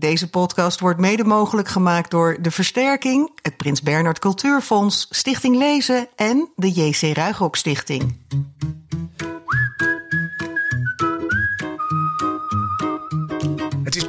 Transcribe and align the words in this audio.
Deze 0.00 0.30
podcast 0.30 0.80
wordt 0.80 1.00
mede 1.00 1.24
mogelijk 1.24 1.68
gemaakt 1.68 2.10
door 2.10 2.36
De 2.40 2.50
Versterking, 2.50 3.30
het 3.42 3.56
Prins 3.56 3.82
Bernhard 3.82 4.18
Cultuurfonds, 4.18 5.06
Stichting 5.10 5.56
Lezen 5.56 6.08
en 6.16 6.48
de 6.56 6.70
JC 6.70 7.16
Ruigrok 7.16 7.56
Stichting. 7.56 8.16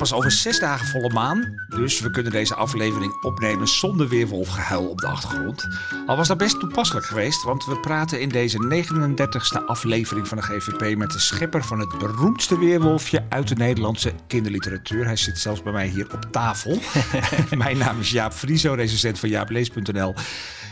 Pas 0.02 0.14
over 0.14 0.32
zes 0.32 0.60
dagen 0.60 0.88
volle 0.88 1.10
maan, 1.10 1.66
dus 1.68 2.00
we 2.00 2.10
kunnen 2.10 2.32
deze 2.32 2.56
aflevering 2.56 3.24
opnemen 3.24 3.68
zonder 3.68 4.08
weerwolfgehuil 4.08 4.88
op 4.88 4.98
de 4.98 5.08
achtergrond. 5.08 5.68
Al 6.06 6.16
was 6.18 6.28
dat 6.28 6.38
best 6.38 6.60
toepasselijk 6.60 7.06
geweest, 7.06 7.44
want 7.44 7.66
we 7.66 7.80
praten 7.80 8.22
in 8.22 8.30
deze 8.30 8.86
39e 8.86 9.66
aflevering 9.66 10.28
van 10.28 10.38
de 10.38 10.44
GVP 10.44 10.98
met 10.98 11.12
de 11.12 11.20
schepper 11.20 11.64
van 11.64 11.80
het 11.80 11.98
beroemdste 11.98 12.60
weerwolfje 12.60 13.26
uit 13.30 13.48
de 13.48 13.56
Nederlandse 13.56 14.14
kinderliteratuur. 14.28 15.06
Hij 15.06 15.16
zit 15.16 15.38
zelfs 15.38 15.64
bij 15.64 15.74
mij 15.74 15.88
hier 15.88 16.14
op 16.14 16.26
tafel. 16.32 16.80
Mijn 17.58 17.78
naam 17.78 18.00
is 18.00 18.12
Jaap 18.12 18.34
Frieso, 18.34 18.74
recensent 18.74 19.20
van 19.20 19.30
jaaplees.nl. 19.30 20.14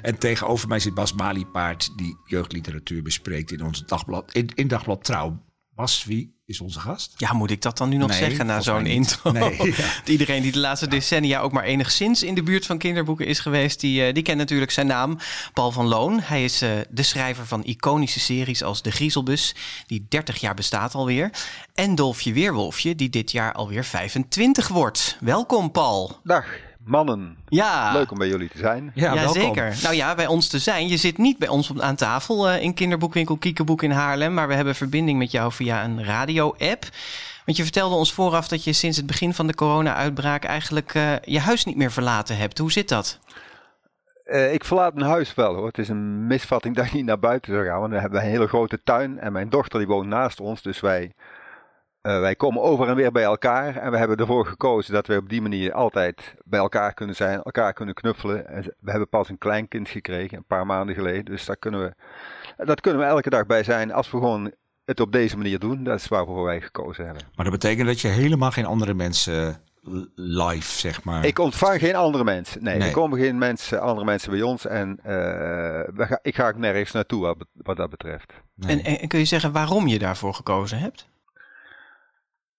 En 0.02 0.18
tegenover 0.18 0.68
mij 0.68 0.80
zit 0.80 0.93
Bas 0.93 1.13
Maliepaard, 1.13 1.98
die 1.98 2.18
jeugdliteratuur 2.26 3.04
bespreekt 3.04 3.52
in 3.52 3.63
ons 3.63 3.85
dagblad, 3.85 4.34
in, 4.34 4.49
in 4.55 4.68
dagblad 4.68 5.04
Trouw. 5.04 5.40
Bas, 5.80 6.04
wie 6.04 6.36
is 6.46 6.62
onze 6.62 6.80
gast? 6.80 7.14
Ja, 7.18 7.34
moet 7.34 7.52
ik 7.52 7.62
dat 7.62 7.78
dan 7.78 7.90
nu 7.90 7.98
nog 7.98 8.10
Nee, 8.10 8.18
zeggen 8.20 8.46
na 8.46 8.62
zo'n 8.62 8.86
intro? 8.86 9.32
Nee, 9.32 9.72
ja. 9.78 10.04
Iedereen 10.05 10.42
die 10.42 10.52
de 10.52 10.60
laatste 10.60 10.88
decennia 10.88 11.40
ook 11.40 11.52
maar 11.52 11.64
enigszins 11.64 12.24
in 12.24 12.36
de 12.36 12.44
buurt 12.44 12.66
van 12.66 12.78
kinderboeken 12.78 13.26
is 13.26 13.40
geweest, 13.40 13.80
die, 13.80 14.05
eh, 14.05 14.14
die 14.14 14.24
kent 14.24 14.38
natuurlijk 14.38 14.72
zijn 14.72 14.88
naam. 14.88 15.18
Paul 15.54 15.72
van 15.72 15.86
Loon. 15.86 16.20
Hij 16.20 16.44
is 16.44 16.62
eh, 16.62 16.70
de 16.90 17.04
schrijver 17.04 17.46
van 17.46 17.64
iconische 17.64 18.20
series 18.20 18.64
als 18.64 18.82
De 18.82 18.92
Griezelbus, 18.92 19.55
die 19.88 20.05
30 20.10 20.40
jaar 20.40 20.55
bestaat 20.55 20.96
alweer. 20.96 21.30
En 21.74 21.96
Dolfje 21.96 22.34
Weerwolfje, 22.34 22.96
die 22.96 23.10
dit 23.10 23.32
jaar 23.32 23.54
alweer 23.54 23.84
25 23.84 24.68
wordt. 24.68 25.18
Welkom, 25.20 25.72
Paul. 25.72 26.20
Dag, 26.24 26.46
mannen. 26.89 27.38
Ja. 27.48 27.91
Leuk 27.93 28.11
om 28.11 28.17
bij 28.17 28.27
jullie 28.27 28.49
te 28.49 28.57
zijn. 28.57 28.91
Ja, 28.93 29.27
zeker. 29.27 29.77
Nou 29.84 29.95
ja, 29.95 30.15
bij 30.15 30.27
ons 30.27 30.48
te 30.48 30.59
zijn. 30.59 30.87
Je 30.87 30.98
zit 30.98 31.18
niet 31.18 31.37
bij 31.37 31.48
ons 31.48 31.70
op- 31.70 31.79
aan 31.79 31.96
tafel 31.96 32.49
eh, 32.49 32.62
in 32.62 32.73
kinderboekwinkel 32.73 33.37
Kiekeboek 33.37 33.84
in 33.84 33.91
Haarlem, 33.91 34.34
maar 34.34 34.48
we 34.48 34.54
hebben 34.54 34.76
verbinding 34.76 35.18
met 35.18 35.31
jou 35.31 35.51
via 35.51 35.84
een 35.84 36.05
radio-app. 36.05 36.84
Want 37.46 37.57
je 37.57 37.63
vertelde 37.63 37.96
ons 37.96 38.13
vooraf 38.13 38.48
dat 38.48 38.63
je 38.63 38.73
sinds 38.73 38.98
het 38.98 39.05
begin 39.05 39.34
van 39.34 39.48
de 39.48 39.55
corona-uitbraak 39.55 40.43
eigenlijk 40.43 40.93
eh, 40.93 41.13
je 41.21 41.40
huis 41.40 41.65
niet 41.65 41.76
meer 41.77 41.91
verlaten 41.91 42.37
hebt. 42.37 42.57
Hoe 42.57 42.71
zit 42.71 42.90
dat? 42.90 43.20
Eh, 44.24 44.53
ik 44.53 44.65
verlaat 44.65 44.93
mijn 44.93 45.07
huis 45.09 45.34
wel 45.35 45.55
hoor. 45.55 45.68
Het 45.68 45.77
is 45.77 45.90
een 45.90 46.27
misvatting 46.27 46.76
dat 46.76 46.85
ik 46.85 46.93
niet 46.93 47.05
naar 47.05 47.20
buiten 47.20 47.53
zou 47.53 47.65
gaan. 47.65 47.79
Want 47.79 47.93
we 47.93 47.99
hebben 47.99 48.20
een 48.21 48.29
hele 48.29 48.48
grote 48.48 48.79
tuin 48.84 49.20
en 49.20 49.31
mijn 49.31 49.49
dochter 49.49 49.79
die 49.79 49.87
woont 49.87 50.07
naast 50.07 50.40
ons. 50.40 50.62
Dus 50.62 50.79
wij, 50.79 51.13
eh, 52.02 52.20
wij 52.20 52.36
komen 52.36 52.62
over 52.62 52.88
en 52.88 52.96
weer 52.96 53.12
bij 53.12 53.24
elkaar. 53.24 53.76
En 53.76 53.92
we 53.92 53.98
hebben 53.98 54.18
ervoor 54.18 54.46
gekozen 54.46 54.94
dat 54.94 55.08
we 55.08 55.18
op 55.18 55.30
die 55.30 55.42
manier 55.42 55.74
altijd 55.74 56.36
bij 56.46 56.60
elkaar 56.60 56.94
kunnen 56.94 57.16
zijn. 57.16 57.42
Elkaar 57.44 57.74
kunnen 57.74 57.96
knuffelen. 57.96 58.48
En 58.48 58.64
we 58.80 58.90
hebben 58.92 59.10
pas 59.10 59.30
een 59.30 59.38
kleinkind 59.38 59.90
gekregen, 59.90 60.38
een 60.38 60.46
paar 60.48 60.66
maanden 60.66 60.96
geleden. 60.96 61.26
Dus 61.26 61.46
daar 61.46 61.58
kunnen 61.58 61.82
we, 61.82 61.94
dat 62.66 62.82
kunnen 62.82 63.02
we 63.02 63.08
elke 63.08 63.30
dag 63.30 63.46
bij 63.46 63.64
zijn 63.64 63.92
als 63.94 64.12
we 64.12 64.18
gewoon 64.18 64.52
het 64.86 65.00
op 65.00 65.12
deze 65.12 65.38
manier 65.38 65.59
doen. 65.59 65.84
Dat 65.84 66.00
is 66.00 66.08
waarvoor 66.08 66.44
wij 66.44 66.62
gekozen 66.62 67.06
hebben. 67.06 67.24
Maar 67.36 67.46
dat 67.46 67.59
betekent 67.59 67.88
dat 67.88 68.02
je 68.02 68.08
helemaal 68.08 68.52
geen 68.52 68.66
andere 68.66 68.94
mensen 68.94 69.47
eh, 69.84 69.92
live, 70.16 70.72
zeg 70.80 71.03
maar. 71.03 71.25
Ik 71.25 71.40
ontvang 71.40 71.80
geen 71.80 71.96
andere 71.96 72.24
mensen. 72.24 72.64
Nee, 72.64 72.78
Nee. 72.78 72.88
er 72.88 72.94
komen 72.94 73.20
geen 73.20 73.38
mensen, 73.38 73.81
andere 73.81 74.06
mensen 74.06 74.31
bij 74.31 74.42
ons. 74.42 74.66
En 74.66 75.00
eh, 75.03 75.14
we 75.96 76.06
ga- 76.06 76.20
ik 76.22 76.36
ga 76.36 76.47
ook 76.47 76.58
nergens 76.58 76.92
naartoe 76.92 77.22
wat, 77.22 77.38
wat 77.53 77.78
dat 77.78 77.90
betreft. 77.90 78.34
Nee. 78.56 78.81
En, 78.81 79.00
en 79.00 79.08
kun 79.08 79.20
je 79.20 79.25
zeggen 79.25 79.52
waarom 79.52 79.88
je 79.88 80.00
daarvoor 80.00 80.34
gekozen 80.34 80.80
hebt? 80.80 81.08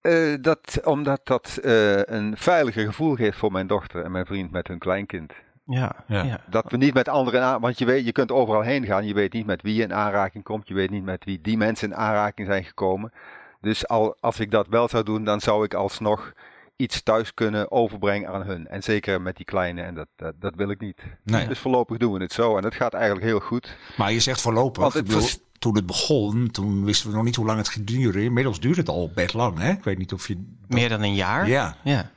Eh, 0.01 0.35
dat, 0.41 0.81
omdat 0.85 1.21
dat 1.25 1.57
eh, 1.63 2.03
een 2.03 2.37
veiliger 2.37 2.87
gevoel 2.87 3.15
geeft 3.15 3.39
voor 3.39 3.53
mijn 3.53 3.67
dochter 3.67 4.05
en 4.05 4.11
mijn 4.11 4.27
vriend 4.27 4.51
met 4.51 4.69
hun 4.69 4.79
kleinkind. 4.79 5.33
Ja, 5.67 5.93
Ja. 6.07 6.23
ja. 6.23 6.41
Dat 6.47 6.71
we 6.71 6.77
niet 6.77 6.95
met 6.95 7.09
anderen 7.09 7.43
aan, 7.43 7.61
want 7.61 7.79
je, 7.79 7.85
weet, 7.85 8.05
je 8.05 8.13
kunt 8.13 8.33
overal 8.33 8.61
heen 8.63 8.85
gaan. 8.87 9.07
Je 9.07 9.15
weet 9.15 9.33
niet 9.33 9.47
met 9.47 9.63
wie 9.63 9.75
je 9.75 9.83
in 9.83 9.95
aanraking 9.95 10.45
komt. 10.45 10.69
Je 10.69 10.75
weet 10.75 10.91
niet 10.91 11.05
met 11.05 11.25
wie 11.25 11.41
die 11.41 11.57
mensen 11.57 11.89
in 11.91 11.97
aanraking 11.97 12.47
zijn 12.47 12.65
gekomen. 12.65 13.13
Dus 13.61 13.89
al, 13.89 14.17
als 14.21 14.41
ik 14.41 14.51
dat 14.51 14.67
wel 14.69 14.89
zou 14.89 15.05
doen, 15.05 15.25
dan 15.25 15.41
zou 15.41 15.65
ik 15.65 15.75
alsnog 15.75 16.33
iets 16.77 17.03
thuis 17.03 17.35
kunnen 17.35 17.71
overbrengen 17.71 18.29
aan 18.29 18.43
hun. 18.43 18.67
En 18.69 18.83
zeker 18.83 19.21
met 19.23 19.37
die 19.37 19.45
kleine, 19.45 19.83
en 19.83 19.95
dat, 19.95 20.07
dat, 20.17 20.35
dat 20.39 20.55
wil 20.55 20.71
ik 20.71 20.81
niet. 20.81 21.03
Nee. 21.25 21.47
Dus 21.49 21.59
voorlopig 21.59 21.97
doen 21.97 22.13
we 22.13 22.23
het 22.23 22.33
zo. 22.33 22.57
En 22.57 22.63
dat 22.63 22.75
gaat 22.75 22.95
eigenlijk 22.95 23.25
heel 23.25 23.41
goed. 23.41 23.77
Maar 23.97 24.13
je 24.13 24.21
zegt 24.21 24.41
voorlopig. 24.41 24.83
Want 24.83 24.93
het 24.95 25.03
Ik 25.03 25.09
bedoel, 25.09 25.23
vers- 25.23 25.41
Toen 25.61 25.77
het 25.77 25.87
begon, 25.87 26.51
toen 26.51 26.85
wisten 26.85 27.11
we 27.11 27.17
nog 27.17 27.25
niet 27.25 27.37
hoe 27.37 27.47
lang 27.47 27.59
het 27.59 27.69
ging 27.69 27.87
duren. 27.87 28.23
Inmiddels 28.23 28.61
duurt 28.61 28.77
het 28.77 28.89
al 28.89 29.11
best 29.15 29.35
lang, 29.35 29.59
hè? 29.59 29.71
Ik 29.71 29.85
weet 29.85 29.99
niet 29.99 30.13
of 30.13 30.29
je... 30.29 30.57
Meer 30.69 30.89
dan 30.89 31.03
een 31.03 31.15
jaar? 31.15 31.49
Ja. 31.49 31.77
ja. 31.85 32.11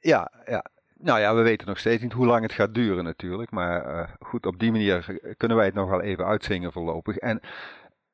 Ja, 0.00 0.30
ja. 0.46 0.64
Nou 0.98 1.20
ja, 1.20 1.34
we 1.34 1.42
weten 1.42 1.66
nog 1.66 1.78
steeds 1.78 2.02
niet 2.02 2.12
hoe 2.12 2.26
lang 2.26 2.42
het 2.42 2.52
gaat 2.52 2.74
duren 2.74 3.04
natuurlijk. 3.04 3.50
Maar 3.50 3.84
eh, 3.84 4.08
goed, 4.20 4.46
op 4.46 4.58
die 4.58 4.70
manier 4.70 5.18
kunnen 5.36 5.56
wij 5.56 5.66
het 5.66 5.74
nog 5.74 5.88
wel 5.88 6.00
even 6.00 6.26
uitzingen 6.26 6.72
voorlopig. 6.72 7.16
En 7.16 7.40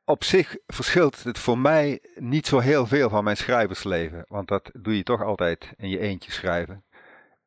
op 0.04 0.24
zich 0.24 0.56
verschilt 0.66 1.24
het 1.24 1.38
voor 1.38 1.58
mij 1.58 2.00
niet 2.14 2.46
zo 2.46 2.58
heel 2.58 2.86
veel 2.86 3.08
van 3.08 3.24
mijn 3.24 3.36
schrijversleven. 3.36 4.24
Want 4.28 4.48
dat 4.48 4.70
doe 4.72 4.96
je 4.96 5.02
toch 5.02 5.22
altijd 5.22 5.72
in 5.76 5.88
je 5.88 5.98
eentje 5.98 6.32
schrijven. 6.32 6.84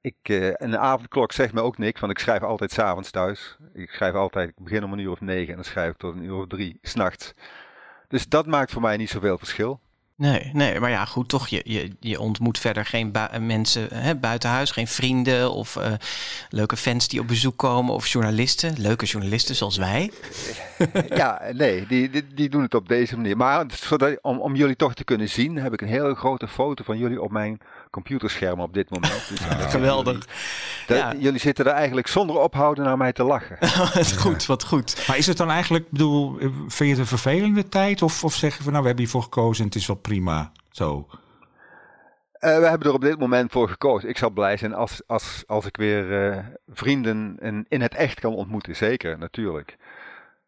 Ik, 0.05 0.15
eh, 0.21 0.47
een 0.53 0.77
avondklok 0.77 1.31
zegt 1.31 1.53
me 1.53 1.61
ook 1.61 1.77
niks, 1.77 1.99
want 1.99 2.11
ik 2.11 2.19
schrijf 2.19 2.41
altijd 2.41 2.71
s'avonds 2.71 3.11
thuis. 3.11 3.57
Ik 3.73 3.89
schrijf 3.89 4.13
altijd, 4.13 4.49
ik 4.49 4.63
begin 4.63 4.83
om 4.83 4.93
een 4.93 4.99
uur 4.99 5.11
of 5.11 5.21
negen 5.21 5.49
en 5.49 5.55
dan 5.55 5.63
schrijf 5.63 5.91
ik 5.91 5.97
tot 5.97 6.15
een 6.15 6.23
uur 6.23 6.35
of 6.35 6.47
drie 6.47 6.77
s'nachts. 6.81 7.33
Dus 8.07 8.27
dat 8.27 8.45
maakt 8.45 8.71
voor 8.71 8.81
mij 8.81 8.97
niet 8.97 9.09
zoveel 9.09 9.37
verschil. 9.37 9.79
Nee, 10.17 10.49
nee, 10.53 10.79
maar 10.79 10.89
ja, 10.89 11.05
goed, 11.05 11.29
toch, 11.29 11.47
je, 11.47 11.61
je, 11.63 11.95
je 11.99 12.19
ontmoet 12.19 12.59
verder 12.59 12.85
geen 12.85 13.11
bui- 13.11 13.39
mensen 13.39 13.87
hè, 13.93 14.15
buiten 14.15 14.49
huis, 14.49 14.71
geen 14.71 14.87
vrienden 14.87 15.51
of 15.51 15.75
eh, 15.75 15.93
leuke 16.49 16.77
fans 16.77 17.07
die 17.07 17.19
op 17.19 17.27
bezoek 17.27 17.57
komen 17.57 17.93
of 17.93 18.07
journalisten, 18.07 18.73
leuke 18.77 19.05
journalisten 19.05 19.55
zoals 19.55 19.77
wij. 19.77 20.11
ja, 21.21 21.41
nee, 21.51 21.87
die, 21.87 22.09
die, 22.09 22.27
die 22.33 22.49
doen 22.49 22.61
het 22.61 22.73
op 22.73 22.87
deze 22.87 23.15
manier. 23.15 23.37
Maar 23.37 23.65
zodat, 23.73 24.17
om, 24.21 24.39
om 24.39 24.55
jullie 24.55 24.75
toch 24.75 24.93
te 24.93 25.03
kunnen 25.03 25.29
zien, 25.29 25.55
heb 25.55 25.73
ik 25.73 25.81
een 25.81 25.87
hele 25.87 26.15
grote 26.15 26.47
foto 26.47 26.83
van 26.83 26.97
jullie 26.97 27.21
op 27.21 27.31
mijn 27.31 27.59
computerscherm 28.01 28.59
op 28.59 28.73
dit 28.73 28.89
moment. 28.89 29.27
Dus, 29.29 29.39
eh, 29.39 29.69
Geweldig. 29.69 30.27
dat- 30.87 30.97
Ja. 30.97 31.13
Jullie 31.17 31.39
zitten 31.39 31.65
er 31.65 31.71
eigenlijk 31.71 32.07
zonder 32.07 32.37
ophouden 32.39 32.83
naar 32.83 32.97
mij 32.97 33.13
te 33.13 33.23
lachen. 33.23 33.57
Wat 33.93 34.17
goed, 34.17 34.45
wat 34.45 34.63
goed. 34.65 35.03
Maar 35.07 35.17
is 35.17 35.27
het 35.27 35.37
dan 35.37 35.49
eigenlijk, 35.49 35.89
bedoel, 35.89 36.37
vind 36.67 36.77
je 36.77 36.85
het 36.89 36.97
een 36.97 37.05
vervelende 37.05 37.69
tijd? 37.69 38.01
Of, 38.01 38.23
of 38.23 38.33
zeg 38.33 38.57
je 38.57 38.63
van, 38.63 38.71
nou, 38.71 38.81
we 38.81 38.87
hebben 38.87 39.05
hiervoor 39.05 39.23
gekozen 39.23 39.61
en 39.61 39.69
het 39.69 39.75
is 39.79 39.87
wel 39.87 39.95
prima, 39.95 40.51
zo? 40.71 41.07
Eh, 42.31 42.57
we 42.59 42.67
hebben 42.67 42.87
er 42.87 42.93
op 42.93 43.01
dit 43.01 43.19
moment 43.19 43.51
voor 43.51 43.69
gekozen. 43.69 44.09
Ik 44.09 44.17
zal 44.17 44.29
blij 44.29 44.57
zijn 44.57 44.73
als, 44.73 45.01
als, 45.07 45.43
als 45.47 45.65
ik 45.65 45.77
weer 45.77 46.29
eh, 46.31 46.37
vrienden 46.67 47.37
in, 47.39 47.65
in 47.69 47.81
het 47.81 47.95
echt 47.95 48.19
kan 48.19 48.33
ontmoeten. 48.33 48.75
Zeker, 48.75 49.17
natuurlijk. 49.17 49.77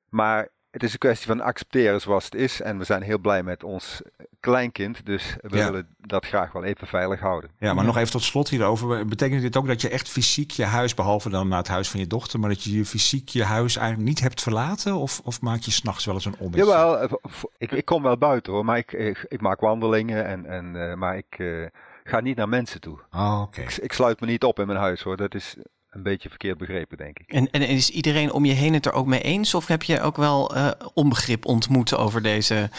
Maar 0.09 0.47
het 0.77 0.85
is 0.85 0.93
een 0.93 0.99
kwestie 0.99 1.27
van 1.27 1.41
accepteren 1.41 2.01
zoals 2.01 2.25
het 2.25 2.35
is. 2.35 2.61
En 2.61 2.77
we 2.77 2.83
zijn 2.83 3.01
heel 3.01 3.17
blij 3.17 3.43
met 3.43 3.63
ons 3.63 4.01
kleinkind. 4.39 5.05
Dus 5.05 5.35
we 5.41 5.57
Ja. 5.57 5.65
willen 5.65 5.87
dat 5.97 6.25
graag 6.25 6.51
wel 6.51 6.63
even 6.63 6.87
veilig 6.87 7.19
houden. 7.19 7.49
Ja, 7.59 7.73
maar 7.73 7.85
nog 7.85 7.97
even 7.97 8.11
tot 8.11 8.23
slot 8.23 8.49
hierover. 8.49 9.05
Betekent 9.05 9.41
dit 9.41 9.57
ook 9.57 9.67
dat 9.67 9.81
je 9.81 9.89
echt 9.89 10.09
fysiek 10.09 10.51
je 10.51 10.63
huis, 10.65 10.93
behalve 10.93 11.29
dan 11.29 11.47
naar 11.47 11.57
het 11.57 11.67
huis 11.67 11.89
van 11.89 11.99
je 11.99 12.07
dochter, 12.07 12.39
maar 12.39 12.49
dat 12.49 12.63
je 12.63 12.77
je 12.77 12.85
fysiek 12.85 13.29
je 13.29 13.43
huis 13.43 13.75
eigenlijk 13.75 14.07
niet 14.07 14.19
hebt 14.19 14.41
verlaten? 14.41 14.95
Of, 14.95 15.19
of 15.23 15.41
maak 15.41 15.59
je 15.61 15.71
s'nachts 15.71 16.05
wel 16.05 16.15
eens 16.15 16.25
een 16.25 16.37
ommetje? 16.39 16.65
Jawel, 16.65 16.99
eh, 16.99 17.11
ik, 17.57 17.71
ik 17.71 17.85
kom 17.85 18.03
wel 18.03 18.17
buiten 18.17 18.53
hoor. 18.53 18.65
Maar 18.65 18.77
ik, 18.77 18.91
ik, 18.93 19.25
ik 19.27 19.41
maak 19.41 19.59
wandelingen. 19.59 20.25
En, 20.25 20.45
en, 20.45 20.89
eh, 20.89 20.95
maar 20.95 21.17
ik 21.17 21.35
eh, 21.37 21.65
ga 22.03 22.19
niet 22.19 22.37
naar 22.37 22.49
mensen 22.49 22.81
toe. 22.81 22.99
Oh, 23.11 23.41
oké. 23.41 23.61
Ik, 23.61 23.77
ik 23.77 23.93
sluit 23.93 24.19
me 24.19 24.27
niet 24.27 24.43
op 24.43 24.59
in 24.59 24.67
mijn 24.67 24.79
huis 24.79 25.01
hoor. 25.01 25.17
Dat 25.17 25.35
is 25.35 25.55
een 25.89 26.03
beetje 26.03 26.29
verkeerd 26.29 26.57
begrepen, 26.57 26.97
denk 26.97 27.19
ik. 27.19 27.31
En, 27.31 27.51
en 27.51 27.61
is 27.61 27.89
iedereen 27.89 28.31
om 28.31 28.45
je 28.45 28.53
heen 28.53 28.73
het 28.73 28.85
er 28.85 28.93
ook 28.93 29.05
mee 29.05 29.21
eens? 29.21 29.53
Of 29.53 29.67
heb 29.67 29.83
je 29.83 30.01
ook 30.01 30.15
wel 30.15 30.55
eh, 30.55 30.71
onbegrip 30.93 31.45
ontmoet 31.45 31.95
over 31.95 32.21
deze, 32.21 32.69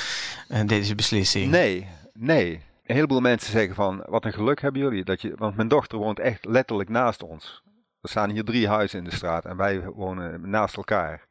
eh, 0.49 0.67
deze 0.67 0.95
beslissing? 0.95 1.51
Nee, 1.51 1.87
nee. 2.13 2.67
Een 2.85 2.95
heleboel 2.95 3.21
mensen 3.21 3.53
zeggen 3.53 3.75
van, 3.75 4.05
wat 4.07 4.25
een 4.25 4.33
geluk 4.33 4.61
hebben 4.61 4.81
jullie. 4.83 5.05
Dat 5.05 5.23
je, 5.23 5.33
want 5.37 5.57
mijn 5.57 5.69
dochter 5.69 5.99
woont 5.99 6.19
echt 6.19 6.45
letterlijk 6.45 6.89
naast 6.89 7.23
ons. 7.23 7.63
Er 8.01 8.09
staan 8.09 8.31
hier 8.31 8.45
drie 8.45 8.69
huizen 8.69 8.99
in 8.99 9.05
de 9.05 9.15
straat 9.15 9.45
en 9.45 9.57
wij 9.57 9.85
wonen 9.85 10.51
naast 10.51 10.77
elkaar. 10.77 11.27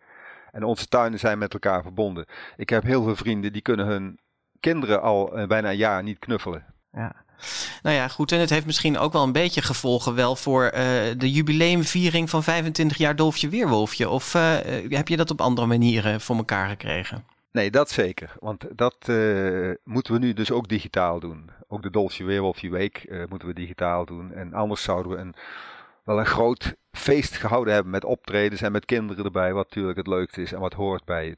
En 0.52 0.64
onze 0.64 0.88
tuinen 0.88 1.20
zijn 1.20 1.38
met 1.38 1.54
elkaar 1.54 1.82
verbonden. 1.82 2.26
Ik 2.56 2.70
heb 2.70 2.84
heel 2.84 3.04
veel 3.04 3.16
vrienden 3.16 3.54
die 3.54 3.62
kunnen 3.62 3.86
hun 3.86 4.20
kinderen 4.60 5.02
al 5.02 5.38
eh, 5.38 5.48
bijna 5.48 5.70
een 5.70 5.78
jaar 5.78 6.04
niet 6.04 6.20
knuffelen. 6.20 6.66
Ja. 6.92 7.26
Nou 7.84 7.96
ja, 7.96 8.08
goed. 8.08 8.32
En 8.32 8.40
het 8.40 8.50
heeft 8.50 8.66
misschien 8.66 8.98
ook 8.98 9.14
wel 9.14 9.24
een 9.24 9.32
beetje 9.32 9.62
gevolgen 9.62 10.16
wel 10.16 10.36
voor 10.36 10.64
eh, 10.64 10.84
de 11.18 11.32
jubileumviering 11.32 12.30
van 12.30 12.44
25 12.44 12.98
jaar 12.98 13.16
Dolfje 13.16 13.50
Weerwolfje. 13.50 14.10
Of 14.10 14.36
eh, 14.36 14.78
eh, 14.78 14.92
heb 14.92 15.08
je 15.08 15.18
dat 15.18 15.32
op 15.32 15.42
andere 15.42 15.68
manieren 15.68 16.22
voor 16.22 16.36
elkaar 16.36 16.70
gekregen? 16.70 17.26
Nee, 17.52 17.72
dat 17.72 17.90
zeker. 17.90 18.36
Want 18.40 18.66
dat 18.76 18.98
moeten 19.84 20.14
we 20.14 20.20
nu 20.20 20.34
dus 20.34 20.52
ook 20.52 20.68
digitaal 20.68 21.20
doen. 21.20 21.50
Ook 21.68 21.82
de 21.82 21.90
Dolce 21.90 22.24
Weerwolfje 22.24 22.70
Week 22.70 23.26
moeten 23.30 23.48
we 23.48 23.54
digitaal 23.54 24.06
doen. 24.06 24.34
En 24.34 24.54
anders 24.54 24.84
zouden 24.84 25.12
we 25.12 25.18
een, 25.18 25.36
wel 26.04 26.20
een 26.20 26.26
groot 26.26 26.76
feest 26.92 27.36
gehouden 27.38 27.74
hebben 27.74 27.92
met 27.92 28.06
optredens 28.06 28.62
en 28.62 28.72
met 28.72 28.86
kinderen 28.86 29.26
erbij. 29.26 29.54
Wat 29.54 29.66
natuurlijk 29.66 29.98
het 29.98 30.08
leukste 30.08 30.42
is 30.42 30.54
en 30.54 30.60
wat 30.60 30.74
hoort 30.74 31.06
bij, 31.06 31.36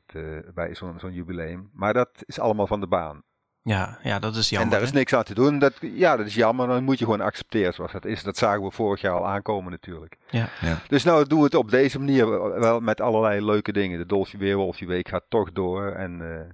bij 0.53 0.75
zo'n 0.75 0.99
zo'n 0.99 1.13
jubileum. 1.13 1.69
Maar 1.73 1.93
dat 1.93 2.09
is 2.25 2.39
allemaal 2.39 2.67
van 2.67 2.79
de 2.79 2.87
baan. 2.87 3.23
Ja, 3.69 3.97
ja, 4.03 4.19
dat 4.19 4.35
is 4.35 4.51
En 4.51 4.57
jammer. 4.57 4.73
daar 4.77 4.87
is 4.87 4.91
niks 4.91 5.13
aan 5.13 5.23
te 5.23 5.33
doen. 5.33 5.59
Dat, 5.59 5.73
ja, 5.81 6.17
dat 6.17 6.25
is 6.25 6.35
jammer. 6.35 6.67
Dan 6.67 6.83
moet 6.83 6.99
je 6.99 7.03
gewoon 7.05 7.21
accepteren 7.21 7.73
zoals 7.73 7.91
dat 7.91 8.05
is. 8.05 8.23
Dat 8.23 8.37
zagen 8.37 8.63
we 8.63 8.71
vorig 8.71 9.01
jaar 9.01 9.13
al 9.13 9.27
aankomen 9.27 9.71
natuurlijk. 9.71 10.17
Ja. 10.29 10.49
Ja. 10.61 10.77
Dus 10.87 11.03
nou 11.03 11.27
doen 11.27 11.37
we 11.39 11.45
het 11.45 11.55
op 11.55 11.71
deze 11.71 11.99
manier 11.99 12.29
wel 12.59 12.79
met 12.79 13.01
allerlei 13.01 13.45
leuke 13.45 13.71
dingen. 13.71 13.99
De 13.99 14.05
Dolfje 14.05 14.37
Weerwolfje 14.37 14.85
Week 14.85 15.07
gaat 15.07 15.23
toch 15.29 15.51
door. 15.51 15.91
En 15.91 16.21
eh, 16.21 16.53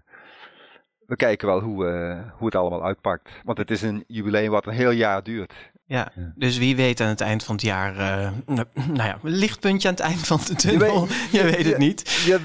we 1.08 1.16
kijken 1.16 1.48
wel 1.48 1.60
hoe, 1.60 1.88
eh, 1.88 2.20
hoe 2.38 2.46
het 2.46 2.56
allemaal 2.56 2.86
uitpakt. 2.86 3.30
Want 3.44 3.58
het 3.58 3.72
is 3.72 3.82
een 3.82 4.04
jubileum 4.08 4.52
wat 4.52 4.66
een 4.68 4.74
heel 4.74 4.92
jaar 4.92 5.24
duurt. 5.24 5.54
Ja, 5.86 6.12
Ja. 6.16 6.32
dus 6.36 6.58
wie 6.58 6.76
weet 6.76 7.02
aan 7.02 7.08
het 7.08 7.22
eind 7.22 7.44
van 7.44 7.56
het 7.56 7.64
jaar, 7.64 7.98
eh, 7.98 8.32
nou 8.46 8.66
ja, 8.96 9.18
een 9.24 9.32
lichtpuntje 9.32 9.88
aan 9.88 9.94
het 9.94 10.04
eind 10.04 10.28
van 10.28 10.38
de 10.38 10.44
Je 10.48 10.56
tunnel. 10.56 11.08
weet- 11.08 11.28
Je 11.32 11.44
weet 11.44 11.58
je- 11.64 11.70
het 11.70 11.78
niet. 11.78 12.10
Je, 12.26 12.40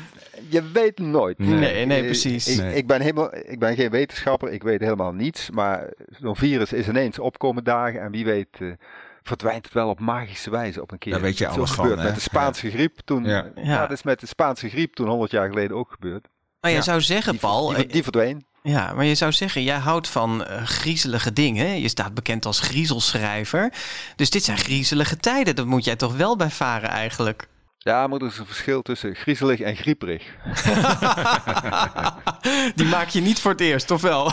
je 0.51 0.71
weet 0.73 0.99
nooit. 0.99 1.39
Nee, 1.39 1.87
nee, 1.87 2.05
precies. 2.05 2.49
Ik, 2.49 2.59
Nee. 2.61 2.75
ik, 2.75 2.87
ben 2.87 3.01
helemaal, 3.01 3.35
ik 3.35 3.59
ben 3.59 3.75
geen 3.75 3.91
wetenschapper, 3.91 4.53
ik 4.53 4.63
weet 4.63 4.81
helemaal 4.81 5.13
niets. 5.13 5.51
Maar 5.51 5.91
zo'n 6.21 6.37
virus 6.37 6.73
is 6.73 6.89
ineens 6.89 7.19
opkomen 7.19 7.65
dagen. 7.65 8.01
En 8.01 8.11
wie 8.11 8.25
weet 8.25 8.49
eh, 8.59 8.69
verdwijnt 9.23 9.65
het 9.65 9.75
wel 9.75 9.89
op 9.89 10.01
magische 10.01 10.51
wijze 10.51 10.83
op 10.83 10.91
een 10.93 10.99
keer. 10.99 11.13
Daar 11.13 11.21
weet 11.21 11.39
je 11.39 11.47
alles 11.49 11.71
van, 11.71 11.83
gebeurd 11.85 11.99
hè? 12.01 12.05
Met 12.07 12.15
de 12.15 12.21
Spaanse 12.21 12.71
griep 12.71 12.99
toen. 13.05 13.25
Ja. 13.25 13.47
Dat 13.81 13.91
is 13.91 14.03
met 14.03 14.21
de 14.21 14.27
Spaanse 14.27 14.69
griep 14.69 14.95
toen 14.95 15.09
100 15.09 15.31
jaar 15.31 15.49
geleden 15.49 15.77
ook 15.77 15.91
gebeurd. 15.91 16.29
Maar 16.61 16.71
je 16.71 16.77
Ja. 16.77 16.83
zou 16.83 17.01
zeggen, 17.01 17.33
Die, 17.33 17.41
Paul, 17.41 17.69
die, 17.69 17.87
eh, 17.87 17.93
die 17.93 18.03
verdween. 18.03 18.45
ja, 18.63 18.93
maar 18.93 19.05
je 19.05 19.15
zou 19.15 19.33
zeggen, 19.33 19.63
jij 19.63 19.79
houdt 19.79 20.09
van 20.09 20.45
eh, 20.45 20.63
griezelige 20.65 21.33
dingen. 21.33 21.81
Je 21.81 21.89
staat 21.89 22.15
bekend 22.15 22.47
als 22.47 22.61
griezelschrijver. 22.61 23.73
Dus 24.17 24.31
dit 24.31 24.45
zijn 24.45 24.59
griezelige 24.59 25.17
tijden. 25.17 25.57
Dat 25.57 25.67
moet 25.67 25.85
jij 25.85 25.97
toch 25.97 26.17
wel 26.17 26.37
bij 26.37 26.51
varen 26.51 26.89
eigenlijk. 26.89 27.49
Ja, 27.83 28.07
maar 28.07 28.21
er 28.21 28.27
is 28.27 28.39
een 28.39 28.47
verschil 28.47 28.83
tussen 28.83 29.15
griezelig 29.15 29.61
en 29.61 29.77
grieperig. 29.77 30.23
Die 32.75 32.87
maak 32.87 33.09
je 33.09 33.21
niet 33.21 33.41
voor 33.41 33.51
het 33.51 33.61
eerst, 33.61 33.91
of 33.91 34.03
wel? 34.03 34.33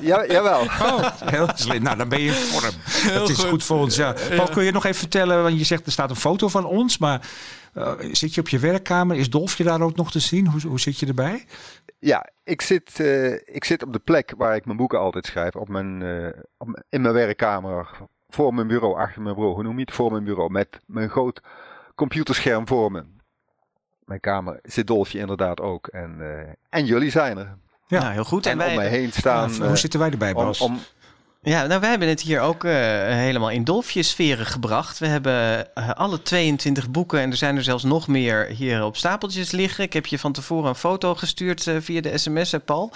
Ja, 0.00 0.26
jawel. 0.26 0.60
Oh, 0.60 1.04
heel 1.24 1.48
slim. 1.54 1.82
Nou, 1.82 1.96
dan 1.96 2.08
ben 2.08 2.20
je 2.20 2.26
in 2.26 2.34
vorm. 2.34 2.74
dat 3.14 3.28
is 3.28 3.38
goed. 3.38 3.48
goed. 3.48 3.64
voor 3.64 3.78
ons. 3.78 3.96
Ja. 3.96 4.14
Paul, 4.36 4.48
kun 4.48 4.64
je 4.64 4.72
nog 4.72 4.84
even 4.84 4.98
vertellen, 4.98 5.42
want 5.42 5.58
je 5.58 5.64
zegt 5.64 5.86
er 5.86 5.92
staat 5.92 6.10
een 6.10 6.16
foto 6.16 6.48
van 6.48 6.64
ons, 6.64 6.98
maar 6.98 7.28
eh, 7.72 7.92
zit 8.12 8.34
je 8.34 8.40
op 8.40 8.48
je 8.48 8.58
werkkamer? 8.58 9.16
Is 9.16 9.30
Dolfje 9.30 9.64
daar 9.64 9.80
ook 9.80 9.96
nog 9.96 10.10
te 10.10 10.20
zien? 10.20 10.46
Hoe, 10.46 10.60
hoe 10.60 10.80
zit 10.80 10.98
je 10.98 11.06
erbij? 11.06 11.44
Ja, 11.98 12.30
ik 12.44 12.60
zit, 12.60 13.00
eh, 13.00 13.32
ik 13.32 13.64
zit 13.64 13.82
op 13.82 13.92
de 13.92 13.98
plek 13.98 14.34
waar 14.36 14.56
ik 14.56 14.64
mijn 14.64 14.76
boeken 14.76 14.98
altijd 14.98 15.26
schrijf. 15.26 15.56
Op 15.56 15.68
mijn, 15.68 16.02
eh, 16.02 16.40
op 16.56 16.82
in 16.88 17.00
mijn 17.00 17.14
werkkamer. 17.14 17.88
Voor 18.28 18.54
mijn 18.54 18.66
bureau, 18.66 18.98
achter 18.98 19.22
mijn 19.22 19.34
bureau. 19.34 19.54
Hoe 19.54 19.64
noem 19.64 19.78
je 19.78 19.84
het? 19.84 19.94
Voor 19.94 20.10
mijn 20.10 20.24
bureau. 20.24 20.50
Met 20.50 20.80
mijn 20.86 21.08
groot 21.08 21.40
computerscherm 22.00 22.66
voor 22.68 22.92
me. 22.92 23.04
Mijn 24.04 24.20
kamer 24.20 24.58
zit 24.62 24.86
Dolfje 24.86 25.18
inderdaad 25.18 25.60
ook. 25.60 25.86
En, 25.86 26.16
eh, 26.20 26.52
en 26.68 26.84
jullie 26.84 27.10
zijn 27.10 27.38
er. 27.38 27.58
Ja. 27.86 28.00
Nou, 28.00 28.12
heel 28.12 28.24
goed. 28.24 28.46
En, 28.46 28.52
En, 28.52 28.58
wij, 28.58 28.68
om 28.68 28.74
mij 28.74 28.88
heen 28.88 29.12
staan. 29.12 29.50
hoe 29.50 29.66
eh, 29.66 29.74
zitten 29.74 30.00
wij 30.00 30.10
erbij, 30.10 30.32
om, 30.32 30.44
Bas? 30.44 30.60
om, 30.60 30.78
Ja, 31.42 31.66
nou, 31.66 31.80
wij 31.80 31.90
hebben 31.90 32.08
het 32.08 32.20
hier 32.20 32.40
ook 32.40 32.64
eh, 32.64 32.72
helemaal 33.06 33.50
in 33.50 33.64
dolfjesferen 33.64 34.46
gebracht. 34.46 34.98
We 34.98 35.06
hebben 35.06 35.66
eh, 35.74 35.90
alle 35.90 36.22
22 36.22 36.90
boeken 36.90 37.20
en 37.20 37.30
er 37.30 37.36
zijn 37.36 37.56
er 37.56 37.62
zelfs 37.62 37.84
nog 37.84 38.08
meer 38.08 38.46
hier 38.46 38.84
op 38.84 38.96
stapeltjes 38.96 39.50
liggen. 39.50 39.84
Ik 39.84 39.92
heb 39.92 40.06
je 40.06 40.18
van 40.18 40.32
tevoren 40.32 40.68
een 40.68 40.74
foto 40.74 41.14
gestuurd 41.14 41.66
eh, 41.66 41.76
via 41.80 42.00
de 42.00 42.18
sms, 42.18 42.52
hè, 42.52 42.60
Paul. 42.60 42.92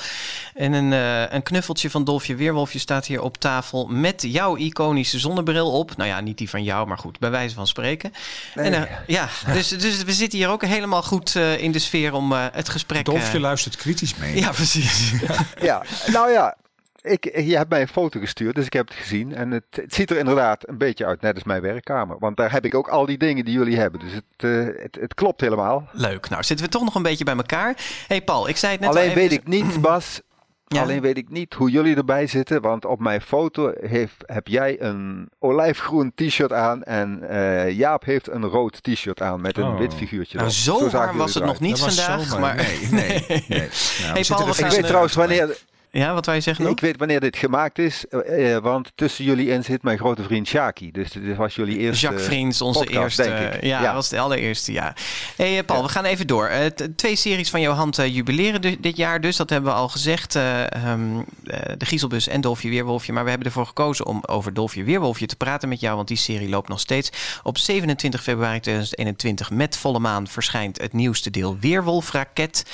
En 0.54 0.72
een, 0.72 0.92
eh, 0.92 1.32
een 1.34 1.42
knuffeltje 1.42 1.90
van 1.90 2.04
Dolfje 2.04 2.34
Weerwolfje 2.34 2.78
staat 2.78 3.06
hier 3.06 3.22
op 3.22 3.36
tafel 3.36 3.86
met 3.86 4.22
jouw 4.22 4.56
iconische 4.56 5.18
zonnebril 5.18 5.70
op. 5.70 5.96
Nou 5.96 6.08
ja, 6.08 6.20
niet 6.20 6.38
die 6.38 6.50
van 6.50 6.62
jou, 6.62 6.86
maar 6.86 6.98
goed, 6.98 7.18
bij 7.18 7.30
wijze 7.30 7.54
van 7.54 7.66
spreken. 7.66 8.12
Nee. 8.54 8.70
En, 8.70 8.88
ja, 9.06 9.28
dus, 9.52 9.68
dus 9.68 10.02
we 10.02 10.12
zitten 10.12 10.38
hier 10.38 10.48
ook 10.48 10.64
helemaal 10.64 11.02
goed 11.02 11.36
eh, 11.36 11.62
in 11.62 11.72
de 11.72 11.78
sfeer 11.78 12.12
om 12.12 12.32
eh, 12.32 12.44
het 12.52 12.68
gesprek... 12.68 13.04
Dolfje 13.04 13.40
luistert 13.40 13.76
kritisch 13.76 14.14
mee. 14.14 14.36
ja, 14.36 14.50
precies. 14.50 15.12
ja, 15.60 15.82
nou 16.06 16.30
ja. 16.30 16.56
Ik, 17.04 17.24
je 17.40 17.56
hebt 17.56 17.70
mij 17.70 17.80
een 17.80 17.88
foto 17.88 18.20
gestuurd, 18.20 18.54
dus 18.54 18.66
ik 18.66 18.72
heb 18.72 18.88
het 18.88 18.96
gezien. 18.96 19.34
En 19.34 19.50
het, 19.50 19.64
het 19.70 19.94
ziet 19.94 20.10
er 20.10 20.16
inderdaad 20.18 20.68
een 20.68 20.78
beetje 20.78 21.06
uit, 21.06 21.20
net 21.20 21.34
als 21.34 21.44
mijn 21.44 21.62
werkkamer. 21.62 22.16
Want 22.18 22.36
daar 22.36 22.52
heb 22.52 22.64
ik 22.64 22.74
ook 22.74 22.88
al 22.88 23.06
die 23.06 23.18
dingen 23.18 23.44
die 23.44 23.54
jullie 23.54 23.76
hebben. 23.78 24.00
Dus 24.00 24.12
het, 24.12 24.24
eh, 24.36 24.82
het, 24.82 24.98
het 25.00 25.14
klopt 25.14 25.40
helemaal. 25.40 25.88
Leuk. 25.92 26.28
Nou, 26.28 26.42
zitten 26.42 26.66
we 26.66 26.72
toch 26.72 26.84
nog 26.84 26.94
een 26.94 27.02
beetje 27.02 27.24
bij 27.24 27.36
elkaar. 27.36 27.74
hey 28.08 28.22
Paul, 28.22 28.48
ik 28.48 28.56
zei 28.56 28.72
het 28.72 28.80
net 28.80 28.90
al 28.90 28.96
Alleen 28.96 29.08
even- 29.08 29.20
weet 29.20 29.32
ik 29.32 29.46
niet, 29.46 29.80
Bas. 29.80 30.20
Ja. 30.66 30.82
Alleen 30.82 31.00
weet 31.00 31.16
ik 31.16 31.28
niet 31.30 31.54
hoe 31.54 31.70
jullie 31.70 31.96
erbij 31.96 32.26
zitten. 32.26 32.60
Want 32.60 32.84
op 32.84 33.00
mijn 33.00 33.20
foto 33.20 33.72
heeft, 33.80 34.14
heb 34.26 34.46
jij 34.48 34.80
een 34.82 35.28
olijfgroen 35.38 36.12
t-shirt 36.14 36.52
aan. 36.52 36.82
En 36.82 37.28
eh, 37.28 37.70
Jaap 37.70 38.04
heeft 38.04 38.30
een 38.30 38.44
rood 38.44 38.82
t-shirt 38.82 39.20
aan 39.22 39.40
met 39.40 39.56
een 39.58 39.64
Oh. 39.64 39.78
wit 39.78 39.94
figuurtje. 39.94 40.38
Nou, 40.38 40.50
erop. 40.50 40.60
zo 40.62 40.78
zagen 40.88 40.98
warm 40.98 41.16
was 41.16 41.34
het 41.34 41.42
eruit. 41.42 41.60
nog 41.60 41.68
niet 41.68 41.78
vandaag. 41.78 42.38
Maar... 42.38 42.54
Nee, 42.56 42.78
nee, 42.90 43.24
nee. 43.48 43.68
Nou, 44.02 44.14
we 44.14 44.24
Paul, 44.28 44.48
Ik 44.48 44.56
weet 44.66 44.86
trouwens 44.86 45.14
wanneer, 45.14 45.56
Ja, 45.96 46.14
wat 46.14 46.26
wij 46.26 46.40
zeggen 46.40 46.66
ik 46.66 46.80
weet 46.80 46.96
wanneer 46.98 47.20
dit 47.20 47.36
gemaakt 47.36 47.78
is. 47.78 48.04
eh, 48.08 48.54
eh, 48.56 48.62
want 48.62 48.92
tussen 48.94 49.24
jullie 49.24 49.48
in 49.48 49.64
zit 49.64 49.82
mijn 49.82 49.98
grote 49.98 50.22
vriend 50.22 50.46
Shaki. 50.46 50.90
Dus 50.90 51.10
dit 51.12 51.36
was 51.36 51.54
jullie 51.54 51.78
eerste... 51.78 52.06
Jacques 52.06 52.24
Vriends, 52.26 52.60
onze 52.60 52.78
podcast, 52.78 53.18
eerste. 53.18 53.58
Ja, 53.60 53.80
Ja. 53.80 53.82
dat 53.82 53.94
was 53.94 54.08
de 54.08 54.18
allereerste, 54.18 54.72
ja. 54.72 54.94
hey, 55.36 55.58
eh, 55.58 55.64
Paul, 55.64 55.82
we 55.82 55.88
gaan 55.88 56.04
even 56.04 56.26
door. 56.26 56.50
Twee 56.96 57.16
series 57.16 57.50
van 57.50 57.60
jouw 57.60 57.72
hand 57.72 57.96
jubileren 57.96 58.80
dit 58.80 58.96
jaar 58.96 59.20
dus. 59.20 59.36
Dat 59.36 59.50
hebben 59.50 59.70
we 59.72 59.76
al 59.78 59.88
gezegd. 59.88 60.34
eh, 60.34 60.72
ehm, 60.72 61.18
eh, 61.44 61.58
de 61.78 61.86
Giezelbus 61.86 62.28
en 62.28 62.40
Dolfje 62.40 62.68
Weerwolfje. 62.68 63.12
Maar 63.12 63.22
we 63.24 63.28
hebben 63.30 63.46
ervoor 63.48 63.66
gekozen 63.66 64.06
om 64.06 64.20
over 64.26 64.54
Dolfje 64.54 64.84
Weerwolfje 64.84 65.26
te 65.26 65.36
praten 65.36 65.68
met 65.68 65.80
jou. 65.80 65.96
Want 65.96 66.08
die 66.08 66.16
serie 66.16 66.48
loopt 66.48 66.68
nog 66.68 66.80
steeds. 66.80 67.12
Op 67.42 67.58
27 67.58 68.22
februari 68.22 68.60
2021 68.60 69.50
met 69.50 69.76
volle 69.76 69.98
maan 69.98 70.26
verschijnt 70.26 70.80
het 70.80 70.92
nieuwste 70.92 71.30
deel 71.30 71.56
Weerwolfraket. 71.60 72.64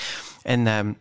En... 0.42 0.66
ehm, 0.66 0.92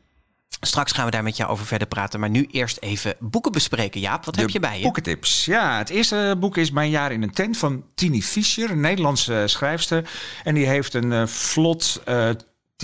Straks 0.62 0.92
gaan 0.92 1.06
we 1.06 1.12
daar 1.12 1.24
met 1.24 1.38
jou 1.38 1.50
over 1.50 1.66
verder 1.66 1.88
praten. 1.88 2.20
Maar 2.20 2.30
nu 2.30 2.48
eerst 2.52 2.78
even 2.80 3.16
boeken 3.20 3.52
bespreken. 3.52 4.00
Jaap, 4.00 4.26
wat 4.26 4.36
heb 4.36 4.50
je 4.50 4.60
bij 4.60 4.78
je? 4.78 4.84
Boekentips. 4.84 5.46
Ja, 5.46 5.78
het 5.78 5.90
eerste 5.90 6.36
boek 6.40 6.58
is 6.58 6.72
Mijn 6.72 6.90
jaar 6.90 7.12
in 7.12 7.24
een 7.24 7.32
tent 7.32 7.58
van 7.58 7.84
Tini 7.96 8.24
Fischer, 8.24 8.72
een 8.72 8.80
Nederlandse 8.80 9.44
schrijfster. 9.46 10.10
En 10.44 10.56
die 10.56 10.68
heeft 10.68 10.94
een 10.94 11.12
eh, 11.12 11.28
vlot 11.28 12.02
eh 12.06 12.30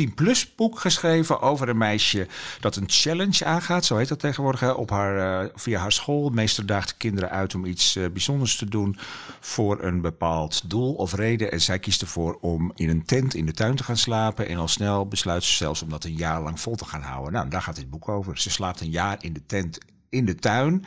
10-plus 0.02 0.56
boek 0.56 0.80
geschreven 0.80 1.42
over 1.42 1.70
een 1.70 1.78
meisje 1.78 2.28
dat 2.60 2.76
een 2.76 2.84
challenge 2.88 3.46
aangaat. 3.46 3.86
Zo 3.86 3.98
heet 3.98 4.08
dat 4.08 4.20
tegenwoordig. 4.20 4.60
Hè, 4.60 4.70
op 4.70 4.90
haar, 4.90 5.44
eh, 5.44 5.50
via 5.56 5.80
haar 5.80 5.92
school. 5.92 6.30
Meester 6.30 6.66
daagt 6.66 6.90
de 6.90 6.96
kinderen 6.98 7.30
uit 7.30 7.56
om 7.56 7.66
iets 7.66 7.96
eh, 7.96 8.06
bijzonders 8.10 8.56
te 8.56 8.66
doen 8.66 8.98
voor 9.40 9.84
een 9.84 10.02
bepaald 10.02 10.70
doel 10.70 10.94
of 10.94 11.14
reden. 11.14 11.52
En 11.52 11.62
zij 11.62 11.80
kiest 11.80 12.02
ervoor 12.02 12.38
om 12.42 12.72
in 12.76 12.90
een 12.90 13.06
tent 13.06 13.34
in 13.34 13.46
de 13.46 13.52
tuin 13.52 13.76
te 13.76 13.84
gaan 13.84 13.98
slapen. 13.98 14.48
En 14.48 14.58
al 14.58 14.68
snel 14.68 15.08
besluit 15.08 15.44
ze 15.44 15.54
zelfs 15.54 15.82
om 15.82 15.90
dat 15.90 16.04
een 16.04 16.16
jaar 16.16 16.42
lang 16.42 16.60
vol 16.60 16.76
te 16.76 16.86
gaan 16.86 17.02
houden. 17.02 17.34
Nou, 17.34 17.50
daar 17.50 17.62
gaat 17.62 17.76
dit 17.76 17.90
boek 17.90 18.10
over. 18.10 18.38
Ze 18.40 18.50
slaapt 18.50 18.82
een 18.82 18.92
jaar 18.92 19.18
in 19.20 19.34
de 19.34 19.46
tent 19.46 19.78
in 20.10 20.26
de 20.26 20.36
tuin. 20.36 20.86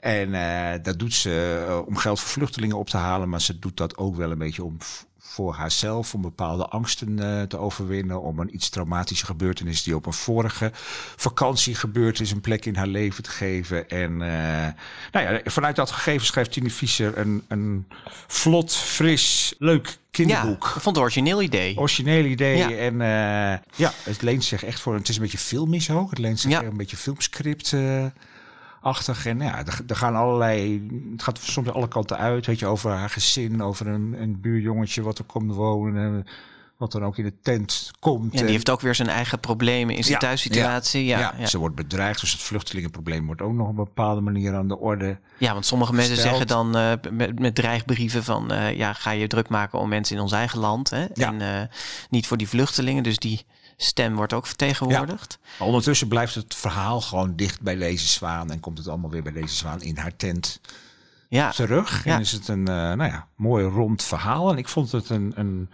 En 0.00 0.34
eh, 0.34 0.82
dat 0.82 0.98
doet 0.98 1.14
ze 1.14 1.84
om 1.86 1.96
geld 1.96 2.20
voor 2.20 2.30
vluchtelingen 2.30 2.78
op 2.78 2.88
te 2.88 2.96
halen. 2.96 3.28
Maar 3.28 3.40
ze 3.40 3.58
doet 3.58 3.76
dat 3.76 3.96
ook 3.96 4.16
wel 4.16 4.30
een 4.30 4.38
beetje 4.38 4.64
om 4.64 4.78
voor 5.36 5.54
haarzelf. 5.54 6.14
Om 6.14 6.22
bepaalde 6.22 6.66
angsten 6.68 7.18
eh, 7.18 7.42
te 7.42 7.58
overwinnen. 7.58 8.22
Om 8.22 8.38
een 8.38 8.54
iets 8.54 8.68
traumatische 8.68 9.26
gebeurtenis 9.26 9.82
die 9.82 9.94
op 9.94 10.06
een 10.06 10.12
vorige 10.12 10.70
vakantie 11.16 11.74
gebeurd 11.74 12.20
is. 12.20 12.30
Een 12.30 12.40
plek 12.40 12.64
in 12.64 12.76
haar 12.76 12.86
leven 12.86 13.22
te 13.22 13.30
geven. 13.30 13.88
En 13.88 14.10
eh, 14.22 14.72
nou 15.12 15.34
ja, 15.34 15.40
vanuit 15.44 15.76
dat 15.76 15.90
gegeven 15.90 16.26
schrijft 16.26 16.52
Tine 16.52 16.70
Fischer 16.70 17.18
een, 17.18 17.42
een 17.48 17.86
vlot, 18.26 18.74
fris, 18.76 19.54
leuk 19.58 19.86
ja, 19.86 19.94
kinderboek. 20.10 20.64
ik 20.64 20.70
vond 20.70 20.84
het 20.84 20.96
een 20.96 21.02
origineel 21.02 21.42
idee. 21.42 21.76
Origineel 21.78 22.24
idee. 22.24 22.56
Ja. 22.56 22.70
En 22.70 23.00
eh, 23.00 23.58
ja, 23.76 23.92
het 24.02 24.22
leent 24.22 24.44
zich 24.44 24.64
echt 24.64 24.80
voor. 24.80 24.94
Het 24.94 25.08
is 25.08 25.16
een 25.16 25.22
beetje 25.22 25.38
filmisch 25.38 25.90
ook. 25.90 26.10
Het 26.10 26.18
leent 26.18 26.40
zich 26.40 26.50
Ja. 26.50 26.62
een 26.62 26.76
beetje 26.76 26.96
filmscript. 26.96 27.74
Achtig. 28.86 29.26
En 29.26 29.40
ja, 29.40 29.58
er, 29.58 29.80
er 29.86 29.96
gaan 29.96 30.16
allerlei. 30.16 30.86
Het 31.12 31.22
gaat 31.22 31.38
soms 31.42 31.70
alle 31.70 31.88
kanten 31.88 32.16
uit. 32.18 32.46
Weet 32.46 32.58
je, 32.58 32.66
over 32.66 32.90
haar 32.90 33.10
gezin, 33.10 33.62
over 33.62 33.86
een, 33.86 34.14
een 34.18 34.40
buurjongetje 34.40 35.02
wat 35.02 35.18
er 35.18 35.24
komt 35.24 35.52
wonen. 35.54 36.24
eh, 36.26 36.32
Wat 36.76 36.92
dan 36.92 37.04
ook 37.04 37.18
in 37.18 37.24
de 37.24 37.32
tent 37.42 37.90
komt. 38.00 38.32
Ja, 38.32 38.38
En- 38.38 38.44
die 38.44 38.54
heeft 38.54 38.70
ook 38.70 38.80
weer 38.80 38.94
zijn 38.94 39.08
eigen 39.08 39.40
problemen 39.40 39.94
in 39.96 40.02
zijn 40.02 40.14
Ja, 40.14 40.18
thuissituatie. 40.20 41.04
Ja, 41.04 41.34
ja, 41.38 41.46
ze 41.46 41.58
wordt 41.58 41.74
bedreigd. 41.74 42.20
Dus 42.20 42.32
het 42.32 42.40
vluchtelingenprobleem 42.42 43.26
wordt 43.26 43.42
ook 43.42 43.52
nog 43.52 43.68
op 43.68 43.78
een 43.78 43.84
bepaalde 43.84 44.20
manier 44.20 44.54
aan 44.54 44.68
de 44.68 44.78
orde. 44.78 45.18
Ja, 45.38 45.52
want 45.52 45.66
sommige 45.66 45.92
mensen 45.92 46.16
zeggen 46.16 46.46
dan 46.46 46.76
eh, 46.76 46.92
met, 47.10 47.38
met 47.38 47.54
dreigbrieven 47.54 48.24
van... 48.24 48.50
eh, 48.52 48.76
ja, 48.76 48.92
ga 48.92 49.10
je 49.10 49.26
druk 49.26 49.48
maken 49.48 49.78
om 49.78 49.88
mensen 49.88 50.16
in 50.16 50.22
ons 50.22 50.32
eigen 50.32 50.58
land. 50.58 50.90
Hè? 50.90 51.04
En 51.04 51.40
eh, 51.40 51.62
niet 52.10 52.26
voor 52.26 52.36
die 52.36 52.48
vluchtelingen. 52.48 53.02
Dus 53.02 53.18
die 53.18 53.44
stem 53.76 54.14
wordt 54.16 54.32
ook 54.32 54.46
vertegenwoordigd. 54.46 55.38
Maar 55.58 55.66
ondertussen 55.66 56.08
blijft 56.08 56.34
het 56.34 56.54
verhaal 56.54 57.00
gewoon 57.00 57.36
dicht 57.36 57.60
bij 57.60 57.76
deze 57.76 58.06
zwaan. 58.06 58.50
En 58.50 58.60
komt 58.60 58.78
het 58.78 58.88
allemaal 58.88 59.10
weer 59.10 59.22
bij 59.22 59.32
deze 59.32 59.54
zwaan 59.54 59.82
in 59.82 59.96
haar 59.96 60.16
tent 60.16 60.60
Ja, 61.28 61.50
terug. 61.50 62.04
Ja. 62.04 62.14
En 62.14 62.20
is 62.20 62.32
het 62.32 62.48
een 62.48 62.68
eh, 62.68 62.74
nou 62.74 63.04
ja, 63.04 63.26
mooi 63.36 63.64
rond 63.64 64.02
verhaal. 64.02 64.50
En 64.50 64.58
ik 64.58 64.68
vond 64.68 64.92
het 64.92 65.10
een, 65.10 65.32
een 65.34 65.70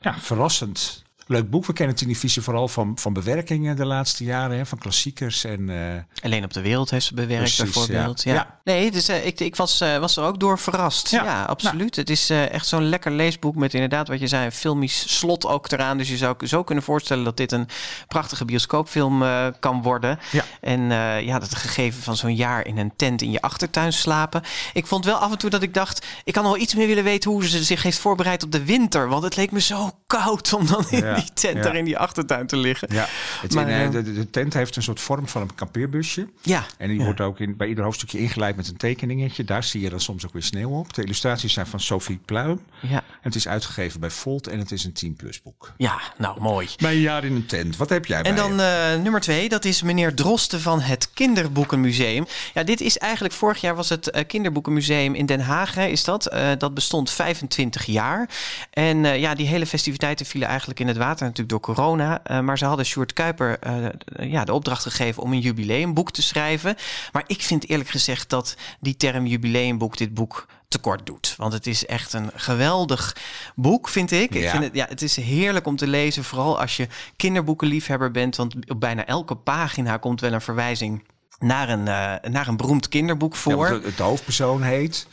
ja, 0.00 0.18
verrassend 0.18 1.02
Leuk 1.30 1.50
boek. 1.50 1.66
We 1.66 1.72
kennen 1.72 1.96
televisie 1.96 2.42
vooral 2.42 2.68
van, 2.68 2.92
van 2.98 3.12
bewerkingen 3.12 3.76
de 3.76 3.84
laatste 3.84 4.24
jaren. 4.24 4.56
Hè, 4.56 4.66
van 4.66 4.78
klassiekers. 4.78 5.44
En, 5.44 5.68
eh, 5.70 6.24
Alleen 6.24 6.44
op 6.44 6.52
de 6.52 6.60
wereld 6.60 6.90
heeft 6.90 7.06
ze 7.06 7.14
bewerkt, 7.14 7.42
Precies, 7.56 7.58
bijvoorbeeld. 7.58 8.22
ja. 8.22 8.58
Nee, 8.64 8.90
dus, 8.90 9.08
eh, 9.08 9.26
ik, 9.26 9.40
ik 9.40 9.56
was, 9.56 9.80
eh, 9.80 9.98
was 9.98 10.16
er 10.16 10.24
ook 10.24 10.40
door 10.40 10.58
verrast. 10.58 11.10
Ja, 11.10 11.24
Ja. 11.24 11.42
absoluut. 11.44 11.96
Het 11.96 12.10
is 12.10 12.30
echt 12.30 12.66
zo'n 12.66 12.88
lekker 12.88 13.12
leesboek 13.12 13.54
met 13.54 13.74
inderdaad 13.74 14.08
wat 14.08 14.20
je 14.20 14.26
zei, 14.26 14.44
een 14.44 14.52
filmisch 14.52 15.18
slot 15.18 15.46
ook 15.46 15.70
eraan. 15.70 15.98
Dus 15.98 16.08
je 16.08 16.16
zou 16.16 16.46
zo 16.46 16.62
kunnen 16.62 16.84
voorstellen 16.84 17.24
dat 17.24 17.36
dit 17.36 17.52
een 17.52 17.68
prachtige 18.08 18.44
bioscoopfilm 18.44 19.24
kan 19.60 19.82
worden. 19.82 20.18
Ja. 20.30 20.44
En 20.60 20.80
ja, 21.24 21.38
dat 21.38 21.54
gegeven 21.54 22.02
van 22.02 22.16
zo'n 22.16 22.34
jaar 22.36 22.66
in 22.66 22.78
een 22.78 22.92
tent 22.96 23.22
in 23.22 23.30
je 23.30 23.40
achtertuin 23.40 23.92
slapen. 23.92 24.42
Ik 24.72 24.86
vond 24.86 25.04
wel 25.04 25.16
af 25.16 25.30
en 25.30 25.38
toe 25.38 25.50
dat 25.50 25.62
ik 25.62 25.74
dacht, 25.74 26.06
ik 26.24 26.32
kan 26.32 26.42
wel 26.42 26.56
iets 26.58 26.74
meer 26.74 26.86
willen 26.86 27.04
weten 27.04 27.30
hoe 27.30 27.46
ze 27.46 27.64
zich 27.64 27.82
heeft 27.82 27.98
voorbereid 27.98 28.42
op 28.42 28.52
de 28.52 28.64
winter. 28.64 29.08
Want 29.08 29.22
het 29.22 29.36
leek 29.36 29.50
me 29.50 29.60
zo 29.60 29.90
koud 30.06 30.52
om 30.52 30.66
dan 30.66 30.84
in 30.90 30.98
Ja, 31.04 31.19
die 31.20 31.32
tent 31.32 31.62
daar 31.62 31.76
in 31.76 31.84
die 31.84 31.98
achtertuin 31.98 32.46
te 32.46 32.56
liggen. 32.56 32.88
ja. 32.92 33.06
Het, 33.40 33.54
Maar, 33.54 33.68
in, 33.68 33.74
eh, 33.74 33.84
eh, 33.84 33.92
de, 33.92 34.12
de, 34.12 34.30
tent 34.30 34.54
heeft 34.54 34.76
een 34.76 34.82
soort 34.82 35.00
vorm 35.00 35.28
van 35.28 35.42
een 35.42 35.54
kampeerbusje. 35.54 36.28
Ja. 36.42 36.64
En 36.78 36.88
die 36.88 37.00
wordt 37.00 37.20
ook 37.20 37.40
in, 37.40 37.56
bij 37.56 37.68
ieder 37.68 37.84
hoofdstukje 37.84 38.18
ingeleid 38.18 38.56
met 38.56 38.68
een 38.68 38.76
tekeningetje. 38.76 39.44
Daar 39.44 39.64
zie 39.64 39.80
je 39.80 39.90
dan 39.90 40.00
soms 40.00 40.26
ook 40.26 40.32
weer 40.32 40.42
sneeuw 40.42 40.70
op. 40.70 40.94
De 40.94 41.02
illustraties 41.02 41.52
zijn 41.52 41.66
van 41.66 41.80
Sophie 41.80 42.20
Pluim. 42.24 42.60
Ja. 42.80 42.96
En 42.96 43.02
het 43.20 43.34
is 43.34 43.48
uitgegeven 43.48 44.00
bij 44.00 44.10
Volt 44.10 44.46
en 44.46 44.58
het 44.58 44.70
is 44.70 44.84
een 44.84 44.92
10 44.92 45.14
plus 45.14 45.42
boek. 45.42 45.72
ja, 45.76 46.00
nou 46.18 46.40
mooi. 46.40 46.68
Bij 46.76 46.92
een 46.92 47.00
jaar 47.00 47.24
in 47.24 47.34
een 47.34 47.46
tent. 47.46 47.76
Wat 47.76 47.88
heb 47.88 48.06
jij 48.06 48.22
bij 48.22 48.30
En 48.30 48.36
dan 48.36 48.60
eh, 48.60 49.02
nummer 49.02 49.20
twee, 49.20 49.48
dat 49.48 49.64
is 49.64 49.82
meneer 49.82 50.14
Drosten 50.14 50.60
van 50.60 50.80
het 50.80 51.10
Kinderboekenmuseum. 51.14 52.26
Ja, 52.54 52.62
dit 52.62 52.80
is 52.80 52.98
eigenlijk, 52.98 53.34
vorig 53.34 53.60
jaar 53.60 53.74
was 53.74 53.88
het 53.88 54.24
Kinderboekenmuseum 54.26 55.14
in 55.14 55.26
Den 55.26 55.40
Haag, 55.40 55.74
hè, 55.74 55.86
is 55.86 56.04
dat? 56.04 56.34
Dat 56.58 56.74
bestond 56.74 57.10
25 57.10 57.84
jaar. 57.84 58.28
En 58.70 59.04
ja, 59.04 59.34
die 59.34 59.46
hele 59.46 59.66
festiviteiten 59.66 60.26
vielen 60.26 60.48
eigenlijk 60.48 60.80
in 60.80 60.88
het 60.88 60.96
water 60.96 61.09
natuurlijk 61.18 61.48
door 61.48 61.60
corona. 61.60 62.20
Eh, 62.24 62.40
maar 62.40 62.58
ze 62.58 62.64
hadden 62.64 62.86
Sjoerd 62.86 63.12
Kuiper 63.12 63.58
eh, 63.58 64.30
ja, 64.30 64.44
de 64.44 64.52
opdracht 64.52 64.82
gegeven 64.82 65.22
om 65.22 65.32
een 65.32 65.40
jubileumboek 65.40 66.10
te 66.12 66.22
schrijven. 66.22 66.76
Maar 67.12 67.24
ik 67.26 67.42
vind 67.42 67.68
eerlijk 67.68 67.88
gezegd 67.90 68.28
dat 68.30 68.56
die 68.80 68.96
term 68.96 69.26
jubileumboek 69.26 69.96
dit 69.96 70.14
boek 70.14 70.46
tekort 70.68 71.06
doet. 71.06 71.34
Want 71.36 71.52
het 71.52 71.66
is 71.66 71.86
echt 71.86 72.12
een 72.12 72.30
geweldig 72.34 73.16
boek, 73.54 73.88
vind 73.88 74.10
ik. 74.10 74.34
ik 74.34 74.42
Ja. 74.42 74.50
vind 74.50 74.62
het, 74.64 74.74
ja, 74.74 74.86
het 74.88 75.02
is 75.02 75.16
heerlijk 75.16 75.66
om 75.66 75.76
te 75.76 75.86
lezen, 75.86 76.24
vooral 76.24 76.60
als 76.60 76.76
je 76.76 76.88
kinderboekenliefhebber 77.16 78.10
bent. 78.10 78.36
Want 78.36 78.54
op 78.70 78.80
bijna 78.80 79.06
elke 79.06 79.34
pagina 79.34 79.96
komt 79.96 80.20
wel 80.20 80.32
een 80.32 80.40
verwijzing 80.40 81.04
naar 81.38 81.68
een, 81.68 81.88
eh, 81.88 82.30
naar 82.30 82.48
een 82.48 82.56
beroemd 82.56 82.88
kinderboek 82.88 83.32
Ja, 83.34 83.38
voor. 83.40 83.68
de, 83.68 83.92
de 83.96 84.02
hoofdpersoon 84.02 84.62
heet... 84.62 85.06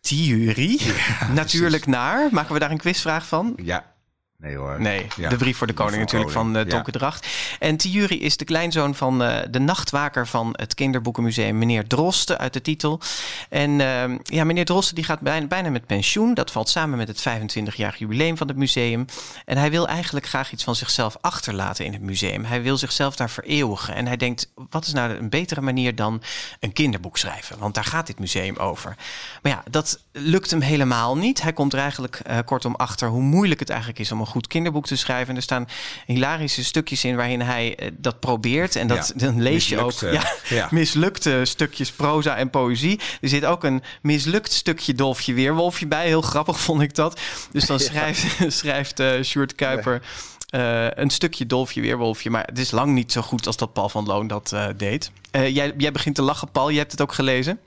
Theorie. 0.00 0.80
Natuurlijk 1.32 1.86
naar. 1.86 2.28
Maken 2.30 2.52
we 2.54 2.58
daar 2.58 2.70
een 2.70 2.78
quizvraag 2.78 3.26
van? 3.26 3.52
Ja. 3.62 3.92
Nee 4.44 4.56
hoor. 4.56 4.80
Nee, 4.80 5.06
Ja. 5.16 5.28
de 5.28 5.36
brief 5.36 5.56
voor 5.56 5.66
de 5.66 5.72
koning 5.72 5.98
natuurlijk 5.98 6.32
koning, 6.32 6.52
van 6.52 6.62
uh, 6.62 6.68
ja. 6.68 6.74
Tonke 6.74 6.90
Dracht. 6.90 7.26
En 7.58 7.76
Thierry 7.76 8.16
is 8.16 8.36
de 8.36 8.44
kleinzoon 8.44 8.94
van 8.94 9.22
eh, 9.22 9.42
de 9.50 9.58
nachtwaker 9.58 10.26
van 10.26 10.54
het 10.56 10.74
kinderboekenmuseum, 10.74 11.58
meneer 11.58 11.86
Drosten, 11.86 12.38
uit 12.38 12.52
de 12.52 12.60
titel. 12.60 13.00
En 13.48 13.80
ehm, 13.80 14.18
ja, 14.22 14.44
meneer 14.44 14.64
Drosten 14.64 14.94
die 14.94 15.04
gaat 15.04 15.20
bijna, 15.20 15.46
bijna 15.46 15.70
met 15.70 15.86
pensioen. 15.86 16.34
Dat 16.34 16.50
valt 16.50 16.68
samen 16.68 16.98
met 16.98 17.08
het 17.08 17.20
25-jarig 17.28 17.96
jubileum 17.96 18.36
van 18.36 18.48
het 18.48 18.56
museum. 18.56 19.04
En 19.44 19.56
hij 19.56 19.70
wil 19.70 19.88
eigenlijk 19.88 20.26
graag 20.26 20.52
iets 20.52 20.64
van 20.64 20.74
zichzelf 20.76 21.16
achterlaten 21.20 21.84
in 21.84 21.92
het 21.92 22.02
museum. 22.02 22.44
Hij 22.44 22.62
wil 22.62 22.76
zichzelf 22.76 23.16
daar 23.16 23.30
vereeuwigen. 23.30 23.94
En 23.94 24.06
hij 24.06 24.16
denkt, 24.16 24.52
wat 24.70 24.86
is 24.86 24.92
nou 24.92 25.10
een 25.14 25.28
betere 25.30 25.60
manier 25.60 25.94
dan 25.94 26.22
een 26.60 26.72
kinderboek 26.72 27.18
schrijven? 27.18 27.58
Want 27.58 27.74
daar 27.74 27.84
gaat 27.84 28.06
dit 28.06 28.18
museum 28.18 28.56
over. 28.56 28.96
Maar 29.42 29.52
ja, 29.52 29.62
dat 29.70 30.00
lukt 30.12 30.50
hem 30.50 30.60
helemaal 30.60 31.16
niet. 31.16 31.42
Hij 31.42 31.52
komt 31.52 31.72
er 31.72 31.78
eigenlijk 31.78 32.20
eh, 32.24 32.38
kortom 32.44 32.74
achter 32.74 33.08
hoe 33.08 33.22
moeilijk 33.22 33.60
het 33.60 33.70
eigenlijk 33.70 34.00
is 34.00 34.12
om 34.12 34.20
een 34.20 34.26
goed 34.34 34.46
kinderboek 34.46 34.86
te 34.86 34.96
schrijven. 34.96 35.28
En 35.28 35.36
er 35.36 35.42
staan 35.42 35.68
hilarische 36.06 36.64
stukjes 36.64 37.04
in 37.04 37.16
waarin 37.16 37.40
hij 37.40 37.76
eh, 37.76 37.90
dat 37.96 38.20
probeert. 38.20 38.76
En 38.76 38.86
dat, 38.86 39.12
Ja, 39.16 39.26
dan 39.26 39.42
lees 39.42 39.68
je 39.68 39.78
ook 39.78 39.86
mislukte, 39.86 40.16
ja, 40.16 40.56
ja. 40.56 40.68
mislukte 40.70 41.44
stukjes 41.44 41.90
proza 41.90 42.36
en 42.36 42.50
poëzie. 42.50 43.00
Er 43.20 43.28
zit 43.28 43.44
ook 43.44 43.64
een 43.64 43.82
mislukt 44.02 44.52
stukje 44.52 44.94
Dolfje 44.94 45.34
Weerwolfje 45.34 45.86
bij. 45.86 46.06
Heel 46.06 46.22
grappig 46.22 46.60
vond 46.60 46.82
ik 46.82 46.94
dat. 46.94 47.20
Dus 47.52 47.66
dan 47.66 47.80
schrijft, 47.88 48.26
schrijft 48.60 49.00
eh 49.00 49.22
Sjoerd 49.22 49.54
Kuiper... 49.54 50.02
eh, 50.48 50.86
een 50.90 51.10
stukje 51.10 51.46
Dolfje 51.46 51.80
Weerwolfje. 51.80 52.30
Maar 52.30 52.44
het 52.44 52.58
is 52.58 52.70
lang 52.70 52.92
niet 52.92 53.12
zo 53.12 53.22
goed 53.22 53.46
als 53.46 53.56
dat 53.56 53.72
Paul 53.72 53.88
van 53.88 54.06
Loon 54.06 54.26
dat 54.26 54.56
deed. 54.76 55.10
Jij, 55.30 55.72
jij 55.76 55.92
begint 55.92 56.14
te 56.14 56.22
lachen, 56.22 56.50
Paul. 56.50 56.68
Je 56.68 56.78
hebt 56.78 56.92
het 56.92 57.00
ook 57.00 57.12
gelezen. 57.12 57.58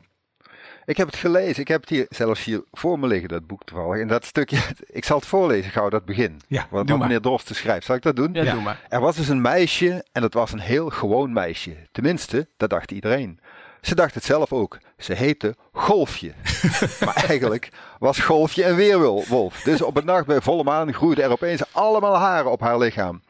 Ik 0.88 0.98
heb 0.98 1.08
het 1.08 1.16
gelezen. 1.16 1.62
Ik 1.62 1.68
heb 1.68 1.82
het 1.82 1.90
hier 1.90 2.06
zelfs 2.10 2.44
hier 2.44 2.64
voor 2.72 3.00
me 3.00 3.08
liggen, 3.08 3.30
dat 3.30 3.48
boek 3.48 3.64
toevallig. 3.64 4.02
En 4.02 4.08
dat 4.08 4.26
stukje, 4.26 4.58
ik 4.86 5.06
zal 5.06 5.18
het 5.18 5.26
voorlezen 5.28 5.72
gauw, 5.72 5.90
dat 5.90 6.06
begin. 6.06 6.42
Ja, 6.48 6.60
wat 6.62 6.70
doe 6.70 6.80
wat 6.80 6.88
maar. 6.88 6.98
meneer 7.08 7.22
Drosten 7.22 7.56
schrijft. 7.56 7.86
Zal 7.86 7.96
ik 7.96 8.02
dat 8.02 8.16
doen? 8.16 8.34
Ja, 8.34 8.44
Ja. 8.44 8.54
doe 8.54 8.62
maar. 8.62 8.82
Er 8.90 9.00
was 9.00 9.16
dus 9.16 9.28
een 9.28 9.42
meisje 9.42 10.06
en 10.12 10.22
dat 10.22 10.34
was 10.34 10.52
een 10.52 10.60
heel 10.60 10.90
gewoon 10.90 11.34
meisje. 11.34 11.76
Tenminste, 11.92 12.48
dat 12.58 12.70
dacht 12.70 12.92
iedereen. 12.92 13.40
Ze 13.82 13.96
dacht 13.96 14.14
het 14.14 14.24
zelf 14.24 14.54
ook. 14.54 14.78
Ze 14.98 15.14
heette 15.14 15.56
Golfje. 15.72 16.32
maar 17.06 17.16
eigenlijk 17.28 17.70
was 18.00 18.20
Golfje 18.20 18.66
een 18.66 18.76
weerwolf. 18.76 19.62
Dus 19.62 19.82
op 19.82 19.98
een 19.98 20.06
nacht 20.06 20.26
bij 20.26 20.42
volle 20.42 20.64
maan 20.64 20.94
groeiden 20.94 21.24
er 21.24 21.32
opeens 21.32 21.62
allemaal 21.72 22.16
haren 22.16 22.52
op 22.52 22.60
haar 22.62 22.78
lichaam. 22.78 23.22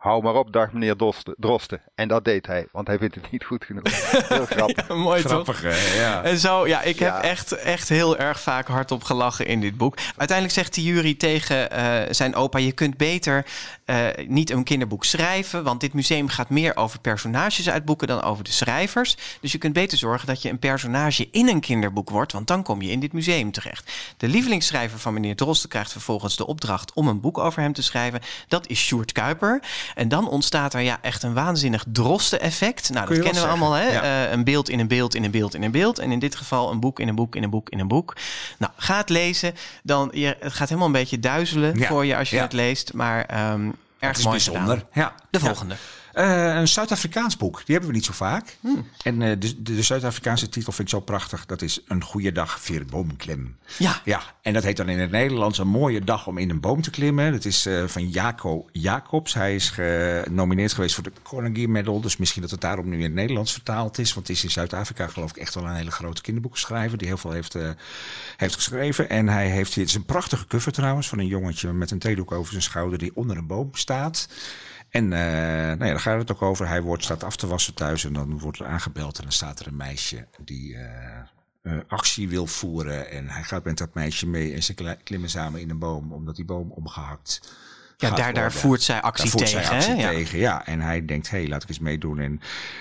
Hou 0.00 0.22
maar 0.22 0.34
op, 0.34 0.52
dacht 0.52 0.72
meneer 0.72 0.96
Drosten. 0.96 1.34
Drosten. 1.38 1.80
En 1.94 2.08
dat 2.08 2.24
deed 2.24 2.46
hij, 2.46 2.66
want 2.72 2.86
hij 2.86 2.98
vindt 2.98 3.14
het 3.14 3.30
niet 3.30 3.44
goed 3.44 3.64
genoeg. 3.64 3.82
Heel 4.28 4.46
grappig. 4.56 4.88
Mooi 4.88 5.22
toch? 5.22 5.30
Grappig, 5.30 5.62
hè? 5.62 6.00
Ja. 6.00 6.22
En 6.22 6.38
zo, 6.38 6.66
ja, 6.66 6.82
ik 6.82 6.98
heb 6.98 7.14
echt, 7.14 7.52
echt 7.52 7.88
heel 7.88 8.18
erg 8.18 8.40
vaak 8.40 8.66
hardop 8.66 9.02
gelachen 9.02 9.46
in 9.46 9.60
dit 9.60 9.76
boek. 9.76 9.96
Uiteindelijk 10.16 10.58
zegt 10.58 10.74
de 10.74 10.82
jury 10.82 11.14
tegen 11.14 11.70
eh, 11.70 12.02
zijn 12.10 12.34
opa: 12.34 12.58
Je 12.58 12.72
kunt 12.72 12.96
beter 12.96 13.46
eh, 13.90 14.26
niet 14.26 14.50
een 14.50 14.64
kinderboek 14.64 15.04
schrijven. 15.04 15.64
Want 15.64 15.80
dit 15.80 15.92
museum 15.92 16.28
gaat 16.28 16.48
meer 16.48 16.76
over 16.76 17.00
personages 17.00 17.70
uit 17.70 17.84
boeken 17.84 18.08
dan 18.08 18.22
over 18.22 18.44
de 18.44 18.50
schrijvers. 18.50 19.16
Dus 19.40 19.52
je 19.52 19.58
kunt 19.58 19.72
beter 19.72 19.98
zorgen 19.98 20.26
dat 20.26 20.42
je 20.42 20.48
een 20.50 20.58
personage 20.58 21.28
in 21.30 21.48
een 21.48 21.60
kinderboek 21.60 22.10
wordt. 22.10 22.32
Want 22.32 22.46
dan 22.46 22.62
kom 22.62 22.82
je 22.82 22.90
in 22.90 23.00
dit 23.00 23.12
museum 23.12 23.52
terecht. 23.52 23.92
De 24.16 24.28
lievelingsschrijver 24.28 24.98
van 24.98 25.12
meneer 25.14 25.36
Drosten 25.36 25.68
krijgt 25.68 25.92
vervolgens 25.92 26.36
de 26.36 26.46
opdracht 26.46 26.92
om 26.92 27.08
een 27.08 27.20
boek 27.20 27.38
over 27.38 27.62
hem 27.62 27.72
te 27.72 27.82
schrijven. 27.82 28.20
Dat 28.48 28.66
is 28.68 28.80
Sjoerd 28.80 29.12
Kuiper. 29.12 29.62
En 29.94 30.08
dan 30.08 30.28
ontstaat 30.28 30.74
er 30.74 30.80
ja 30.80 30.98
echt 31.02 31.22
een 31.22 31.34
waanzinnig 31.34 31.84
Drosten-effect. 31.92 32.90
Nou, 32.90 33.08
dat 33.08 33.18
kennen 33.24 33.42
we 33.42 33.48
allemaal, 33.48 33.72
hè? 33.72 33.88
ja. 33.92 34.24
Eh, 34.26 34.32
een 34.32 34.44
beeld 34.44 34.68
in 34.68 34.80
een 34.80 34.88
beeld 34.88 35.14
in 35.14 35.24
een 35.24 35.30
beeld 35.30 35.54
in 35.54 35.62
een 35.62 35.70
beeld. 35.70 35.98
En 35.98 36.12
in 36.12 36.18
dit 36.18 36.34
geval 36.36 36.70
een 36.70 36.80
boek 36.80 37.00
in 37.00 37.08
een 37.08 37.14
boek 37.14 37.36
in 37.36 37.42
een 37.42 37.50
boek 37.50 37.68
in 37.70 37.78
een 37.78 37.88
boek. 37.88 38.16
Nou, 38.58 38.72
ga 38.76 38.96
het 38.96 39.08
lezen. 39.08 39.54
Dan, 39.82 40.10
je, 40.12 40.36
het 40.40 40.52
gaat 40.52 40.68
helemaal 40.68 40.88
een 40.88 41.00
beetje 41.00 41.18
duizelen 41.20 41.78
Ja. 41.78 41.86
voor 41.86 42.06
je 42.06 42.16
als 42.16 42.30
je 42.30 42.36
Ja. 42.36 42.42
het 42.42 42.52
leest. 42.52 42.92
Maar 42.92 43.24
ehm 43.24 43.68
erg 44.00 44.18
mooi 44.22 44.30
bijzonder. 44.30 44.62
gedaan. 44.62 44.88
Ja. 44.92 45.14
De 45.30 45.40
volgende. 45.40 45.74
Eh, 46.12 46.54
een 46.54 46.68
Zuid-Afrikaans 46.68 47.36
boek. 47.36 47.56
Die 47.56 47.74
hebben 47.74 47.88
we 47.88 47.96
niet 47.96 48.04
zo 48.04 48.12
vaak. 48.12 48.56
Hmm. 48.60 48.86
En 49.02 49.22
eh, 49.22 49.36
de, 49.38 49.62
de, 49.62 49.82
Zuid-Afrikaanse 49.82 50.48
titel 50.48 50.72
vind 50.72 50.88
ik 50.88 50.94
zo 50.94 51.00
prachtig. 51.00 51.46
Dat 51.46 51.62
is 51.62 51.80
Een 51.86 52.04
goede 52.04 52.32
dag 52.32 52.60
voor 52.60 52.84
boomklem. 52.84 53.56
Ja. 53.78 54.00
Ja, 54.04 54.22
en 54.42 54.52
dat 54.52 54.62
heet 54.62 54.76
dan 54.76 54.88
in 54.88 54.98
het 54.98 55.10
Nederlands 55.10 55.58
Een 55.58 55.68
mooie 55.68 56.00
dag 56.00 56.26
om 56.26 56.38
in 56.38 56.50
een 56.50 56.60
boom 56.60 56.82
te 56.82 56.90
klimmen. 56.90 57.32
Dat 57.32 57.44
is 57.44 57.66
eh, 57.66 57.84
van 57.86 58.08
Jaco 58.08 58.66
Jacobs. 58.72 59.34
Hij 59.34 59.54
is 59.54 59.70
genomineerd 59.70 60.72
geweest 60.72 60.94
voor 60.94 61.04
de 61.04 61.12
Carnegie 61.22 61.68
Medal. 61.68 62.00
Dus 62.00 62.16
misschien 62.16 62.42
dat 62.42 62.50
het 62.50 62.60
daarom 62.60 62.88
nu 62.88 62.96
in 62.96 63.02
het 63.02 63.14
Nederlands 63.14 63.52
vertaald 63.52 63.98
is. 63.98 64.14
Want 64.14 64.28
het 64.28 64.36
is 64.36 64.44
in 64.44 64.50
Zuid-Afrika 64.50 65.06
geloof 65.06 65.30
ik 65.30 65.36
echt 65.36 65.54
wel 65.54 65.64
een 65.64 65.74
hele 65.74 65.90
grote 65.90 66.22
kinderboekenschrijver. 66.22 66.98
Die 66.98 67.06
heel 67.06 67.16
veel 67.16 67.30
heeft, 67.30 67.56
heeft 68.36 68.54
geschreven. 68.54 69.08
En 69.08 69.28
hij 69.28 69.48
heeft 69.48 69.74
hier, 69.74 69.84
het 69.84 69.92
is 69.92 69.98
een 69.98 70.04
prachtige 70.04 70.46
cover 70.46 70.72
trouwens. 70.72 71.08
Van 71.08 71.18
een 71.18 71.26
jongetje 71.26 71.72
met 71.72 71.90
een 71.90 71.98
theedoek 71.98 72.32
over 72.32 72.50
zijn 72.50 72.62
schouder 72.62 72.98
die 72.98 73.16
onder 73.16 73.36
een 73.36 73.46
boom 73.46 73.68
staat. 73.72 74.28
En 74.90 75.12
eh, 75.12 75.18
nou 75.20 75.84
ja, 75.84 75.90
daar 75.90 76.00
gaat 76.00 76.18
het 76.18 76.32
ook 76.32 76.42
over. 76.42 76.68
Hij 76.68 76.82
wordt, 76.82 77.04
staat 77.04 77.24
af 77.24 77.36
te 77.36 77.46
wassen 77.46 77.74
thuis 77.74 78.04
en 78.04 78.12
dan 78.12 78.38
wordt 78.38 78.58
er 78.58 78.66
aangebeld. 78.66 79.16
En 79.16 79.22
dan 79.22 79.32
staat 79.32 79.60
er 79.60 79.66
een 79.66 79.76
meisje 79.76 80.28
die 80.44 80.76
eh, 80.76 81.18
eh, 81.62 81.72
actie 81.88 82.28
wil 82.28 82.46
voeren. 82.46 83.10
En 83.10 83.28
hij 83.28 83.42
gaat 83.42 83.64
met 83.64 83.78
dat 83.78 83.94
meisje 83.94 84.26
mee 84.26 84.54
en 84.54 84.62
ze 84.62 84.74
klimmen 85.04 85.30
samen 85.30 85.60
in 85.60 85.70
een 85.70 85.78
boom. 85.78 86.12
Omdat 86.12 86.36
die 86.36 86.44
boom 86.44 86.70
omgehakt 86.70 87.54
Ja, 87.96 88.10
daar, 88.10 88.32
daar 88.32 88.52
voert 88.52 88.82
zij 88.82 89.00
actie 89.00 89.24
Daar 89.24 89.32
voert 89.32 89.46
tegen. 89.46 89.64
zij 89.64 89.76
actie 89.76 89.94
hè? 89.94 90.00
Ja. 90.00 90.10
tegen, 90.10 90.38
ja. 90.38 90.66
En 90.66 90.80
hij 90.80 91.04
denkt, 91.04 91.30
hé, 91.30 91.38
hey, 91.38 91.48
laat 91.48 91.62
ik 91.62 91.68
eens 91.68 91.78
meedoen. 91.78 92.18
En 92.18 92.40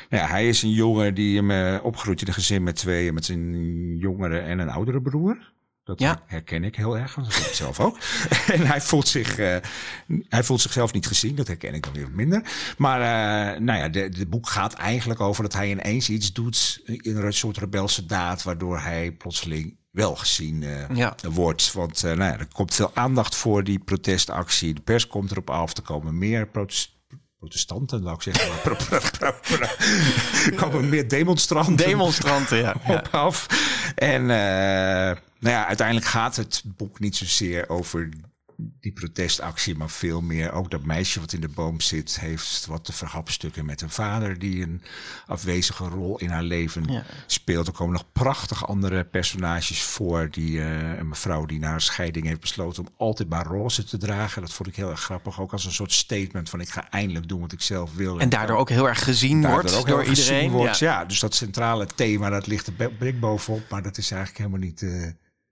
nou 0.09 0.23
ja, 0.23 0.29
hij 0.29 0.47
is 0.47 0.63
een 0.63 0.71
jongen 0.71 1.13
die 1.13 1.37
hem 1.37 1.51
eh, 1.51 1.83
opgroeit 1.85 2.21
in 2.21 2.27
een 2.27 2.33
gezin 2.33 2.63
met 2.63 2.75
twee, 2.75 3.11
met 3.11 3.25
zijn 3.25 3.97
jongere 3.97 4.39
en 4.39 4.59
een 4.59 4.69
oudere 4.69 5.01
broer. 5.01 5.51
Dat 5.89 5.99
Ja. 5.99 6.23
herken 6.25 6.63
ik 6.63 6.75
heel 6.75 6.97
erg, 6.97 7.15
want 7.15 7.27
dat 7.31 7.45
ik 7.45 7.53
zelf 7.53 7.79
ook. 7.79 7.97
en 8.55 8.67
hij 8.67 8.81
voelt, 8.81 9.07
zich, 9.07 9.37
eh, 9.37 9.55
hij 10.29 10.43
voelt 10.43 10.61
zichzelf 10.61 10.93
niet 10.93 11.07
gezien, 11.07 11.35
dat 11.35 11.47
herken 11.47 11.73
ik 11.73 11.83
dan 11.83 11.93
weer 11.93 12.11
minder. 12.11 12.43
Maar 12.77 13.01
eh, 13.01 13.59
nou 13.59 13.79
ja, 13.79 13.89
de, 13.89 14.09
de 14.09 14.27
boek 14.27 14.49
gaat 14.49 14.73
eigenlijk 14.73 15.19
over 15.19 15.43
dat 15.43 15.53
hij 15.53 15.69
ineens 15.69 16.09
iets 16.09 16.33
doet, 16.33 16.81
in 16.85 17.17
een 17.17 17.33
soort 17.33 17.57
rebelse 17.57 18.05
daad, 18.05 18.43
waardoor 18.43 18.79
hij 18.79 19.11
plotseling 19.11 19.77
wel 19.91 20.15
gezien 20.15 20.63
eh, 20.63 20.95
Ja. 20.95 21.15
wordt. 21.31 21.73
Want 21.73 22.01
nou 22.01 22.17
ja, 22.17 22.37
er 22.39 22.47
komt 22.53 22.75
veel 22.75 22.91
aandacht 22.93 23.35
voor 23.35 23.63
die 23.63 23.79
protestactie. 23.79 24.73
De 24.73 24.81
pers 24.81 25.07
komt 25.07 25.31
erop 25.31 25.49
af. 25.49 25.77
Er 25.77 25.83
komen 25.83 26.17
meer 26.17 26.47
protest 26.47 26.97
protestanten, 27.39 28.03
wou 28.03 28.15
ik 28.15 28.21
zeggen. 28.21 28.51
Er 30.45 30.55
komen 30.55 30.89
meer 30.89 31.07
demonstranten 31.07 31.75
Demonstranten, 31.75 32.57
ja. 32.57 32.75
ja. 32.87 32.93
op 32.97 33.07
af. 33.11 33.45
En 33.95 34.29
nou 35.39 35.55
ja, 35.55 35.67
uiteindelijk 35.67 36.07
gaat 36.07 36.35
het 36.35 36.63
boek 36.65 36.99
niet 36.99 37.15
zozeer 37.15 37.69
over 37.69 38.09
die 38.79 38.91
protestactie, 38.91 39.75
maar 39.77 39.89
veel 39.89 40.21
meer 40.21 40.51
ook 40.51 40.71
dat 40.71 40.83
meisje 40.83 41.19
wat 41.19 41.33
in 41.33 41.41
de 41.41 41.47
boom 41.47 41.81
zit, 41.81 42.19
heeft 42.19 42.65
wat 42.65 42.85
te 42.85 42.93
verhapstukken 42.93 43.65
met 43.65 43.81
een 43.81 43.89
vader 43.89 44.39
die 44.39 44.63
een 44.63 44.81
afwezige 45.27 45.83
rol 45.87 46.17
in 46.17 46.29
haar 46.29 46.43
leven 46.43 46.83
Ja. 46.91 47.03
speelt. 47.25 47.67
Er 47.67 47.73
komen 47.73 47.93
nog 47.93 48.11
prachtig 48.11 48.67
andere 48.67 49.03
personages 49.03 49.81
voor. 49.81 50.27
Die, 50.31 50.59
eh, 50.61 50.97
een 50.97 51.07
mevrouw 51.07 51.45
die 51.45 51.59
na 51.59 51.67
haar 51.69 51.81
scheiding 51.81 52.25
heeft 52.25 52.39
besloten 52.39 52.83
om 52.83 52.89
altijd 52.97 53.29
maar 53.29 53.45
roze 53.45 53.83
te 53.83 53.97
dragen. 53.97 54.41
Dat 54.41 54.53
vond 54.53 54.69
ik 54.69 54.75
heel 54.75 54.89
erg 54.89 55.01
grappig. 55.01 55.41
Ook 55.41 55.51
als 55.51 55.65
een 55.65 55.71
soort 55.71 55.91
statement 55.93 56.49
van 56.49 56.61
ik 56.61 56.69
ga 56.69 56.89
eindelijk 56.89 57.27
doen 57.27 57.41
wat 57.41 57.51
ik 57.51 57.61
zelf 57.61 57.93
wil. 57.95 58.19
En 58.19 58.29
daardoor 58.29 58.57
ook 58.57 58.69
heel 58.69 58.87
erg 58.87 59.03
gezien 59.03 59.45
wordt 59.47 59.75
ook 59.75 59.87
door 59.87 60.03
iedereen. 60.03 60.51
wordt. 60.51 60.79
Ja. 60.79 60.91
Ja. 60.99 61.05
dus 61.05 61.19
dat 61.19 61.35
centrale 61.35 61.85
thema, 61.85 62.29
dat 62.29 62.47
ligt 62.47 62.67
er 62.67 62.91
blik 62.91 63.19
bovenop. 63.19 63.69
Maar 63.69 63.83
dat 63.83 63.97
is 63.97 64.11
eigenlijk 64.11 64.37
helemaal 64.43 64.67
niet... 64.67 64.81
eh, 64.81 65.07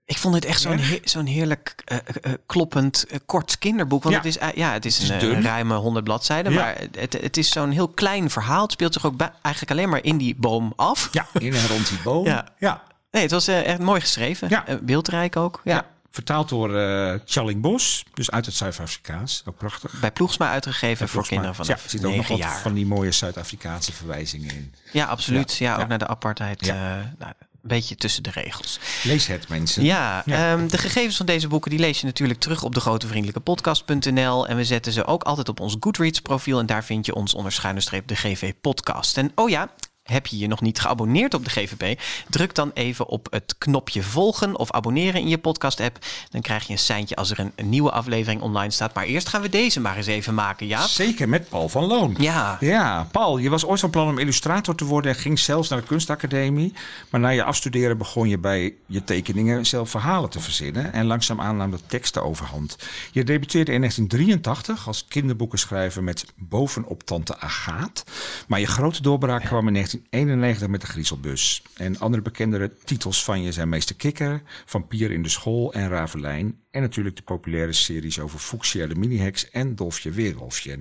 Ik 0.07 0.17
vond 0.17 0.35
het 0.35 0.45
echt 0.45 0.61
zo'n 0.61 0.77
Ja? 0.77 0.83
he- 0.83 0.99
zo'n 1.03 1.25
heerlijk 1.25 1.75
eh, 1.85 1.97
eh, 2.21 2.33
kloppend 2.45 3.05
eh, 3.05 3.17
kort 3.25 3.57
kinderboek. 3.57 4.03
Want 4.03 4.15
Ja. 4.15 4.21
het 4.21 4.29
is, 4.35 4.55
ja, 4.55 4.71
het 4.73 4.85
is, 4.85 4.97
Het 4.97 5.21
is 5.23 5.29
een, 5.29 5.41
ruime 5.41 5.75
100 5.75 6.03
bladzijden. 6.05 6.51
Ja. 6.51 6.59
Maar 6.59 6.75
het, 6.99 7.13
het 7.21 7.37
is 7.37 7.49
zo'n 7.51 7.71
heel 7.71 7.87
klein 7.87 8.29
verhaal. 8.29 8.61
Het 8.61 8.71
speelt 8.71 8.93
zich 8.93 9.05
ook 9.05 9.17
bij- 9.17 9.31
eigenlijk 9.41 9.71
alleen 9.73 9.89
maar 9.89 10.03
in 10.03 10.17
die 10.17 10.35
boom 10.37 10.73
af. 10.75 11.09
ja, 11.11 11.27
in 11.33 11.53
en 11.53 11.67
rond 11.67 11.89
die 11.89 11.99
boom. 12.03 12.25
Ja. 12.25 12.45
ja. 12.57 12.83
Nee, 13.11 13.21
het 13.21 13.31
was 13.31 13.47
echt 13.47 13.79
mooi 13.79 14.01
geschreven. 14.01 14.49
Ja. 14.49 14.65
Beeldrijk 14.81 15.35
ook. 15.35 15.61
Ja. 15.63 15.75
Ja, 15.75 15.85
vertaald 16.11 16.49
door 16.49 16.75
eh 16.77 17.19
Charling 17.25 17.61
Bos, 17.61 18.05
dus 18.13 18.31
uit 18.31 18.45
het 18.45 18.55
Zuid-Afrikaans. 18.55 19.43
Ook 19.45 19.57
prachtig. 19.57 19.99
Bij 19.99 20.11
Ploegsma 20.11 20.49
uitgegeven 20.49 21.07
voor 21.09 21.27
kinderen 21.27 21.55
vanaf 21.55 21.69
ja, 21.77 21.83
er 21.83 21.89
zitten 21.89 22.09
ook 22.09 22.15
nog 22.15 22.27
wat 22.27 22.37
jaar. 22.37 22.59
van 22.59 22.73
die 22.73 22.85
mooie 22.85 23.11
Zuid-Afrikaanse 23.11 23.93
verwijzingen 23.93 24.49
in. 24.55 24.73
Ja, 24.91 25.05
absoluut. 25.05 25.57
Ja, 25.57 25.75
Ja. 25.75 25.81
ook 25.81 25.87
naar 25.87 25.97
de 25.99 26.07
apartheid. 26.07 26.65
Ja. 26.65 27.13
nou, 27.19 27.33
beetje 27.67 27.95
tussen 27.95 28.23
de 28.23 28.29
regels. 28.31 28.79
Lees 29.03 29.27
het, 29.27 29.47
mensen. 29.49 29.83
Ja, 29.83 30.23
Ja. 30.25 30.51
ehm, 30.53 30.67
de 30.67 30.77
gegevens 30.77 31.17
van 31.17 31.25
deze 31.25 31.47
boeken 31.47 31.71
die 31.71 31.79
lees 31.79 31.99
je 31.99 32.05
natuurlijk 32.05 32.39
terug 32.39 32.63
op 32.63 32.73
de 32.73 32.79
grotevriendelijkepodcast.nl. 32.79 34.47
En 34.47 34.55
we 34.55 34.63
zetten 34.65 34.91
ze 34.93 35.05
ook 35.05 35.23
altijd 35.23 35.49
op 35.49 35.59
ons 35.59 35.75
Goodreads 35.79 36.21
profiel. 36.21 36.59
En 36.59 36.65
daar 36.65 36.83
vind 36.83 37.05
je 37.05 37.15
ons 37.15 37.33
onder 37.33 37.51
schuine 37.51 37.81
streep 37.81 38.07
de 38.07 38.15
GV 38.15 38.53
podcast. 38.61 39.17
En 39.17 39.31
oh 39.35 39.49
ja, 39.49 39.69
heb 40.07 40.27
je 40.27 40.37
je 40.37 40.47
nog 40.47 40.61
niet 40.61 40.79
geabonneerd 40.79 41.33
op 41.33 41.43
de 41.43 41.49
GVP? 41.49 41.99
Druk 42.29 42.55
dan 42.55 42.71
even 42.73 43.07
op 43.07 43.27
het 43.29 43.55
knopje 43.57 44.03
volgen 44.03 44.57
of 44.57 44.71
abonneren 44.71 45.21
in 45.21 45.27
je 45.27 45.37
podcast 45.37 45.79
app. 45.79 45.97
Dan 46.29 46.41
krijg 46.41 46.67
je 46.67 46.73
een 46.73 46.79
seintje 46.79 47.15
als 47.15 47.31
er 47.31 47.39
een, 47.39 47.51
een 47.55 47.69
nieuwe 47.69 47.91
aflevering 47.91 48.41
online 48.41 48.71
staat. 48.71 48.93
Maar 48.93 49.03
eerst 49.03 49.29
gaan 49.29 49.41
we 49.41 49.49
deze 49.49 49.79
maar 49.79 49.97
eens 49.97 50.07
even 50.07 50.33
maken, 50.33 50.67
ja? 50.67 50.87
Zeker 50.87 51.29
met 51.29 51.49
Paul 51.49 51.69
van 51.69 51.85
Loon. 51.85 52.15
Ja. 52.19 52.57
Ja, 52.59 53.07
Paul, 53.11 53.37
je 53.37 53.49
was 53.49 53.65
ooit 53.65 53.79
van 53.79 53.89
plan 53.89 54.07
om 54.07 54.17
illustrator 54.17 54.75
te 54.75 54.85
worden 54.85 55.11
en 55.11 55.17
ging 55.17 55.39
zelfs 55.39 55.69
naar 55.69 55.79
de 55.79 55.87
kunstacademie. 55.87 56.73
Maar 57.09 57.19
na 57.19 57.29
je 57.29 57.43
afstuderen 57.43 57.97
begon 57.97 58.29
je 58.29 58.37
bij 58.37 58.73
je 58.85 59.03
tekeningen 59.03 59.65
zelf 59.65 59.89
verhalen 59.89 60.29
te 60.29 60.39
verzinnen. 60.39 60.93
En 60.93 61.05
langzaamaan 61.05 61.57
nam 61.57 61.71
de 61.71 61.79
teksten 61.87 62.23
overhand. 62.23 62.77
Je 63.11 63.23
debuteerde 63.23 63.71
in 63.71 63.79
1983 63.79 64.87
als 64.87 65.05
kinderboekenschrijver 65.07 66.03
met 66.03 66.25
Bovenop 66.35 67.03
Tante 67.03 67.39
Agaat. 67.39 68.03
Maar 68.47 68.59
je 68.59 68.67
grote 68.67 69.01
doorbraak 69.01 69.43
kwam 69.43 69.67
in 69.67 69.96
1991 70.09 70.67
met 70.67 70.81
de 70.81 70.87
Griezelbus. 70.87 71.63
En 71.73 71.99
andere 71.99 72.21
bekendere 72.21 72.73
titels 72.83 73.23
van 73.23 73.41
je 73.41 73.51
zijn 73.51 73.69
Meester 73.69 73.95
Kikker, 73.95 74.41
Vampier 74.65 75.11
in 75.11 75.23
de 75.23 75.29
School 75.29 75.73
en 75.73 75.89
Ravelijn. 75.89 76.59
En 76.71 76.81
natuurlijk 76.81 77.15
de 77.15 77.21
populaire 77.21 77.73
series 77.73 78.19
over 78.19 78.39
Fuchsia 78.39 78.87
de 78.87 78.95
Miniheks 78.95 79.49
en 79.49 79.75
Dolfje 79.75 80.11
Weerwolfje. 80.11 80.79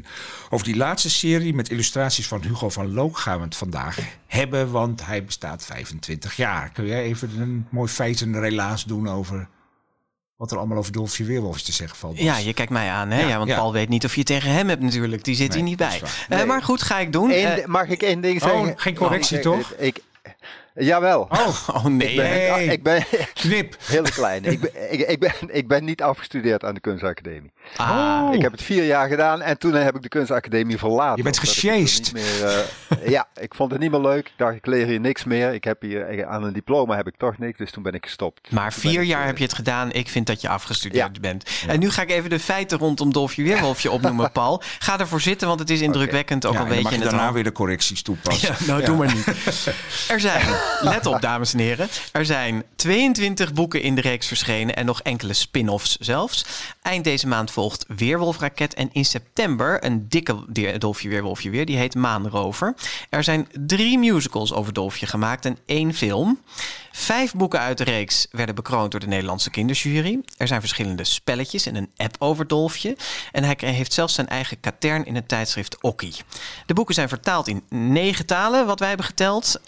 Over 0.50 0.66
die 0.66 0.76
laatste 0.76 1.10
serie 1.10 1.54
met 1.54 1.70
illustraties 1.70 2.28
van 2.28 2.42
Hugo 2.42 2.68
van 2.68 2.92
Look 2.92 3.18
gaan 3.18 3.38
we 3.38 3.44
het 3.44 3.56
vandaag 3.56 3.98
hebben, 4.26 4.70
want 4.70 5.06
hij 5.06 5.24
bestaat 5.24 5.64
25 5.64 6.36
jaar. 6.36 6.70
Kun 6.72 6.86
jij 6.86 7.02
even 7.02 7.40
een 7.40 7.66
mooi 7.70 7.88
feit 7.88 8.20
en 8.20 8.40
relaas 8.40 8.84
doen 8.84 9.08
over 9.08 9.48
wat 10.36 10.50
er 10.50 10.58
allemaal 10.58 10.78
over 10.78 10.92
Dolfje 10.92 11.24
Weerwolfje 11.24 11.64
te 11.64 11.72
zeggen 11.72 11.96
valt? 11.98 12.18
Ja, 12.18 12.36
je 12.36 12.52
kijkt 12.54 12.70
mij 12.72 12.90
aan, 12.90 13.10
hè? 13.10 13.20
Ja, 13.20 13.28
Ja, 13.28 13.36
want 13.36 13.48
ja. 13.48 13.56
Paul 13.56 13.72
weet 13.72 13.88
niet 13.88 14.04
of 14.04 14.14
je 14.16 14.22
tegen 14.24 14.50
hem 14.50 14.68
hebt 14.68 14.82
natuurlijk. 14.82 15.24
Die 15.24 15.34
zit 15.34 15.48
Nee, 15.48 15.56
hier 15.58 15.66
niet 15.66 15.76
bij. 15.76 16.00
Eh, 16.28 16.44
maar 16.44 16.62
goed, 16.62 16.82
ga 16.82 16.98
ik 16.98 17.12
doen. 17.12 17.30
Eén 17.30 17.46
Eh, 17.46 17.66
mag 17.66 17.88
ik 17.88 18.02
één 18.02 18.20
ding 18.20 18.42
Oh, 18.42 18.48
zeggen? 18.48 18.74
geen 18.78 18.94
correctie, 18.94 19.36
Ik- 19.36 19.42
toch? 19.42 19.70
Ik, 19.78 20.00
jawel. 20.76 21.20
Oh, 21.30 21.68
oh 21.68 21.84
nee, 21.84 22.08
ik, 22.10 22.16
ben, 22.16 22.30
nee. 22.56 22.66
ik 22.66 22.82
ben 22.82 23.04
knip. 23.34 23.76
heel 23.86 24.02
klein. 24.02 24.44
ik, 24.44 24.60
ben, 24.60 24.92
ik, 24.92 25.00
ik, 25.08 25.20
ben, 25.20 25.32
ik 25.46 25.68
ben 25.68 25.84
niet 25.84 26.02
afgestudeerd 26.02 26.64
aan 26.64 26.74
de 26.74 26.80
kunstacademie. 26.80 27.50
Ah. 27.76 28.28
Ik 28.32 28.42
heb 28.42 28.52
het 28.52 28.62
vier 28.62 28.84
jaar 28.84 29.08
gedaan 29.08 29.42
en 29.42 29.58
toen 29.58 29.72
heb 29.74 29.96
ik 29.96 30.02
de 30.02 30.08
kunstacademie 30.08 30.78
verlaten. 30.78 31.16
Je 31.16 31.22
bent 31.22 31.38
gesjeest. 31.38 32.12
eh, 32.14 33.08
ja, 33.08 33.28
ik 33.40 33.54
vond 33.54 33.70
het 33.70 33.80
niet 33.80 33.90
meer 33.90 34.00
leuk. 34.00 34.26
Ik 34.26 34.32
dacht, 34.36 34.54
ik 34.54 34.66
leer 34.66 34.86
hier 34.86 35.00
niks 35.00 35.24
meer. 35.24 35.52
Ik 35.54 35.64
heb 35.64 35.82
hier, 35.82 36.02
eh, 36.08 36.28
aan 36.28 36.42
een 36.42 36.52
diploma 36.52 36.96
heb 36.96 37.06
ik 37.06 37.14
toch 37.16 37.38
niks, 37.38 37.58
dus 37.58 37.70
toen 37.70 37.82
ben 37.82 37.92
ik 37.92 38.04
gestopt. 38.04 38.50
Maar 38.50 38.70
Toen 38.72 38.80
vier 38.80 39.02
jaar 39.02 39.20
eh, 39.20 39.26
heb 39.26 39.38
je 39.38 39.44
het 39.44 39.54
gedaan. 39.54 39.92
Ik 39.92 40.08
vind 40.08 40.26
dat 40.26 40.40
je 40.40 40.48
afgestudeerd 40.48 41.14
Ja. 41.14 41.20
bent. 41.20 41.50
En 41.66 41.78
nu 41.78 41.90
ga 41.90 42.02
ik 42.02 42.10
even 42.10 42.30
de 42.30 42.38
feiten 42.38 42.78
rondom 42.78 43.12
Dolfje 43.12 43.42
Weerwolfje 43.42 43.90
opnoemen, 43.90 44.32
Paul. 44.40 44.62
Ga 44.78 44.98
ervoor 45.00 45.20
zitten, 45.20 45.48
want 45.48 45.60
het 45.60 45.70
is 45.70 45.80
indrukwekkend. 45.80 46.46
Ook 46.46 46.52
Ja, 46.52 46.58
al 46.58 46.64
en 46.64 46.68
dan 46.70 46.74
weet 46.82 46.84
mag 46.84 46.92
je 46.94 47.00
het 47.00 47.10
daarna 47.10 47.26
al. 47.26 47.32
weer 47.34 47.44
de 47.44 47.52
correcties 47.52 48.02
toepassen. 48.08 48.54
Ja, 48.58 48.66
nou, 48.66 48.84
doe 48.84 48.96
maar 48.96 49.14
niet. 49.14 49.26
Er 50.08 50.20
zijn, 50.20 50.42
let 50.80 51.06
op 51.06 51.20
dames 51.20 51.52
en 51.52 51.58
heren, 51.58 51.88
er 52.12 52.26
zijn 52.26 52.64
22 52.76 53.52
boeken 53.52 53.82
in 53.82 53.94
de 53.94 54.00
reeks 54.00 54.26
verschenen 54.26 54.76
en 54.76 54.86
nog 54.86 55.02
enkele 55.02 55.32
spin-offs 55.32 55.96
zelfs. 55.96 56.44
Eind 56.82 57.04
deze 57.04 57.26
maand 57.26 57.50
volgt 57.50 57.84
Weerwolfraket 57.88 58.74
en 58.74 58.88
in 58.92 59.04
september 59.04 59.84
een 59.84 60.08
dikke 60.08 60.78
Dolfje 60.78 61.08
Weerwolfje 61.08 61.50
weer, 61.50 61.66
die 61.66 61.76
heet 61.76 61.94
Maanrover. 61.94 62.74
Er 63.10 63.24
zijn 63.24 63.48
drie 63.52 63.98
musicals 63.98 64.52
over 64.52 64.72
Dolfje 64.72 65.06
gemaakt 65.06 65.44
en 65.44 65.58
één 65.66 65.94
film. 65.94 66.40
Vijf 66.92 67.34
boeken 67.34 67.60
uit 67.60 67.78
de 67.78 67.84
reeks 67.84 68.26
werden 68.30 68.54
bekroond 68.54 68.90
door 68.90 69.00
de 69.00 69.06
Nederlandse 69.06 69.50
kinderjury. 69.50 70.20
Er 70.36 70.46
zijn 70.46 70.60
verschillende 70.60 71.04
spelletjes 71.04 71.66
en 71.66 71.74
een 71.74 71.90
app 71.96 72.16
over 72.18 72.46
Dolfje. 72.46 72.96
En 73.32 73.44
hij 73.44 73.56
heeft 73.58 73.92
zelfs 73.92 74.14
zijn 74.14 74.28
eigen 74.28 74.60
katern 74.60 75.06
in 75.06 75.14
het 75.14 75.28
tijdschrift 75.28 75.82
Okkie. 75.82 76.14
De 76.66 76.74
boeken 76.74 76.94
zijn 76.94 77.08
vertaald 77.08 77.48
in 77.48 77.62
negen 77.68 78.26
talen, 78.26 78.66
wat 78.66 78.78
wij 78.78 78.88
hebben 78.88 79.06
geteld. 79.06 79.60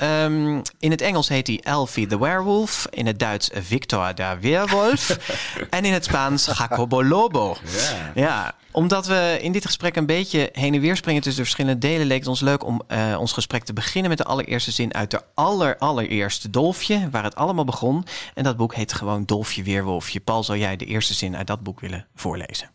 In 0.79 0.88
het 0.91 1.01
Engels 1.01 1.29
heet 1.29 1.47
hij 1.47 1.61
Elfie 1.63 2.07
the 2.07 2.19
Werewolf. 2.19 2.87
In 2.91 3.07
het 3.07 3.19
Duits 3.19 3.51
Victor 3.53 4.15
de 4.15 4.37
Weerwolf. 4.41 5.19
en 5.71 5.85
in 5.85 5.93
het 5.93 6.05
Spaans 6.05 6.47
Jacobo 6.59 7.05
Lobo. 7.05 7.57
Ja. 7.65 8.13
Ja, 8.15 8.55
omdat 8.71 9.07
we 9.07 9.39
in 9.41 9.53
dit 9.53 9.67
gesprek 9.67 9.97
een 9.97 10.07
beetje 10.07 10.49
heen 10.53 10.75
en 10.75 10.81
weer 10.81 10.97
springen 10.97 11.23
tussen 11.23 11.43
de 11.43 11.49
verschillende 11.49 11.87
delen, 11.87 12.07
leek 12.07 12.19
het 12.19 12.29
ons 12.29 12.41
leuk 12.41 12.65
om 12.65 12.83
eh, 12.87 13.17
ons 13.19 13.33
gesprek 13.33 13.65
te 13.65 13.73
beginnen 13.73 14.09
met 14.09 14.19
de 14.19 14.25
allereerste 14.25 14.71
zin 14.71 14.95
uit 14.95 15.11
de 15.11 15.21
aller, 15.35 15.77
allereerste 15.79 16.51
Dolfje, 16.51 17.09
waar 17.11 17.25
het 17.25 17.35
allemaal 17.35 17.65
begon. 17.65 18.05
En 18.35 18.45
dat 18.45 18.57
boek 18.57 18.75
heet 18.75 18.93
gewoon 18.93 19.25
Dolfje 19.25 19.63
Weerwolfje. 19.63 20.21
Paul, 20.21 20.45
zou 20.45 20.59
jij 20.59 20.77
de 20.77 20.85
eerste 20.85 21.15
zin 21.15 21.37
uit 21.37 21.47
dat 21.47 21.63
boek 21.63 21.81
willen 21.81 22.07
voorlezen? 22.15 22.71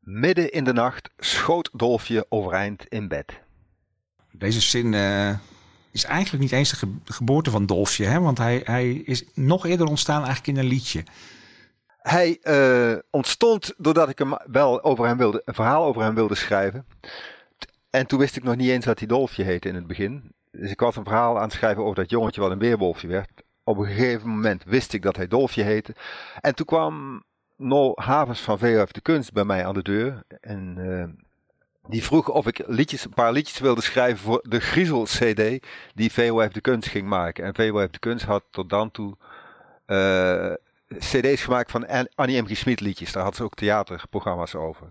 Midden 0.00 0.52
in 0.52 0.64
de 0.64 0.72
nacht 0.72 1.10
schoot 1.18 1.70
Dolfje 1.72 2.26
overeind 2.28 2.84
in 2.88 3.08
bed. 3.08 3.40
Deze 4.32 4.60
zin 4.60 4.94
eh, 4.94 5.30
is 5.90 6.04
eigenlijk 6.04 6.42
niet 6.42 6.52
eens 6.52 6.70
de 6.70 6.76
ge- 6.76 6.96
de 7.04 7.12
geboorte 7.12 7.50
van 7.50 7.66
Dolfje, 7.66 8.04
hè? 8.04 8.20
want 8.20 8.38
hij, 8.38 8.60
hij 8.64 8.92
is 8.92 9.24
nog 9.34 9.66
eerder 9.66 9.86
ontstaan 9.86 10.24
eigenlijk 10.24 10.46
in 10.46 10.64
een 10.64 10.70
liedje. 10.70 11.04
Hij 11.98 12.38
eh, 12.42 12.98
ontstond 13.10 13.74
doordat 13.76 14.08
ik 14.08 14.18
hem 14.18 14.34
wel 14.46 14.82
over 14.82 15.06
hem 15.06 15.16
wilde, 15.16 15.42
een 15.44 15.54
verhaal 15.54 15.84
over 15.84 16.02
hem 16.02 16.14
wilde 16.14 16.34
schrijven. 16.34 16.86
En 17.90 18.06
toen 18.06 18.18
wist 18.18 18.36
ik 18.36 18.42
nog 18.42 18.56
niet 18.56 18.68
eens 18.70 18.84
dat 18.84 18.98
hij 18.98 19.08
Dolfje 19.08 19.42
heette 19.42 19.68
in 19.68 19.74
het 19.74 19.86
begin. 19.86 20.32
Dus 20.52 20.70
ik 20.70 20.80
was 20.80 20.96
een 20.96 21.04
verhaal 21.04 21.36
aan 21.36 21.42
het 21.42 21.52
schrijven 21.52 21.82
over 21.82 21.94
dat 21.94 22.10
jongetje 22.10 22.40
wat 22.40 22.50
een 22.50 22.58
weerwolfje 22.58 23.08
werd. 23.08 23.30
Op 23.64 23.78
een 23.78 23.86
gegeven 23.86 24.28
moment 24.28 24.64
wist 24.64 24.92
ik 24.92 25.02
dat 25.02 25.16
hij 25.16 25.28
Dolfje 25.28 25.62
heette. 25.62 25.94
En 26.40 26.54
toen 26.54 26.66
kwam 26.66 27.22
Nol 27.56 27.92
Havens 28.00 28.40
van 28.40 28.58
VOF 28.58 28.92
de 28.92 29.00
Kunst 29.00 29.32
bij 29.32 29.44
mij 29.44 29.66
aan 29.66 29.74
de 29.74 29.82
deur. 29.82 30.22
En 30.40 30.74
eh, 30.78 31.24
die 31.88 32.04
vroeg 32.04 32.28
of 32.28 32.46
ik 32.46 32.62
liedjes, 32.66 33.04
een 33.04 33.14
paar 33.14 33.32
liedjes 33.32 33.58
wilde 33.58 33.80
schrijven 33.82 34.18
voor 34.18 34.44
de 34.48 34.60
Griezel 34.60 35.02
CD 35.04 35.66
die 35.94 36.12
VOF 36.12 36.48
de 36.48 36.60
Kunst 36.60 36.88
ging 36.88 37.08
maken. 37.08 37.44
En 37.44 37.54
VOF 37.54 37.88
de 37.90 37.98
Kunst 37.98 38.24
had 38.24 38.42
tot 38.50 38.70
dan 38.70 38.90
toe 38.90 39.16
eh, 39.86 40.52
cd's 40.98 41.42
gemaakt 41.42 41.70
van 41.70 41.86
An- 41.88 42.08
Annie 42.14 42.42
M. 42.42 42.46
G. 42.46 42.56
Schmid 42.56 42.80
liedjes. 42.80 43.12
Daar 43.12 43.22
had 43.22 43.36
ze 43.36 43.42
ook 43.44 43.54
theaterprogramma's 43.54 44.54
over. 44.54 44.90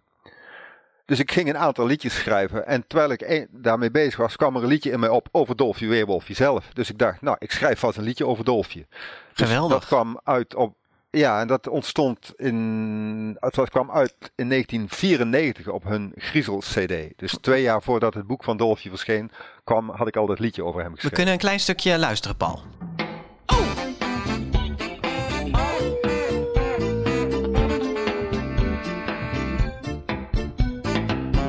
Dus 1.06 1.19
ik 1.19 1.32
ging 1.32 1.49
een 1.49 1.58
aantal 1.58 1.86
liedjes 1.86 2.15
schrijven. 2.15 2.67
En 2.67 2.88
terwijl 2.88 3.12
ik 3.12 3.21
een- 3.21 3.47
daarmee 3.52 3.91
bezig 3.91 4.17
was, 4.17 4.36
kwam 4.36 4.56
er 4.56 4.62
een 4.63 4.67
liedje 4.69 4.91
in 4.91 4.99
mij 4.99 5.10
op 5.10 5.28
over 5.32 5.56
Dolfje 5.56 5.88
Weerwolfje 5.88 6.34
zelf. 6.34 6.65
Dus 6.73 6.89
ik 6.89 6.97
dacht, 6.97 7.21
nou, 7.21 7.36
ik 7.39 7.52
schrijf 7.52 7.80
vast 7.80 7.97
een 7.97 8.04
liedje 8.04 8.25
over 8.25 8.43
Dolfje. 8.45 8.86
Dus 9.34 9.47
Geweldig. 9.47 9.71
dat 9.80 9.86
kwam 9.86 10.19
uit 10.23 10.56
op... 10.56 10.75
Ja, 11.12 11.39
en 11.41 11.48
dat 11.48 11.67
ontstond 11.67 12.34
in... 12.36 13.38
Dat 13.39 13.69
kwam 13.69 13.91
uit 13.91 14.13
in 14.36 14.50
1994 14.50 15.67
op 15.67 15.84
hun 15.84 16.12
Griezel-cd. 16.15 16.93
Dus 17.15 17.38
twee 17.41 17.62
jaar 17.62 17.82
voordat 17.82 18.13
het 18.13 18.28
boek 18.28 18.43
van 18.43 18.58
Dolfje 18.58 18.89
verscheen, 18.89 19.32
kwam, 19.63 19.89
had 19.89 20.08
ik 20.08 20.15
al 20.17 20.26
dat 20.26 20.39
liedje 20.39 20.63
over 20.63 20.80
hem 20.80 20.89
We 20.89 20.93
geschreven. 20.93 21.15
kunnen 21.17 21.34
een 21.34 21.39
klein 21.39 21.60
stukje 21.60 21.98
luisteren, 22.00 22.38
Paul. 22.38 22.60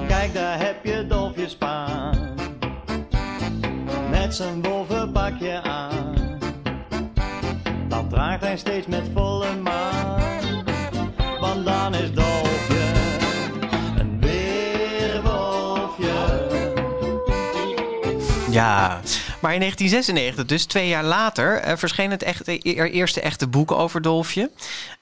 Kijk, 0.09 0.35
daar 0.35 0.59
heb 0.59 0.85
je 0.85 1.07
Dolfje 1.07 1.49
Spaan. 1.49 2.35
Met 4.11 4.35
zijn 4.35 4.61
bovenpakje 4.61 5.61
aan 5.63 6.20
draagt 8.11 8.41
hij 8.41 8.57
steeds 8.57 8.87
met 8.87 9.03
volle 9.15 9.57
maan. 9.57 10.21
Want 11.41 11.65
dan 11.65 11.95
is 11.95 12.13
Dolfje 12.13 12.93
een 13.99 14.21
weerwolfje. 14.21 16.09
Ja 18.51 19.01
maar 19.41 19.53
in 19.55 19.61
1996, 19.61 20.45
dus 20.45 20.65
twee 20.65 20.89
jaar 20.89 21.05
later, 21.05 21.57
eh, 21.57 21.77
verscheen 21.77 22.11
het 22.11 22.23
e- 22.47 22.59
eerste 22.73 23.21
echte 23.21 23.49
boek 23.49 23.73
over 23.73 24.03
Dolfje. 24.03 24.51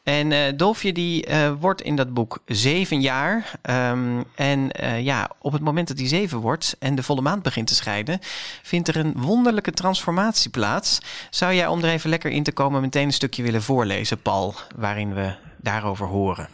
En 0.02 0.32
eh 0.32 0.52
Dolfje 0.56 0.92
die 0.92 1.26
eh, 1.26 1.52
wordt 1.60 1.82
in 1.82 1.96
dat 1.96 2.14
boek 2.14 2.38
zeven 2.46 3.00
jaar. 3.00 3.50
Ehm, 3.62 4.22
en 4.34 4.70
ja, 5.02 5.30
op 5.38 5.52
het 5.52 5.62
moment 5.62 5.88
dat 5.88 5.98
hij 5.98 6.08
zeven 6.08 6.38
wordt 6.38 6.76
en 6.78 6.94
de 6.94 7.02
volle 7.02 7.20
maand 7.20 7.42
begint 7.42 7.66
te 7.66 7.74
scheiden, 7.74 8.18
vindt 8.62 8.88
er 8.88 8.96
een 8.96 9.12
wonderlijke 9.16 9.72
transformatie 9.72 10.50
plaats. 10.50 10.98
Zou 11.30 11.54
jij, 11.54 11.66
om 11.66 11.82
er 11.82 11.90
even 11.90 12.10
lekker 12.10 12.30
in 12.30 12.42
te 12.42 12.52
komen, 12.52 12.80
meteen 12.80 13.04
een 13.06 13.12
stukje 13.12 13.42
willen 13.42 13.62
voorlezen, 13.62 14.22
Paul, 14.22 14.54
waarin 14.76 15.14
we 15.14 15.34
daarover 15.56 16.06
horen? 16.06 16.48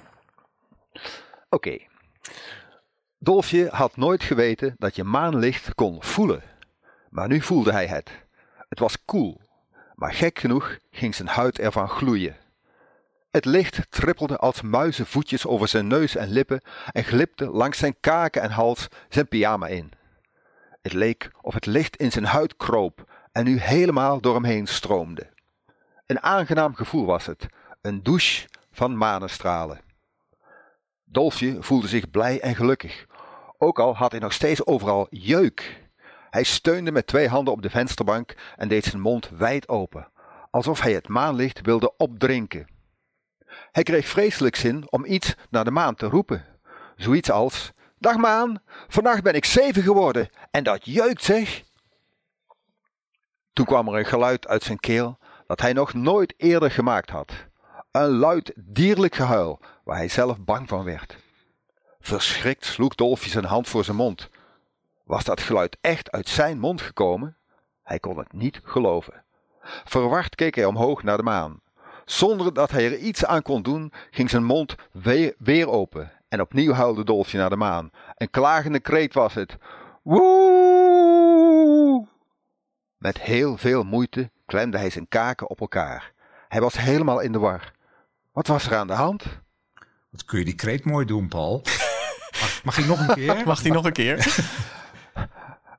Oké. 1.49 1.79
Dolfje 3.19 3.69
had 3.71 3.97
nooit 3.97 4.23
geweten 4.23 4.75
dat 4.79 4.97
je 4.97 5.05
maanlicht 5.05 5.75
kon 5.75 5.97
voelen. 6.01 6.43
Maar 7.15 7.29
nu 7.29 7.41
voelde 7.41 7.73
hij 7.73 7.87
het. 7.87 8.11
Het 8.69 8.79
was 8.79 9.05
koel, 9.05 9.41
maar 9.95 10.13
gek 10.13 10.39
genoeg 10.39 10.79
ging 10.91 11.15
zijn 11.15 11.29
huid 11.29 11.59
ervan 11.59 11.89
gloeien. 11.89 12.37
Het 13.31 13.45
licht 13.45 13.81
trippelde 13.91 14.37
als 14.37 14.63
muizenvoetjes 14.63 15.47
over 15.47 15.69
zijn 15.69 15.87
neus 15.87 16.17
en 16.17 16.31
lippen 16.31 16.63
en 16.93 17.05
glipte 17.05 17.47
langs 17.47 17.79
zijn 17.79 17.97
kaken 18.01 18.43
en 18.43 18.51
hals 18.51 18.89
zijn 19.09 19.29
pyjama 19.29 19.67
in. 19.67 19.93
Het 20.83 20.93
leek 20.93 21.31
of 21.41 21.55
het 21.55 21.67
licht 21.67 21.97
in 21.97 22.13
zijn 22.13 22.25
huid 22.25 22.57
kroop 22.57 23.11
en 23.33 23.45
nu 23.45 23.59
helemaal 23.59 24.21
door 24.21 24.35
hem 24.35 24.45
heen 24.45 24.67
stroomde. 24.67 25.27
Een 26.07 26.23
aangenaam 26.23 26.75
gevoel 26.75 27.07
was 27.07 27.27
het, 27.27 27.47
een 27.81 28.03
douche 28.03 28.49
van 28.73 28.97
manestralen. 28.97 29.81
Dolfje 31.05 31.57
voelde 31.63 31.89
zich 31.89 32.11
blij 32.11 32.41
en 32.41 32.55
gelukkig, 32.55 33.07
ook 33.59 33.79
al 33.79 33.97
had 33.97 34.11
hij 34.11 34.21
nog 34.21 34.33
steeds 34.33 34.67
overal 34.67 35.07
jeuk. 35.11 35.83
Hij 36.35 36.43
steunde 36.43 36.93
met 36.93 37.07
twee 37.07 37.29
handen 37.29 37.53
op 37.53 37.63
de 37.63 37.71
vensterbank 37.71 38.35
en 38.57 38.69
deed 38.69 38.85
zijn 38.85 39.01
mond 39.03 39.29
wijd 39.29 39.69
open, 39.69 40.09
alsof 40.51 40.81
hij 40.81 40.93
het 40.93 41.09
maanlicht 41.09 41.61
wilde 41.61 41.97
opdrinken. 41.97 42.69
Hij 43.73 43.83
kreeg 43.83 44.09
vreselijk 44.09 44.57
zin 44.57 44.91
om 44.91 45.05
iets 45.05 45.35
naar 45.51 45.65
de 45.65 45.71
maan 45.71 45.95
te 45.95 46.07
roepen. 46.07 46.45
Zoiets 46.97 47.31
als: 47.31 47.73
Dag 47.99 48.17
maan, 48.17 48.63
vannacht 48.89 49.23
ben 49.23 49.35
ik 49.35 49.45
zeven 49.45 49.83
geworden 49.83 50.29
en 50.51 50.65
dat 50.65 50.85
jeukt 50.85 51.23
zeg. 51.23 51.63
Toen 53.53 53.67
kwam 53.67 53.89
er 53.89 53.99
een 53.99 54.07
geluid 54.07 54.47
uit 54.47 54.63
zijn 54.63 54.81
keel 54.81 55.19
dat 55.47 55.61
hij 55.61 55.73
nog 55.73 55.95
nooit 55.95 56.35
eerder 56.37 56.71
gemaakt 56.71 57.11
had. 57.11 57.33
Een 57.91 58.11
luid 58.11 58.53
dierlijk 58.57 59.15
gehuil 59.15 59.61
waar 59.85 59.97
hij 59.97 60.09
zelf 60.09 60.39
bang 60.39 60.69
van 60.69 60.85
werd. 60.85 61.17
Verschrikt 62.01 62.65
sloeg 62.65 62.95
Dolfje 62.95 63.31
zijn 63.31 63.45
hand 63.45 63.69
voor 63.69 63.85
zijn 63.85 63.97
mond. 63.97 64.31
Was 65.05 65.25
dat 65.25 65.41
geluid 65.41 65.77
echt 65.81 66.11
uit 66.11 66.29
zijn 66.29 66.59
mond 66.59 66.81
gekomen? 66.81 67.37
Hij 67.83 67.99
kon 67.99 68.19
het 68.19 68.33
niet 68.33 68.61
geloven. 68.65 69.25
Verward 69.85 70.35
keek 70.35 70.55
hij 70.55 70.65
omhoog 70.65 71.03
naar 71.03 71.17
de 71.17 71.23
maan. 71.23 71.61
Zonder 72.05 72.55
dat 72.55 72.71
hij 72.71 72.85
er 72.85 72.97
iets 72.97 73.25
aan 73.25 73.43
kon 73.43 73.63
doen, 73.63 73.93
ging 74.11 74.31
zijn 74.31 74.45
mond 74.45 74.75
weer, 74.93 75.35
weer 75.39 75.69
open 75.69 76.13
en 76.29 76.41
opnieuw 76.41 76.73
huilde 76.73 77.05
Dolfje 77.05 77.39
naar 77.39 77.51
de 77.51 77.57
maan. 77.57 77.91
Een 78.17 78.31
klagende 78.31 78.81
kreet 78.81 79.15
was 79.15 79.35
het. 79.35 79.57
Woe! 80.03 82.07
Met 82.97 83.21
heel 83.21 83.57
veel 83.57 83.83
moeite 83.83 84.31
klemde 84.47 84.79
hij 84.79 84.91
zijn 84.91 85.09
kaken 85.09 85.51
op 85.51 85.61
elkaar. 85.61 86.13
Hij 86.49 86.61
was 86.61 86.77
helemaal 86.77 87.21
in 87.21 87.33
de 87.33 87.39
war. 87.39 87.73
Wat 88.33 88.47
was 88.47 88.67
er 88.67 88.77
aan 88.77 88.87
de 88.87 88.93
hand? 88.93 89.25
Wat 90.11 90.25
kun 90.25 90.39
je 90.39 90.45
die 90.45 90.55
kreet 90.55 90.85
mooi 90.85 91.07
doen, 91.07 91.29
Paul? 91.29 91.63
Mag, 92.41 92.65
mag 92.65 92.79
ik 92.79 92.87
nog 92.87 93.09
een 93.09 93.15
keer? 93.15 93.43
Mag 93.47 93.63
hij 93.63 93.71
nog 93.71 93.85
een 93.85 93.93
keer? 93.93 94.17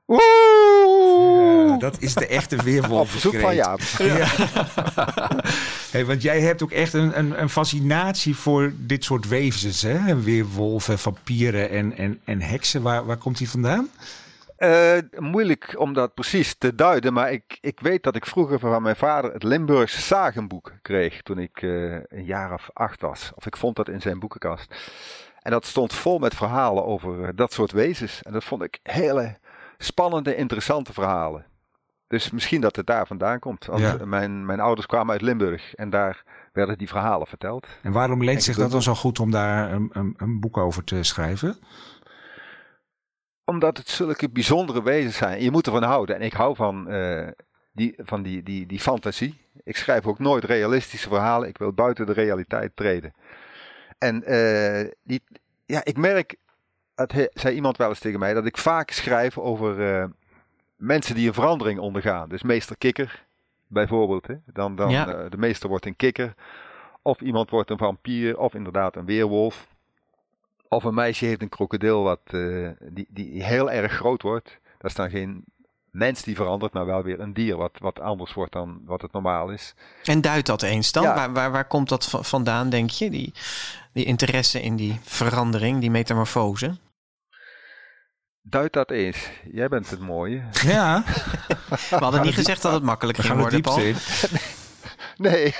Woe! 0.06 1.66
Ja, 1.68 1.76
dat 1.76 1.96
is 2.00 2.14
de 2.14 2.26
echte 2.26 2.62
weerwolf. 2.62 3.00
Op 3.00 3.08
verzoek 3.08 3.40
van 3.40 3.54
Jaap. 3.54 3.80
Hey, 5.90 6.04
want 6.04 6.22
jij 6.22 6.40
hebt 6.40 6.62
ook 6.62 6.70
echt 6.70 6.92
een, 6.92 7.18
een, 7.18 7.40
een 7.40 7.48
fascinatie 7.48 8.36
voor 8.36 8.72
dit 8.76 9.04
soort 9.04 9.28
wezens, 9.28 9.82
hè? 9.82 10.22
Weerwolven, 10.22 10.98
vampieren 10.98 11.70
en, 11.70 11.96
en, 11.96 12.20
en 12.24 12.40
heksen. 12.40 12.82
Waar, 12.82 13.06
waar 13.06 13.16
komt 13.16 13.38
die 13.38 13.50
vandaan? 13.50 13.88
Eh, 14.56 14.98
moeilijk 15.18 15.74
om 15.78 15.92
dat 15.92 16.14
precies 16.14 16.54
te 16.54 16.74
duiden, 16.74 17.12
maar 17.12 17.32
ik, 17.32 17.58
ik 17.60 17.80
weet 17.80 18.02
dat 18.02 18.16
ik 18.16 18.26
vroeger 18.26 18.58
van 18.58 18.82
mijn 18.82 18.96
vader 18.96 19.32
het 19.32 19.42
Limburgse 19.42 20.00
Sagenboek 20.00 20.72
kreeg 20.82 21.22
toen 21.22 21.38
ik 21.38 21.62
eh, 21.62 21.92
een 21.92 22.24
jaar 22.24 22.52
of 22.52 22.70
acht 22.72 23.00
was. 23.00 23.32
Of 23.34 23.46
ik 23.46 23.56
vond 23.56 23.76
dat 23.76 23.88
in 23.88 24.00
zijn 24.00 24.18
boekenkast. 24.18 24.74
En 25.42 25.50
dat 25.50 25.66
stond 25.66 25.94
vol 25.94 26.18
met 26.18 26.34
verhalen 26.34 26.84
over 26.84 27.24
eh, 27.24 27.28
dat 27.34 27.52
soort 27.52 27.72
wezens. 27.72 28.22
En 28.22 28.32
dat 28.32 28.44
vond 28.44 28.62
ik 28.62 28.78
hele 28.82 29.36
spannende, 29.78 30.36
interessante 30.36 30.92
verhalen. 30.92 31.44
Dus 32.08 32.30
misschien 32.30 32.60
dat 32.60 32.76
het 32.76 32.86
daar 32.86 33.06
vandaan 33.06 33.38
komt. 33.38 33.64
Want 33.66 33.80
Ja. 33.80 33.96
mijn, 34.04 34.46
mijn 34.46 34.60
ouders 34.60 34.86
kwamen 34.86 35.12
uit 35.12 35.22
Limburg 35.22 35.74
en 35.74 35.90
daar 35.90 36.22
werden 36.52 36.78
die 36.78 36.88
verhalen 36.88 37.26
verteld. 37.26 37.66
En 37.82 37.92
waarom 37.92 38.24
leent 38.24 38.42
zich 38.42 38.56
dat 38.56 38.70
dan 38.70 38.82
zo 38.82 38.94
goed 38.94 39.18
om 39.20 39.30
daar 39.30 39.72
een, 39.72 39.90
een, 39.92 40.14
een 40.16 40.40
boek 40.40 40.56
over 40.56 40.84
te 40.84 41.02
schrijven? 41.02 41.56
Omdat 43.44 43.76
het 43.76 43.88
zulke 43.88 44.30
bijzondere 44.30 44.82
wezens 44.82 45.16
zijn. 45.16 45.42
Je 45.42 45.50
moet 45.50 45.66
ervan 45.66 45.82
houden. 45.82 46.16
En 46.16 46.22
ik 46.22 46.32
hou 46.32 46.56
van, 46.56 46.88
eh, 46.88 47.28
die, 47.72 47.94
van 47.98 48.22
die, 48.22 48.42
die, 48.42 48.66
die 48.66 48.80
fantasie. 48.80 49.40
Ik 49.64 49.76
schrijf 49.76 50.06
ook 50.06 50.18
nooit 50.18 50.44
realistische 50.44 51.08
verhalen. 51.08 51.48
Ik 51.48 51.58
wil 51.58 51.72
buiten 51.72 52.06
de 52.06 52.12
realiteit 52.12 52.76
treden. 52.76 53.14
En 53.98 54.24
eh, 54.24 54.90
die, 55.02 55.22
ja, 55.66 55.80
ik 55.84 55.96
merk, 55.96 56.36
het 56.96 57.12
he- 57.12 57.28
zei 57.32 57.54
iemand 57.54 57.76
wel 57.76 57.88
eens 57.88 57.98
tegen 57.98 58.18
mij, 58.18 58.34
dat 58.34 58.46
ik 58.46 58.56
vaak 58.58 58.90
schrijf 58.90 59.38
over 59.38 59.94
eh, 60.00 60.04
mensen 60.76 61.14
die 61.14 61.28
een 61.28 61.34
verandering 61.34 61.78
ondergaan. 61.78 62.28
Dus 62.28 62.42
meester 62.42 62.76
kikker, 62.76 63.24
bijvoorbeeld. 63.66 64.26
Hè? 64.26 64.34
Dan, 64.46 64.76
dan, 64.76 64.90
Ja. 64.90 65.08
eh, 65.08 65.30
de 65.30 65.36
meester 65.38 65.68
wordt 65.68 65.86
een 65.86 65.96
kikker. 65.96 66.34
Of 67.02 67.20
iemand 67.20 67.50
wordt 67.50 67.70
een 67.70 67.78
vampier, 67.78 68.38
of 68.38 68.54
inderdaad 68.54 68.96
een 68.96 69.04
weerwolf. 69.04 69.66
Of 70.68 70.84
een 70.84 70.94
meisje 70.94 71.24
heeft 71.24 71.42
een 71.42 71.48
krokodil 71.48 72.02
wat, 72.02 72.20
eh, 72.24 72.68
die, 72.80 73.06
die 73.10 73.42
heel 73.44 73.70
erg 73.70 73.92
groot 73.92 74.22
wordt. 74.22 74.58
Dat 74.78 74.90
is 74.90 74.96
dan 74.96 75.10
geen 75.10 75.44
mens 75.90 76.22
die 76.22 76.34
verandert, 76.36 76.72
maar 76.72 76.86
wel 76.86 77.02
weer 77.02 77.20
een 77.20 77.32
dier 77.32 77.56
wat, 77.56 77.70
wat 77.78 78.00
anders 78.00 78.32
wordt 78.32 78.52
dan 78.52 78.80
wat 78.84 79.02
het 79.02 79.12
normaal 79.12 79.50
is. 79.50 79.74
En 80.04 80.20
duidt 80.20 80.46
dat 80.46 80.62
eens 80.62 80.92
dan? 80.92 81.02
Ja. 81.02 81.14
Waar, 81.14 81.32
waar, 81.32 81.50
waar 81.50 81.64
komt 81.66 81.88
dat 81.88 82.08
va- 82.08 82.22
vandaan, 82.22 82.68
denk 82.70 82.90
je? 82.90 83.10
Die, 83.10 83.32
die 83.92 84.04
interesse 84.04 84.62
in 84.62 84.76
die 84.76 84.98
verandering, 85.02 85.80
die 85.80 85.90
metamorfose? 85.90 86.76
Duid 88.48 88.72
dat 88.72 88.90
eens. 88.90 89.30
Jij 89.50 89.68
bent 89.68 89.90
het 89.90 90.00
mooie. 90.00 90.42
Ja, 90.50 91.02
We 91.90 91.96
hadden 91.96 92.22
niet 92.22 92.34
gezegd 92.34 92.62
dat 92.62 92.72
het 92.72 92.82
makkelijk 92.82 93.18
ging 93.18 93.28
gaan 93.28 93.38
worden, 93.40 93.60
Paul. 93.60 93.78
in. 93.78 93.96
Nee. 95.16 95.54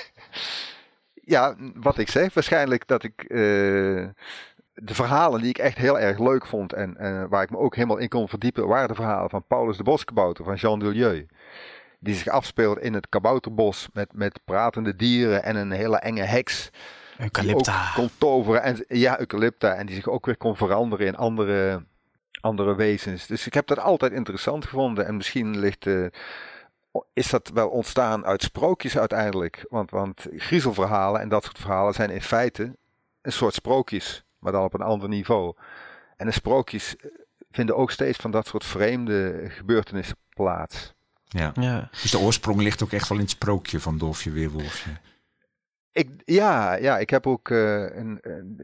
Ja, 1.15 1.55
wat 1.75 1.99
ik 1.99 2.09
zeg, 2.09 2.35
waarschijnlijk 2.35 2.87
dat 2.87 3.03
ik 3.03 3.23
eh, 3.23 3.39
de 4.75 4.95
verhalen 4.95 5.41
die 5.41 5.49
ik 5.49 5.59
echt 5.59 5.77
heel 5.77 5.99
erg 5.99 6.19
leuk 6.19 6.47
vond 6.47 6.73
en 6.73 6.97
eh, 6.97 7.25
waar 7.29 7.43
ik 7.43 7.51
me 7.51 7.57
ook 7.57 7.75
helemaal 7.75 7.97
in 7.97 8.09
kon 8.09 8.29
verdiepen, 8.29 8.67
waren 8.67 8.89
de 8.89 8.95
verhalen 8.95 9.31
van 9.31 9.45
Paulus 9.47 9.77
de 9.77 9.83
Boskabouter 9.83 10.45
van 10.45 10.55
Jean 10.55 10.79
Dulieu. 10.79 11.27
Die 11.99 12.15
zich 12.15 12.29
afspeelt 12.29 12.79
in 12.79 12.95
het 12.95 13.09
kabouterbos 13.09 13.89
met, 13.93 14.09
met 14.13 14.41
pratende 14.45 14.97
dieren 14.97 15.43
en 15.43 15.57
een 15.57 15.71
hele 15.71 15.97
enge 15.99 16.23
heks. 16.23 16.71
Die 17.17 17.23
Eucalypta. 17.25 17.87
ook 17.89 17.95
kon 17.95 18.11
toveren. 18.19 18.63
En, 18.63 18.85
ja, 18.89 19.19
eucalypta. 19.19 19.75
En 19.75 19.87
die 19.87 19.95
zich 19.95 20.09
ook 20.09 20.27
weer 20.27 20.37
kon 20.37 20.57
veranderen 20.57 21.07
in 21.07 21.17
andere, 21.17 21.85
andere 22.41 22.75
wezens. 22.75 23.27
Dus 23.27 23.47
ik 23.47 23.55
heb 23.55 23.67
dat 23.67 23.79
altijd 23.79 24.13
interessant 24.13 24.65
gevonden. 24.65 25.07
En 25.07 25.17
misschien 25.17 25.59
ligt, 25.59 25.87
eh, 25.87 26.07
is 27.13 27.31
dat 27.31 27.51
wel 27.55 27.69
ontstaan 27.69 28.25
uit 28.25 28.43
sprookjes 28.43 28.99
uiteindelijk. 28.99 29.67
Want, 29.69 29.91
want 29.91 30.27
griezelverhalen 30.37 31.21
en 31.21 31.29
dat 31.29 31.45
soort 31.45 31.59
verhalen 31.59 31.95
zijn 31.95 32.11
in 32.11 32.23
feite 32.23 32.77
een 33.23 33.33
soort 33.33 33.55
sprookjes. 33.55 34.25
Maar 34.39 34.53
dan 34.53 34.65
op 34.65 34.75
een 34.75 34.81
ander 34.81 35.09
niveau. 35.09 35.55
En 36.17 36.27
de 36.27 36.33
sprookjes 36.33 36.97
eh, 36.97 37.11
vinden 37.51 37.77
ook 37.77 37.91
steeds 37.91 38.19
van 38.19 38.31
dat 38.31 38.47
soort 38.47 38.65
vreemde 38.65 39.45
gebeurtenissen 39.49 40.17
plaats. 40.29 40.95
Ja. 41.25 41.53
Ja. 41.55 41.89
Dus 42.03 42.11
de 42.11 42.19
oorsprong 42.19 42.61
ligt 42.61 42.83
ook 42.83 42.93
echt 42.93 43.09
wel 43.09 43.19
in 43.19 43.25
het 43.25 43.33
sprookje 43.33 43.81
van 43.81 43.99
Dolfje 43.99 44.31
Weerwolfje. 44.31 44.91
Ik, 45.97 46.09
ja, 46.25 46.75
ja, 46.75 46.99
ik 46.99 47.11
heb 47.11 47.27
ook 47.27 47.51
eh, 47.51 47.97
een, 47.97 48.21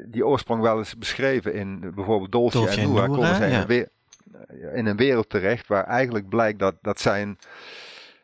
die 0.06 0.26
oorsprong 0.26 0.62
wel 0.62 0.78
eens 0.78 0.98
beschreven 0.98 1.54
in 1.54 1.92
bijvoorbeeld 1.94 2.32
Dolfje 2.32 2.68
en 2.68 2.88
Noora. 2.88 3.06
Komen 3.06 3.34
zij 3.34 3.50
in, 3.50 3.52
ja. 3.52 3.66
eh, 3.66 4.76
in 4.76 4.86
een 4.86 4.96
wereld 4.96 5.28
terecht 5.28 5.66
waar 5.66 5.84
eigenlijk 5.84 6.28
blijkt 6.28 6.58
dat, 6.58 6.74
dat 6.82 7.00
zijn, 7.00 7.38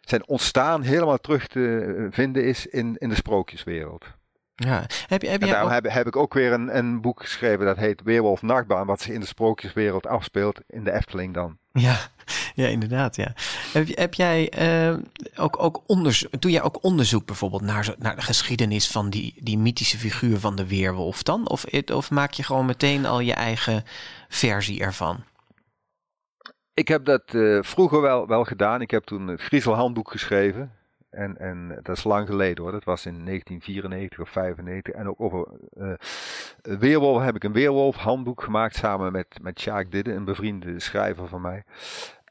zijn 0.01 0.29
ontstaan 0.29 0.83
helemaal 0.83 1.19
terug 1.19 1.47
te 1.47 2.09
vinden 2.11 2.45
is 2.45 2.67
in, 2.67 2.97
in 2.99 3.09
de 3.09 3.15
sprookjeswereld. 3.15 4.05
Ja. 4.65 4.87
Heb, 5.07 5.23
je- 5.23 5.29
heb 5.29 5.43
En 5.43 5.49
daarom 5.49 5.71
heb, 5.71 5.89
heb 5.89 6.07
ik 6.07 6.17
ook 6.17 6.35
weer 6.35 6.53
een, 6.53 6.77
een 6.77 7.01
boek 7.01 7.21
geschreven 7.23 7.67
dat 7.67 7.77
heet 7.77 8.03
Weerwolf 8.03 8.43
Nachtbaan, 8.43 8.87
wat 8.87 9.01
zich 9.01 9.15
in 9.15 9.21
de 9.21 9.27
sprookjeswereld 9.27 10.07
afspeelt, 10.07 10.61
in 10.67 10.85
de 10.85 10.93
Efteling 10.93 11.35
dan. 11.35 11.59
Ja, 11.73 11.97
ja, 12.55 12.67
inderdaad. 12.67 13.17
Ja. 13.17 13.33
Heb, 13.73 13.89
heb 13.97 14.15
jij 14.15 14.51
eh, 14.51 14.97
ook, 15.37 15.63
ook 15.63 15.83
onderzoek, 15.87 16.41
doe 16.41 16.51
jij 16.51 16.63
ook 16.63 16.83
onderzoek 16.85 17.27
bijvoorbeeld 17.27 17.63
naar, 17.63 17.95
naar 17.99 18.17
de 18.17 18.23
geschiedenis 18.23 18.91
van 18.91 19.11
die, 19.11 19.35
die 19.43 19.59
mythische 19.59 19.99
figuur 19.99 20.39
van 20.39 20.57
de 20.57 20.67
weerwolf 20.67 21.23
dan? 21.23 21.49
Of, 21.49 21.65
of 21.93 22.11
maak 22.11 22.33
je 22.33 22.43
gewoon 22.43 22.67
meteen 22.67 23.07
al 23.07 23.21
je 23.21 23.35
eigen 23.35 23.85
versie 24.29 24.81
ervan? 24.81 25.25
Ik 26.75 26.89
heb 26.89 27.05
dat 27.05 27.23
eh, 27.35 27.59
vroeger 27.63 28.01
wel, 28.01 28.27
wel 28.27 28.45
gedaan. 28.45 28.81
Ik 28.81 28.91
heb 28.91 29.05
toen 29.05 29.27
het 29.29 29.41
Griezelhandboek 29.41 30.11
geschreven. 30.11 30.73
En, 31.11 31.39
en 31.39 31.79
dat 31.83 31.97
is 31.97 32.05
lang 32.05 32.27
geleden 32.27 32.63
hoor. 32.63 32.73
Dat 32.73 32.85
was 32.85 33.07
in 33.07 33.25
1994 33.25 34.21
of 34.21 34.29
95. 34.29 34.95
En 34.95 35.09
ook 35.09 35.21
over 35.21 35.47
uh, 35.77 35.93
Weerwolf 36.63 37.23
heb 37.23 37.35
ik 37.35 37.45
een 37.45 37.53
Weerwolf-handboek 37.53 38.43
gemaakt 38.43 38.77
samen 38.77 39.13
met, 39.13 39.27
met 39.43 39.61
Sjaak 39.61 39.91
Didde, 39.91 40.13
een 40.13 40.25
bevriende 40.25 40.81
schrijver 40.81 41.29
van 41.29 41.41
mij. 41.41 41.65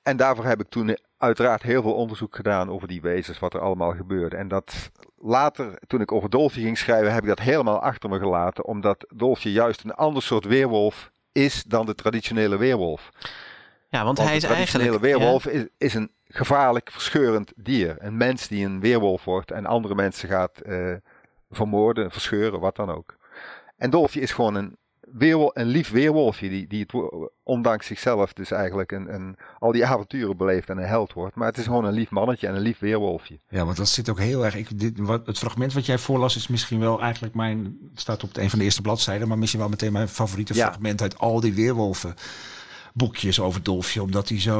En 0.03 0.17
daarvoor 0.17 0.45
heb 0.45 0.59
ik 0.59 0.69
toen 0.69 0.97
uiteraard 1.17 1.61
heel 1.61 1.81
veel 1.81 1.93
onderzoek 1.93 2.35
gedaan 2.35 2.69
over 2.69 2.87
die 2.87 3.01
wezens, 3.01 3.39
wat 3.39 3.53
er 3.53 3.59
allemaal 3.59 3.93
gebeurde. 3.95 4.35
En 4.35 4.47
dat 4.47 4.91
later, 5.17 5.79
toen 5.87 6.01
ik 6.01 6.11
over 6.11 6.29
Dolfje 6.29 6.61
ging 6.61 6.77
schrijven, 6.77 7.13
heb 7.13 7.21
ik 7.21 7.29
dat 7.29 7.39
helemaal 7.39 7.79
achter 7.79 8.09
me 8.09 8.19
gelaten. 8.19 8.65
Omdat 8.65 9.05
Dolfje 9.15 9.51
juist 9.51 9.83
een 9.83 9.93
ander 9.93 10.23
soort 10.23 10.45
weerwolf 10.45 11.11
is 11.31 11.63
dan 11.63 11.85
de 11.85 11.95
traditionele 11.95 12.57
weerwolf. 12.57 13.09
Ja, 13.89 14.03
want, 14.03 14.17
hij 14.17 14.35
is 14.35 14.43
eigenlijk... 14.43 14.71
De 14.71 14.77
traditionele 14.77 14.99
weerwolf 14.99 15.45
is, 15.45 15.65
is 15.77 15.93
een 15.93 16.11
gevaarlijk, 16.29 16.91
verscheurend 16.91 17.51
dier. 17.55 17.95
Een 17.99 18.17
mens 18.17 18.47
die 18.47 18.65
een 18.65 18.79
weerwolf 18.79 19.23
wordt 19.23 19.51
en 19.51 19.65
andere 19.65 19.95
mensen 19.95 20.29
gaat 20.29 20.61
uh, 20.65 20.95
vermoorden, 21.49 22.11
verscheuren, 22.11 22.59
wat 22.59 22.75
dan 22.75 22.89
ook. 22.91 23.15
En 23.77 23.89
Dolfje 23.89 24.21
is 24.21 24.31
gewoon 24.31 24.55
een, 24.55 24.77
weerwolf, 25.11 25.51
een 25.53 25.65
lief 25.65 25.89
weerwolfje, 25.91 26.49
die, 26.49 26.67
die 26.67 26.85
het, 26.87 26.93
ondanks 27.43 27.85
zichzelf 27.87 28.33
dus 28.33 28.51
eigenlijk 28.51 28.91
een, 28.91 29.13
een, 29.13 29.35
al 29.59 29.71
die 29.71 29.85
avonturen 29.85 30.37
beleeft 30.37 30.69
en 30.69 30.77
een 30.77 30.87
held 30.87 31.13
wordt. 31.13 31.35
Maar 31.35 31.47
het 31.47 31.57
is 31.57 31.65
gewoon 31.65 31.85
een 31.85 31.93
lief 31.93 32.09
mannetje 32.09 32.47
en 32.47 32.55
een 32.55 32.61
lief 32.61 32.79
weerwolfje. 32.79 33.39
Ja, 33.49 33.65
want 33.65 33.77
dat 33.77 33.87
zit 33.87 34.09
ook 34.09 34.19
heel 34.19 34.45
erg... 34.45 34.55
Ik, 34.55 34.79
dit, 34.79 34.99
wat, 34.99 35.25
het 35.25 35.37
fragment 35.37 35.73
wat 35.73 35.85
jij 35.85 35.97
voorlas 35.97 36.35
is 36.35 36.47
misschien 36.47 36.79
wel 36.79 37.01
eigenlijk 37.01 37.33
mijn... 37.33 37.77
staat 37.95 38.23
op 38.23 38.37
een 38.37 38.49
van 38.49 38.59
de 38.59 38.65
eerste 38.65 38.81
bladzijden, 38.81 39.27
maar 39.27 39.37
misschien 39.37 39.59
wel 39.59 39.69
meteen 39.69 39.91
mijn 39.91 40.07
favoriete 40.07 40.53
ja. 40.53 40.65
fragment 40.65 41.01
uit 41.01 41.17
al 41.17 41.39
die 41.39 41.53
weerwolven 41.53 42.15
boekjes 42.97 43.39
over 43.39 43.63
Dolfje. 43.63 44.01
Omdat 44.01 44.29
hij 44.29 44.39
zo, 44.39 44.59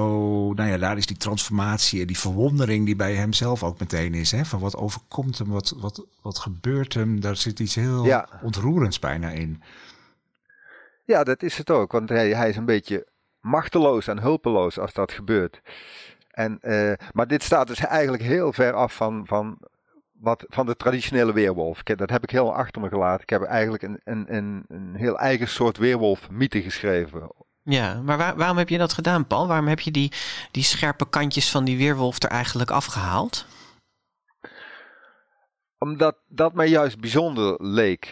nou 0.54 0.70
ja, 0.70 0.78
daar 0.78 0.98
is 0.98 1.06
die 1.06 1.18
transformatie 1.18 2.02
en 2.02 2.08
die 2.08 2.20
verwondering 2.20 2.86
die 2.86 2.96
bij 2.96 3.14
hem 3.14 3.34
zelf 3.34 3.64
ook 3.64 3.80
meteen 3.80 4.14
is. 4.14 4.32
Hè? 4.32 4.46
Van 4.46 4.60
wat 4.60 4.76
overkomt 4.76 5.38
hem, 5.38 5.50
wat, 5.50 5.76
wat, 5.78 6.06
wat 6.22 6.40
gebeurt 6.40 6.94
hem. 6.94 7.20
Daar 7.20 7.36
zit 7.36 7.60
iets 7.60 7.76
heel 7.76 8.06
ja. 8.06 8.30
ontroerends 8.42 9.00
bijna 9.00 9.30
in. 9.30 9.62
Ja, 11.06 11.24
dat 11.24 11.44
is 11.44 11.58
het 11.58 11.70
ook. 11.70 11.92
Want 11.92 12.10
hij, 12.10 12.30
hij 12.30 12.50
is 12.50 12.56
een 12.56 12.66
beetje 12.66 13.08
machteloos 13.40 14.08
en 14.08 14.20
hulpeloos 14.20 14.80
als 14.80 14.94
dat 14.94 15.12
gebeurt. 15.12 15.62
En, 16.32 16.60
uh, 16.62 16.94
maar 17.12 17.28
dit 17.28 17.44
staat 17.44 17.68
dus 17.68 17.80
eigenlijk 17.80 18.24
heel 18.24 18.54
ver 18.54 18.74
af 18.74 18.96
van, 18.96 19.26
van, 19.28 19.58
wat, 20.12 20.46
van 20.48 20.66
de 20.66 20.76
traditionele 20.76 21.34
weerwolf. 21.34 21.80
Ik, 21.84 21.98
dat 21.98 22.10
heb 22.10 22.24
ik 22.24 22.30
heel 22.30 22.54
achter 22.54 22.82
me 22.82 22.88
gelaten. 22.88 23.22
Ik 23.22 23.30
heb 23.30 23.42
eigenlijk 23.42 23.84
een, 23.84 24.02
een, 24.04 24.36
een, 24.36 24.66
een 24.68 24.96
heel 24.96 25.20
eigen 25.20 25.48
soort 25.48 25.78
weerwolf-mythe 25.78 26.62
geschreven. 26.62 27.32
Ja, 27.70 28.02
maar 28.02 28.18
waar, 28.18 28.36
waarom 28.36 28.58
heb 28.58 28.70
je 28.70 28.78
dat 28.78 28.94
gedaan, 28.94 29.28
Paul? 29.28 29.48
Waarom 29.48 29.68
heb 29.68 29.80
je 29.80 29.92
die, 29.92 30.12
die 30.52 30.64
scherpe 30.64 31.10
kantjes 31.10 31.52
van 31.52 31.64
die 31.64 31.78
weerwolf 31.78 32.24
er 32.24 32.30
eigenlijk 32.30 32.72
afgehaald? 32.72 33.46
Omdat 35.78 36.16
dat 36.28 36.54
mij 36.54 36.68
juist 36.68 37.00
bijzonder 37.00 37.56
leek. 37.58 38.06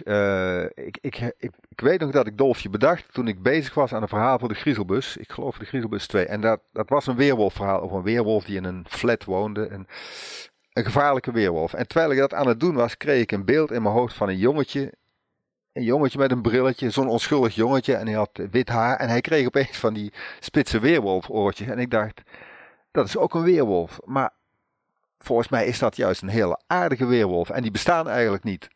Ik, 0.73 0.97
ik, 1.01 1.19
ik, 1.37 1.51
ik, 1.69 1.81
weet 1.81 1.99
nog 1.99 2.11
dat 2.11 2.27
ik 2.27 2.37
Dolfje 2.37 2.69
bedacht 2.69 3.13
toen 3.13 3.27
ik 3.27 3.41
bezig 3.41 3.73
was 3.73 3.93
aan 3.93 4.01
een 4.01 4.07
verhaal 4.07 4.39
voor 4.39 4.49
de 4.49 4.55
Griezelbus. 4.55 5.17
Ik 5.17 5.31
geloof 5.31 5.57
de 5.57 5.65
Griezelbus 5.65 6.07
2. 6.07 6.25
En 6.25 6.41
dat, 6.41 6.59
dat 6.71 6.89
was 6.89 7.07
een 7.07 7.15
weerwolfverhaal 7.15 7.81
over 7.81 7.97
een 7.97 8.03
weerwolf 8.03 8.43
die 8.43 8.57
in 8.57 8.63
een 8.63 8.85
flat 8.89 9.23
woonde. 9.23 9.65
En 9.65 9.87
een 10.73 10.83
gevaarlijke 10.83 11.31
weerwolf. 11.31 11.73
En 11.73 11.87
terwijl 11.87 12.11
ik 12.11 12.17
dat 12.17 12.33
aan 12.33 12.47
het 12.47 12.59
doen 12.59 12.75
was, 12.75 12.97
kreeg 12.97 13.21
ik 13.21 13.31
een 13.31 13.45
beeld 13.45 13.71
in 13.71 13.81
mijn 13.81 13.95
hoofd 13.95 14.15
van 14.15 14.29
een 14.29 14.37
jongetje 14.37 14.93
een 15.75 15.83
jongetje 15.83 16.17
met 16.17 16.31
een 16.31 16.41
brilletje, 16.41 16.89
zo'n 16.89 17.07
onschuldig 17.07 17.55
jongetje. 17.55 17.95
En 17.95 18.05
hij 18.05 18.15
had 18.15 18.29
wit 18.51 18.69
haar. 18.69 18.97
En 18.97 19.09
hij 19.09 19.21
kreeg 19.21 19.45
opeens 19.45 19.77
van 19.77 19.93
die 19.93 20.13
spitse 20.39 20.79
weerwolfoortjes. 20.79 21.67
En 21.67 21.79
ik 21.79 21.91
dacht, 21.91 22.21
dat 22.91 23.07
is 23.07 23.17
ook 23.17 23.33
een 23.33 23.43
weerwolf. 23.43 23.99
Maar 24.03 24.33
volgens 25.19 25.47
mij 25.47 25.65
is 25.65 25.79
dat 25.79 25.95
juist 25.95 26.21
een 26.21 26.27
hele 26.27 26.61
aardige 26.67 27.05
weerwolf. 27.05 27.49
En 27.49 27.61
die 27.61 27.71
bestaan 27.71 28.09
eigenlijk 28.09 28.43
niet. 28.43 28.67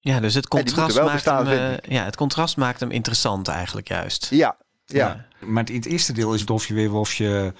Ja, 0.00 0.20
dus 0.20 0.34
het 0.34 0.48
contrast, 0.48 0.96
maakt, 0.96 1.12
bestaan, 1.12 1.46
hem, 1.46 1.72
uh, 1.72 1.90
ja, 1.92 2.04
het 2.04 2.16
contrast 2.16 2.56
maakt 2.56 2.80
hem 2.80 2.90
interessant 2.90 3.48
eigenlijk 3.48 3.88
juist. 3.88 4.26
Ja, 4.30 4.56
ja. 4.84 5.26
ja. 5.40 5.46
Maar 5.46 5.68
in 5.68 5.74
het 5.74 5.86
eerste 5.86 6.12
deel 6.12 6.34
is 6.34 6.46
Dolfje 6.46 6.74
Weerwolfje... 6.74 7.54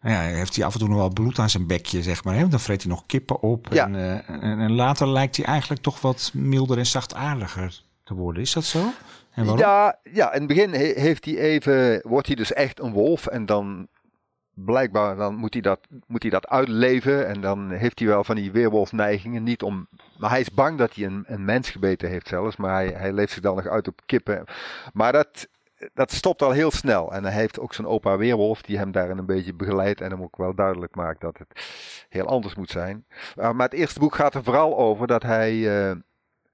Nou 0.00 0.14
ja, 0.14 0.20
heeft 0.20 0.56
hij 0.56 0.64
af 0.64 0.72
en 0.72 0.78
toe 0.78 0.88
nog 0.88 0.98
wel 0.98 1.12
bloed 1.12 1.38
aan 1.38 1.50
zijn 1.50 1.66
bekje, 1.66 2.02
zeg 2.02 2.24
maar. 2.24 2.34
Hè? 2.34 2.48
Dan 2.48 2.60
vreet 2.60 2.82
hij 2.82 2.90
nog 2.90 3.06
kippen 3.06 3.40
op. 3.42 3.66
Ja. 3.70 3.84
En, 3.84 3.94
uh, 3.94 4.28
en, 4.28 4.60
en, 4.60 4.72
later 4.72 5.08
lijkt 5.08 5.36
hij 5.36 5.44
eigenlijk 5.44 5.82
toch 5.82 6.00
wat 6.00 6.30
milder 6.34 6.78
en 6.78 6.86
zachtaardiger 6.86 7.82
te 8.10 8.16
worden. 8.16 8.42
Is 8.42 8.52
dat 8.52 8.64
zo? 8.64 8.92
En 9.30 9.56
ja, 9.56 9.98
ja, 10.02 10.32
in 10.32 10.38
het 10.38 10.48
begin 10.48 10.72
heeft 10.72 11.24
hij 11.24 11.38
even, 11.38 12.00
wordt 12.08 12.26
hij 12.26 12.36
dus 12.36 12.52
echt 12.52 12.80
een 12.80 12.92
wolf 12.92 13.26
en 13.26 13.46
dan 13.46 13.88
blijkbaar 14.54 15.16
dan 15.16 15.34
moet 15.34 15.52
hij, 15.52 15.62
dat, 15.62 15.80
moet 16.06 16.22
hij 16.22 16.30
dat 16.30 16.48
uitleven 16.48 17.26
en 17.26 17.40
dan 17.40 17.70
heeft 17.70 17.98
hij 17.98 18.08
wel 18.08 18.24
van 18.24 18.36
die 18.36 18.52
weerwolfneigingen. 18.52 19.42
Niet 19.42 19.62
om, 19.62 19.88
maar 20.18 20.30
hij 20.30 20.40
is 20.40 20.50
bang 20.50 20.78
dat 20.78 20.94
hij 20.94 21.04
een, 21.04 21.24
een 21.26 21.44
mens 21.44 21.70
gebeten 21.70 22.08
heeft 22.08 22.28
zelfs, 22.28 22.56
maar 22.56 22.74
hij, 22.74 22.88
hij 22.88 23.12
leeft 23.12 23.32
zich 23.32 23.42
dan 23.42 23.56
nog 23.56 23.66
uit 23.66 23.88
op 23.88 24.00
kippen. 24.06 24.44
Maar 24.92 25.12
dat, 25.12 25.48
dat 25.94 26.12
stopt 26.12 26.42
al 26.42 26.50
heel 26.50 26.70
snel. 26.70 27.12
En 27.12 27.24
hij 27.24 27.32
heeft 27.32 27.60
ook 27.60 27.74
zijn 27.74 27.86
opa 27.86 28.16
Weerwolf 28.16 28.62
die 28.62 28.78
hem 28.78 28.92
daarin 28.92 29.18
een 29.18 29.26
beetje 29.26 29.54
begeleidt 29.54 30.00
en 30.00 30.10
hem 30.10 30.22
ook 30.22 30.36
wel 30.36 30.54
duidelijk 30.54 30.94
maakt 30.94 31.20
dat 31.20 31.38
het 31.38 31.64
heel 32.08 32.26
anders 32.26 32.54
moet 32.54 32.70
zijn. 32.70 33.04
Uh, 33.36 33.52
maar 33.52 33.68
het 33.68 33.78
eerste 33.78 34.00
boek 34.00 34.14
gaat 34.14 34.34
er 34.34 34.44
vooral 34.44 34.78
over 34.78 35.06
dat 35.06 35.22
hij 35.22 35.54
uh, 35.54 35.96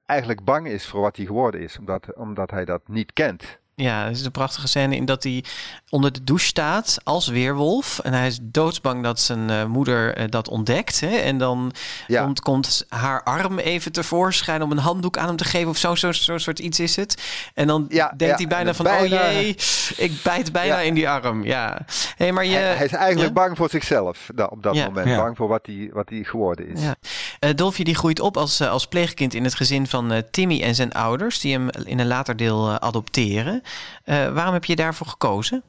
eigenlijk 0.07 0.45
bang 0.45 0.67
is 0.67 0.87
voor 0.87 1.01
wat 1.01 1.17
hij 1.17 1.27
geworden 1.27 1.61
is, 1.61 1.79
omdat, 1.79 2.15
omdat 2.15 2.51
hij 2.51 2.65
dat 2.65 2.89
niet 2.89 3.13
kent. 3.13 3.59
Ja, 3.83 4.05
er 4.05 4.11
is 4.11 4.25
een 4.25 4.31
prachtige 4.31 4.69
scène 4.69 4.97
in 4.97 5.05
dat 5.05 5.23
hij 5.23 5.45
onder 5.91 6.13
de 6.13 6.25
douche 6.25 6.47
staat 6.47 6.99
als 7.05 7.29
weerwolf. 7.29 7.99
En 7.99 8.13
hij 8.13 8.27
is 8.27 8.39
doodsbang 8.43 9.03
dat 9.03 9.21
zijn 9.21 9.51
uh, 9.51 9.65
moeder 9.65 10.19
uh, 10.19 10.25
dat 10.29 10.49
ontdekt. 10.49 11.01
Hè? 11.01 11.17
En 11.17 11.39
dan 11.39 11.73
ja. 12.07 12.23
komt, 12.23 12.41
komt, 12.41 12.87
haar 12.89 13.23
arm 13.23 13.59
even 13.59 13.93
tevoorschijn 13.93 14.63
om 14.63 14.71
een 14.71 14.79
handdoek 14.79 15.19
aan 15.19 15.27
hem 15.27 15.37
te 15.37 15.45
geven. 15.45 15.69
Of 15.69 15.77
zo'n 15.77 15.97
zo, 15.97 16.13
zo 16.13 16.39
soort 16.39 16.59
iets 16.59 16.81
is 16.81 16.97
het. 16.97 17.23
En 17.55 17.67
dan 17.67 17.87
ja, 17.89 18.13
denkt 18.17 18.39
ja, 18.39 18.47
hij 18.47 18.57
bijna 18.57 18.75
van, 18.75 18.85
bijna... 18.85 19.27
oh 19.27 19.33
jee, 19.33 19.57
ik 19.97 20.21
bijt 20.23 20.53
bijna 20.53 20.81
in 20.81 20.95
die 20.95 21.09
arm. 21.09 21.45
Ja. 21.45 21.79
Hey, 22.17 22.33
maar 22.33 22.45
je, 22.45 22.57
hij, 22.57 22.77
hij 22.77 22.87
is 22.87 22.93
eigenlijk 22.93 23.35
bang 23.35 23.57
voor 23.57 23.71
zichzelf 23.71 24.29
op 24.49 24.63
dat 24.63 24.75
moment. 24.75 25.17
Bang 25.17 25.37
voor 25.37 25.49
wat 25.49 25.67
hij, 25.67 25.91
wat 25.93 26.09
hij 26.09 26.25
geworden 26.25 26.69
is. 26.69 26.83
Ja. 26.83 26.95
Uh, 27.41 27.51
Dolfje 27.55 27.85
die 27.85 27.95
groeit 27.95 28.21
op 28.21 28.37
als, 28.37 28.61
als 28.61 28.87
pleegkind 28.87 29.35
in 29.35 29.45
het 29.45 29.55
gezin 29.55 29.87
van 29.87 30.23
Timmy 30.31 30.63
en 30.63 30.75
zijn 30.75 30.93
ouders. 30.93 31.41
Die 31.41 31.53
hem 31.53 31.69
in 31.85 31.99
een 31.99 32.07
later 32.07 32.37
deel 32.37 32.81
adopteren. 32.81 33.63
Uh, 34.05 34.33
waarom 34.33 34.53
heb 34.55 34.65
je 34.65 34.77
daarvoor 34.77 35.07
gekozen? 35.07 35.63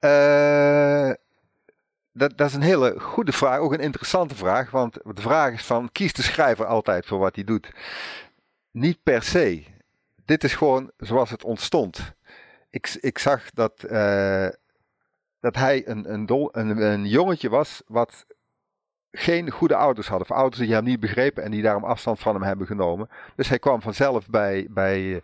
Uh, 0.00 1.10
dat, 2.12 2.36
dat, 2.36 2.48
is 2.48 2.54
een 2.54 2.62
hele 2.62 3.00
goede 3.00 3.32
vraag, 3.32 3.58
ook 3.58 3.72
een 3.72 3.80
interessante 3.80 4.34
vraag. 4.34 4.70
Want 4.70 4.94
de 4.94 5.22
vraag 5.22 5.52
is 5.52 5.64
van, 5.64 5.92
kiest 5.92 6.16
de 6.16 6.22
schrijver 6.22 6.66
altijd 6.66 7.06
voor 7.06 7.18
wat 7.18 7.34
hij 7.34 7.44
doet? 7.44 7.72
Niet 8.70 9.02
per 9.02 9.22
se. 9.22 9.64
Dit 10.24 10.44
is 10.44 10.54
gewoon 10.54 10.90
zoals 10.96 11.30
het 11.30 11.44
ontstond. 11.44 12.14
Ik, 12.70 12.96
ik 13.00 13.18
zag 13.18 13.50
dat, 13.50 13.84
uh, 13.90 14.48
dat 15.40 15.56
hij 15.56 15.88
een, 15.88 16.12
een, 16.12 16.82
een, 16.82 17.06
jongetje 17.06 17.48
was 17.48 17.82
wat 17.86 18.26
geen 19.10 19.50
goede 19.50 19.76
ouders 19.76 20.08
hadden. 20.08 20.28
Of 20.30 20.36
ouders 20.36 20.60
die 20.62 20.74
hem 20.74 20.84
niet 20.84 21.00
begrepen 21.00 21.42
en 21.42 21.50
die 21.50 21.62
daarom 21.62 21.84
afstand 21.84 22.18
van 22.18 22.34
hem 22.34 22.42
hebben 22.42 22.66
genomen. 22.66 23.08
Dus 23.36 23.48
hij 23.48 23.58
kwam 23.58 23.82
vanzelf 23.82 24.28
bij, 24.28 24.66
bij 24.70 25.22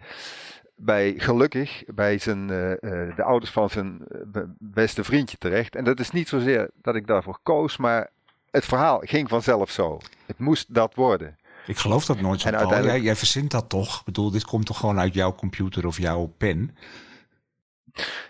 bij 0.77 1.15
gelukkig 1.17 1.83
bij 1.87 2.19
zijn, 2.19 2.49
uh, 2.49 2.71
uh, 2.71 2.77
de 3.17 3.23
ouders 3.23 3.51
van 3.51 3.71
zijn 3.71 4.01
uh, 4.35 4.43
beste 4.59 5.05
vriendje 5.05 5.37
terecht. 5.39 5.77
En 5.77 5.85
dat 5.85 6.01
is 6.01 6.11
niet 6.11 6.29
zozeer 6.29 6.71
dat 6.83 6.95
ik 6.95 7.07
daarvoor 7.07 7.39
koos, 7.43 7.77
maar 7.77 8.11
het 8.51 8.65
verhaal 8.65 8.99
ging 8.99 9.29
vanzelf 9.29 9.71
zo. 9.71 10.01
Het 10.27 10.39
moest 10.39 10.75
dat 10.75 10.95
worden. 10.95 11.37
Ik 11.67 11.77
geloof 11.77 12.05
dat 12.05 12.21
nooit 12.21 12.41
zo. 12.41 12.49
En 12.49 12.57
uiteindelijk... 12.57 12.97
jij, 12.97 13.05
jij 13.05 13.17
verzint 13.17 13.51
dat 13.51 13.69
toch? 13.69 13.99
Ik 13.99 14.05
bedoel, 14.05 14.31
dit 14.31 14.45
komt 14.45 14.67
toch 14.67 14.79
gewoon 14.79 14.99
uit 14.99 15.15
jouw 15.15 15.35
computer 15.35 15.87
of 15.87 15.99
jouw 15.99 16.27
pen? 16.39 16.77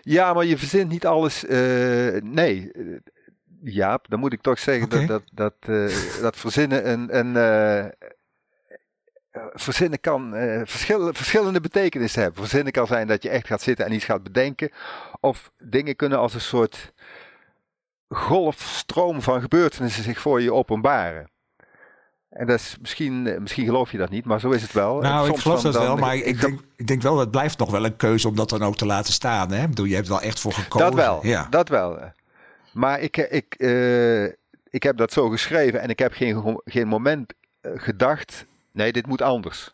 Ja, 0.01 0.33
maar 0.33 0.45
je 0.45 0.57
verzint 0.57 0.89
niet 0.89 1.05
alles. 1.05 1.43
nee. 2.23 2.71
Ja, 3.63 3.99
dan 4.07 4.19
moet 4.19 4.33
ik 4.33 4.41
toch 4.41 4.59
zeggen 4.59 4.85
okay. 4.85 5.05
dat, 5.05 5.23
dat, 5.33 5.53
dat, 5.59 5.91
dat 6.21 6.37
verzinnen 6.37 6.89
een, 6.91 7.17
een, 7.17 7.35
eh, 7.35 8.09
verzinnen 9.53 9.99
kan 9.99 10.35
uh, 10.35 10.61
verschillende, 10.63 11.13
verschillende 11.13 11.61
betekenissen 11.61 12.21
hebben. 12.21 12.41
Verzinnen 12.41 12.73
kan 12.73 12.87
zijn 12.87 13.07
dat 13.07 13.23
je 13.23 13.29
echt 13.29 13.47
gaat 13.47 13.61
zitten 13.61 13.85
en 13.85 13.93
iets 13.93 14.05
gaat 14.05 14.23
bedenken. 14.23 14.71
Of 15.19 15.51
dingen 15.57 15.95
kunnen 15.95 16.17
als 16.17 16.33
een 16.33 16.41
soort 16.41 16.93
golfstroom 18.07 19.21
van 19.21 19.41
gebeurtenissen 19.41 20.03
zich 20.03 20.19
voor 20.19 20.41
je 20.41 20.53
openbaren. 20.53 21.31
En 22.29 22.47
dat 22.47 22.59
is 22.59 22.77
misschien, 22.81 23.27
eh, 23.27 23.39
misschien 23.39 23.65
geloof 23.65 23.91
je 23.91 23.97
dat 23.97 24.09
niet, 24.09 24.25
maar 24.25 24.39
zo 24.39 24.49
is 24.49 24.61
het 24.61 24.71
wel. 24.71 24.99
Nou, 24.99 25.29
ik 25.29 25.37
geloof 25.37 25.61
dat 25.61 25.77
wel, 25.77 25.97
maar 25.97 26.15
ik, 26.15 26.41
denk, 26.41 26.61
ik 26.75 26.87
denk 26.87 27.01
wel, 27.01 27.19
het 27.19 27.31
blijft 27.31 27.57
nog 27.57 27.71
wel 27.71 27.85
een 27.85 27.95
keuze 27.95 28.27
om 28.27 28.35
dat 28.35 28.49
dan 28.49 28.63
ook 28.63 28.75
te 28.75 28.85
laten 28.85 29.13
staan. 29.13 29.51
Hè? 29.51 29.61
Ik 29.61 29.69
bedoel, 29.69 29.85
je 29.85 29.95
hebt 29.95 30.07
wel 30.07 30.21
echt 30.21 30.39
voor 30.39 30.53
gekozen. 30.53 30.87
Dat 30.87 30.95
wel, 30.95 31.19
ja. 31.25 31.47
dat 31.49 31.69
wel. 31.69 31.99
Maar 32.71 32.99
ik, 32.99 33.17
ik, 33.17 33.55
uh, 33.57 34.23
ik 34.69 34.83
heb 34.83 34.97
dat 34.97 35.13
zo 35.13 35.29
geschreven 35.29 35.81
en 35.81 35.89
ik 35.89 35.99
heb 35.99 36.13
geen, 36.13 36.61
geen 36.65 36.87
moment 36.87 37.33
gedacht 37.63 38.45
nee, 38.73 38.91
dit 38.91 39.07
moet 39.07 39.21
anders. 39.21 39.73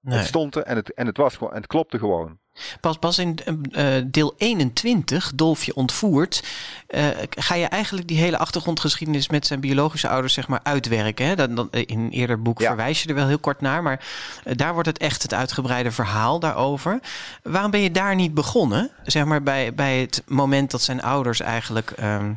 Nee. 0.00 0.18
Het 0.18 0.26
stond 0.26 0.56
er 0.56 0.62
en 0.62 0.76
het, 0.76 0.94
en 0.94 1.06
het 1.06 1.16
was 1.16 1.36
gewoon, 1.36 1.52
en 1.52 1.58
het 1.58 1.66
klopte 1.66 1.98
gewoon. 1.98 2.38
Pas, 2.80 2.96
pas 2.96 3.18
in 3.18 3.38
eh, 3.72 3.86
deel 4.06 4.34
21, 4.36 5.32
Dolfje 5.34 5.74
ontvoerd, 5.74 6.44
eh, 6.86 7.06
ga 7.30 7.54
je 7.54 7.66
eigenlijk 7.66 8.08
die 8.08 8.18
hele 8.18 8.38
achtergrondgeschiedenis 8.38 9.28
met 9.28 9.46
zijn 9.46 9.60
biologische 9.60 10.08
ouders 10.08 10.34
zeg 10.34 10.48
maar 10.48 10.60
uitwerken. 10.62 11.26
Hè? 11.26 11.36
Dan, 11.36 11.54
dan, 11.54 11.68
in 11.70 11.98
een 11.98 12.10
eerder 12.10 12.42
boek 12.42 12.60
Ja. 12.60 12.66
verwijs 12.66 13.02
je 13.02 13.08
er 13.08 13.14
wel 13.14 13.26
heel 13.26 13.38
kort 13.38 13.60
naar, 13.60 13.82
maar 13.82 14.04
eh, 14.44 14.56
daar 14.56 14.72
wordt 14.72 14.88
het 14.88 14.98
echt 14.98 15.22
het 15.22 15.34
uitgebreide 15.34 15.90
verhaal 15.90 16.38
daarover. 16.38 17.00
Waarom 17.42 17.70
ben 17.70 17.80
je 17.80 17.90
daar 17.90 18.14
niet 18.14 18.34
begonnen? 18.34 18.90
Zeg 19.04 19.24
maar 19.24 19.42
bij, 19.42 19.74
bij 19.74 20.00
het 20.00 20.22
moment 20.26 20.70
dat 20.70 20.82
zijn 20.82 21.02
ouders 21.02 21.40
eigenlijk 21.40 21.90
ehm, 21.90 22.32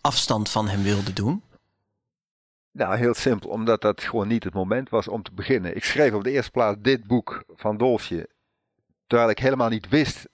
afstand 0.00 0.48
van 0.50 0.68
hem 0.68 0.82
wilden 0.82 1.14
doen. 1.14 1.42
Nou, 2.76 2.96
heel 2.96 3.14
simpel, 3.14 3.50
omdat 3.50 3.80
dat 3.80 4.00
gewoon 4.00 4.28
niet 4.28 4.44
het 4.44 4.54
moment 4.54 4.88
was 4.88 5.08
om 5.08 5.22
te 5.22 5.32
beginnen. 5.32 5.76
Ik 5.76 5.84
schreef 5.84 6.12
op 6.12 6.24
de 6.24 6.30
eerste 6.30 6.50
plaats 6.50 6.76
dit 6.80 7.06
boek 7.06 7.44
van 7.54 7.76
Dolfje, 7.76 8.28
terwijl 9.06 9.30
ik 9.30 9.38
helemaal 9.38 9.68
niet 9.68 9.88
wist 9.88 10.28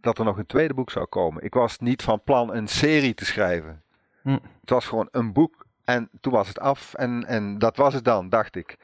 dat 0.00 0.18
er 0.18 0.24
nog 0.24 0.38
een 0.38 0.46
tweede 0.46 0.74
boek 0.74 0.90
zou 0.90 1.06
komen. 1.06 1.44
Ik 1.44 1.54
was 1.54 1.78
niet 1.78 2.02
van 2.02 2.22
plan 2.22 2.54
een 2.54 2.68
serie 2.68 3.14
te 3.14 3.24
schrijven. 3.24 3.82
Hm. 4.22 4.38
Het 4.60 4.70
was 4.70 4.86
gewoon 4.86 5.08
een 5.10 5.32
boek 5.32 5.66
en 5.84 6.08
toen 6.20 6.32
was 6.32 6.48
het 6.48 6.58
af 6.58 6.94
en, 6.94 7.24
en 7.26 7.58
dat 7.58 7.76
was 7.76 7.94
het 7.94 8.04
dan, 8.04 8.28
dacht 8.28 8.56
ik. 8.56 8.76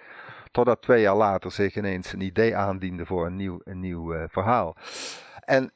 Totdat 0.50 0.82
twee 0.82 1.00
jaar 1.00 1.16
later 1.16 1.52
zich 1.52 1.76
ineens 1.76 2.12
een 2.12 2.20
idee 2.20 2.56
aandiende 2.56 3.06
voor 3.06 3.26
een 3.26 3.36
nieuw, 3.36 3.60
een 3.64 3.80
nieuw 3.80 4.14
eh, 4.14 4.24
verhaal. 4.28 4.76
En 5.40 5.72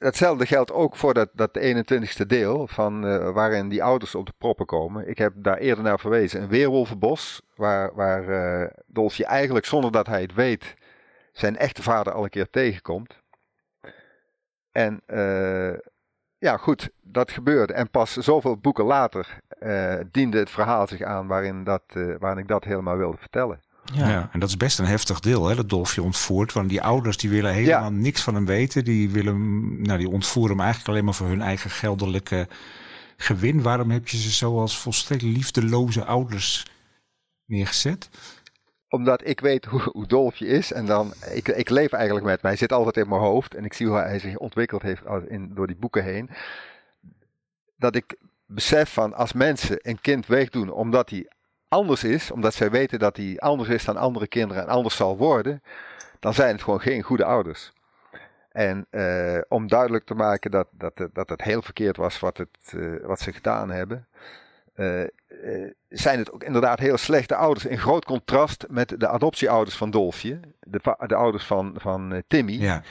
hetzelfde 0.00 0.46
geldt 0.46 0.72
ook 0.72 0.96
voor 0.96 1.14
dat, 1.14 1.28
dat 1.32 1.58
21ste 1.58 2.26
deel, 2.26 2.66
van, 2.66 3.06
eh, 3.06 3.30
waarin 3.32 3.68
die 3.68 3.82
ouders 3.82 4.14
op 4.14 4.26
de 4.26 4.32
proppen 4.38 4.66
komen. 4.66 5.08
Ik 5.08 5.18
heb 5.18 5.32
daar 5.36 5.56
eerder 5.56 5.84
naar 5.84 6.00
verwezen. 6.00 6.42
Een 6.42 6.48
weerwolvenbos, 6.48 7.42
waar, 7.54 7.94
waar 7.94 8.28
eh, 8.28 8.70
Dolfje 8.86 9.24
eigenlijk 9.24 9.66
zonder 9.66 9.92
dat 9.92 10.06
hij 10.06 10.20
het 10.20 10.34
weet, 10.34 10.74
zijn 11.32 11.56
echte 11.56 11.82
vader 11.82 12.12
al 12.12 12.22
een 12.24 12.30
keer 12.30 12.50
tegenkomt. 12.50 13.22
En 14.72 15.02
eh, 15.06 15.78
ja, 16.38 16.56
goed, 16.56 16.90
dat 17.00 17.30
gebeurde. 17.30 17.72
En 17.72 17.90
pas 17.90 18.12
zoveel 18.12 18.56
boeken 18.56 18.84
later 18.84 19.38
diende 20.10 20.38
het 20.38 20.50
verhaal 20.50 20.86
zich 20.86 21.02
aan 21.02 21.26
waarin, 21.26 21.64
dat, 21.64 21.82
waarin 22.18 22.38
ik 22.38 22.48
dat 22.48 22.64
helemaal 22.64 22.96
wilde 22.96 23.16
vertellen. 23.16 23.60
Ja. 23.92 24.28
en 24.32 24.40
dat 24.40 24.48
is 24.48 24.56
best 24.56 24.78
een 24.78 24.86
heftig 24.86 25.20
deel, 25.20 25.46
hè, 25.46 25.54
dat 25.54 25.68
Dolfje 25.68 26.02
ontvoert. 26.02 26.52
Want 26.52 26.68
die 26.68 26.82
ouders 26.82 27.16
die 27.16 27.30
willen 27.30 27.52
helemaal 27.52 27.92
niks 27.92 28.22
van 28.22 28.34
hem 28.34 28.46
weten. 28.46 28.84
Die, 28.84 29.10
willen, 29.10 29.82
nou, 29.82 29.98
die 29.98 30.08
ontvoeren 30.08 30.50
hem 30.56 30.60
eigenlijk 30.60 30.90
alleen 30.90 31.04
maar 31.04 31.14
voor 31.14 31.26
hun 31.26 31.42
eigen 31.42 31.70
geldelijke 31.70 32.48
gewin. 33.16 33.62
Waarom 33.62 33.90
heb 33.90 34.08
je 34.08 34.16
ze 34.16 34.32
zo 34.32 34.60
als 34.60 34.78
volstrekt 34.78 35.22
liefdeloze 35.22 36.04
ouders 36.04 36.66
neergezet? 37.44 38.08
Omdat 38.88 39.26
ik 39.28 39.40
weet 39.40 39.64
hoe, 39.64 39.82
hoe 39.82 40.06
Dolfje 40.06 40.46
is. 40.46 40.72
En 40.72 40.86
dan, 40.86 41.12
ik, 41.32 41.48
ik 41.48 41.68
leef 41.68 41.92
eigenlijk 41.92 42.26
met 42.26 42.42
mij. 42.42 42.50
Hij 42.50 42.60
zit 42.60 42.72
altijd 42.72 42.96
in 42.96 43.08
mijn 43.08 43.20
hoofd. 43.20 43.54
En 43.54 43.64
ik 43.64 43.72
zie 43.72 43.86
hoe 43.86 43.96
hij 43.96 44.18
zich 44.18 44.36
ontwikkeld 44.36 44.82
heeft 44.82 45.02
in, 45.28 45.54
door 45.54 45.66
die 45.66 45.76
boeken 45.76 46.04
heen. 46.04 46.30
Dat 47.76 47.94
ik 47.94 48.16
besef 48.46 48.92
van 48.92 49.14
als 49.14 49.32
mensen 49.32 49.78
een 49.82 50.00
kind 50.00 50.26
wegdoen 50.26 50.70
omdat 50.70 51.10
hij 51.10 51.28
anders 51.70 52.04
is. 52.04 52.30
Omdat 52.30 52.54
zij 52.54 52.70
weten 52.70 52.98
dat 52.98 53.16
hij 53.16 53.36
anders 53.38 53.68
is 53.68 53.84
dan 53.84 53.96
andere 53.96 54.26
kinderen 54.26 54.62
en 54.62 54.68
anders 54.68 54.96
zal 54.96 55.16
worden. 55.16 55.62
Dan 56.20 56.34
zijn 56.34 56.52
het 56.52 56.62
gewoon 56.62 56.80
geen 56.80 57.02
goede 57.02 57.24
ouders. 57.24 57.72
En 58.52 58.86
eh, 58.90 59.38
om 59.48 59.68
duidelijk 59.68 60.04
te 60.04 60.14
maken 60.14 60.50
dat, 60.50 60.66
dat, 60.70 61.08
dat 61.12 61.28
het 61.28 61.42
heel 61.42 61.62
verkeerd 61.62 61.96
was 61.96 62.18
wat, 62.20 62.36
het, 62.36 62.72
eh, 62.76 63.06
wat 63.06 63.20
ze 63.20 63.32
gedaan 63.32 63.70
hebben. 63.70 64.06
eh, 64.74 65.02
zijn 65.88 66.18
het 66.18 66.32
ook 66.32 66.44
inderdaad 66.44 66.78
heel 66.78 66.96
slechte 66.96 67.34
ouders. 67.34 67.66
In 67.66 67.78
groot 67.78 68.04
contrast 68.04 68.66
met 68.68 68.94
de 69.00 69.08
adoptieouders 69.08 69.76
van 69.76 69.90
Dolfje. 69.90 70.40
De, 70.60 70.80
de 71.06 71.14
ouders 71.14 71.44
van, 71.44 71.74
van 71.78 72.22
Timmy. 72.26 72.52
Ja, 72.52 72.82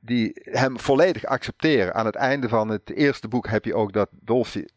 Die 0.00 0.40
hem 0.42 0.78
volledig 0.80 1.24
accepteren. 1.24 1.94
Aan 1.94 2.06
het 2.06 2.14
einde 2.14 2.48
van 2.48 2.68
het 2.68 2.90
eerste 2.90 3.28
boek 3.28 3.46
heb 3.48 3.64
je 3.64 3.74
ook 3.74 3.92
dat 3.92 4.08
Dolfje 4.12 4.68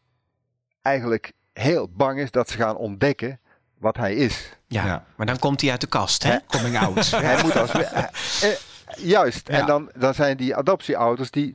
eigenlijk 0.82 1.32
heel 1.60 1.88
bang 1.92 2.18
is 2.18 2.30
dat 2.30 2.50
ze 2.50 2.56
gaan 2.56 2.76
ontdekken 2.76 3.40
wat 3.78 3.96
hij 3.96 4.14
is. 4.14 4.52
Ja, 4.66 4.84
Ja. 4.86 5.04
maar 5.16 5.26
dan 5.26 5.38
komt 5.38 5.60
hij 5.60 5.70
uit 5.70 5.80
de 5.80 5.86
kast, 5.86 6.22
hè? 6.22 6.36
coming 6.46 6.78
out. 6.78 7.10
Hij 7.26 7.42
moet 7.42 7.56
als. 7.56 7.70
eh, 7.70 8.04
eh, 8.04 8.56
juist. 8.96 9.48
Ja. 9.48 9.54
En 9.58 9.66
dan, 9.66 9.90
dan 9.96 10.14
zijn 10.14 10.36
die 10.36 10.56
adoptieouders 10.56 11.30
die. 11.30 11.54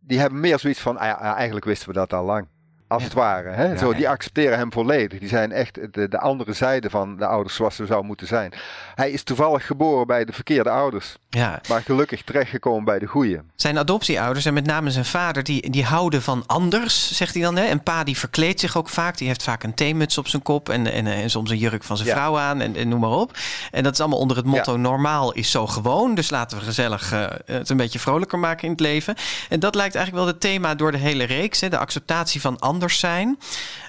Die 0.00 0.18
hebben 0.18 0.40
meer 0.40 0.58
zoiets 0.58 0.80
van. 0.80 0.98
ah 0.98 1.06
ja, 1.06 1.12
ah, 1.12 1.36
eigenlijk 1.36 1.64
wisten 1.66 1.88
we 1.88 1.94
dat 1.94 2.12
al 2.12 2.24
lang. 2.24 2.46
Als 2.90 3.02
het 3.02 3.12
ware. 3.12 3.50
Hè? 3.50 3.64
Ja, 3.70 3.76
Zo, 3.76 3.94
die 3.94 4.08
accepteren 4.08 4.58
hem 4.58 4.72
volledig. 4.72 5.18
Die 5.18 5.28
zijn 5.28 5.52
echt 5.52 5.78
de, 5.92 6.08
de 6.08 6.18
andere 6.18 6.52
zijde 6.52 6.90
van 6.90 7.16
de 7.16 7.26
ouders 7.26 7.54
zoals 7.54 7.76
ze 7.76 7.86
zou 7.86 8.04
moeten 8.04 8.26
zijn. 8.26 8.52
Hij 8.94 9.10
is 9.10 9.22
toevallig 9.22 9.66
geboren 9.66 10.06
bij 10.06 10.24
de 10.24 10.32
verkeerde 10.32 10.70
ouders. 10.70 11.16
Ja. 11.28 11.60
Maar 11.68 11.82
gelukkig 11.82 12.22
terechtgekomen 12.22 12.84
bij 12.84 12.98
de 12.98 13.06
goede. 13.06 13.42
Zijn 13.56 13.78
adoptieouders 13.78 14.44
en 14.44 14.54
met 14.54 14.66
name 14.66 14.90
zijn 14.90 15.04
vader, 15.04 15.42
die, 15.42 15.70
die 15.70 15.84
houden 15.84 16.22
van 16.22 16.42
anders, 16.46 17.16
zegt 17.16 17.34
hij 17.34 17.42
dan. 17.42 17.56
Hè? 17.56 17.64
En 17.64 17.82
pa 17.82 18.04
die 18.04 18.18
verkleedt 18.18 18.60
zich 18.60 18.76
ook 18.76 18.88
vaak. 18.88 19.18
Die 19.18 19.26
heeft 19.26 19.42
vaak 19.42 19.62
een 19.62 19.74
theemuts 19.74 20.18
op 20.18 20.28
zijn 20.28 20.42
kop 20.42 20.68
en, 20.68 20.86
en, 20.92 21.06
en 21.06 21.30
soms 21.30 21.50
een 21.50 21.58
jurk 21.58 21.84
van 21.84 21.96
zijn 21.96 22.08
Ja. 22.08 22.14
vrouw 22.14 22.38
aan 22.38 22.60
en, 22.60 22.76
en 22.76 22.88
noem 22.88 23.00
maar 23.00 23.10
op. 23.10 23.36
En 23.70 23.82
dat 23.82 23.92
is 23.92 24.00
allemaal 24.00 24.18
onder 24.18 24.36
het 24.36 24.46
motto 24.46 24.76
normaal 24.76 25.32
is 25.32 25.50
zo 25.50 25.66
gewoon. 25.66 26.14
Dus 26.14 26.30
laten 26.30 26.58
we 26.58 26.64
gezellig 26.64 27.12
eh, 27.12 27.24
het 27.44 27.68
een 27.68 27.76
beetje 27.76 27.98
vrolijker 27.98 28.38
maken 28.38 28.64
in 28.64 28.70
het 28.70 28.80
leven. 28.80 29.14
En 29.48 29.60
dat 29.60 29.74
lijkt 29.74 29.94
eigenlijk 29.94 30.24
wel 30.24 30.34
het 30.34 30.42
thema 30.42 30.74
door 30.74 30.92
de 30.92 30.98
hele 30.98 31.24
reeks. 31.24 31.60
Hè? 31.60 31.68
De 31.68 31.78
acceptatie 31.78 32.40
van 32.40 32.58
anders 32.80 32.98
zijn. 32.98 33.38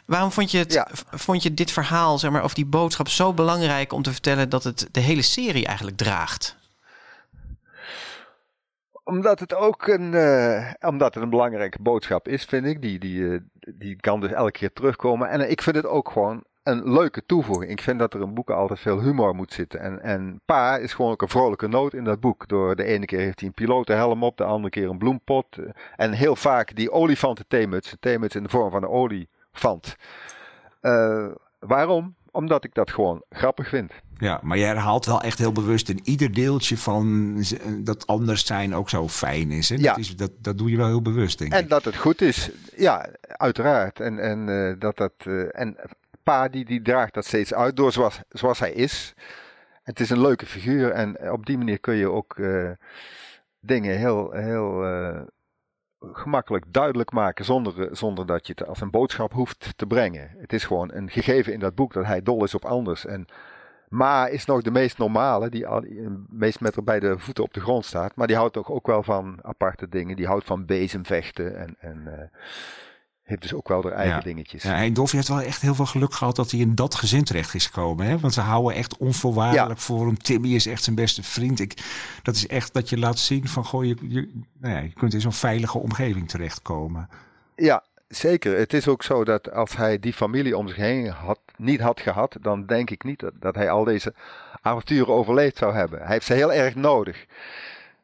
Waarom 0.05 0.31
vond 0.31 0.51
je, 0.51 0.57
het, 0.57 0.73
Ja. 0.73 0.87
vond 1.11 1.43
je 1.43 1.53
dit 1.53 1.71
verhaal, 1.71 2.17
zeg 2.17 2.31
maar, 2.31 2.43
of 2.43 2.53
die 2.53 2.65
boodschap 2.65 3.07
zo 3.07 3.33
belangrijk 3.33 3.93
om 3.93 4.01
te 4.01 4.11
vertellen 4.11 4.49
dat 4.49 4.63
het 4.63 4.87
de 4.91 4.99
hele 4.99 5.21
serie 5.21 5.65
eigenlijk 5.65 5.97
draagt? 5.97 6.55
Omdat 9.03 9.39
het 9.39 9.53
ook 9.55 9.87
een, 9.87 10.13
eh, 10.13 10.71
omdat 10.79 11.13
het 11.13 11.23
een 11.23 11.29
belangrijke 11.29 11.81
boodschap 11.81 12.27
is, 12.27 12.43
vind 12.43 12.65
ik. 12.65 12.81
Die, 12.81 12.99
die, 12.99 13.31
eh, 13.31 13.39
die 13.75 13.95
kan 13.95 14.19
dus 14.19 14.31
elke 14.31 14.51
keer 14.51 14.73
terugkomen. 14.73 15.29
En 15.29 15.49
ik 15.51 15.61
vind 15.61 15.75
het 15.75 15.85
ook 15.85 16.11
gewoon 16.11 16.43
een 16.63 16.91
leuke 16.93 17.25
toevoeging. 17.25 17.71
Ik 17.71 17.81
vind 17.81 17.99
dat 17.99 18.13
er 18.13 18.21
in 18.21 18.33
boeken 18.33 18.55
altijd 18.55 18.79
veel 18.79 19.01
humor 19.01 19.35
moet 19.35 19.53
zitten. 19.53 19.79
En, 19.79 20.01
en 20.01 20.41
Pa 20.45 20.77
is 20.77 20.93
gewoon 20.93 21.11
ook 21.11 21.21
een 21.21 21.27
vrolijke 21.27 21.67
noot 21.67 21.93
in 21.93 22.03
dat 22.03 22.19
boek. 22.19 22.47
Door 22.47 22.75
de 22.75 22.83
ene 22.83 23.05
keer 23.05 23.19
heeft 23.19 23.39
hij 23.39 23.47
een 23.47 23.53
pilotenhelm 23.55 24.23
op, 24.23 24.37
de 24.37 24.43
andere 24.43 24.69
keer 24.69 24.89
een 24.89 24.97
bloempot. 24.97 25.57
eh, 25.57 25.63
En 25.95 26.11
heel 26.11 26.35
vaak 26.35 26.75
die 26.75 26.91
olifanten 26.91 27.45
theemuts. 27.47 27.95
Theemuts 27.99 28.35
in 28.35 28.43
de 28.43 28.49
vorm 28.49 28.71
van 28.71 28.83
een 28.83 28.89
olifant. 28.89 29.95
Eh, 30.81 31.27
waarom? 31.59 32.15
Omdat 32.31 32.63
ik 32.63 32.73
dat 32.73 32.91
gewoon 32.91 33.23
grappig 33.29 33.67
vind. 33.69 33.91
Ja, 34.17 34.39
maar 34.43 34.57
je 34.57 34.63
herhaalt 34.65 35.05
wel 35.05 35.21
echt 35.21 35.37
heel 35.37 35.51
bewust 35.51 35.89
in 35.89 35.99
ieder 36.03 36.33
deeltje 36.33 36.77
van 36.77 37.35
z- 37.43 37.53
dat 37.79 38.07
anders 38.07 38.45
zijn 38.45 38.75
ook 38.75 38.89
zo 38.89 39.07
fijn 39.07 39.51
is. 39.51 39.69
Hè? 39.69 39.75
Ja. 39.75 39.81
Dat, 39.81 39.97
is 39.97 40.15
dat, 40.15 40.31
dat 40.37 40.57
doe 40.57 40.69
je 40.69 40.77
wel 40.77 40.87
heel 40.87 41.01
bewust, 41.01 41.39
denk 41.39 41.53
En 41.53 41.63
ik. 41.63 41.69
dat 41.69 41.85
het 41.85 41.95
goed 41.95 42.21
is, 42.21 42.51
ja, 42.75 43.09
uiteraard. 43.21 43.99
En, 43.99 44.19
en, 44.19 44.49
eh, 44.49 44.79
dat 44.79 44.97
dat, 44.97 45.13
eh, 45.17 45.59
en 45.59 45.75
die, 46.51 46.65
die 46.65 46.81
draagt 46.81 47.13
dat 47.13 47.25
steeds 47.25 47.53
uit 47.53 47.75
door 47.75 47.91
zoals, 48.29 48.59
hij 48.59 48.71
is. 48.71 49.13
Het 49.83 49.99
is 49.99 50.09
een 50.09 50.21
leuke 50.21 50.45
figuur 50.45 50.91
en 50.91 51.31
op 51.31 51.45
die 51.45 51.57
manier 51.57 51.79
kun 51.79 51.95
je 51.95 52.09
ook 52.09 52.37
eh, 52.37 52.71
dingen 53.59 53.97
heel, 53.97 54.31
heel 54.31 54.85
eh, 54.85 55.21
gemakkelijk 55.99 56.65
duidelijk 56.67 57.11
maken 57.11 57.45
zonder, 57.45 57.87
eh, 57.87 57.95
zonder 57.95 58.25
dat 58.25 58.47
je 58.47 58.53
het 58.57 58.67
als 58.67 58.81
een 58.81 58.89
boodschap 58.89 59.33
hoeft 59.33 59.73
te 59.75 59.85
brengen. 59.85 60.35
Het 60.37 60.53
is 60.53 60.63
gewoon 60.63 60.93
een 60.93 61.09
gegeven 61.09 61.53
in 61.53 61.59
dat 61.59 61.75
boek 61.75 61.93
dat 61.93 62.05
hij 62.05 62.21
dol 62.21 62.43
is 62.43 62.55
op 62.55 62.65
anders. 62.65 63.05
En 63.05 63.27
Ma 63.91 64.27
is 64.27 64.45
nog 64.45 64.61
de 64.61 64.71
meest 64.71 64.97
normale, 64.97 65.49
die 65.49 65.65
meest 66.29 66.59
met 66.59 66.75
er 66.75 66.83
bij 66.83 66.99
de 66.99 67.19
voeten 67.19 67.43
op 67.43 67.53
de 67.53 67.59
grond 67.59 67.85
staat. 67.85 68.15
Maar 68.15 68.27
die 68.27 68.35
houdt 68.35 68.53
toch 68.53 68.71
ook 68.71 68.87
wel 68.87 69.03
van 69.03 69.39
aparte 69.41 69.89
dingen. 69.89 70.15
Die 70.15 70.27
houdt 70.27 70.45
van 70.45 70.65
bezemvechten 70.65 71.57
en, 71.57 71.75
en 71.79 72.19
eh, 72.19 72.27
heeft 73.31 73.41
dus 73.41 73.53
ook 73.53 73.67
wel 73.67 73.83
haar 73.83 73.91
eigen 73.91 74.15
Ja. 74.15 74.21
dingetjes. 74.21 74.63
Ja, 74.63 74.75
en 74.83 74.93
Dolphy 74.93 75.15
heeft 75.15 75.27
wel 75.27 75.41
echt 75.41 75.61
heel 75.61 75.75
veel 75.75 75.85
geluk 75.85 76.13
gehad 76.13 76.35
dat 76.35 76.51
hij 76.51 76.59
in 76.59 76.75
dat 76.75 76.95
gezin 76.95 77.23
terecht 77.23 77.53
is 77.53 77.65
gekomen. 77.65 78.05
Hè? 78.05 78.19
Want 78.19 78.33
ze 78.33 78.41
houden 78.41 78.73
echt 78.75 78.97
onvoorwaardelijk 78.97 79.79
voor 79.79 80.05
hem. 80.05 80.17
Timmy 80.17 80.53
is 80.55 80.65
echt 80.65 80.83
zijn 80.83 80.95
beste 80.95 81.23
vriend. 81.23 81.59
Ik, 81.59 81.73
dat 82.23 82.35
is 82.35 82.47
echt 82.47 82.73
dat 82.73 82.89
je 82.89 82.97
laat 82.97 83.19
zien 83.19 83.47
van, 83.47 83.65
goh, 83.65 83.85
je, 83.85 83.95
je, 84.01 84.29
nou 84.59 84.75
ja, 84.75 84.79
je 84.81 84.93
kunt 84.93 85.13
in 85.13 85.21
zo'n 85.21 85.33
veilige 85.33 85.77
omgeving 85.77 86.29
terechtkomen. 86.29 87.09
Ja, 87.55 87.83
zeker. 88.07 88.57
Het 88.57 88.73
is 88.73 88.87
ook 88.87 89.03
zo 89.03 89.23
dat 89.23 89.51
als 89.51 89.75
hij 89.75 89.99
die 89.99 90.13
familie 90.13 90.57
om 90.57 90.67
zich 90.67 90.77
heen 90.77 91.07
had, 91.09 91.39
niet 91.57 91.79
had 91.79 91.99
gehad, 91.99 92.37
dan 92.41 92.65
denk 92.65 92.89
ik 92.89 93.03
niet 93.03 93.19
dat, 93.19 93.33
dat 93.39 93.55
hij 93.55 93.69
al 93.69 93.83
deze 93.83 94.13
avonturen 94.61 95.13
overleefd 95.13 95.57
zou 95.57 95.73
hebben. 95.73 95.99
Hij 95.99 96.11
heeft 96.11 96.25
ze 96.25 96.33
heel 96.33 96.53
erg 96.53 96.75
nodig. 96.75 97.25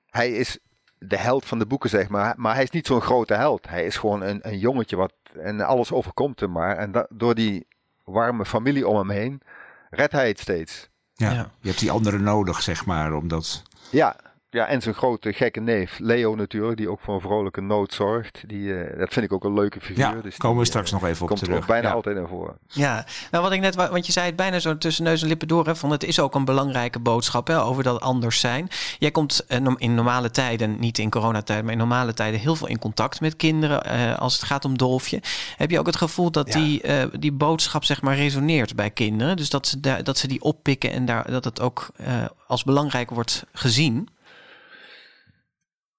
Hij 0.09 0.31
is 0.31 0.57
de 0.99 1.17
held 1.17 1.45
van 1.45 1.59
de 1.59 1.65
boeken, 1.65 1.89
zeg 1.89 2.09
maar. 2.09 2.33
Maar 2.37 2.53
hij 2.53 2.63
is 2.63 2.69
niet 2.69 2.87
zo'n 2.87 3.01
grote 3.01 3.33
held. 3.33 3.69
Hij 3.69 3.85
is 3.85 3.97
gewoon 3.97 4.21
een, 4.21 4.39
een 4.41 4.57
jongetje 4.59 4.95
wat. 4.95 5.13
En 5.39 5.61
alles 5.61 5.91
overkomt 5.91 6.39
hem 6.39 6.51
maar. 6.51 6.77
En 6.77 6.91
da- 6.91 7.07
door 7.09 7.35
die 7.35 7.67
warme 8.03 8.45
familie 8.45 8.87
om 8.87 8.97
hem 8.97 9.09
heen. 9.09 9.41
redt 9.89 10.11
hij 10.11 10.27
het 10.27 10.39
steeds. 10.39 10.89
Ja, 11.13 11.31
Ja. 11.31 11.51
Je 11.59 11.67
hebt 11.67 11.79
die 11.79 11.91
anderen 11.91 12.23
nodig, 12.23 12.61
zeg 12.61 12.85
maar, 12.85 13.13
omdat... 13.13 13.63
Ja, 13.91 14.15
ja, 14.57 14.65
en 14.67 14.81
zijn 14.81 14.95
grote 14.95 15.33
gekke 15.33 15.59
neef, 15.59 15.99
Leo 15.99 16.35
natuurlijk, 16.35 16.77
die 16.77 16.89
ook 16.89 16.99
voor 17.01 17.13
een 17.15 17.21
vrolijke 17.21 17.61
nood 17.61 17.93
zorgt. 17.93 18.43
Die, 18.47 18.75
eh, 18.83 18.99
dat 18.99 19.13
vind 19.13 19.25
ik 19.25 19.33
ook 19.33 19.43
een 19.43 19.53
leuke 19.53 19.79
figuur. 19.79 19.97
Ja, 19.97 20.13
dus 20.21 20.37
komen 20.37 20.59
we 20.59 20.65
straks 20.65 20.91
eh, 20.91 20.99
nog 20.99 21.09
even 21.09 21.21
op 21.21 21.27
komt 21.27 21.41
er 21.41 21.47
terug. 21.47 21.65
bijna 21.67 21.87
Ja. 21.87 21.93
altijd 21.93 22.15
naar 22.15 22.27
voren. 22.27 22.57
Ja, 22.67 23.05
nou 23.31 23.43
wat 23.43 23.51
ik 23.53 23.59
net, 23.59 23.75
wa- 23.75 23.89
want 23.91 24.05
je 24.05 24.11
zei 24.11 24.25
het 24.25 24.35
bijna 24.35 24.59
zo 24.59 24.77
tussen 24.77 25.03
neus 25.03 25.21
en 25.21 25.27
lippen 25.27 25.47
door, 25.47 25.65
hè, 25.65 25.75
van 25.75 25.91
het 25.91 26.03
is 26.03 26.19
ook 26.19 26.35
een 26.35 26.45
belangrijke 26.45 26.99
boodschap 26.99 27.47
hè, 27.47 27.61
over 27.61 27.83
dat 27.83 28.01
anders 28.01 28.39
zijn. 28.39 28.67
Jij 28.99 29.11
komt 29.11 29.45
eh, 29.47 29.57
in 29.77 29.95
normale 29.95 30.31
tijden, 30.31 30.79
niet 30.79 30.97
in 30.97 31.09
coronatijd, 31.09 31.63
maar 31.63 31.71
in 31.71 31.77
normale 31.77 32.13
tijden 32.13 32.39
heel 32.39 32.55
veel 32.55 32.67
in 32.67 32.79
contact 32.79 33.21
met 33.21 33.35
kinderen 33.35 33.83
eh, 33.83 34.17
als 34.19 34.33
het 34.33 34.43
gaat 34.43 34.65
om 34.65 34.77
Dolfje. 34.77 35.21
Heb 35.57 35.71
je 35.71 35.79
ook 35.79 35.85
het 35.85 35.95
gevoel 35.95 36.31
dat 36.31 36.53
Ja. 36.53 36.59
die, 36.59 36.81
eh, 36.81 37.05
die 37.19 37.31
boodschap 37.31 37.83
zeg 37.83 38.01
maar 38.01 38.15
resoneert 38.15 38.75
bij 38.75 38.89
kinderen? 38.89 39.35
Dus 39.35 39.49
dat 39.49 39.67
ze, 39.67 39.79
daar 39.79 40.03
dat 40.03 40.17
ze 40.17 40.27
die 40.27 40.41
oppikken 40.41 40.91
en 40.91 41.05
daar, 41.05 41.31
dat 41.31 41.43
het 41.43 41.61
ook 41.61 41.87
eh, 41.95 42.25
als 42.47 42.63
belangrijk 42.63 43.09
wordt 43.09 43.43
gezien? 43.53 44.07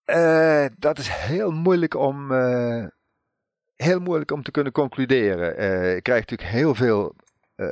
Eh, 0.09 0.65
dat 0.79 0.99
is 0.99 1.09
heel 1.09 1.51
moeilijk 1.51 1.95
om, 1.95 2.33
eh, 2.33 2.85
heel 3.77 4.01
moeilijk 4.01 4.31
om 4.31 4.43
te 4.43 4.51
kunnen 4.51 4.73
concluderen. 4.73 5.57
Eh, 5.57 5.97
ik 5.97 6.03
krijg 6.03 6.21
natuurlijk 6.21 6.51
heel 6.51 6.75
veel 6.75 7.15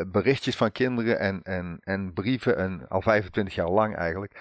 berichtjes 0.06 0.56
van 0.56 0.72
kinderen 0.72 1.18
en, 1.18 1.42
en, 1.42 1.78
en 1.82 2.12
brieven, 2.12 2.56
en 2.56 2.88
al 2.88 3.02
25 3.02 3.54
jaar 3.54 3.70
lang 3.70 3.96
eigenlijk. 3.96 4.40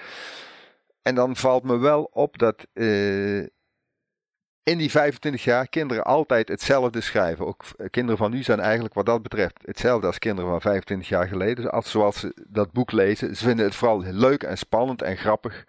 En 1.01 1.15
dan 1.15 1.35
valt 1.35 1.63
me 1.63 1.77
wel 1.77 2.03
op 2.03 2.37
dat 2.37 2.67
in 4.63 4.77
die 4.77 4.91
25 4.91 5.43
jaar 5.43 5.67
kinderen 5.67 6.03
altijd 6.03 6.47
hetzelfde 6.47 7.01
schrijven. 7.01 7.45
Ook 7.45 7.63
kinderen 7.89 8.17
van 8.17 8.31
nu 8.31 8.43
zijn 8.43 8.59
eigenlijk 8.59 8.93
wat 8.93 9.05
dat 9.05 9.21
betreft 9.21 9.61
hetzelfde 9.65 10.07
als 10.07 10.19
kinderen 10.19 10.49
van 10.49 10.61
25 10.61 11.09
jaar 11.09 11.27
geleden. 11.27 11.55
Dus 11.55 11.71
als, 11.71 11.91
zoals 11.91 12.19
ze 12.19 12.45
dat 12.47 12.71
boek 12.71 12.91
lezen. 12.91 13.35
Ze 13.35 13.45
vinden 13.45 13.65
het 13.65 13.75
vooral 13.75 14.01
leuk 14.01 14.43
en 14.43 14.57
spannend 14.57 15.01
en 15.01 15.17
grappig. 15.17 15.65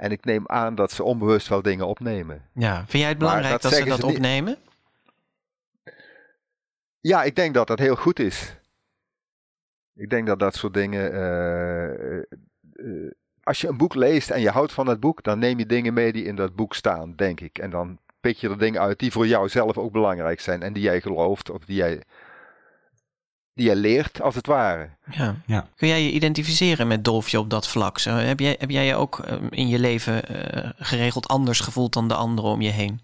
En 0.00 0.10
ik 0.10 0.24
neem 0.24 0.44
aan 0.46 0.74
dat 0.74 0.92
ze 0.92 1.02
onbewust 1.02 1.48
wel 1.48 1.62
dingen 1.62 1.86
opnemen. 1.86 2.48
Ja, 2.52 2.76
vind 2.76 3.02
jij 3.02 3.08
het 3.08 3.18
belangrijk 3.18 3.52
dat 3.52 3.62
dat, 3.62 3.72
ze 3.72 3.84
dat 3.84 3.98
ze 3.98 4.06
opnemen? 4.06 4.56
Ja, 7.00 7.22
ik 7.22 7.36
denk 7.36 7.54
dat 7.54 7.66
dat 7.66 7.78
heel 7.78 7.96
goed 7.96 8.18
is. 8.18 8.56
Ik 9.94 10.10
denk 10.10 10.26
dat 10.26 10.38
dat 10.38 10.54
soort 10.54 10.74
dingen. 10.74 11.12
eh, 11.12 12.16
eh, 12.16 12.22
eh, 12.72 13.10
als 13.42 13.60
je 13.60 13.68
een 13.68 13.76
boek 13.76 13.94
leest 13.94 14.30
en 14.30 14.40
je 14.40 14.50
houdt 14.50 14.72
van 14.72 14.86
het 14.86 15.00
boek, 15.00 15.22
dan 15.22 15.38
neem 15.38 15.58
je 15.58 15.66
dingen 15.66 15.94
mee 15.94 16.12
die 16.12 16.24
in 16.24 16.36
dat 16.36 16.54
boek 16.54 16.74
staan, 16.74 17.12
denk 17.16 17.40
ik. 17.40 17.58
En 17.58 17.70
dan 17.70 17.98
pik 18.20 18.36
je 18.36 18.48
er 18.48 18.58
dingen 18.58 18.80
uit 18.80 18.98
die 18.98 19.12
voor 19.12 19.26
jou 19.26 19.48
zelf 19.48 19.78
ook 19.78 19.92
belangrijk 19.92 20.40
zijn 20.40 20.62
en 20.62 20.72
die 20.72 20.82
jij 20.82 21.00
gelooft 21.00 21.50
of 21.50 21.64
die 21.64 21.76
jij, 21.76 22.02
die 23.54 23.66
jij 23.66 23.74
leert, 23.74 24.20
als 24.20 24.34
het 24.34 24.46
ware. 24.46 24.88
Ja. 25.10 25.34
Ja. 25.46 25.66
Kun 25.76 25.88
jij 25.88 26.02
je 26.02 26.10
identificeren 26.10 26.86
met 26.86 27.04
Dolfje 27.04 27.38
op 27.38 27.50
dat 27.50 27.68
vlak? 27.68 27.98
Zo, 27.98 28.10
heb, 28.10 28.40
jij, 28.40 28.56
heb 28.58 28.70
jij 28.70 28.86
je 28.86 28.94
ook 28.94 29.18
eh, 29.18 29.36
in 29.50 29.68
je 29.68 29.78
leven 29.78 30.28
eh, 30.28 30.70
geregeld 30.76 31.28
anders 31.28 31.60
gevoeld 31.60 31.92
dan 31.92 32.08
de 32.08 32.14
anderen 32.14 32.50
om 32.50 32.60
je 32.60 32.70
heen? 32.70 33.00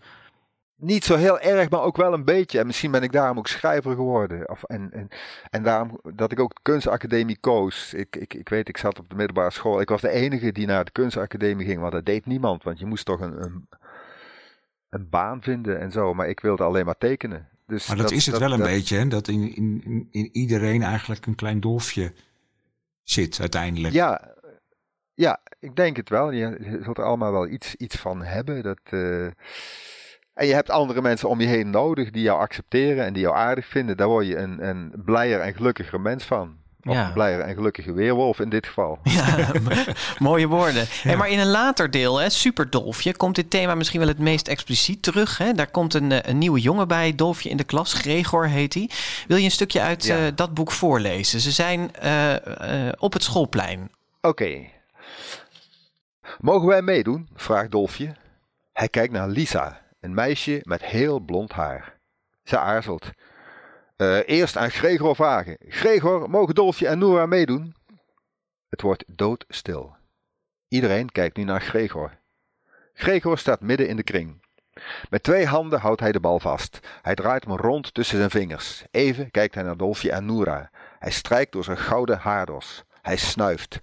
Niet 0.79 1.05
zo 1.05 1.17
heel 1.17 1.41
erg, 1.41 1.71
maar 1.71 1.81
ook 1.81 1.97
wel 1.97 2.13
een 2.13 2.25
beetje. 2.25 2.59
En 2.59 2.67
misschien 2.67 2.91
ben 2.91 3.03
ik 3.03 3.13
daarom 3.13 3.39
ook 3.39 3.47
schrijver 3.47 3.95
geworden. 3.95 4.49
Of, 4.49 4.63
en, 4.63 4.93
en, 4.93 5.09
en 5.51 5.63
daarom 5.63 6.01
dat 6.15 6.33
ik 6.33 6.41
ook 6.41 6.55
de 6.55 6.61
kunstacademie 6.63 7.39
koos. 7.39 7.95
Ik, 7.95 8.17
ik, 8.17 8.35
ik 8.35 8.49
weet, 8.49 8.69
ik 8.69 8.77
zat 8.77 8.99
op 8.99 9.09
de 9.09 9.15
middelbare 9.17 9.51
school. 9.51 9.81
Ik 9.81 9.89
was 9.89 10.01
de 10.01 10.11
enige 10.11 10.53
die 10.53 10.67
naar 10.67 10.85
de 10.85 10.91
kunstacademie 10.91 11.67
ging, 11.67 11.81
want 11.81 11.93
dat 11.93 12.05
deed 12.05 12.27
niemand. 12.27 12.63
Want 12.63 12.79
je 12.79 12.87
moest 12.87 13.05
toch 13.05 13.21
een, 13.21 13.43
een, 13.43 13.69
een 14.91 15.09
baan 15.09 15.43
vinden 15.43 15.81
en 15.81 15.93
zo. 15.93 16.15
Maar 16.15 16.29
ik 16.29 16.41
wilde 16.41 16.65
alleen 16.65 16.85
maar 16.85 16.99
tekenen. 16.99 17.49
Dus 17.67 17.87
Maar 17.87 17.97
dat, 17.97 18.11
is 18.11 18.25
het 18.27 18.35
dat- 18.35 18.43
wel 18.43 18.53
een 18.53 18.59
dat- 18.59 18.69
beetje, 18.69 18.97
hè? 18.97 19.09
Dat 19.09 19.29
in, 19.29 19.55
in, 19.57 20.09
in- 20.11 20.29
iedereen 20.33 20.83
eigenlijk 20.83 21.27
een 21.27 21.35
klein 21.35 21.61
dolfje 21.61 22.13
zit 23.03 23.41
uiteindelijk. 23.41 23.95
Ja, 23.95 24.35
ja, 25.15 25.41
ik 25.61 25.77
denk 25.77 25.97
het 25.97 26.09
wel. 26.09 26.31
Je, 26.31 26.59
je 26.61 26.79
zult 26.83 26.99
er 26.99 27.05
allemaal 27.05 27.33
wel 27.33 27.49
iets, 27.49 27.75
iets 27.75 27.97
van 27.97 28.23
hebben. 28.23 28.63
Dat, 28.63 28.81
eh, 28.85 29.25
En 30.35 30.47
je 30.47 30.55
hebt 30.55 30.71
andere 30.71 31.03
mensen 31.03 31.29
om 31.29 31.41
je 31.41 31.47
heen 31.47 31.71
nodig 31.71 32.11
die 32.11 32.23
jou 32.23 32.39
accepteren 32.41 33.05
en 33.05 33.13
die 33.13 33.23
jou 33.23 33.35
aardig 33.37 33.67
vinden. 33.67 33.97
Daar 33.97 34.09
word 34.09 34.27
je 34.27 34.37
een, 34.37 34.69
een 34.69 34.93
blijer 35.05 35.41
en 35.41 35.55
gelukkiger 35.55 36.01
mens 36.01 36.25
van. 36.25 36.57
Of 36.87 36.95
Ja. 36.95 37.07
een 37.07 37.13
blijer 37.13 37.41
en 37.41 37.55
gelukkige 37.55 37.93
weerwolf 37.93 38.41
in 38.41 38.49
dit 38.49 38.67
geval. 38.67 38.99
Ja, 39.17 39.53
mooie 40.19 40.47
woorden. 40.47 40.85
Hey, 40.89 41.17
maar 41.17 41.29
in 41.31 41.39
een 41.39 41.51
later 41.51 41.91
deel, 41.91 42.19
hè, 42.21 42.31
Superdolfje, 42.31 43.17
komt 43.17 43.35
dit 43.35 43.51
thema 43.51 43.75
misschien 43.75 43.99
wel 44.01 44.09
het 44.09 44.19
meest 44.19 44.49
expliciet 44.49 45.03
terug. 45.03 45.39
Hè? 45.39 45.53
Daar 45.53 45.71
komt 45.71 45.95
een, 45.95 46.13
eh, 46.13 46.19
een 46.23 46.39
nieuwe 46.39 46.61
jongen 46.61 46.89
bij, 46.89 47.15
Dolfje 47.15 47.49
in 47.49 47.57
de 47.57 47.65
klas, 47.65 47.93
Gregor 47.93 48.47
heet 48.49 48.75
hij. 48.75 48.91
Wil 49.29 49.37
je 49.37 49.45
een 49.45 49.51
stukje 49.51 49.81
uit 49.81 50.05
Ja. 50.05 50.17
eh, 50.27 50.33
dat 50.35 50.55
boek 50.55 50.71
voorlezen? 50.73 51.41
Ze 51.41 51.51
zijn 51.51 51.95
eh, 51.95 52.35
op 52.99 53.13
het 53.13 53.23
schoolplein. 53.23 53.91
Oké. 54.21 54.59
Mogen 56.41 56.69
wij 56.69 56.83
meedoen? 56.83 57.29
vraagt 57.35 57.71
Dolfje. 57.71 58.15
Hij 58.73 58.89
kijkt 58.89 59.13
naar 59.13 59.29
Lisa, 59.29 59.81
een 60.01 60.15
meisje 60.15 60.61
met 60.63 60.85
heel 60.85 61.19
blond 61.21 61.53
haar. 61.53 61.95
Ze 62.45 62.59
aarzelt. 62.59 63.11
"Eh, 63.97 64.29
eerst 64.29 64.57
aan 64.57 64.71
Gregor 64.71 65.15
vragen. 65.15 65.57
Gregor, 65.69 66.31
mogen 66.31 66.55
Dolfje 66.55 66.89
en 66.89 66.99
Noora 66.99 67.27
meedoen? 67.27 67.75
Het 68.69 68.81
wordt 68.81 69.05
doodstil. 69.07 69.97
Iedereen 70.69 71.13
kijkt 71.13 71.37
nu 71.37 71.45
naar 71.45 71.61
Gregor. 71.61 72.19
Gregor 72.93 73.39
staat 73.39 73.61
midden 73.61 73.89
in 73.89 73.97
de 73.97 74.03
kring. 74.03 74.45
Met 75.11 75.23
twee 75.23 75.47
handen 75.47 75.81
houdt 75.81 76.01
hij 76.01 76.13
de 76.13 76.21
bal 76.21 76.41
vast. 76.41 76.79
Hij 77.03 77.15
draait 77.15 77.45
hem 77.45 77.57
rond 77.57 77.95
tussen 77.95 78.19
zijn 78.19 78.31
vingers. 78.31 78.85
Even 78.91 79.31
kijkt 79.31 79.55
hij 79.55 79.63
naar 79.63 79.77
Dolfje 79.77 80.13
en 80.13 80.27
Noora. 80.27 80.71
Hij 80.99 81.11
strijkt 81.11 81.53
door 81.53 81.65
zijn 81.65 81.79
gouden 81.79 82.19
haardos. 82.19 82.85
Hij 83.03 83.17
snuift. 83.17 83.81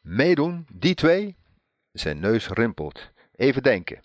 Meedoen, 0.00 0.66
die 0.72 0.94
twee? 0.94 1.36
Zijn 1.92 2.20
neus 2.20 2.48
rimpelt. 2.48 3.10
Even 3.36 3.62
denken. 3.62 4.00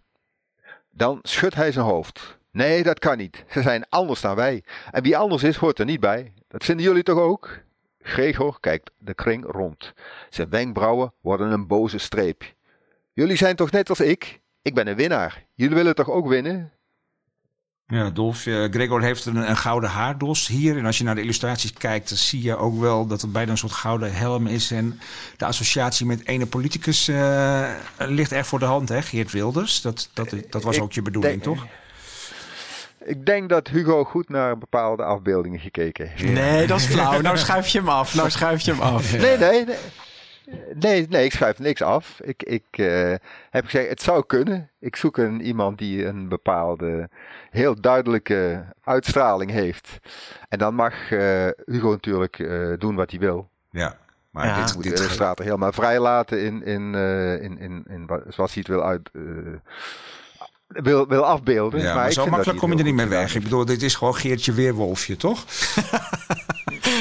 Dan 0.90 1.20
schudt 1.22 1.56
hij 1.56 1.72
zijn 1.72 1.86
hoofd. 1.86 2.37
Nee, 2.58 2.84
dat 2.84 3.00
kan 3.00 3.18
niet. 3.18 3.44
Ze 3.50 3.62
zijn 3.62 3.86
anders 3.90 4.22
dan 4.22 4.36
wij. 4.36 4.64
En 4.92 5.04
wie 5.04 5.18
anders 5.18 5.44
is, 5.44 5.56
hoort 5.56 5.80
er 5.80 5.86
niet 5.86 6.00
bij. 6.00 6.34
Dat 6.48 6.64
vinden 6.66 6.86
jullie 6.86 7.04
toch 7.04 7.20
ook? 7.20 7.60
Gregor 8.02 8.58
kijkt 8.60 8.92
de 8.98 9.14
kring 9.14 9.46
rond. 9.52 9.94
Zijn 10.30 10.50
wenkbrauwen 10.50 11.14
worden 11.22 11.52
een 11.52 11.68
boze 11.68 11.98
streep. 11.98 12.44
Jullie 13.14 13.36
zijn 13.38 13.56
toch 13.56 13.72
net 13.72 13.90
als 13.90 14.00
ik? 14.00 14.42
Ik 14.62 14.74
ben 14.74 14.88
een 14.88 14.96
winnaar. 14.96 15.46
Jullie 15.56 15.76
willen 15.76 15.96
toch 15.96 16.10
ook 16.10 16.28
winnen? 16.28 16.72
Ja, 17.88 18.10
Dolf, 18.10 18.46
eh, 18.46 18.64
Gregor 18.64 19.02
heeft 19.02 19.26
een, 19.26 19.36
een 19.36 19.58
gouden 19.58 19.90
haardos 19.90 20.48
hier. 20.48 20.78
En 20.78 20.86
als 20.86 20.98
je 20.98 21.04
naar 21.04 21.16
de 21.16 21.22
illustraties 21.22 21.74
kijkt, 21.74 22.10
dan 22.10 22.18
zie 22.18 22.42
je 22.42 22.56
ook 22.56 22.80
wel 22.80 23.08
dat 23.08 23.22
er 23.22 23.32
bijna 23.32 23.52
een 23.52 23.58
soort 23.58 23.72
gouden 23.72 24.14
helm 24.14 24.48
is. 24.48 24.72
En 24.72 25.00
de 25.38 25.46
associatie 25.46 26.06
met 26.06 26.28
ene 26.28 26.46
politicus 26.46 27.08
eh, 27.08 27.74
ligt 27.98 28.32
erg 28.32 28.48
voor 28.48 28.60
de 28.60 28.66
hand, 28.66 28.90
hè? 28.90 29.02
Geert 29.02 29.32
Wilders. 29.32 29.82
Dat, 29.82 30.10
dat, 30.14 30.34
dat 30.50 30.64
was 30.64 30.80
ook 30.80 30.94
je 30.94 31.02
bedoeling, 31.02 31.44
denk- 31.44 31.58
toch? 31.58 31.68
Ik 33.08 33.26
denk 33.26 33.50
dat 33.50 33.68
Hugo 33.68 34.04
goed 34.04 34.30
naar 34.30 34.58
bepaalde 34.58 35.04
afbeeldingen 35.04 35.60
gekeken 35.60 36.08
heeft. 36.08 36.34
Nee, 36.34 36.68
dat 36.68 36.80
is 36.80 36.86
flauw. 36.86 37.22
Nou 37.22 37.38
schuif 37.38 37.68
je 37.68 37.78
hem 37.80 37.90
af. 37.90 38.16
Nou 38.16 38.30
schuif 38.30 38.62
je 38.62 38.72
hem 38.72 38.82
af. 38.82 39.18
Nee, 39.18 39.38
nee, 39.38 39.66
nee. 39.66 39.76
Nee, 40.74 41.08
nee, 41.10 41.26
ik 41.26 41.32
schrijf 41.32 41.60
niks 41.60 41.82
af. 41.82 42.20
Ik, 42.24 42.44
ik 42.44 42.64
eh, 42.72 43.14
heb 43.50 43.66
gezegd, 43.66 43.90
het 43.90 44.02
zou 44.02 44.26
kunnen. 44.26 44.70
Ik 44.80 44.96
zoek 44.96 45.18
een, 45.18 45.42
iemand 45.42 45.78
die 45.78 46.06
een 46.06 46.30
bepaalde, 46.30 47.10
heel 47.50 47.82
duidelijke 47.82 48.66
uitstraling 48.84 49.52
heeft. 49.52 49.98
En 50.50 50.60
dan 50.60 50.74
mag 50.76 51.12
eh, 51.12 51.48
Hugo 51.66 51.90
natuurlijk 51.90 52.40
eh, 52.40 52.74
doen 52.78 52.96
wat 52.96 53.12
hij 53.12 53.20
wil. 53.20 53.50
Ja. 53.70 53.98
Maar 54.32 54.46
Ja. 54.46 54.66
dit, 54.66 54.76
Moet 54.76 54.84
de 54.84 54.94
illustrator 54.94 55.46
helemaal 55.46 55.72
vrij 55.72 56.00
laten 56.00 56.44
in, 56.44 56.64
in, 56.64 56.96
eh, 56.96 57.42
in, 57.42 57.60
in, 57.60 57.84
in 57.90 58.10
zoals 58.28 58.54
hij 58.54 58.64
het 58.66 58.68
wil 58.68 58.84
uit... 58.84 59.10
eh, 60.68 60.84
wil, 60.84 61.08
wil 61.08 61.26
afbeelden. 61.26 61.82
ja, 61.82 61.96
maar, 61.96 62.08
ik 62.08 62.14
zo 62.14 62.26
makkelijk 62.28 62.60
kom 62.60 62.72
je 62.72 62.78
er 62.78 62.84
niet 62.84 62.96
heel 62.96 63.06
mee 63.08 63.18
goed 63.18 63.24
weg. 63.26 63.36
Ik 63.36 63.44
bedoel, 63.44 63.66
dit 63.66 63.82
is 63.82 63.96
gewoon 63.96 64.16
Geertje 64.16 64.54
Weerwolfje, 64.54 65.18
toch? 65.18 65.46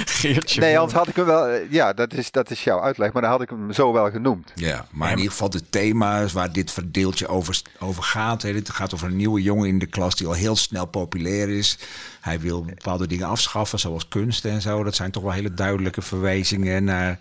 Geertje. 0.04 0.60
Nee, 0.60 0.78
anders 0.78 0.98
had 0.98 1.08
ik 1.08 1.16
hem 1.16 1.24
wel... 1.24 1.46
eh, 1.46 1.70
Ja, 1.70 1.92
dat 1.92 2.12
is, 2.12 2.30
dat 2.30 2.50
is 2.50 2.64
jouw 2.64 2.80
uitleg, 2.80 3.12
maar 3.12 3.22
dan 3.22 3.30
had 3.30 3.40
ik 3.42 3.50
hem 3.50 3.72
zo 3.72 3.92
wel 3.92 4.10
genoemd. 4.10 4.52
Ja, 4.54 4.86
maar 4.90 5.10
in 5.10 5.16
ieder 5.16 5.30
geval 5.32 5.50
de 5.50 5.68
thema's 5.70 6.32
waar 6.32 6.52
dit 6.52 6.70
verdeeltje 6.70 7.26
over, 7.28 7.62
over 7.78 8.02
gaat. 8.02 8.42
Hè. 8.42 8.52
Het 8.52 8.70
gaat 8.70 8.94
over 8.94 9.08
een 9.08 9.16
nieuwe 9.16 9.42
jongen 9.42 9.68
in 9.68 9.78
de 9.78 9.86
klas 9.86 10.14
die 10.16 10.26
al 10.26 10.32
heel 10.32 10.56
snel 10.56 10.86
populair 10.86 11.48
is. 11.48 11.78
Hij 12.20 12.40
wil 12.40 12.64
bepaalde 12.64 13.06
dingen 13.06 13.26
afschaffen, 13.26 13.78
zoals 13.78 14.08
kunst 14.08 14.44
en 14.44 14.60
zo. 14.62 14.82
Dat 14.84 14.94
zijn 14.94 15.10
toch 15.10 15.22
wel 15.22 15.32
hele 15.32 15.54
duidelijke 15.54 16.02
verwijzingen 16.02 16.84
naar 16.84 17.18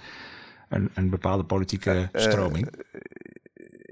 een, 0.69 0.89
een 0.93 1.09
bepaalde 1.09 1.43
politieke 1.43 2.09
stroming. 2.13 2.69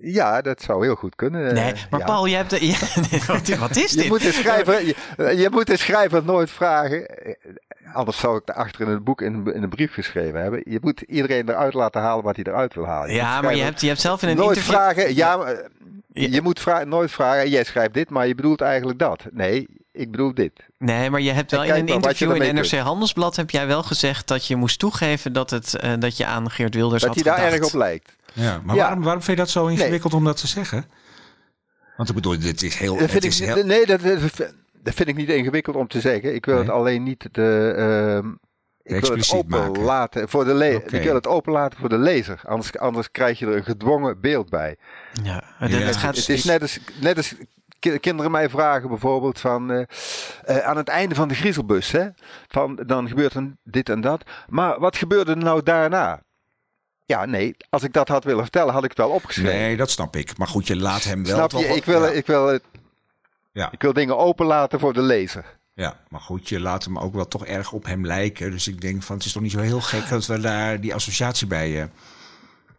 Ja, 0.06 0.42
dat 0.42 0.62
zou 0.62 0.84
heel 0.86 0.96
goed 0.96 1.16
kunnen. 1.16 1.54
Nee, 1.54 1.72
eh, 1.74 1.80
maar 1.90 2.00
ja. 2.00 2.06
Paul, 2.06 2.26
je 2.26 2.36
hebt... 2.36 2.50
De, 3.46 3.58
wat 3.58 3.76
is 3.76 3.92
Je 3.94 3.98
dit? 3.98 4.08
moet, 4.08 4.22
de 4.22 4.32
schrijver, 4.32 4.86
je, 4.86 4.96
je 5.38 5.48
moet 5.52 5.68
de 5.68 5.78
schrijver 5.78 6.24
nooit 6.24 6.52
vragen. 6.52 7.08
eh, 7.08 7.34
Anders 7.94 8.18
zou 8.18 8.38
ik 8.38 8.46
daarachter 8.46 8.82
in 8.82 8.88
het 8.88 9.04
boek 9.04 9.22
in, 9.22 9.52
in 9.54 9.64
een 9.64 9.70
brief 9.70 9.94
geschreven 9.94 10.42
hebben. 10.42 10.62
Je 10.66 10.78
moet 10.82 11.02
iedereen 11.02 11.50
eruit 11.50 11.74
laten 11.74 12.02
halen 12.02 12.24
wat 12.24 12.36
hij 12.36 12.46
eruit 12.48 12.74
wil 12.74 12.86
halen. 12.86 13.10
Je 13.10 13.16
Ja, 13.16 13.42
maar 13.42 13.56
je 13.56 13.64
hebt, 13.64 13.82
je 13.82 13.88
hebt 13.88 14.00
zelf 14.02 14.22
in 14.22 14.30
een 14.30 14.36
nooit 14.38 14.50
interview... 14.58 14.76
vragen. 14.76 15.16
Ja, 15.16 15.38
maar, 15.38 15.48
eh, 15.54 15.68
Ja. 16.14 16.28
je 16.32 16.42
moet 16.42 16.60
vra- 16.60 16.84
nooit 16.84 17.12
vragen. 17.12 17.50
Jij 17.50 17.64
schrijft 17.64 17.94
dit, 17.94 18.10
maar 18.10 18.28
je 18.28 18.36
bedoelt 18.36 18.62
eigenlijk 18.62 19.00
dat. 19.00 19.26
Nee, 19.32 19.68
ik 19.92 20.12
bedoel 20.12 20.34
dit. 20.34 20.52
Nee, 20.78 21.10
maar 21.10 21.22
je 21.22 21.32
hebt 21.32 21.52
wel 21.52 21.64
in 21.64 21.70
een 21.70 21.78
maar 21.80 21.88
je 21.88 21.94
interview 21.94 22.42
in 22.42 22.56
NRC 22.56 22.72
Handelsblad 22.72 23.36
heb 23.36 23.50
jij 23.50 23.68
wel 23.68 23.84
gezegd 23.84 24.28
dat 24.28 24.48
je 24.48 24.56
moest 24.56 24.80
toegeven 24.80 25.34
dat, 25.34 25.50
het, 25.50 25.76
eh, 25.76 25.92
dat 26.00 26.18
je 26.18 26.26
aan 26.26 26.50
Geert 26.52 26.76
Wilders 26.76 27.02
Dat 27.04 27.16
had 27.16 27.26
hij 27.26 27.36
daar 27.36 27.52
erg 27.52 27.64
op 27.66 27.74
lijkt. 27.74 28.16
Ja, 28.34 28.62
maar 28.64 28.76
Ja. 28.76 28.82
Waarom, 28.82 29.04
waarom 29.04 29.22
vind 29.24 29.38
je 29.38 29.44
dat 29.44 29.52
zo 29.52 29.68
ingewikkeld 29.68 30.14
om 30.14 30.24
dat 30.24 30.38
te 30.38 30.48
zeggen? 30.48 30.86
Want 31.98 32.10
ik 32.10 32.16
bedoel, 32.16 32.40
dit 32.40 32.62
is 32.64 32.76
heel... 32.76 32.98
Dat 32.98 33.10
vind 33.10 33.24
het 33.24 33.32
is 33.34 33.42
ik, 33.42 33.54
heel 33.54 33.66
Nee, 33.66 33.86
dat, 33.86 34.02
dat, 34.02 34.94
vind 34.94 35.10
ik 35.10 35.16
niet 35.16 35.30
ingewikkeld 35.30 35.76
om 35.76 35.88
te 35.88 36.00
zeggen. 36.00 36.36
Ik 36.36 36.46
wil 36.46 36.56
Nee. 36.56 36.64
het 36.64 36.74
alleen 36.74 37.04
niet 37.04 37.28
de, 37.32 37.74
ehm, 37.78 38.28
ik 38.28 38.92
wil 38.92 38.96
het 39.00 39.04
Expliciet 39.10 39.34
open 39.34 39.60
maken. 39.60 39.84
laten 39.84 40.30
voor 40.30 40.46
de 40.46 40.54
le- 40.54 40.76
Oké. 40.76 40.98
Ik 40.98 41.04
wil 41.04 41.16
het 41.16 41.28
open 41.28 41.54
laten 41.54 41.80
voor 41.80 41.90
de 41.90 41.98
lezer. 41.98 42.42
Anders, 42.46 42.78
anders 42.78 43.12
krijg 43.12 43.40
je 43.40 43.46
er 43.46 43.56
een 43.56 43.64
gedwongen 43.64 44.20
beeld 44.22 44.50
bij. 44.50 44.78
Ja, 45.24 45.44
Ja. 45.60 45.68
het 45.68 45.96
gaat 45.96 46.16
Het 46.16 46.30
is 46.30 46.44
net 46.44 46.62
als, 46.62 46.80
net 47.00 47.18
als 47.18 47.36
ki- 47.80 47.98
kinderen 48.00 48.32
mij 48.32 48.50
vragen 48.50 48.90
bijvoorbeeld 48.90 49.40
van 49.40 49.72
eh, 49.72 49.84
eh, 50.44 50.58
aan 50.58 50.78
het 50.78 50.88
einde 50.88 51.16
van 51.16 51.28
de 51.28 51.36
griezelbus, 51.36 51.92
hè, 51.92 52.08
van 52.48 52.76
dan 52.86 53.08
gebeurt 53.08 53.34
er 53.34 53.52
dit 53.64 53.90
en 53.90 54.02
dat. 54.02 54.24
Maar 54.48 54.80
wat 54.80 54.98
gebeurde 54.98 55.32
er 55.32 55.38
nou 55.38 55.64
daarna? 55.64 56.22
Ja, 57.06 57.26
nee, 57.26 57.56
als 57.70 57.84
ik 57.84 57.94
dat 57.94 58.08
had 58.08 58.24
willen 58.24 58.42
vertellen, 58.44 58.74
had 58.74 58.84
ik 58.84 58.90
het 58.90 58.98
wel 58.98 59.10
opgeschreven. 59.10 59.54
Nee, 59.60 59.78
dat 59.78 59.90
snap 59.90 60.16
ik. 60.16 60.38
Maar 60.38 60.48
goed, 60.48 60.68
je 60.68 60.76
laat 60.76 61.04
hem 61.04 61.26
wel... 61.26 61.36
Snap 61.36 61.52
je? 61.52 61.68
wel- 61.68 61.76
Ik 61.76 61.86
wil, 61.86 62.04
ja. 62.04 62.10
ik, 62.12 62.26
wil, 62.26 62.60
Ja. 63.52 63.72
ik 63.72 63.82
wil 63.82 63.94
dingen 63.94 64.18
open 64.18 64.46
laten 64.46 64.80
voor 64.80 64.94
de 64.94 65.02
lezer. 65.02 65.46
Ja, 65.74 66.00
maar 66.10 66.22
goed, 66.22 66.50
je 66.50 66.60
laat 66.60 66.84
hem 66.84 66.98
ook 67.00 67.14
wel 67.14 67.28
toch 67.28 67.46
erg 67.46 67.72
op 67.72 67.86
hem 67.86 68.06
lijken. 68.06 68.52
Dus 68.52 68.68
ik 68.68 68.82
denk 68.82 69.04
van, 69.04 69.16
het 69.16 69.26
is 69.26 69.32
toch 69.32 69.42
niet 69.42 69.52
zo 69.52 69.60
heel 69.60 69.82
gek 69.82 70.10
dat 70.10 70.26
we 70.26 70.40
daar 70.40 70.80
die 70.80 70.94
associatie 70.94 71.48
bij, 71.48 71.82
eh, 71.82 71.88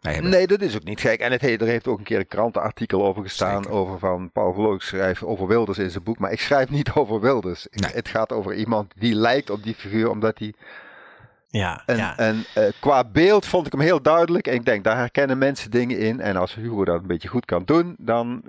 bij 0.01 0.13
hebben. 0.13 0.31
Nee, 0.31 0.47
dat 0.47 0.61
is 0.61 0.75
ook 0.75 0.83
niet 0.83 0.99
gek. 0.99 1.19
En 1.19 1.31
het, 1.31 1.41
he- 1.41 1.55
er 1.55 1.65
heeft 1.67 1.87
ook 1.87 1.97
een 1.97 2.03
keer 2.03 2.19
een 2.19 2.27
krantenartikel 2.27 3.05
over 3.05 3.21
gestaan. 3.23 3.63
Zeker. 3.63 3.77
Over 3.77 3.99
van 3.99 4.31
Paul 4.31 4.53
Verloog 4.53 4.83
schrijft 4.83 5.23
over 5.23 5.47
Wilders 5.47 5.77
in 5.77 5.89
zijn 5.89 6.03
boek. 6.03 6.17
Maar 6.19 6.31
ik 6.31 6.39
schrijf 6.39 6.69
niet 6.69 6.91
over 6.99 7.19
Wilders. 7.21 7.67
Nee. 7.71 7.91
Het 7.91 8.07
gaat 8.07 8.31
over 8.31 8.53
iemand 8.55 8.91
die 8.95 9.13
lijkt 9.15 9.49
op 9.49 9.63
die 9.63 9.75
figuur. 9.75 10.09
Omdat 10.09 10.39
hij. 10.39 10.53
Ja, 11.57 11.81
En, 11.85 11.97
ja. 11.97 12.17
en 12.17 12.45
eh, 12.53 12.63
qua 12.79 13.03
beeld 13.03 13.45
vond 13.45 13.65
ik 13.65 13.71
hem 13.71 13.81
heel 13.81 14.01
duidelijk. 14.01 14.47
En 14.47 14.53
ik 14.53 14.65
denk, 14.65 14.83
daar 14.83 14.97
herkennen 14.97 15.37
mensen 15.37 15.71
dingen 15.71 15.99
in. 15.99 16.19
En 16.19 16.35
als 16.35 16.55
Hugo 16.55 16.85
dat 16.85 17.01
een 17.01 17.07
beetje 17.07 17.27
goed 17.27 17.45
kan 17.45 17.63
doen, 17.65 17.95
dan, 17.97 18.41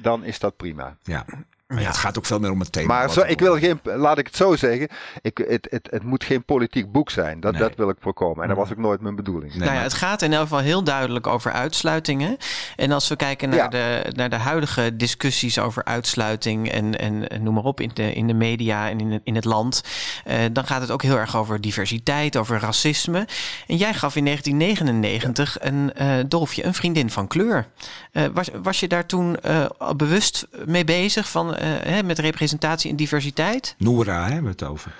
dan 0.00 0.24
is 0.24 0.38
dat 0.38 0.56
prima. 0.56 0.96
Ja. 1.02 1.24
Maar 1.66 1.80
ja, 1.80 1.86
het 1.86 1.96
gaat 1.96 2.18
ook 2.18 2.26
veel 2.26 2.38
meer 2.38 2.50
om 2.50 2.60
het 2.60 2.72
thema. 2.72 2.86
Maar 2.86 3.10
zo, 3.10 3.20
ik 3.20 3.40
wil 3.40 3.58
geen, 3.58 3.80
laat 3.82 4.18
ik 4.18 4.26
het 4.26 4.36
zo 4.36 4.56
zeggen. 4.56 4.88
Ik, 5.22 5.38
het, 5.48 5.66
het, 5.70 5.88
het 5.90 6.02
moet 6.02 6.24
geen 6.24 6.44
politiek 6.44 6.92
boek 6.92 7.10
zijn. 7.10 7.40
Dat, 7.40 7.52
Nee. 7.52 7.62
Mm. 7.62 7.68
dat 7.68 7.76
wil 7.76 7.88
ik 7.88 7.96
voorkomen. 8.00 8.42
En 8.42 8.48
dat 8.48 8.56
was 8.58 8.70
ook 8.70 8.76
nooit 8.76 9.00
mijn 9.00 9.16
bedoeling. 9.16 9.50
Nee, 9.54 9.62
nou 9.62 9.76
ja, 9.76 9.82
het 9.82 9.92
gaat 9.94 10.22
in 10.22 10.32
elk 10.32 10.42
geval 10.42 10.58
heel 10.58 10.84
duidelijk 10.84 11.26
over 11.26 11.52
uitsluitingen. 11.52 12.36
En 12.76 12.92
als 12.92 13.08
we 13.08 13.16
kijken 13.16 13.48
naar, 13.48 13.58
Ja. 13.58 13.68
de, 13.68 14.12
naar 14.14 14.30
de 14.30 14.36
huidige 14.36 14.96
discussies 14.96 15.58
over 15.58 15.84
uitsluiting 15.84 16.70
en, 16.70 16.98
en, 16.98 17.26
noem 17.42 17.54
maar 17.54 17.64
op 17.64 17.80
in 17.80 17.90
de, 17.94 18.12
in 18.12 18.26
de 18.26 18.34
media 18.34 18.88
en 18.88 19.00
in 19.00 19.10
het, 19.12 19.20
in 19.24 19.34
het 19.34 19.44
land, 19.44 19.82
eh, 20.24 20.38
dan 20.52 20.66
gaat 20.66 20.80
het 20.80 20.90
ook 20.90 21.02
heel 21.02 21.18
erg 21.18 21.36
over 21.36 21.60
diversiteit, 21.60 22.36
over 22.36 22.60
racisme. 22.60 23.26
En 23.66 23.76
jij 23.76 23.94
gaf 23.94 24.16
in 24.16 24.24
1999 24.24 25.56
een 25.60 25.92
uh, 26.00 26.14
Dolfje, 26.28 26.64
een 26.64 26.74
vriendin 26.74 27.10
van 27.10 27.26
kleur. 27.26 27.66
Uh, 28.12 28.24
was, 28.34 28.48
was 28.62 28.80
je 28.80 28.88
daar 28.88 29.06
toen 29.06 29.36
uh, 29.46 29.64
bewust 29.96 30.46
mee 30.66 30.84
bezig 30.84 31.28
van, 31.28 31.55
hè, 31.62 32.02
met 32.02 32.18
representatie 32.18 32.90
en 32.90 32.96
diversiteit? 32.96 33.74
Noora, 33.78 34.24
hè, 34.24 34.32
hebben 34.32 34.42
we 34.42 34.48
het 34.50 34.62
over. 34.62 34.94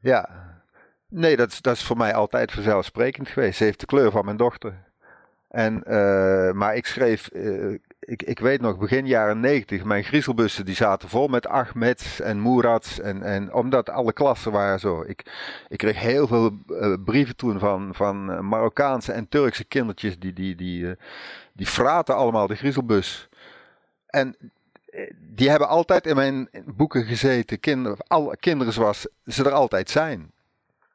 Ja, 0.00 0.28
nee, 1.08 1.36
dat 1.36 1.52
is, 1.52 1.60
dat 1.60 1.76
is 1.76 1.82
voor 1.82 1.96
mij 1.96 2.14
altijd 2.14 2.52
vanzelfsprekend 2.52 3.28
geweest. 3.28 3.56
Ze 3.56 3.64
heeft 3.64 3.80
de 3.80 3.86
kleur 3.86 4.10
van 4.10 4.24
mijn 4.24 4.36
dochter. 4.36 4.74
En, 5.48 5.82
uh, 5.86 6.52
maar 6.52 6.76
ik 6.76 6.86
schreef, 6.86 7.30
uh, 7.32 7.78
ik, 7.98 8.22
ik 8.22 8.38
weet 8.38 8.60
nog, 8.60 8.78
begin 8.78 9.06
jaren 9.06 9.40
negentig, 9.40 9.84
mijn 9.84 10.04
griezelbussen 10.04 10.64
die 10.64 10.74
zaten 10.74 11.08
vol 11.08 11.28
met 11.28 11.46
Ahmeds 11.46 12.20
en 12.20 12.40
Moerads. 12.40 13.00
En, 13.00 13.22
en 13.22 13.52
omdat 13.52 13.90
alle 13.90 14.12
klassen 14.12 14.52
waren 14.52 14.80
zo. 14.80 15.02
Ik, 15.06 15.24
ik 15.68 15.78
kreeg 15.78 16.00
heel 16.00 16.26
veel 16.26 16.58
uh, 16.68 16.94
brieven 17.04 17.36
toen 17.36 17.58
van, 17.58 17.94
van 17.94 18.48
Marokkaanse 18.48 19.12
en 19.12 19.28
Turkse 19.28 19.64
kindertjes, 19.64 20.18
die, 20.18 20.32
die, 20.32 20.54
die, 20.54 20.82
uh, 20.82 20.92
die 21.52 21.66
fraten 21.66 22.16
allemaal 22.16 22.46
de 22.46 22.54
griezelbus. 22.54 23.28
En 24.06 24.36
die 25.20 25.50
hebben 25.50 25.68
altijd 25.68 26.06
in 26.06 26.16
mijn 26.16 26.48
boeken 26.66 27.04
gezeten, 27.04 27.60
kinder, 27.60 27.96
alle 28.06 28.36
kinderen 28.36 28.72
zoals 28.72 29.06
ze 29.26 29.44
er 29.44 29.52
altijd 29.52 29.90
zijn. 29.90 30.32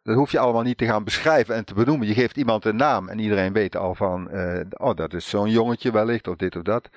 Dat 0.04 0.16
hoef 0.16 0.32
je 0.32 0.40
allemaal 0.40 0.62
niet 0.62 0.78
te 0.78 0.86
gaan 0.86 1.04
beschrijven 1.04 1.56
en 1.56 1.66
te 1.66 1.74
benoemen. 1.74 2.08
Je 2.08 2.14
geeft 2.14 2.38
iemand 2.38 2.66
een 2.66 2.76
naam 2.76 3.10
en 3.10 3.20
iedereen 3.20 3.54
weet 3.54 3.76
al 3.76 3.96
van, 3.96 4.28
uh, 4.32 4.60
oh 4.70 4.96
dat 4.96 5.14
is 5.14 5.30
zo'n 5.30 5.50
jongetje 5.50 5.92
wellicht 5.92 6.28
of 6.28 6.36
dit 6.36 6.56
of 6.56 6.62
dat. 6.62 6.90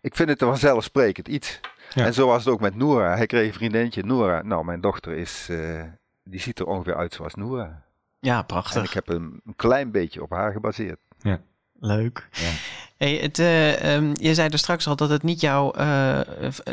Ik 0.00 0.16
vind 0.16 0.28
het 0.28 0.40
een 0.40 0.48
vanzelfsprekend 0.48 1.28
iets. 1.28 1.60
Ja. 1.90 2.04
En 2.04 2.14
zo 2.14 2.26
was 2.26 2.44
het 2.44 2.54
ook 2.54 2.60
met 2.60 2.74
Noora. 2.74 3.16
Hij 3.16 3.26
kreeg 3.26 3.46
een 3.46 3.54
vriendinnetje, 3.54 4.02
Noora. 4.02 4.42
Nou, 4.42 4.64
mijn 4.64 4.80
dochter 4.80 5.12
is, 5.12 5.48
uh, 5.50 5.82
die 6.24 6.40
ziet 6.40 6.58
er 6.58 6.66
ongeveer 6.66 6.96
uit 6.96 7.12
zoals 7.14 7.34
Noora. 7.34 7.82
Ja, 8.20 8.42
prachtig. 8.42 8.76
En 8.76 8.82
ik 8.82 8.92
heb 8.92 9.08
een, 9.08 9.40
een 9.46 9.56
klein 9.56 9.90
beetje 9.90 10.22
op 10.22 10.30
haar 10.30 10.52
gebaseerd. 10.52 10.98
Ja. 11.18 11.40
Leuk. 11.78 12.28
Ja. 12.30 12.50
Hey, 12.96 13.18
het, 13.22 13.38
uh, 13.38 13.94
um, 13.94 14.12
je 14.20 14.34
zei 14.34 14.48
er 14.48 14.58
straks 14.58 14.86
al 14.86 14.96
dat 14.96 15.08
het 15.08 15.22
niet 15.22 15.40
jouw, 15.40 15.72
uh, 15.78 16.18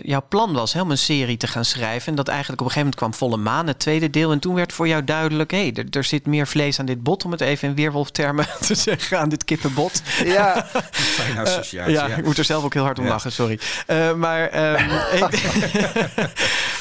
jouw 0.02 0.24
plan 0.30 0.54
was 0.54 0.74
hè, 0.74 0.82
om 0.82 0.92
een 0.92 0.98
serie 0.98 1.38
te 1.38 1.48
gaan 1.48 1.66
schrijven. 1.66 2.08
En 2.08 2.16
dat 2.16 2.28
eigenlijk 2.28 2.62
op 2.62 2.68
een 2.68 2.74
gegeven 2.74 2.96
moment 3.00 3.18
kwam 3.18 3.30
Volle 3.30 3.44
Maan, 3.44 3.68
het 3.68 3.80
tweede 3.80 4.10
deel. 4.10 4.32
En 4.32 4.40
toen 4.40 4.56
werd 4.56 4.74
voor 4.74 4.88
jou 4.88 5.04
duidelijk, 5.04 5.52
hé, 5.52 5.58
hey, 5.58 5.74
er, 5.74 5.86
er, 5.90 6.04
zit 6.04 6.26
meer 6.26 6.48
vlees 6.48 6.80
aan 6.80 6.86
dit 6.86 7.04
bot. 7.04 7.26
Om 7.26 7.32
het 7.32 7.42
even 7.42 7.68
in 7.68 7.76
weerwolftermen 7.76 8.48
te 8.68 8.76
zeggen, 8.76 9.20
aan 9.20 9.30
dit 9.30 9.44
kippenbot. 9.44 10.02
Ja. 10.24 10.66
Fijne 10.92 11.42
associatie. 11.42 11.94
Uh, 11.94 12.00
ja, 12.00 12.08
ja, 12.08 12.16
ik 12.16 12.26
moet 12.26 12.38
er 12.38 12.46
zelf 12.46 12.64
ook 12.64 12.74
heel 12.74 12.84
hard 12.84 13.00
om 13.00 13.06
ja. 13.06 13.12
lachen, 13.12 13.32
sorry. 13.32 13.60
Uh, 13.88 14.14
maar 14.14 14.74
um, 14.74 14.90
ik, 15.26 15.40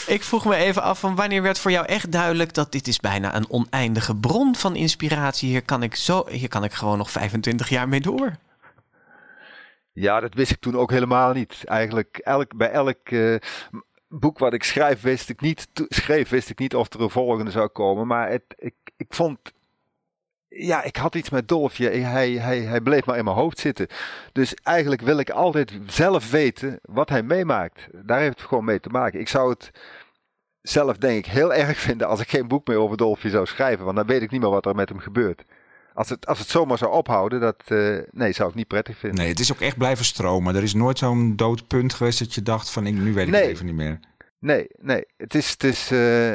ik 0.06 0.24
vroeg 0.24 0.44
me 0.44 0.54
even 0.54 0.82
af, 0.82 0.98
van 0.98 1.14
wanneer 1.14 1.42
werd 1.42 1.58
voor 1.58 1.70
jou 1.70 1.86
echt 1.86 2.12
duidelijk 2.12 2.54
dat 2.54 2.72
dit 2.72 2.88
is 2.88 3.00
bijna 3.00 3.34
een 3.34 3.50
oneindige 3.50 4.16
bron 4.16 4.56
van 4.56 4.76
inspiratie. 4.76 5.48
Hier 5.48 5.62
kan 5.62 5.82
ik, 5.82 5.96
zo, 5.96 6.26
hier 6.28 6.48
kan 6.48 6.64
ik 6.64 6.72
gewoon 6.72 6.98
nog 6.98 7.10
25 7.10 7.68
jaar 7.68 7.88
mee 7.88 8.00
door. 8.00 8.38
Ja, 9.92 10.20
dat 10.20 10.34
wist 10.34 10.50
ik 10.50 10.60
toen 10.60 10.76
ook 10.76 10.90
helemaal 10.90 11.32
niet. 11.32 11.64
Eigenlijk 11.64 12.18
elk, 12.18 12.56
bij 12.56 12.70
elk 12.70 13.10
uh, 13.10 13.36
boek 14.08 14.38
wat 14.38 14.52
ik 14.52 14.64
schrijf, 14.64 15.00
wist 15.00 15.28
ik 15.28 15.40
niet, 15.40 15.68
schreef, 15.88 16.28
wist 16.28 16.50
ik 16.50 16.58
niet 16.58 16.74
of 16.74 16.92
er 16.92 17.00
een 17.00 17.10
volgende 17.10 17.50
zou 17.50 17.68
komen. 17.68 18.06
Maar 18.06 18.30
het, 18.30 18.42
ik, 18.58 18.74
ik 18.96 19.06
vond. 19.08 19.38
Ja, 20.48 20.82
ik 20.82 20.96
had 20.96 21.14
iets 21.14 21.30
met 21.30 21.48
Dolfje. 21.48 21.88
Hij, 21.88 22.30
hij, 22.30 22.60
hij 22.60 22.80
bleef 22.80 23.04
maar 23.04 23.18
in 23.18 23.24
mijn 23.24 23.36
hoofd 23.36 23.58
zitten. 23.58 23.86
Dus 24.32 24.54
eigenlijk 24.54 25.02
wil 25.02 25.18
ik 25.18 25.30
altijd 25.30 25.78
zelf 25.86 26.30
weten 26.30 26.78
wat 26.82 27.08
hij 27.08 27.22
meemaakt. 27.22 27.88
Daar 27.92 28.20
heeft 28.20 28.38
het 28.38 28.48
gewoon 28.48 28.64
mee 28.64 28.80
te 28.80 28.88
maken. 28.88 29.20
Ik 29.20 29.28
zou 29.28 29.50
het 29.50 29.70
zelf, 30.62 30.96
denk 30.96 31.26
ik, 31.26 31.32
heel 31.32 31.54
erg 31.64 31.78
vinden 31.78 32.08
als 32.08 32.20
ik 32.20 32.28
geen 32.28 32.48
boek 32.48 32.66
meer 32.66 32.78
over 32.78 32.96
Dolfje 32.96 33.30
zou 33.30 33.46
schrijven. 33.46 33.84
Want 33.84 33.96
dan 33.96 34.06
weet 34.06 34.22
ik 34.22 34.30
niet 34.30 34.40
meer 34.40 34.50
wat 34.50 34.66
er 34.66 34.74
met 34.74 34.88
hem 34.88 34.98
gebeurt. 34.98 35.44
Als 36.00 36.08
het, 36.08 36.26
als 36.26 36.38
het 36.38 36.48
zomaar 36.48 36.78
zou 36.78 36.92
ophouden, 36.92 37.40
dat 37.40 37.62
uh, 37.68 37.98
nee, 38.10 38.32
zou 38.32 38.48
ik 38.48 38.54
niet 38.54 38.68
prettig 38.68 38.98
vinden. 38.98 39.18
Nee, 39.18 39.28
het 39.28 39.40
is 39.40 39.52
ook 39.52 39.60
echt 39.60 39.76
blijven 39.76 40.04
stromen. 40.04 40.56
Er 40.56 40.62
is 40.62 40.74
nooit 40.74 40.98
zo'n 40.98 41.36
dood 41.36 41.66
punt 41.66 41.94
geweest 41.94 42.18
dat 42.18 42.34
je 42.34 42.42
dacht 42.42 42.70
van, 42.70 42.86
ik, 42.86 42.94
nu 42.94 43.14
weet 43.14 43.26
ik 43.26 43.32
nee. 43.32 43.42
het 43.42 43.50
even 43.50 43.66
niet 43.66 43.74
meer. 43.74 44.00
Nee, 44.38 44.66
nee. 44.78 45.04
Het 45.16 45.34
is, 45.34 45.50
het 45.50 45.64
is 45.64 45.92
uh, 45.92 46.34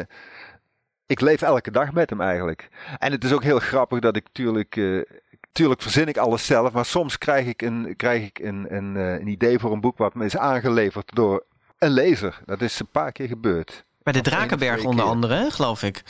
ik 1.05 1.21
leef 1.21 1.41
elke 1.41 1.71
dag 1.71 1.91
met 1.91 2.09
hem 2.09 2.21
eigenlijk. 2.21 2.69
En 2.97 3.11
het 3.11 3.23
is 3.23 3.33
ook 3.33 3.43
heel 3.43 3.59
grappig 3.59 3.99
dat 3.99 4.15
ik 4.15 4.23
natuurlijk, 4.23 4.75
uh, 4.75 5.03
tuurlijk 5.51 5.81
verzin 5.81 6.07
ik 6.07 6.17
alles 6.17 6.45
zelf, 6.45 6.73
maar 6.73 6.85
soms 6.85 7.17
krijg 7.17 7.45
ik 7.45 7.61
een, 7.61 7.93
krijg 7.95 8.25
ik 8.25 8.39
een, 8.39 8.75
een, 8.75 8.95
uh, 8.95 9.13
een 9.13 9.27
idee 9.27 9.59
voor 9.59 9.71
een 9.71 9.81
boek 9.81 9.97
wat 9.97 10.13
me 10.13 10.25
is 10.25 10.37
aangeleverd 10.37 11.15
door 11.15 11.45
een 11.77 11.91
lezer. 11.91 12.41
Dat 12.45 12.61
is 12.61 12.79
een 12.79 12.91
paar 12.91 13.11
keer 13.11 13.27
gebeurd. 13.27 13.85
Bij 14.03 14.13
de 14.13 14.21
Drakenberg 14.21 14.83
onder 14.83 15.05
andere, 15.05 15.51
geloof 15.51 15.83
ik. 15.83 16.03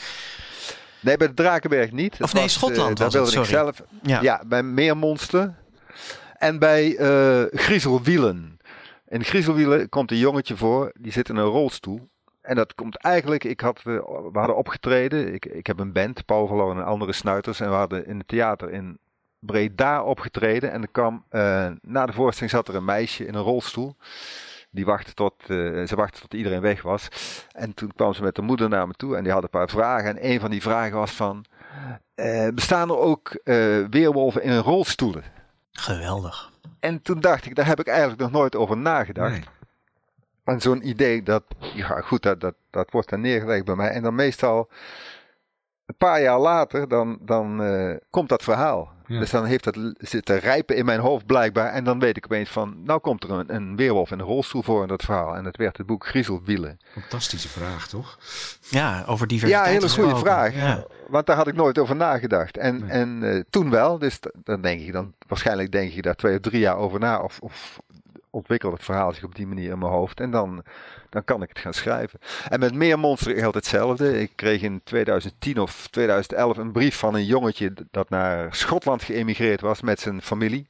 Nee, 1.00 1.16
bij 1.16 1.26
de 1.26 1.34
Drakenberg 1.34 1.92
niet. 1.92 2.22
Of 2.22 2.32
nee, 2.32 2.42
was, 2.42 2.52
Schotland 2.52 2.90
uh, 2.90 2.96
daar 2.96 3.10
wilde 3.10 3.30
het, 3.30 3.38
ik 3.38 3.44
zelf. 3.44 3.82
Ja. 4.02 4.20
ja, 4.20 4.42
bij 4.46 4.62
Meermonster. 4.62 5.54
En 6.38 6.58
bij 6.58 6.98
uh, 6.98 7.44
Griezelwielen. 7.60 8.58
In 9.08 9.24
Griezelwielen 9.24 9.88
komt 9.88 10.10
een 10.10 10.18
jongetje 10.18 10.56
voor, 10.56 10.92
die 10.98 11.12
zit 11.12 11.28
in 11.28 11.36
een 11.36 11.44
rolstoel. 11.44 12.08
En 12.42 12.56
dat 12.56 12.74
komt 12.74 12.96
eigenlijk, 12.96 13.44
ik 13.44 13.60
had, 13.60 13.82
uh, 13.84 13.98
we 14.32 14.38
hadden 14.38 14.56
opgetreden. 14.56 15.34
Ik, 15.34 15.46
ik 15.46 15.66
heb 15.66 15.78
een 15.78 15.92
band, 15.92 16.24
Paul 16.24 16.46
Verloon 16.46 16.76
en 16.76 16.84
andere 16.84 17.12
snuiters. 17.12 17.60
En 17.60 17.68
we 17.68 17.74
hadden 17.74 18.06
in 18.06 18.18
het 18.18 18.28
theater 18.28 18.70
in 18.70 18.98
Breda 19.38 20.02
opgetreden. 20.02 20.72
En 20.72 20.82
er 20.82 20.88
kwam, 20.92 21.24
uh, 21.30 21.66
na 21.80 22.06
de 22.06 22.12
voorstelling 22.12 22.52
zat 22.52 22.68
er 22.68 22.74
een 22.74 22.84
meisje 22.84 23.26
in 23.26 23.34
een 23.34 23.42
rolstoel. 23.42 23.96
Die 24.76 24.84
wachtte 24.84 25.14
tot, 25.14 25.34
uh, 25.46 25.86
ze 25.86 25.96
wachtte 25.96 26.20
tot 26.20 26.34
iedereen 26.34 26.60
weg 26.60 26.82
was. 26.82 27.08
En 27.52 27.74
toen 27.74 27.92
kwam 27.96 28.14
ze 28.14 28.22
met 28.22 28.34
de 28.34 28.42
moeder 28.42 28.68
naar 28.68 28.86
me 28.86 28.92
toe 28.92 29.16
en 29.16 29.22
die 29.24 29.32
had 29.32 29.42
een 29.42 29.48
paar 29.50 29.68
vragen. 29.68 30.08
En 30.08 30.30
een 30.30 30.40
van 30.40 30.50
die 30.50 30.62
vragen 30.62 30.96
was 30.96 31.10
van, 31.10 31.44
uh, 32.16 32.48
bestaan 32.54 32.88
er 32.88 32.98
ook 32.98 33.38
uh, 33.44 33.86
weerwolven 33.90 34.42
in 34.42 34.58
rolstoelen? 34.58 35.24
Geweldig. 35.72 36.52
En 36.80 37.02
toen 37.02 37.20
dacht 37.20 37.44
ik, 37.44 37.54
daar 37.54 37.66
heb 37.66 37.80
ik 37.80 37.86
eigenlijk 37.86 38.20
nog 38.20 38.30
nooit 38.30 38.56
over 38.56 38.76
nagedacht. 38.76 39.30
Nee. 39.30 39.44
En 40.44 40.60
zo'n 40.60 40.88
idee, 40.88 41.22
dat, 41.22 41.42
ja 41.74 42.00
goed, 42.00 42.22
dat, 42.22 42.40
dat, 42.40 42.54
dat 42.70 42.90
wordt 42.90 43.08
dan 43.08 43.20
neergelegd 43.20 43.64
bij 43.64 43.74
mij. 43.74 43.90
En 43.90 44.02
dan 44.02 44.14
meestal, 44.14 44.70
een 45.86 45.96
paar 45.96 46.20
jaar 46.20 46.38
later, 46.38 46.88
dan, 46.88 47.18
dan 47.20 47.62
uh, 47.62 47.96
komt 48.10 48.28
dat 48.28 48.42
verhaal. 48.42 48.92
Ja. 49.06 49.18
Dus 49.18 49.30
dan 49.30 49.44
heeft 49.44 49.64
dat 49.64 49.76
zitten 49.98 50.38
rijpen 50.38 50.76
in 50.76 50.84
mijn 50.84 51.00
hoofd 51.00 51.26
blijkbaar. 51.26 51.72
En 51.72 51.84
dan 51.84 51.98
weet 51.98 52.16
ik 52.16 52.24
opeens 52.24 52.50
van, 52.50 52.82
nou 52.84 53.00
komt 53.00 53.24
er 53.24 53.30
een, 53.30 53.54
een 53.54 53.76
weerwolf 53.76 54.10
in 54.10 54.18
een 54.18 54.24
rolstoel 54.26 54.62
voor 54.62 54.82
in 54.82 54.88
dat 54.88 55.02
verhaal. 55.02 55.34
En 55.36 55.44
dat 55.44 55.56
werd 55.56 55.76
het 55.76 55.86
boek 55.86 56.06
Griezelwielen. 56.06 56.78
Fantastische 56.92 57.48
vraag, 57.48 57.88
toch? 57.88 58.18
Ja, 58.68 59.04
over 59.06 59.20
Ja, 59.20 59.26
diversiteit 59.26 59.66
hele 59.66 59.88
goede 59.88 60.10
gesproken. 60.10 60.18
vraag. 60.20 60.54
Ja. 60.54 60.84
Want 61.08 61.26
daar 61.26 61.36
had 61.36 61.46
ik 61.46 61.54
nooit 61.54 61.78
over 61.78 61.96
nagedacht. 61.96 62.56
En, 62.56 62.78
Nee. 62.80 62.90
en 62.90 63.22
eh, 63.22 63.42
toen 63.50 63.70
wel, 63.70 63.98
dus 63.98 64.18
dan 64.44 64.60
denk 64.60 64.80
ik 64.80 64.92
dan, 64.92 65.12
waarschijnlijk 65.28 65.72
denk 65.72 65.92
je 65.92 66.02
daar 66.02 66.14
twee 66.16 66.34
of 66.34 66.40
drie 66.40 66.60
jaar 66.60 66.76
over 66.76 67.00
na. 67.00 67.18
Of, 67.20 67.38
of 67.40 67.78
ontwikkelt 68.36 68.72
het 68.72 68.84
verhaal 68.84 69.12
zich 69.12 69.24
op 69.24 69.34
die 69.34 69.46
manier 69.46 69.70
in 69.70 69.78
mijn 69.78 69.92
hoofd. 69.92 70.20
En 70.20 70.30
dan, 70.30 70.62
dan 71.10 71.24
kan 71.24 71.42
ik 71.42 71.48
het 71.48 71.58
gaan 71.58 71.74
schrijven. 71.74 72.18
En 72.48 72.60
met 72.60 72.74
meer 72.74 72.98
monster 72.98 73.36
geldt 73.36 73.54
hetzelfde. 73.56 74.20
Ik 74.20 74.32
kreeg 74.34 74.60
in 74.62 74.80
2010 74.84 75.58
of 75.60 75.86
2011 75.90 76.56
een 76.56 76.72
brief 76.72 76.96
van 76.96 77.14
een 77.14 77.24
jongetje 77.24 77.72
dat 77.90 78.08
naar 78.10 78.54
Schotland 78.54 79.02
geëmigreerd 79.02 79.60
was 79.60 79.80
met 79.80 80.00
zijn 80.00 80.22
familie. 80.22 80.66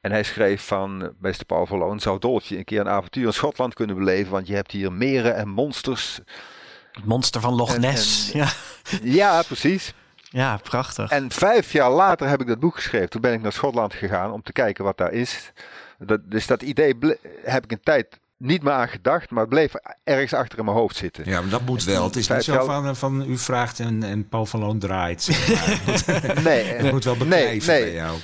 En 0.00 0.10
hij 0.10 0.22
schreef 0.22 0.66
van, 0.66 1.12
beste 1.18 1.44
Paul 1.44 1.66
Verloon, 1.66 2.00
zou 2.00 2.18
Dolfje 2.18 2.56
een 2.58 2.64
keer 2.64 2.80
een 2.80 2.88
avontuur 2.88 3.26
in 3.26 3.32
Schotland 3.32 3.74
kunnen 3.74 3.96
beleven, 3.96 4.32
want 4.32 4.46
je 4.46 4.54
hebt 4.54 4.70
hier 4.70 4.92
meren 4.92 5.34
en 5.36 5.48
monsters. 5.48 6.20
Het 6.92 7.04
monster 7.04 7.40
van 7.40 7.54
Loch 7.54 7.74
En- 7.74 7.80
Ness. 7.80 8.32
en- 8.32 8.38
ja. 8.40 8.48
Ja, 9.02 9.42
precies. 9.42 9.94
ja, 10.30 10.56
prachtig. 10.56 11.10
En 11.10 11.30
vijf 11.30 11.72
jaar 11.72 11.90
later 11.90 12.28
heb 12.28 12.40
ik 12.40 12.46
dat 12.46 12.60
boek 12.60 12.74
geschreven. 12.74 13.10
Toen 13.10 13.20
ben 13.20 13.32
ik 13.32 13.42
naar 13.42 13.52
Schotland 13.52 13.94
gegaan 13.94 14.32
om 14.32 14.42
te 14.42 14.52
kijken 14.52 14.84
wat 14.84 14.96
daar 14.98 15.12
is. 15.12 15.52
Dat, 16.06 16.20
dus 16.24 16.46
dat 16.46 16.62
idee 16.62 16.96
heb 17.42 17.64
ik 17.64 17.72
een 17.72 17.80
tijd 17.82 18.20
niet 18.42 18.62
meer 18.62 18.72
aan 18.72 18.88
gedacht, 18.88 19.30
maar 19.30 19.40
het 19.40 19.48
bleef 19.48 19.72
ergens 20.04 20.32
achter 20.32 20.58
in 20.58 20.64
mijn 20.64 20.76
hoofd 20.76 20.96
zitten. 20.96 21.24
Ja, 21.26 21.40
maar 21.40 21.50
dat 21.50 21.64
moet 21.64 21.84
wel. 21.84 22.04
Het 22.04 22.16
is 22.16 22.28
niet 22.28 22.42
zo 22.42 22.64
van, 22.64 22.86
eh, 22.86 22.94
van 22.94 23.30
u 23.30 23.38
vraagt 23.38 23.80
en, 23.80 24.02
en 24.02 24.28
Paul 24.28 24.46
van 24.46 24.60
Loon 24.60 24.78
draait. 24.78 25.26
Nee, 26.44 26.64
Het 26.74 26.92
moet 26.92 27.04
wel 27.04 27.16
nee, 27.16 27.28
beklijven 27.28 27.66
bij 27.66 27.80
nee, 27.80 27.92
jou. 27.92 28.18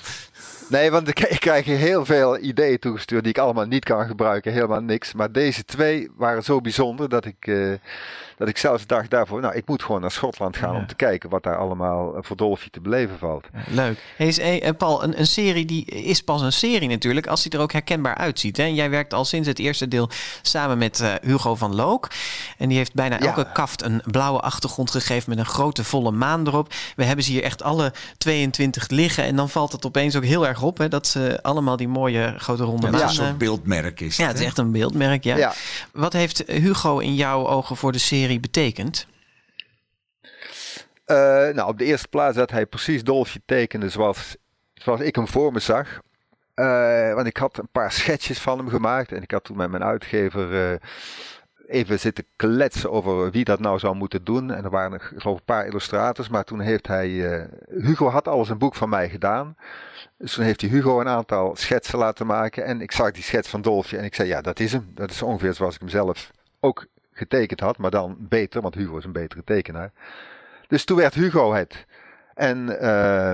nee, 0.68 0.90
want 0.90 1.08
ik, 1.08 1.20
ik 1.20 1.40
krijg 1.40 1.64
heel 1.64 2.04
veel 2.04 2.38
ideeën 2.38 2.78
toegestuurd 2.78 3.22
die 3.22 3.32
ik 3.32 3.38
allemaal 3.38 3.66
niet 3.66 3.84
kan 3.84 4.06
gebruiken, 4.06 4.52
helemaal 4.52 4.80
niks. 4.80 5.12
Maar 5.12 5.32
deze 5.32 5.64
twee 5.64 6.10
waren 6.16 6.42
zo 6.42 6.60
bijzonder 6.60 7.08
dat 7.08 7.24
ik, 7.24 7.46
eh, 7.46 7.72
dat 8.38 8.48
ik 8.48 8.58
zelfs 8.58 8.86
dacht 8.86 9.10
daarvoor, 9.10 9.40
nou, 9.40 9.54
ik 9.54 9.66
moet 9.66 9.82
gewoon 9.82 10.00
naar 10.00 10.10
Schotland 10.10 10.56
gaan 10.56 10.72
Ja. 10.72 10.78
om 10.78 10.86
te 10.86 10.94
kijken 10.94 11.30
wat 11.30 11.42
daar 11.42 11.56
allemaal 11.58 12.14
eh, 12.16 12.22
voor 12.22 12.36
Dolfje 12.36 12.70
te 12.70 12.80
beleven 12.80 13.18
valt. 13.18 13.46
Leuk. 13.66 14.02
Hey, 14.16 14.62
eh, 14.62 14.70
Paul, 14.78 15.02
een, 15.04 15.18
een 15.18 15.26
serie 15.26 15.64
die 15.64 15.84
is 15.84 16.22
pas 16.22 16.40
een 16.42 16.52
serie 16.52 16.88
natuurlijk 16.88 17.26
als 17.26 17.42
die 17.42 17.52
er 17.52 17.60
ook 17.60 17.72
herkenbaar 17.72 18.14
uitziet. 18.14 18.56
Hè? 18.56 18.62
En 18.62 18.74
jij 18.74 18.90
werkt 18.90 19.14
al 19.14 19.24
sinds 19.24 19.48
het 19.48 19.58
eerste 19.58 19.88
deel 19.88 20.08
samen 20.42 20.78
met 20.78 21.00
eh, 21.00 21.12
Hugo 21.22 21.54
van 21.54 21.74
Look. 21.74 22.08
En 22.58 22.68
die 22.68 22.76
heeft 22.78 22.94
bijna 22.94 23.16
Ja. 23.20 23.26
elke 23.26 23.46
kaft 23.52 23.82
een 23.82 24.02
blauwe 24.10 24.40
achtergrond 24.40 24.90
gegeven 24.90 25.30
met 25.30 25.38
een 25.38 25.46
grote 25.46 25.84
volle 25.84 26.10
maan 26.10 26.46
erop. 26.46 26.72
We 26.96 27.04
hebben 27.04 27.24
ze 27.24 27.30
hier 27.30 27.42
echt 27.42 27.62
alle 27.62 27.92
22 28.18 28.88
liggen. 28.88 29.24
En 29.24 29.36
dan 29.36 29.48
valt 29.48 29.72
het 29.72 29.86
opeens 29.86 30.16
ook 30.16 30.24
heel 30.24 30.46
erg 30.46 30.62
op 30.62 30.78
hè, 30.78 30.88
dat 30.88 31.06
ze 31.06 31.38
allemaal 31.42 31.76
die 31.76 31.88
mooie 31.88 32.34
grote 32.38 32.62
ronde 32.64 32.86
Ja, 32.86 32.92
maan... 32.92 33.00
dat 33.00 33.10
is 33.10 33.16
een 33.16 33.22
eh, 33.22 33.28
soort 33.28 33.38
beeldmerk 33.38 34.00
is 34.00 34.16
ja, 34.16 34.26
het 34.26 34.38
is 34.38 34.44
echt 34.46 34.58
een 34.58 34.72
beeldmerk, 34.72 35.24
ja. 35.24 35.36
Ja. 35.36 35.52
Wat 35.92 36.12
heeft 36.12 36.42
Hugo 36.46 36.98
in 36.98 37.14
jouw 37.14 37.46
ogen 37.48 37.76
voor 37.76 37.92
de 37.92 37.98
serie 37.98 38.26
betekend? 38.36 39.06
Eh, 41.08 41.16
nou, 41.54 41.68
op 41.68 41.78
de 41.78 41.84
eerste 41.84 42.08
plaats 42.08 42.36
dat 42.36 42.50
hij 42.50 42.66
precies 42.66 43.04
Dolfje 43.04 43.40
tekende 43.46 43.88
zoals, 43.88 44.36
zoals 44.74 45.00
ik 45.00 45.14
hem 45.14 45.28
voor 45.28 45.52
me 45.52 45.58
zag. 45.58 46.00
Eh, 46.54 47.14
want 47.14 47.26
ik 47.26 47.36
had 47.36 47.58
een 47.58 47.68
paar 47.72 47.92
sketches 47.92 48.38
van 48.38 48.58
hem 48.58 48.68
gemaakt. 48.68 49.12
En 49.12 49.22
ik 49.22 49.30
had 49.30 49.44
toen 49.44 49.56
met 49.56 49.70
mijn 49.70 49.84
uitgever 49.84 50.70
eh, 50.72 50.78
even 51.66 52.00
zitten 52.00 52.24
kletsen 52.36 52.90
over 52.90 53.30
wie 53.30 53.44
dat 53.44 53.60
nou 53.60 53.78
zou 53.78 53.94
moeten 53.94 54.24
doen. 54.24 54.50
En 54.50 54.64
er 54.64 54.70
waren 54.70 54.90
nog, 54.90 55.12
geloof 55.16 55.38
een 55.38 55.44
paar 55.44 55.66
illustrators. 55.66 56.28
Maar 56.28 56.44
toen 56.44 56.60
heeft 56.60 56.86
hij... 56.86 57.08
Hugo 57.68 58.08
had 58.08 58.28
alles 58.28 58.48
een 58.48 58.58
boek 58.58 58.74
van 58.74 58.88
mij 58.88 59.08
gedaan. 59.08 59.56
Dus 60.18 60.34
toen 60.34 60.44
heeft 60.44 60.60
hij 60.60 60.70
Hugo 60.70 61.00
een 61.00 61.08
aantal 61.08 61.56
schetsen 61.56 61.98
laten 61.98 62.26
maken. 62.26 62.64
En 62.64 62.80
ik 62.80 62.92
zag 62.92 63.10
die 63.10 63.22
schets 63.22 63.48
van 63.48 63.62
Dolfje. 63.62 63.96
En 63.98 64.04
ik 64.04 64.14
zei, 64.14 64.28
ja, 64.28 64.40
dat 64.40 64.60
is 64.60 64.72
hem. 64.72 64.90
Dat 64.94 65.10
is 65.10 65.22
ongeveer 65.22 65.54
zoals 65.54 65.74
ik 65.74 65.80
hem 65.80 65.88
zelf 65.88 66.30
ook 66.60 66.86
getekend 67.18 67.60
had. 67.60 67.78
Maar 67.78 67.90
dan 67.90 68.16
beter, 68.18 68.60
want 68.60 68.74
Hugo 68.74 68.96
is 68.96 69.04
een 69.04 69.12
betere 69.12 69.44
tekenaar. 69.44 69.92
Dus 70.66 70.84
toen 70.84 70.96
werd 70.96 71.14
Hugo 71.14 71.52
het. 71.52 71.86
En 72.34 72.80
eh, 72.80 73.32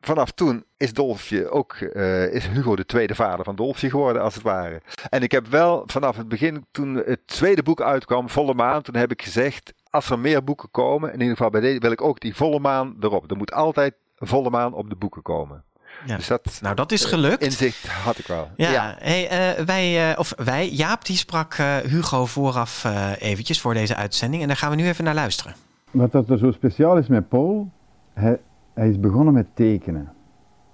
vanaf 0.00 0.30
toen 0.30 0.64
is 0.76 0.92
Dolfje 0.92 1.50
ook, 1.50 1.72
eh, 1.74 2.32
is 2.32 2.46
Hugo 2.46 2.76
de 2.76 2.86
tweede 2.86 3.14
vader 3.14 3.44
van 3.44 3.56
Dolfje 3.56 3.90
geworden, 3.90 4.22
als 4.22 4.34
het 4.34 4.42
ware. 4.42 4.82
En 5.10 5.22
ik 5.22 5.32
heb 5.32 5.46
wel 5.46 5.82
vanaf 5.86 6.16
het 6.16 6.28
begin, 6.28 6.66
toen 6.70 6.94
het 6.94 7.26
tweede 7.26 7.62
boek 7.62 7.80
uitkwam, 7.80 8.28
Volle 8.28 8.54
Maan, 8.54 8.82
toen 8.82 8.96
heb 8.96 9.10
ik 9.10 9.22
gezegd, 9.22 9.72
als 9.90 10.10
er 10.10 10.18
meer 10.18 10.44
boeken 10.44 10.70
komen, 10.70 11.12
in 11.12 11.20
ieder 11.20 11.36
geval 11.36 11.50
bij 11.50 11.60
deze, 11.60 11.78
wil 11.78 11.92
ik 11.92 12.02
ook 12.02 12.20
die 12.20 12.36
Volle 12.36 12.58
Maan 12.58 12.96
erop. 13.00 13.30
Er 13.30 13.36
moet 13.36 13.52
altijd 13.52 13.94
Volle 14.16 14.50
Maan 14.50 14.74
op 14.74 14.88
de 14.88 14.96
boeken 14.96 15.22
komen. 15.22 15.64
Ja. 16.06 16.16
Dus 16.16 16.26
dat 16.26 16.58
Nou, 16.62 16.74
dat 16.74 16.92
is 16.92 17.04
gelukt. 17.04 17.42
inzicht 17.42 17.86
had 17.88 18.18
ik 18.18 18.26
wel. 18.26 18.48
Ja, 18.56 18.94
Hey, 18.98 19.28
eh, 19.28 19.64
wij, 19.64 20.10
eh, 20.10 20.18
of 20.18 20.32
wij, 20.44 20.68
Jaap, 20.70 21.04
die 21.04 21.16
sprak 21.16 21.54
eh, 21.54 21.76
Hugo 21.76 22.26
vooraf 22.26 22.84
eh, 22.84 23.10
eventjes 23.18 23.60
voor 23.60 23.74
deze 23.74 23.96
uitzending. 23.96 24.42
En 24.42 24.48
daar 24.48 24.56
gaan 24.56 24.70
we 24.70 24.76
nu 24.76 24.86
even 24.86 25.04
naar 25.04 25.14
luisteren. 25.14 25.54
Wat 25.90 26.12
dat 26.12 26.30
er 26.30 26.38
zo 26.38 26.52
speciaal 26.52 26.96
is 26.98 27.08
met 27.08 27.28
Paul, 27.28 27.70
hij, 28.12 28.40
hij 28.74 28.88
is 28.88 29.00
begonnen 29.00 29.34
met 29.34 29.46
tekenen. 29.54 30.12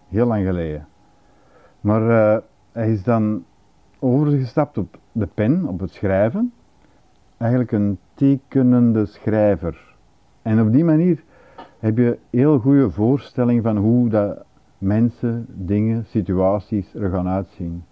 Heel 0.08 0.26
lang 0.26 0.46
geleden. 0.46 0.88
Maar 1.80 2.32
eh, 2.34 2.38
hij 2.72 2.92
is 2.92 3.02
dan 3.02 3.44
overgestapt 3.98 4.78
op 4.78 4.98
de 5.12 5.26
pen, 5.26 5.66
op 5.66 5.80
het 5.80 5.92
schrijven. 5.92 6.52
Eigenlijk 7.38 7.72
een 7.72 7.98
tekenende 8.14 9.06
schrijver. 9.06 9.94
En 10.42 10.60
op 10.60 10.72
die 10.72 10.84
manier 10.84 11.22
heb 11.78 11.96
je 11.96 12.18
heel 12.30 12.58
goede 12.58 12.90
voorstelling 12.90 13.62
van 13.62 13.76
hoe 13.76 14.08
dat 14.08 14.44
mensen, 14.80 15.46
dingen, 15.48 16.04
situaties 16.06 16.94
er 16.94 17.10
gaan 17.10 17.28
uitzien. 17.28 17.84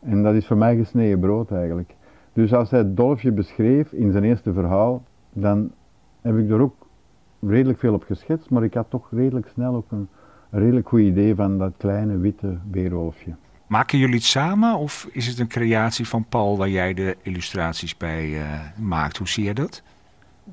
En 0.00 0.22
dat 0.22 0.34
is 0.34 0.46
voor 0.46 0.56
mij 0.56 0.76
gesneden 0.76 1.20
brood 1.20 1.50
eigenlijk. 1.50 1.94
Dus 2.32 2.52
als 2.52 2.70
hij 2.70 2.78
het 2.78 2.96
Dolfje 2.96 3.32
beschreef 3.32 3.92
in 3.92 4.12
zijn 4.12 4.24
eerste 4.24 4.52
verhaal, 4.52 5.02
dan 5.32 5.72
heb 6.20 6.38
ik 6.38 6.50
er 6.50 6.60
ook 6.60 6.86
redelijk 7.40 7.78
veel 7.78 7.94
op 7.94 8.02
geschetst, 8.02 8.50
maar 8.50 8.64
ik 8.64 8.74
had 8.74 8.90
toch 8.90 9.08
redelijk 9.10 9.48
snel 9.48 9.74
ook 9.74 9.90
een, 9.90 10.08
een 10.50 10.60
redelijk 10.60 10.88
goed 10.88 11.00
idee 11.00 11.34
van 11.34 11.58
dat 11.58 11.72
kleine 11.76 12.18
witte 12.18 12.58
weerwolfje. 12.70 13.34
Maken 13.66 13.98
jullie 13.98 14.14
het 14.14 14.24
samen 14.24 14.76
of 14.76 15.08
is 15.12 15.26
het 15.26 15.38
een 15.38 15.48
creatie 15.48 16.08
van 16.08 16.24
Paul 16.28 16.56
waar 16.56 16.68
jij 16.68 16.94
de 16.94 17.16
illustraties 17.22 17.96
bij 17.96 18.40
eh, 18.40 18.78
maakt? 18.78 19.16
Hoe 19.16 19.28
zie 19.28 19.44
je 19.44 19.54
dat? 19.54 19.82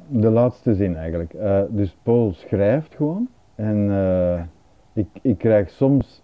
De 0.08 0.30
laatste 0.30 0.76
zin 0.76 0.95
eigenlijk. 0.95 1.34
Eh, 1.34 1.62
dus 1.70 1.95
Paul 2.04 2.34
schrijft 2.34 2.95
gewoon 2.95 3.28
en 3.56 3.89
eh, 3.89 4.41
ik, 4.94 5.08
ik 5.22 5.38
krijg 5.38 5.70
soms 5.70 6.24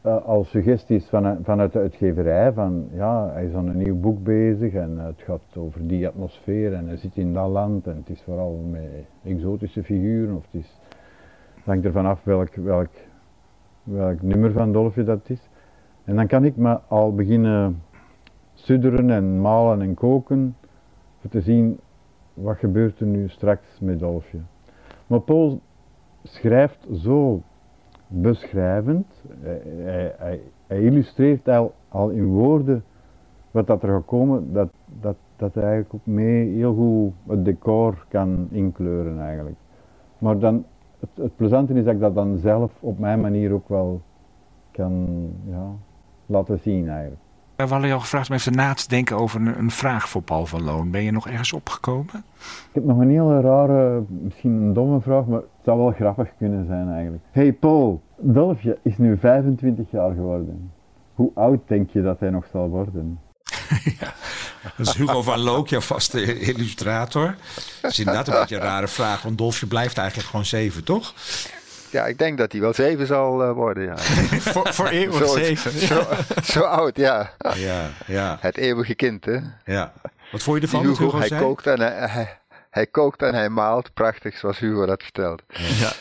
eh, 0.00 0.24
al 0.24 0.44
suggesties 0.44 1.08
vanuit, 1.08 1.38
vanuit 1.42 1.72
de 1.72 1.78
uitgeverij 1.78 2.52
van 2.52 2.88
ja, 2.92 3.30
hij 3.32 3.46
is 3.46 3.54
aan 3.54 3.68
een 3.68 3.76
nieuw 3.76 4.00
boek 4.00 4.22
bezig 4.22 4.72
en 4.72 4.98
het 4.98 5.22
gaat 5.22 5.56
over 5.56 5.86
die 5.86 6.06
atmosfeer 6.06 6.74
en 6.74 6.86
hij 6.86 6.96
zit 6.96 7.16
in 7.16 7.32
dat 7.32 7.48
land 7.48 7.86
en 7.86 7.96
het 7.96 8.08
is 8.08 8.22
vooral 8.22 8.64
met 8.70 9.06
exotische 9.22 9.82
figuren 9.82 10.36
of 10.36 10.44
het 10.50 10.62
is, 10.62 10.80
hangt 11.64 11.84
ervan 11.84 12.06
af 12.06 12.24
welk, 12.24 12.54
welk, 12.54 12.90
welk 13.82 14.22
nummer 14.22 14.52
van 14.52 14.72
Dolfje 14.72 15.04
dat 15.04 15.30
is. 15.30 15.48
En 16.04 16.16
dan 16.16 16.26
kan 16.26 16.44
ik 16.44 16.56
me 16.56 16.80
al 16.88 17.14
beginnen 17.14 17.82
sudderen 18.54 19.10
en 19.10 19.40
malen 19.40 19.82
en 19.82 19.94
koken 19.94 20.56
voor 21.20 21.30
te 21.30 21.40
zien 21.40 21.80
wat 22.34 22.56
gebeurt 22.56 23.00
er 23.00 23.06
nu 23.06 23.28
straks 23.28 23.78
met 23.80 23.98
Dolfje. 23.98 24.38
Maar 25.06 25.20
Paul 25.20 25.60
schrijft 26.22 26.86
zo 26.92 27.42
beschrijvend, 28.22 29.06
hij, 29.40 30.14
hij, 30.18 30.40
hij, 30.66 30.82
illustreert 30.82 31.48
al, 31.48 31.74
al 31.88 32.08
in 32.08 32.26
woorden 32.26 32.84
wat 33.50 33.66
dat 33.66 33.82
er 33.82 33.88
gaat 33.88 34.04
komen, 34.04 34.52
dat, 34.52 34.68
dat, 35.00 35.16
dat 35.36 35.54
hij 35.54 35.62
eigenlijk 35.62 35.94
ook 35.94 36.14
mee 36.14 36.48
heel 36.48 36.74
goed 36.74 37.12
het 37.28 37.44
decor 37.44 38.06
kan 38.08 38.48
inkleuren 38.50 39.20
eigenlijk. 39.20 39.56
Maar 40.18 40.38
dan, 40.38 40.64
het, 41.00 41.08
het 41.14 41.36
plezante 41.36 41.74
is 41.74 41.84
dat 41.84 41.94
ik 41.94 42.00
dat 42.00 42.14
dan 42.14 42.38
zelf 42.38 42.72
op 42.80 42.98
mijn 42.98 43.20
manier 43.20 43.52
ook 43.52 43.68
wel 43.68 44.00
kan 44.70 45.06
ja, 45.46 45.70
laten 46.26 46.58
zien 46.58 46.88
eigenlijk. 46.88 47.20
We 47.56 47.62
hadden 47.62 47.88
je 47.88 47.94
al 47.94 48.00
gevraagd 48.00 48.28
om 48.28 48.34
even 48.34 48.52
na 48.52 48.74
te 48.74 48.88
denken 48.88 49.16
over 49.16 49.40
een, 49.40 49.58
een 49.58 49.70
vraag 49.70 50.08
voor 50.08 50.22
Paul 50.22 50.46
van 50.46 50.62
Loon. 50.62 50.90
Ben 50.90 51.02
je 51.02 51.10
nog 51.10 51.28
ergens 51.28 51.52
opgekomen? 51.52 52.24
Ik 52.68 52.70
heb 52.72 52.84
nog 52.84 52.98
een 52.98 53.10
hele 53.10 53.40
rare, 53.40 54.02
misschien 54.08 54.52
een 54.52 54.72
domme 54.72 55.00
vraag, 55.00 55.26
maar 55.26 55.38
het 55.38 55.48
zou 55.62 55.78
wel 55.78 55.90
grappig 55.90 56.28
kunnen 56.38 56.66
zijn 56.66 56.88
eigenlijk. 56.88 57.22
Hey 57.30 57.52
Paul, 57.52 58.00
Dolfje 58.16 58.78
is 58.82 58.98
nu 58.98 59.18
25 59.20 59.90
jaar 59.90 60.14
geworden. 60.14 60.72
Hoe 61.14 61.30
oud 61.34 61.60
denk 61.68 61.90
je 61.90 62.02
dat 62.02 62.20
hij 62.20 62.30
nog 62.30 62.44
zal 62.52 62.68
worden? 62.68 63.20
Dat 64.76 64.86
is 64.86 64.94
Hugo 64.94 65.22
van 65.22 65.38
Look, 65.38 65.68
jouw 65.68 65.80
vaste 65.80 66.38
illustrator. 66.40 67.34
Dat 67.82 67.90
is 67.90 67.98
inderdaad 67.98 68.28
een 68.28 68.34
beetje 68.34 68.56
een 68.56 68.62
rare 68.62 68.88
vraag, 68.88 69.22
want 69.22 69.38
Dolfje 69.38 69.66
blijft 69.66 69.98
eigenlijk 69.98 70.28
gewoon 70.28 70.44
zeven, 70.44 70.84
toch? 70.84 71.14
Ja, 71.90 72.06
ik 72.06 72.18
denk 72.18 72.38
dat 72.38 72.52
hij 72.52 72.60
wel 72.60 72.74
zeven 72.74 73.06
zal 73.06 73.42
eh, 73.42 73.52
worden, 73.52 73.84
ja. 73.84 73.96
voor, 74.52 74.72
voor 74.72 74.88
eeuwig 74.88 75.26
Zo- 75.28 75.36
zeven. 75.36 75.70
Zo, 75.86 76.02
zo 76.42 76.60
oud, 76.60 76.96
ja. 76.96 77.30
Ja, 77.54 77.88
ja, 78.06 78.36
Het 78.40 78.56
eeuwige 78.56 78.94
kind, 78.94 79.24
hè. 79.24 79.38
ja. 79.64 79.92
Wat 80.32 80.42
vond 80.42 80.56
je 80.56 80.62
ervan, 80.62 80.80
Hugo, 80.86 81.04
Hugo 81.04 81.18
hij 81.18 81.28
zei? 81.28 81.40
kookt 81.40 81.66
en 81.66 81.80
hij, 81.80 82.08
hij, 82.08 82.38
Hij 82.74 82.86
kookt 82.86 83.22
en 83.22 83.34
hij 83.34 83.48
maalt. 83.48 83.94
Prachtig, 83.94 84.38
zoals 84.38 84.58
Hugo 84.58 84.86
dat 84.86 85.02
vertelt. 85.02 85.42
Ja, 85.48 85.92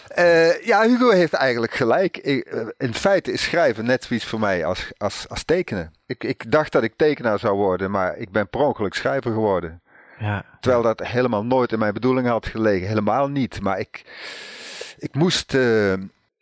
ja 0.63 0.81
Hugo 0.81 1.09
heeft 1.09 1.33
eigenlijk 1.33 1.73
gelijk. 1.73 2.17
Ik, 2.17 2.71
in 2.77 2.93
feite 2.93 3.31
is 3.31 3.43
schrijven 3.43 3.85
net 3.85 4.03
zoiets 4.03 4.25
voor 4.25 4.39
mij 4.39 4.65
als, 4.65 4.91
als, 4.97 5.29
als 5.29 5.43
tekenen. 5.43 5.93
Ik, 6.05 6.23
ik 6.23 6.51
dacht 6.51 6.71
dat 6.71 6.83
ik 6.83 6.93
tekenaar 6.95 7.39
zou 7.39 7.55
worden, 7.55 7.91
maar 7.91 8.17
ik 8.17 8.31
ben 8.31 8.49
per 8.49 8.59
ongeluk 8.59 8.93
schrijver 8.93 9.31
geworden. 9.31 9.81
Ja. 10.19 10.45
Terwijl 10.59 10.83
dat 10.83 11.07
helemaal 11.07 11.45
nooit 11.45 11.71
in 11.71 11.79
mijn 11.79 11.93
bedoeling 11.93 12.27
had 12.27 12.45
gelegen. 12.45 12.87
Helemaal 12.87 13.27
niet. 13.27 13.61
Maar 13.61 13.79
ik, 13.79 14.01
ik 14.97 15.15
moest 15.15 15.53
uh, 15.53 15.93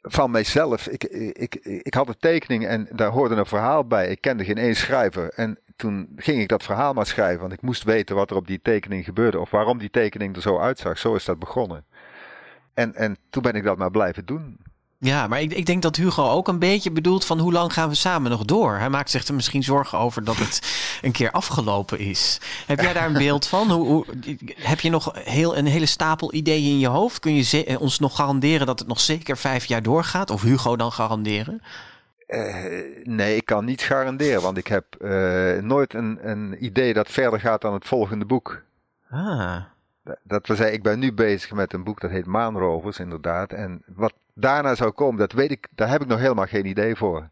van 0.02 0.32
mijzelf. 0.32 0.88
Ik, 0.88 1.04
ik, 1.34 1.56
ik, 1.64 1.94
had 1.94 2.08
een 2.08 2.20
tekening 2.20 2.68
en 2.68 2.88
daar 2.92 3.12
hoorde 3.12 3.36
een 3.36 3.46
verhaal 3.46 3.86
bij. 3.86 4.08
Ik 4.08 4.22
kende 4.22 4.46
geen 4.46 4.58
één 4.58 4.76
schrijver. 4.76 5.32
En 5.36 5.60
toen 5.82 6.10
ging 6.16 6.42
ik 6.42 6.48
dat 6.48 6.64
verhaal 6.64 6.94
maar 6.94 7.06
schrijven. 7.06 7.40
Want 7.40 7.54
ik 7.54 7.62
moest 7.62 7.84
weten 7.84 8.16
wat 8.16 8.30
er 8.30 8.36
op 8.36 8.48
die 8.48 8.60
tekening 8.62 9.06
gebeurde. 9.06 9.40
Of 9.40 9.50
waarom 9.50 9.78
die 9.78 9.90
tekening 9.90 10.36
er 10.36 10.42
zo 10.42 10.60
uitzag. 10.60 10.98
Zo 10.98 11.16
is 11.16 11.26
dat 11.26 11.40
begonnen. 11.40 11.86
En, 12.74 12.96
en 12.96 13.18
toen 13.30 13.44
ben 13.44 13.54
ik 13.54 13.64
dat 13.64 13.78
maar 13.78 13.92
blijven 13.92 14.26
doen. 14.26 14.58
Ja, 14.98 15.28
maar 15.28 15.42
ik, 15.42 15.54
ik 15.54 15.66
denk 15.66 15.82
dat 15.82 15.96
Hugo 15.96 16.30
ook 16.30 16.48
een 16.48 16.60
beetje 16.60 16.92
bedoelt 16.92 17.26
van 17.26 17.40
hoe 17.40 17.52
lang 17.52 17.74
gaan 17.74 17.90
we 17.90 17.96
samen 17.96 18.32
nog 18.32 18.46
door? 18.46 18.78
Hij 18.78 18.90
maakt 18.90 19.10
zich 19.10 19.28
er 19.28 19.34
misschien 19.34 19.64
zorgen 19.64 19.98
over 19.98 20.24
dat 20.24 20.38
het 20.38 20.62
een 21.02 21.12
keer 21.12 21.32
afgelopen 21.32 22.00
is. 22.00 22.38
Heb 22.68 22.80
jij 22.82 22.94
daar 22.94 23.06
een 23.06 23.14
beeld 23.14 23.48
van? 23.48 23.72
Hoe, 23.72 23.86
hoe, 23.86 24.06
heb 24.56 24.80
je 24.80 24.90
nog 24.90 25.12
heel, 25.14 25.58
een 25.58 25.66
hele 25.66 25.86
stapel 25.86 26.34
ideeën 26.34 26.72
in 26.72 26.80
je 26.80 26.88
hoofd? 26.88 27.20
Kun 27.20 27.36
je 27.36 27.66
eh, 27.66 27.82
ons 27.82 28.00
nog 28.00 28.16
garanderen 28.16 28.66
dat 28.66 28.80
het 28.80 28.88
nog 28.88 29.00
zeker 29.00 29.38
vijf 29.38 29.66
jaar 29.66 29.84
doorgaat? 29.84 30.30
Of 30.30 30.42
Hugo 30.42 30.76
dan 30.76 30.92
garanderen? 30.92 31.62
Uh, 32.34 32.66
nee, 33.04 33.36
ik 33.36 33.46
kan 33.46 33.66
niet 33.66 33.82
garanderen, 33.82 34.42
want 34.42 34.58
ik 34.58 34.68
heb 34.68 34.86
uh, 35.00 35.58
nooit 35.58 35.94
een, 35.94 36.30
een 36.30 36.66
idee 36.66 36.94
dat 36.94 37.10
verder 37.10 37.40
gaat 37.40 37.62
dan 37.62 37.74
het 37.74 37.88
volgende 37.88 38.26
boek. 38.26 38.62
Ah. 39.10 39.62
Dat 40.24 40.48
we 40.48 40.56
zeggen, 40.56 40.76
ik 40.76 40.84
ben 40.84 41.00
nu 41.00 41.14
bezig 41.14 41.52
met 41.52 41.74
een 41.74 41.84
boek 41.84 42.02
dat 42.02 42.12
heet 42.12 42.26
Maanrovers, 42.26 43.00
inderdaad. 43.00 43.54
En 43.54 43.84
wat 43.86 44.14
daarna 44.34 44.76
zou 44.76 44.92
komen, 44.92 45.20
dat 45.20 45.32
weet 45.32 45.52
ik, 45.52 45.68
daar 45.76 45.90
heb 45.90 46.02
ik 46.02 46.08
nog 46.08 46.20
helemaal 46.20 46.46
geen 46.46 46.66
idee 46.66 46.96
voor. 46.96 47.30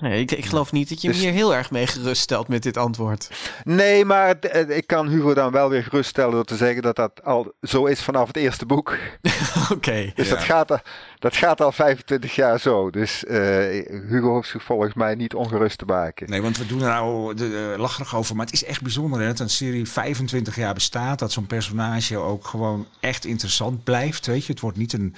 Nee, 0.00 0.20
ik, 0.20 0.30
ik 0.30 0.46
geloof 0.46 0.72
niet 0.72 0.88
dat 0.88 1.02
je 1.02 1.08
dus, 1.08 1.16
me 1.16 1.22
hier 1.22 1.32
heel 1.32 1.54
erg 1.54 1.70
mee 1.70 1.86
geruststelt 1.86 2.48
met 2.48 2.62
dit 2.62 2.76
antwoord. 2.76 3.30
Nee, 3.64 4.04
maar 4.04 4.38
eh, 4.38 4.76
ik 4.76 4.86
kan 4.86 5.08
Hugo 5.08 5.34
dan 5.34 5.52
wel 5.52 5.68
weer 5.68 5.82
geruststellen 5.82 6.32
door 6.32 6.44
te 6.44 6.56
zeggen 6.56 6.82
dat 6.82 6.96
dat 6.96 7.24
al 7.24 7.52
zo 7.62 7.84
is 7.84 8.00
vanaf 8.00 8.26
het 8.26 8.36
eerste 8.36 8.66
boek. 8.66 8.96
Oké. 9.72 10.12
dus 10.14 10.28
dat, 10.28 10.42
gaat, 10.42 10.82
dat 11.18 11.36
gaat 11.36 11.60
al 11.60 11.72
25 11.72 12.34
jaar 12.34 12.60
zo. 12.60 12.90
Dus 12.90 13.24
uh, 13.24 13.36
Hugo 14.08 14.32
hoeft 14.32 14.48
zich 14.48 14.62
volgens 14.62 14.94
mij 14.94 15.14
niet 15.14 15.34
ongerust 15.34 15.78
te 15.78 15.84
maken. 15.84 16.30
Nee, 16.30 16.42
want 16.42 16.58
we 16.58 16.66
doen 16.66 16.80
er 16.80 16.88
nou 16.88 17.34
de, 17.34 17.70
uh, 17.72 17.78
lacherig 17.78 18.16
over. 18.16 18.36
Maar 18.36 18.46
het 18.46 18.54
is 18.54 18.64
echt 18.64 18.82
bijzonder 18.82 19.20
hè, 19.20 19.26
dat 19.26 19.40
een 19.40 19.50
serie 19.50 19.88
25 19.88 20.56
jaar 20.56 20.74
bestaat. 20.74 21.18
Dat 21.18 21.32
zo'n 21.32 21.46
personage 21.46 22.16
ook 22.16 22.46
gewoon 22.46 22.86
echt 23.00 23.24
interessant 23.24 23.84
blijft. 23.84 24.26
Weet 24.26 24.46
je, 24.46 24.52
het 24.52 24.60
wordt 24.60 24.76
niet 24.76 24.92
een 24.92 25.14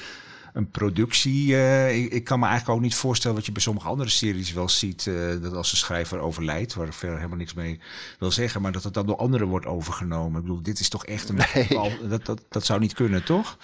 een 0.52 0.70
productie. 0.70 1.48
Uh, 1.48 1.96
ik, 1.96 2.12
ik, 2.12 2.24
kan 2.24 2.38
me 2.38 2.46
eigenlijk 2.46 2.76
ook 2.76 2.84
niet 2.84 2.94
voorstellen 2.94 3.36
wat 3.36 3.46
je 3.46 3.52
bij 3.52 3.62
sommige 3.62 3.88
andere 3.88 4.08
series 4.08 4.52
wel 4.52 4.68
ziet. 4.68 5.06
Uh, 5.06 5.42
dat 5.42 5.54
als 5.54 5.70
de 5.70 5.76
schrijver 5.76 6.18
overlijdt, 6.18 6.74
waar 6.74 6.86
ik 6.86 6.92
verder 6.92 7.16
helemaal 7.16 7.38
niks 7.38 7.54
mee 7.54 7.80
wil 8.18 8.30
zeggen, 8.30 8.62
maar 8.62 8.72
dat 8.72 8.84
het 8.84 8.94
dan 8.94 9.06
door 9.06 9.16
anderen 9.16 9.46
wordt 9.46 9.66
overgenomen. 9.66 10.36
Ik 10.36 10.46
bedoel, 10.46 10.62
dit 10.62 10.80
is 10.80 10.88
toch 10.88 11.06
echt 11.06 11.28
een. 11.28 11.40
Nee. 11.54 12.08
Dat, 12.08 12.26
dat, 12.26 12.44
dat 12.48 12.64
zou 12.64 12.80
niet 12.80 12.94
kunnen, 12.94 13.24
toch? 13.24 13.58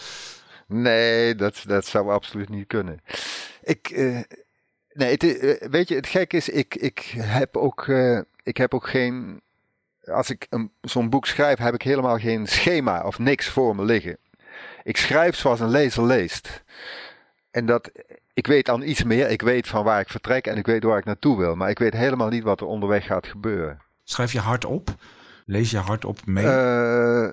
Nee, 0.66 1.34
dat, 1.34 1.62
dat 1.66 1.86
zou 1.86 2.10
absoluut 2.10 2.48
niet 2.48 2.66
kunnen. 2.66 3.00
Ik. 3.62 3.90
Uh, 3.90 4.20
nee, 4.92 5.10
het, 5.10 5.22
weet 5.70 5.88
je, 5.88 5.94
het 5.94 6.06
gek 6.06 6.32
is, 6.32 6.48
ik, 6.48 6.74
ik, 6.74 6.98
heb, 7.16 7.56
ook, 7.56 7.88
ik 8.42 8.56
heb 8.56 8.74
ook 8.74 8.88
geen. 8.88 9.40
Als 10.04 10.30
ik 10.30 10.46
zo'n 10.80 11.10
boek 11.10 11.26
schrijf, 11.26 11.58
heb 11.58 11.74
ik 11.74 11.82
helemaal 11.82 12.18
geen 12.18 12.46
schema 12.46 13.02
of 13.02 13.18
niks 13.18 13.48
voor 13.48 13.76
me 13.76 13.84
liggen. 13.84 14.18
Ik 14.82 14.96
schrijf 14.96 15.36
zoals 15.36 15.60
een 15.60 15.70
lezer 15.70 16.04
leest. 16.04 16.64
En 17.50 17.66
dat, 17.66 17.90
ik 18.32 18.46
weet 18.46 18.66
dan 18.66 18.82
iets 18.82 19.02
meer. 19.04 19.30
Ik 19.30 19.42
weet 19.42 19.68
van 19.68 19.84
waar 19.84 20.00
ik 20.00 20.08
vertrek 20.08 20.46
en 20.46 20.56
ik 20.56 20.66
weet 20.66 20.82
waar 20.82 20.98
ik 20.98 21.04
naartoe 21.04 21.38
wil. 21.38 21.54
Maar 21.54 21.70
ik 21.70 21.78
weet 21.78 21.92
helemaal 21.92 22.28
niet 22.28 22.42
wat 22.42 22.60
er 22.60 22.66
onderweg 22.66 23.06
gaat 23.06 23.26
gebeuren. 23.26 23.82
Schrijf 24.04 24.32
je 24.32 24.40
hard 24.40 24.64
op? 24.64 24.94
Lees 25.46 25.70
je 25.70 25.78
hard 25.78 26.04
op 26.04 26.26
mee? 26.26 26.44
Uh, 26.44 27.30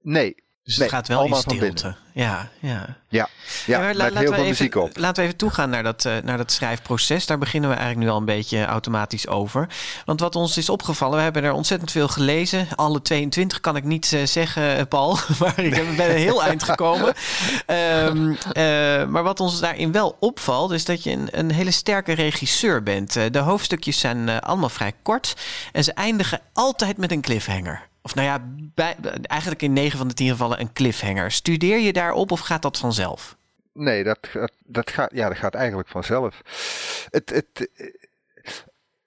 nee, 0.00 0.34
dus 0.64 0.76
het 0.76 0.88
gaat 0.88 1.08
wel 1.08 1.24
in 1.24 1.34
stilte. 1.34 1.94
Ja, 2.12 2.48
ja. 2.60 2.96
Ja, 3.08 3.28
ja, 3.66 3.80
met 3.80 3.98
heel 3.98 4.12
veel 4.12 4.32
even, 4.32 4.46
muziek 4.46 4.74
op. 4.74 4.96
Laten 4.96 5.16
we 5.16 5.22
even 5.22 5.36
toegaan 5.36 5.70
naar 5.70 5.82
dat, 5.82 6.04
uh, 6.04 6.16
naar 6.24 6.36
dat 6.36 6.52
schrijfproces. 6.52 7.26
Daar 7.26 7.38
beginnen 7.38 7.70
we 7.70 7.76
eigenlijk 7.76 8.06
nu 8.06 8.12
al 8.12 8.18
een 8.18 8.24
beetje 8.24 8.64
automatisch 8.64 9.28
over. 9.28 9.68
Want 10.04 10.20
wat 10.20 10.36
ons 10.36 10.56
is 10.56 10.68
opgevallen, 10.68 11.16
we 11.16 11.22
hebben 11.22 11.44
er 11.44 11.52
ontzettend 11.52 11.90
veel 11.90 12.08
gelezen. 12.08 12.66
Alle 12.74 13.02
22 13.02 13.60
kan 13.60 13.76
ik 13.76 13.84
niet 13.84 14.12
uh, 14.12 14.26
zeggen, 14.26 14.76
eh, 14.76 14.86
Paul. 14.88 15.18
Maar 15.40 15.58
ik 15.58 15.96
ben 15.96 16.10
een 16.10 16.16
heel 16.16 16.42
eind 16.42 16.62
gekomen. 16.62 17.14
Um, 17.66 18.28
uh, 18.30 18.36
maar 19.06 19.22
wat 19.22 19.40
ons 19.40 19.60
daarin 19.60 19.92
wel 19.92 20.16
opvalt, 20.20 20.70
is 20.70 20.84
dat 20.84 21.02
je 21.02 21.10
een, 21.10 21.28
een 21.30 21.50
hele 21.50 21.70
sterke 21.70 22.12
regisseur 22.12 22.82
bent. 22.82 23.12
de 23.12 23.38
hoofdstukjes 23.38 23.98
zijn 23.98 24.40
allemaal 24.40 24.68
vrij 24.68 24.92
kort. 25.02 25.36
En 25.72 25.84
ze 25.84 25.92
eindigen 25.92 26.40
altijd 26.52 26.96
met 26.96 27.12
een 27.12 27.20
cliffhanger. 27.20 27.90
Of 28.02 28.14
nou 28.14 28.26
ja, 28.26 28.94
eigenlijk 29.22 29.62
in 29.62 29.72
9 29.72 29.98
van 29.98 30.08
de 30.08 30.14
10 30.14 30.28
gevallen 30.28 30.60
een 30.60 30.72
cliffhanger. 30.72 31.30
Studeer 31.30 31.78
je 31.78 31.92
daarop 31.92 32.30
of 32.30 32.40
gaat 32.40 32.62
dat 32.62 32.78
vanzelf? 32.78 33.36
Nee, 33.72 34.04
dat, 34.04 34.28
dat, 34.64 34.90
gaat, 34.90 35.10
ja, 35.14 35.28
dat 35.28 35.38
gaat 35.38 35.54
eigenlijk 35.54 35.88
vanzelf. 35.88 36.42
Het, 37.10 37.30
het, 37.30 37.68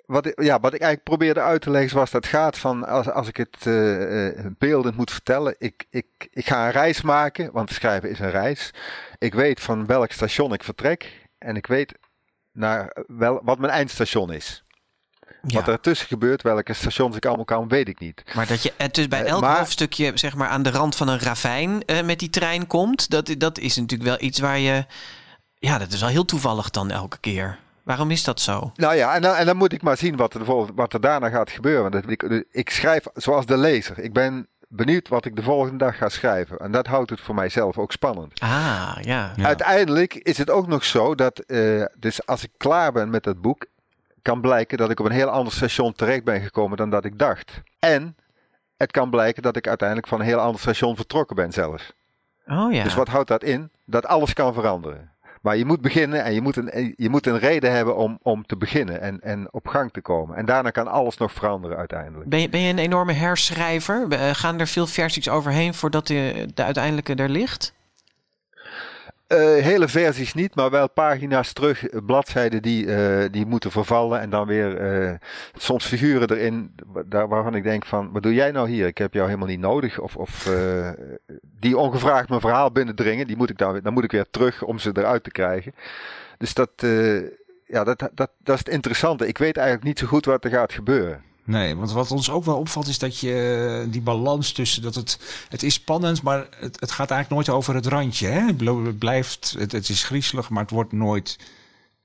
wat, 0.06 0.26
ik, 0.26 0.42
ja, 0.42 0.60
wat 0.60 0.74
ik 0.74 0.82
eigenlijk 0.82 1.04
probeerde 1.04 1.42
uit 1.42 1.62
te 1.62 1.70
leggen 1.70 1.98
was 1.98 2.12
dat 2.12 2.26
gaat 2.26 2.58
van 2.58 2.86
als, 2.86 3.10
als 3.10 3.28
ik 3.28 3.38
het 3.38 3.66
uh, 3.66 4.46
beeldend 4.58 4.98
moet 4.98 5.12
vertellen. 5.12 5.56
Ik, 5.58 5.86
ik, 5.90 6.06
ik 6.32 6.46
ga 6.46 6.66
een 6.66 6.72
reis 6.72 7.02
maken, 7.02 7.52
want 7.52 7.72
schrijven 7.72 8.10
is 8.10 8.20
een 8.20 8.32
reis. 8.32 8.74
Ik 9.18 9.34
weet 9.34 9.60
van 9.60 9.86
welk 9.86 10.12
station 10.12 10.54
ik 10.54 10.64
vertrek 10.64 11.28
en 11.38 11.56
ik 11.56 11.68
weet 11.68 11.94
naar 12.52 13.04
wel, 13.08 13.40
wat 13.44 13.60
mijn 13.60 13.72
eindstation 13.72 14.34
is. 14.34 14.65
Wat 15.54 15.68
er 15.68 15.80
tussen 15.80 16.08
gebeurt, 16.08 16.42
welke 16.42 16.74
stations 16.74 17.16
ik 17.16 17.26
allemaal 17.26 17.46
kan, 17.46 17.68
weet 17.68 17.88
ik 17.88 18.00
niet. 18.00 18.24
Maar 18.36 18.48
dat 18.48 18.64
je 18.64 18.74
dus 18.92 19.08
bij 19.08 19.24
eh, 19.24 19.30
elk 19.30 19.46
hoofdstukje 19.46 20.12
zeg 20.16 20.36
maar, 20.36 20.48
aan 20.48 20.64
de 20.64 20.72
rand 20.72 20.96
van 20.96 21.08
een 21.08 21.20
ravijn 21.20 21.84
uh, 21.86 22.02
met 22.02 22.20
die 22.20 22.30
trein 22.30 22.68
komt, 22.68 23.10
dat, 23.10 23.36
dat 23.38 23.58
is 23.58 23.76
natuurlijk 23.76 24.10
wel 24.10 24.28
iets 24.28 24.40
waar 24.40 24.60
je. 24.60 24.86
Ja, 25.58 25.78
dat 25.78 25.92
is 25.92 26.00
wel 26.00 26.10
heel 26.10 26.26
toevallig 26.26 26.70
dan 26.70 26.92
elke 26.92 27.18
keer. 27.20 27.60
Waarom 27.84 28.12
is 28.12 28.24
dat 28.24 28.42
zo? 28.42 28.72
Nou 28.76 28.96
ja, 28.96 29.16
en 29.16 29.22
dan, 29.22 29.36
en 29.36 29.46
dan 29.46 29.58
moet 29.58 29.74
ik 29.74 29.82
maar 29.82 29.98
zien 29.98 30.16
wat 30.16 30.34
er, 30.34 30.74
wat 30.76 30.94
er 30.94 31.02
daarna 31.02 31.30
gaat 31.30 31.50
gebeuren. 31.50 31.92
Want 31.92 32.10
ik, 32.10 32.46
ik 32.52 32.70
schrijf 32.70 33.06
zoals 33.14 33.46
de 33.46 33.58
lezer. 33.58 34.00
Ik 34.00 34.14
ben 34.14 34.48
benieuwd 34.68 35.08
wat 35.08 35.26
ik 35.26 35.36
de 35.36 35.44
volgende 35.44 35.78
dag 35.78 35.98
ga 35.98 36.10
schrijven. 36.10 36.58
En 36.58 36.72
dat 36.72 36.88
houdt 36.88 37.10
het 37.10 37.22
voor 37.22 37.36
mijzelf 37.36 37.78
ook 37.78 37.92
spannend. 37.92 38.40
Ah, 38.40 38.98
ja. 39.02 39.34
Uiteindelijk 39.42 40.14
is 40.14 40.38
het 40.38 40.50
ook 40.50 40.68
nog 40.68 40.86
zo 40.86 41.16
dat, 41.16 41.44
uh, 41.48 41.86
dus 41.98 42.26
als 42.26 42.44
ik 42.44 42.52
klaar 42.58 42.92
ben 42.92 43.10
met 43.10 43.26
het 43.26 43.42
boek, 43.42 43.66
kan 44.26 44.42
blijken 44.42 44.78
dat 44.78 44.90
ik 44.90 45.00
op 45.00 45.06
een 45.06 45.12
heel 45.12 45.30
ander 45.30 45.54
station 45.54 45.94
terecht 45.94 46.24
ben 46.24 46.42
gekomen 46.42 46.78
dan 46.78 46.90
dat 46.90 47.06
ik 47.06 47.20
dacht. 47.20 47.62
En 47.80 48.16
het 48.78 48.92
kan 48.92 49.10
blijken 49.10 49.44
dat 49.44 49.56
ik 49.56 49.68
uiteindelijk 49.68 50.08
van 50.08 50.20
een 50.20 50.26
heel 50.26 50.40
ander 50.40 50.60
station 50.60 50.96
vertrokken 50.96 51.36
ben 51.36 51.52
zelfs. 51.52 51.94
Oh 52.48 52.74
ja. 52.74 52.84
Dus 52.84 52.94
wat 52.94 53.08
houdt 53.08 53.28
dat 53.28 53.44
in? 53.44 53.70
Dat 53.86 54.06
alles 54.06 54.34
kan 54.34 54.54
veranderen. 54.54 55.12
Maar 55.42 55.58
je 55.58 55.66
moet 55.66 55.82
beginnen 55.82 56.24
en 56.24 56.34
je 56.34 56.42
moet 56.42 56.58
een, 56.58 56.94
je 56.98 57.10
moet 57.10 57.28
een 57.28 57.40
reden 57.40 57.72
hebben 57.72 57.96
om, 57.96 58.20
om 58.22 58.46
te 58.46 58.58
beginnen 58.58 59.02
en, 59.02 59.22
en 59.22 59.54
op 59.54 59.68
gang 59.68 59.92
te 59.92 60.02
komen. 60.02 60.36
En 60.36 60.46
daarna 60.46 60.70
kan 60.70 60.88
alles 60.88 61.18
nog 61.18 61.32
veranderen 61.32 61.78
uiteindelijk. 61.78 62.30
Ben 62.30 62.42
je, 62.42 62.50
ben 62.50 62.62
je 62.62 62.70
een 62.70 62.80
enorme 62.80 63.14
herschrijver? 63.14 64.08
Gaan 64.36 64.60
er 64.60 64.68
veel 64.68 64.88
versies 64.88 65.30
overheen 65.30 65.74
voordat 65.74 66.08
de, 66.08 66.48
de 66.54 66.64
uiteindelijke 66.64 67.16
er 67.16 67.30
ligt? 67.30 67.74
Uh, 69.28 69.38
hele 69.38 69.88
versies 69.88 70.34
niet, 70.34 70.56
maar 70.56 70.70
wel 70.70 70.90
pagina's 70.90 71.54
terug, 71.54 71.88
eh, 71.88 72.00
bladzijden 72.06 72.62
die, 72.62 72.86
uh, 72.86 73.26
die 73.32 73.46
moeten 73.46 73.72
vervallen 73.72 74.20
en 74.20 74.30
dan 74.30 74.48
weer 74.48 75.02
uh, 75.04 75.14
soms 75.58 75.86
figuren 75.86 76.32
erin 76.32 76.76
waarvan 77.10 77.56
ik 77.56 77.64
denk 77.64 77.86
van, 77.86 78.12
wat 78.12 78.24
doe 78.24 78.34
jij 78.34 78.52
nou 78.52 78.70
hier? 78.70 78.88
Ik 78.88 78.98
heb 78.98 79.14
jou 79.14 79.26
helemaal 79.26 79.48
niet 79.48 79.60
nodig. 79.60 80.00
Of, 80.00 80.16
of 80.16 80.50
die 81.60 81.78
ongevraagd 81.78 82.30
mijn 82.30 82.42
verhaal 82.42 82.72
binnendringen, 82.72 83.28
die 83.28 83.38
moet 83.38 83.50
ik 83.50 83.58
dan, 83.58 83.80
dan 83.84 83.94
moet 83.94 84.04
ik 84.04 84.12
weer 84.12 84.30
terug 84.32 84.64
om 84.64 84.80
ze 84.80 84.92
eruit 84.94 85.24
te 85.24 85.32
krijgen. 85.32 85.74
Dus 86.38 86.54
dat, 86.54 86.72
ja, 87.66 87.84
dat, 87.84 88.00
dat, 88.00 88.32
dat 88.38 88.56
is 88.56 88.60
het 88.60 88.70
interessante. 88.70 89.28
Ik 89.28 89.38
weet 89.38 89.58
eigenlijk 89.58 89.88
niet 89.88 90.00
zo 90.00 90.08
goed 90.08 90.26
wat 90.26 90.44
er 90.44 90.50
gaat 90.50 90.74
gebeuren. 90.74 91.24
Nee, 91.46 91.76
want 91.76 91.92
wat 91.92 92.12
ons 92.12 92.30
ook 92.30 92.46
wel 92.46 92.58
opvalt 92.58 92.88
is 92.88 93.00
dat 93.00 93.20
je 93.20 93.80
eh, 93.84 93.92
die 93.92 94.02
balans 94.02 94.52
tussen 94.52 94.82
dat 94.82 94.96
het, 94.96 95.20
het 95.50 95.64
is 95.64 95.74
spannend, 95.74 96.22
maar 96.22 96.48
het, 96.60 96.80
het 96.80 96.92
gaat 96.92 97.12
eigenlijk 97.12 97.30
nooit 97.30 97.58
over 97.58 97.76
het 97.76 97.86
randje. 97.86 98.28
Hè? 98.28 98.40
Het 98.40 99.00
blijft, 99.00 99.56
het, 99.58 99.72
het 99.72 99.90
is 99.90 100.04
griezelig, 100.04 100.50
maar 100.50 100.62
het 100.62 100.72
wordt 100.72 100.92
nooit 100.92 101.38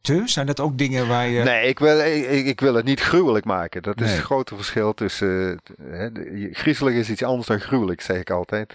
te. 0.01 0.23
Zijn 0.25 0.47
dat 0.47 0.61
ook 0.61 0.79
dingen 0.79 1.09
waar 1.09 1.29
je. 1.29 1.43
Nee, 1.43 1.69
ik 1.69 1.79
wil, 1.79 2.01
ik, 2.01 2.47
ik 2.47 2.61
wil 2.61 2.75
het 2.75 2.85
niet 2.85 3.01
gruwelijk 3.01 3.45
maken. 3.45 3.83
Dat 3.83 4.01
is 4.01 4.11
het 4.11 4.21
grote 4.21 4.55
verschil 4.55 4.95
tussen. 4.95 5.61
Uh, 5.79 6.07
griezelig 6.53 6.95
is 6.95 7.11
iets 7.11 7.23
anders 7.23 7.47
dan 7.47 7.61
gruwelijk, 7.61 8.01
zeg 8.01 8.17
ik 8.17 8.31
altijd. 8.31 8.75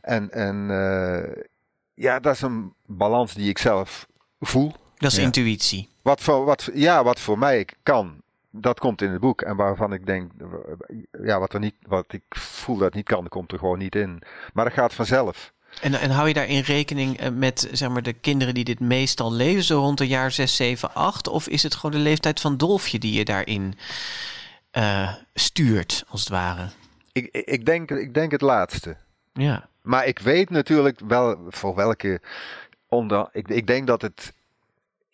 En, 0.00 0.30
en 0.30 0.66
uh, 0.70 1.42
ja, 1.94 2.20
dat 2.20 2.34
is 2.34 2.40
een 2.40 2.72
balans 2.86 3.34
die 3.34 3.48
ik 3.48 3.58
zelf 3.58 4.06
voel. 4.40 4.72
Dat 4.96 5.12
is 5.12 5.18
intuïtie. 5.18 5.88
Wat 6.02 6.20
voor, 6.20 6.44
wat, 6.44 6.70
ja, 6.74 7.04
wat 7.04 7.20
voor 7.20 7.38
mij 7.38 7.66
kan 7.82 8.22
dat 8.56 8.80
komt 8.80 9.02
in 9.02 9.10
het 9.10 9.20
boek. 9.20 9.42
En 9.42 9.56
waarvan 9.56 9.92
ik 9.92 10.06
denk, 10.06 10.32
ja, 11.22 11.38
wat, 11.38 11.54
er 11.54 11.60
niet, 11.60 11.74
wat 11.86 12.12
ik 12.12 12.22
voel 12.28 12.76
dat 12.76 12.94
niet 12.94 13.04
kan, 13.04 13.28
komt 13.28 13.52
er 13.52 13.58
gewoon 13.58 13.78
niet 13.78 13.94
in. 13.94 14.22
Maar 14.52 14.64
dat 14.64 14.74
gaat 14.74 14.94
vanzelf. 14.94 15.52
En, 15.80 15.94
en 15.94 16.10
hou 16.10 16.28
je 16.28 16.34
daarin 16.34 16.60
rekening 16.60 17.18
eh, 17.18 17.30
met 17.30 17.68
zeg 17.72 17.88
maar, 17.88 18.02
de 18.02 18.12
kinderen 18.12 18.54
die 18.54 18.64
dit 18.64 18.80
meestal 18.80 19.32
lezen, 19.32 19.62
zo 19.62 19.80
rond 19.80 19.98
de 19.98 20.06
jaar 20.06 20.30
6, 20.30 20.56
7, 20.56 20.94
8? 20.94 21.28
Of 21.28 21.48
is 21.48 21.62
het 21.62 21.74
gewoon 21.74 21.96
de 21.96 22.02
leeftijd 22.02 22.40
van 22.40 22.56
Dolfje 22.56 22.98
die 22.98 23.12
je 23.12 23.24
daarin 23.24 23.74
uh, 24.72 25.12
stuurt, 25.34 26.04
als 26.08 26.20
het 26.20 26.28
ware? 26.28 26.68
Ik, 27.12 27.28
ik, 27.30 27.66
denk, 27.66 27.90
ik 27.90 28.14
denk 28.14 28.30
het 28.30 28.40
laatste. 28.40 28.96
Ja. 29.32 29.68
Maar 29.82 30.06
ik 30.06 30.18
weet 30.18 30.50
natuurlijk 30.50 31.00
wel 31.00 31.46
voor 31.48 31.74
welke 31.74 32.20
onder. 32.88 33.28
Ik, 33.32 33.48
ik 33.48 33.66
denk 33.66 33.86
dat 33.86 34.02
het 34.02 34.32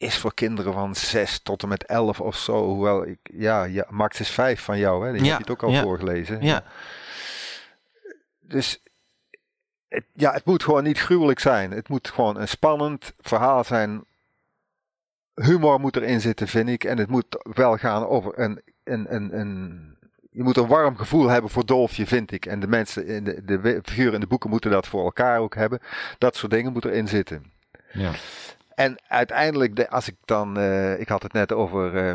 is 0.01 0.16
voor 0.16 0.34
kinderen 0.34 0.72
van 0.72 0.94
6 0.94 1.38
tot 1.38 1.62
en 1.62 1.68
met 1.68 1.84
11 1.84 2.20
of 2.20 2.36
zo. 2.36 2.64
Hoewel 2.64 3.07
ik, 3.07 3.18
ja, 3.22 3.64
ja 3.64 3.86
Max 3.88 4.20
is 4.20 4.30
5 4.30 4.61
van 4.61 4.78
jou, 4.78 5.07
hè? 5.07 5.12
Die 5.12 5.24
ja, 5.24 5.28
heb 5.28 5.36
je 5.36 5.42
het 5.42 5.53
ook 5.53 5.62
al 5.62 5.70
ja. 5.70 5.82
voorgelezen. 5.82 6.42
Ja. 6.42 6.64
Dus 8.40 8.82
het, 9.88 10.05
ja, 10.12 10.32
het 10.32 10.44
moet 10.44 10.62
gewoon 10.62 10.82
niet 10.82 10.98
gruwelijk 10.98 11.38
zijn. 11.38 11.70
Het 11.70 11.88
moet 11.88 12.09
gewoon 12.09 12.36
een 12.36 12.48
spannend 12.48 13.12
verhaal 13.18 13.64
zijn. 13.64 14.05
Humor 15.34 15.80
moet 15.80 15.96
erin 15.96 16.20
zitten, 16.20 16.48
vind 16.48 16.68
ik. 16.68 16.84
En 16.84 16.98
het 16.98 17.09
moet 17.09 17.26
wel 17.42 17.76
gaan 17.76 18.07
over 18.07 18.38
een, 18.38 18.62
een, 18.84 19.14
een, 19.14 19.38
een 19.38 19.96
je 20.30 20.42
moet 20.42 20.57
een 20.57 20.66
warm 20.66 20.96
gevoel 20.96 21.28
hebben 21.28 21.51
voor 21.51 21.66
Dolfje, 21.66 22.07
vind 22.07 22.32
ik. 22.32 22.46
En 22.46 22.61
de 22.61 22.68
mensen, 22.68 23.07
in 23.07 23.24
de, 23.24 23.44
de 23.44 23.80
figuren 23.82 24.14
in 24.14 24.20
de 24.20 24.26
boeken 24.26 24.51
moeten 24.51 24.70
dat 24.70 24.86
voor 24.86 25.05
elkaar 25.05 25.38
ook 25.38 25.55
hebben. 25.55 25.80
Dat 26.18 26.36
soort 26.36 26.53
dingen 26.53 26.72
moeten 26.72 26.90
erin 26.90 27.09
zitten. 27.09 27.53
Ja. 27.92 28.12
En 28.81 29.01
uiteindelijk, 29.09 29.87
als 29.89 30.09
ik 30.09 30.16
dan, 30.24 30.59
uh, 30.59 31.01
ik 31.01 31.09
had 31.09 31.22
het 31.22 31.33
net 31.33 31.53
over 31.53 31.95
uh, 31.95 32.12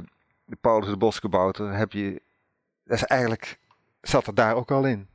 Paulus 0.61 0.89
de 0.89 0.97
Boskebouter, 0.97 1.73
heb 1.73 1.91
je, 1.91 2.21
dat 2.83 2.97
is 2.97 3.03
eigenlijk, 3.03 3.59
zat 4.01 4.27
er 4.27 4.35
daar 4.35 4.55
ook 4.55 4.71
al 4.71 4.85
in. 4.85 5.07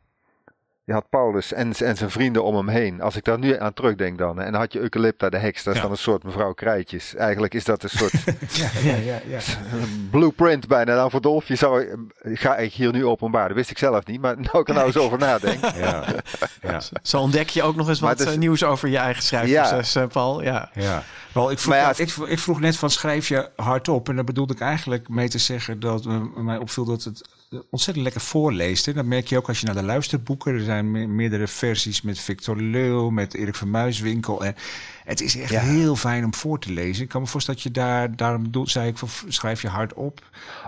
Je 0.91 0.97
had 0.97 1.09
Paulus 1.11 1.53
en, 1.53 1.73
en 1.79 1.97
zijn 1.97 2.11
vrienden 2.11 2.45
om 2.45 2.57
hem 2.57 2.69
heen. 2.69 3.01
Als 3.01 3.17
ik 3.17 3.25
daar 3.25 3.39
nu 3.39 3.59
aan 3.59 3.73
terugdenk 3.73 4.19
dan. 4.19 4.41
En 4.41 4.53
dan 4.53 4.61
had 4.61 4.73
je 4.73 4.79
Eucalypta 4.81 5.29
de 5.29 5.37
heks. 5.39 5.63
Dat 5.63 5.73
is 5.75 5.79
Ja. 5.81 5.85
dan 5.87 5.93
een 5.97 6.03
soort 6.03 6.23
mevrouw 6.25 6.53
Krijtjes. 6.53 7.15
Eigenlijk 7.15 7.55
is 7.55 7.65
dat 7.65 7.83
een 7.83 7.89
soort 7.89 8.13
Ja, 8.53 8.69
ja, 8.83 8.95
ja, 8.97 9.21
ja. 9.27 9.39
blueprint 10.11 10.69
bijna. 10.69 10.95
Dan 10.95 11.11
voor 11.11 11.21
Dolfje 11.21 11.55
zou 11.55 11.83
ik, 12.23 12.41
ga 12.41 12.57
ik 12.57 12.73
hier 12.73 12.93
nu 12.93 13.05
openbaar. 13.07 13.49
Dat 13.49 13.57
wist 13.57 13.71
ik 13.71 13.79
zelf 13.79 14.07
niet. 14.07 14.21
Maar 14.21 14.37
nou 14.41 14.59
ik 14.59 14.69
er 14.69 14.75
nou 14.75 14.87
eens 14.87 14.97
over 14.97 15.19
nadenk. 15.19 15.65
ja. 15.77 16.05
ja. 16.63 16.81
Zo 17.03 17.19
ontdek 17.21 17.49
je 17.49 17.63
ook 17.63 17.77
nog 17.77 17.89
eens 17.89 18.01
Maar 18.01 18.17
wat 18.17 18.27
is- 18.27 18.33
eh, 18.33 18.39
nieuws 18.39 18.65
over 18.65 18.89
je 18.89 18.99
eigen 18.99 19.23
schrijfproces, 19.23 19.95
eh, 19.95 20.07
Paul. 20.07 20.43
Ja. 20.43 20.71
Ja, 20.75 21.03
wel, 21.33 21.51
ik 21.51 21.59
vroeg, 21.59 21.75
Maar 21.75 22.01
ik, 22.01 22.17
ik 22.17 22.39
vroeg 22.39 22.61
net 22.61 22.77
van 22.77 22.91
schrijf 22.91 23.29
je 23.29 23.49
hardop. 23.57 24.09
En 24.09 24.15
daar 24.15 24.25
bedoelde 24.25 24.55
ik 24.55 24.61
eigenlijk 24.61 25.09
mee 25.09 25.29
te 25.29 25.39
zeggen 25.39 25.81
dat 25.81 26.07
eh, 26.07 26.21
mij 26.37 26.57
opviel 26.57 26.85
dat 26.85 27.05
het 27.05 27.29
ontzettend 27.71 28.05
lekker 28.05 28.21
voorleest. 28.23 28.87
Hè. 28.87 28.93
Dat 28.93 29.05
merk 29.05 29.27
je 29.27 29.37
ook 29.37 29.49
als 29.49 29.61
je 29.61 29.67
naar 29.67 29.75
de 29.75 29.83
luisterboeken. 29.83 30.55
Er 30.55 30.61
zijn 30.61 30.91
me- 30.91 31.07
meerdere 31.07 31.47
versies 31.47 32.03
met 32.03 32.19
Victor 32.19 32.57
Leeuw, 32.57 33.11
met 33.11 33.35
Erik 33.35 33.55
van 33.55 33.71
Muiswinkel. 33.71 34.45
En 34.45 34.55
het 35.05 35.21
is 35.21 35.37
echt 35.37 35.51
Ja. 35.51 35.61
heel 35.61 35.97
fijn 35.97 36.25
om 36.25 36.35
voor 36.35 36.59
te 36.59 36.73
lezen. 36.73 37.03
Ik 37.03 37.09
kan 37.09 37.21
me 37.21 37.27
voorstellen 37.27 37.63
dat 37.63 37.73
je 37.75 37.81
daar, 37.81 38.17
daarom 38.17 38.43
bedoel, 38.43 38.69
zei 38.69 38.89
ik, 38.89 38.97
schrijf 39.29 39.63
je 39.63 39.69
hardop. 39.69 40.21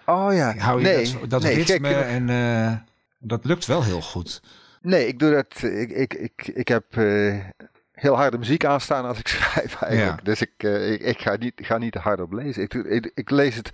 Oh 0.06 0.34
ja. 0.34 0.56
Hou 0.56 0.78
je 0.80 0.84
nee, 0.86 1.12
dat, 1.20 1.30
dat 1.30 1.42
nee, 1.42 1.54
ritme 1.54 1.88
kijk, 1.88 2.06
en 2.06 2.28
eh, 2.30 2.72
dat 3.18 3.44
lukt 3.44 3.66
wel 3.66 3.82
heel 3.84 4.00
goed. 4.02 4.42
Nee, 4.82 5.06
ik 5.06 5.18
doe 5.18 5.30
dat. 5.32 5.62
Ik, 5.62 5.90
ik, 5.90 6.14
ik, 6.14 6.50
ik 6.54 6.68
heb 6.68 6.84
eh, 6.96 7.34
heel 7.92 8.14
harde 8.16 8.38
muziek 8.38 8.64
aanstaan 8.64 9.04
als 9.04 9.18
ik 9.18 9.28
schrijf 9.36 9.82
eigenlijk. 9.82 10.18
Ja. 10.18 10.24
Dus 10.24 10.40
ik, 10.40 10.50
eh, 10.56 10.92
ik, 10.92 11.00
ik 11.02 11.18
ga 11.20 11.36
niet, 11.36 11.52
ga 11.56 11.78
niet 11.78 11.92
te 11.92 11.98
hard 11.98 12.20
op 12.20 12.32
lezen. 12.32 12.62
Ik, 12.62 13.10
ik 13.14 13.30
lees 13.30 13.54
het. 13.54 13.70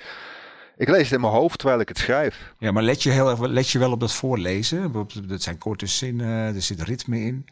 Ik 0.78 0.88
lees 0.88 1.02
het 1.02 1.12
in 1.12 1.20
mijn 1.20 1.32
hoofd 1.32 1.58
terwijl 1.58 1.80
ik 1.80 1.88
het 1.88 1.98
schrijf. 1.98 2.54
Ja, 2.58 2.72
maar 2.72 2.82
let 2.82 3.02
je, 3.02 3.10
heel 3.10 3.30
erg, 3.30 3.38
let 3.40 3.70
je 3.70 3.78
wel 3.78 3.92
op 3.92 4.00
dat 4.00 4.12
voorlezen? 4.12 4.92
Dat 5.26 5.42
zijn 5.42 5.58
korte 5.58 5.86
zinnen, 5.86 6.54
er 6.54 6.62
zit 6.62 6.82
ritme 6.82 7.20
in. 7.20 7.46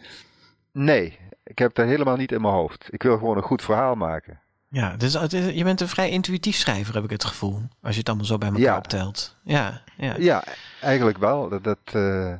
Nee, 0.73 1.19
ik 1.45 1.59
heb 1.59 1.75
dat 1.75 1.87
helemaal 1.87 2.17
niet 2.17 2.33
in 2.33 2.41
mijn 2.41 2.55
hoofd. 2.55 2.87
Ik 2.91 3.03
wil 3.03 3.19
gewoon 3.19 3.37
een 3.37 3.43
goed 3.43 3.63
verhaal 3.63 3.95
maken. 3.95 4.41
Ja, 4.69 4.97
dus 4.97 5.13
het 5.15 5.33
is- 5.33 5.55
je 5.55 5.65
bent 5.65 5.81
een 5.81 5.89
vrij 5.89 6.11
intuïtief 6.11 6.57
schrijver, 6.57 6.95
heb 6.95 7.05
ik 7.05 7.11
het 7.11 7.25
gevoel. 7.25 7.63
Als 7.83 7.93
je 7.93 7.99
het 7.99 8.09
allemaal 8.09 8.27
zo 8.27 8.39
bij 8.39 8.49
elkaar 8.49 8.63
Ja. 8.63 8.77
optelt. 8.77 9.37
Ja, 9.45 9.83
ja. 9.97 10.15
Ja, 10.19 10.45
eigenlijk 10.81 11.19
wel. 11.19 11.49
Dat, 11.49 11.65
dat, 11.65 11.79
eh, 11.93 12.33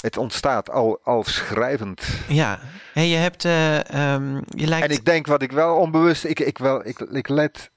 het 0.00 0.16
ontstaat 0.16 0.70
al, 0.70 1.00
al 1.02 1.24
schrijvend. 1.24 2.08
ja. 2.28 2.60
Hey, 2.92 3.08
je 3.08 3.16
hebt, 3.16 3.44
eh, 3.44 3.90
ehm, 4.14 4.34
je 4.36 4.66
lijkt... 4.66 4.86
En 4.88 4.92
ik 4.94 5.04
denk 5.04 5.26
wat 5.26 5.42
ik 5.42 5.52
wel 5.52 5.76
onbewust. 5.76 6.24
Ik, 6.24 6.40
ik, 6.40 6.58
wel, 6.58 6.86
ik, 6.86 6.98
ik 6.98 7.28
let, 7.28 7.70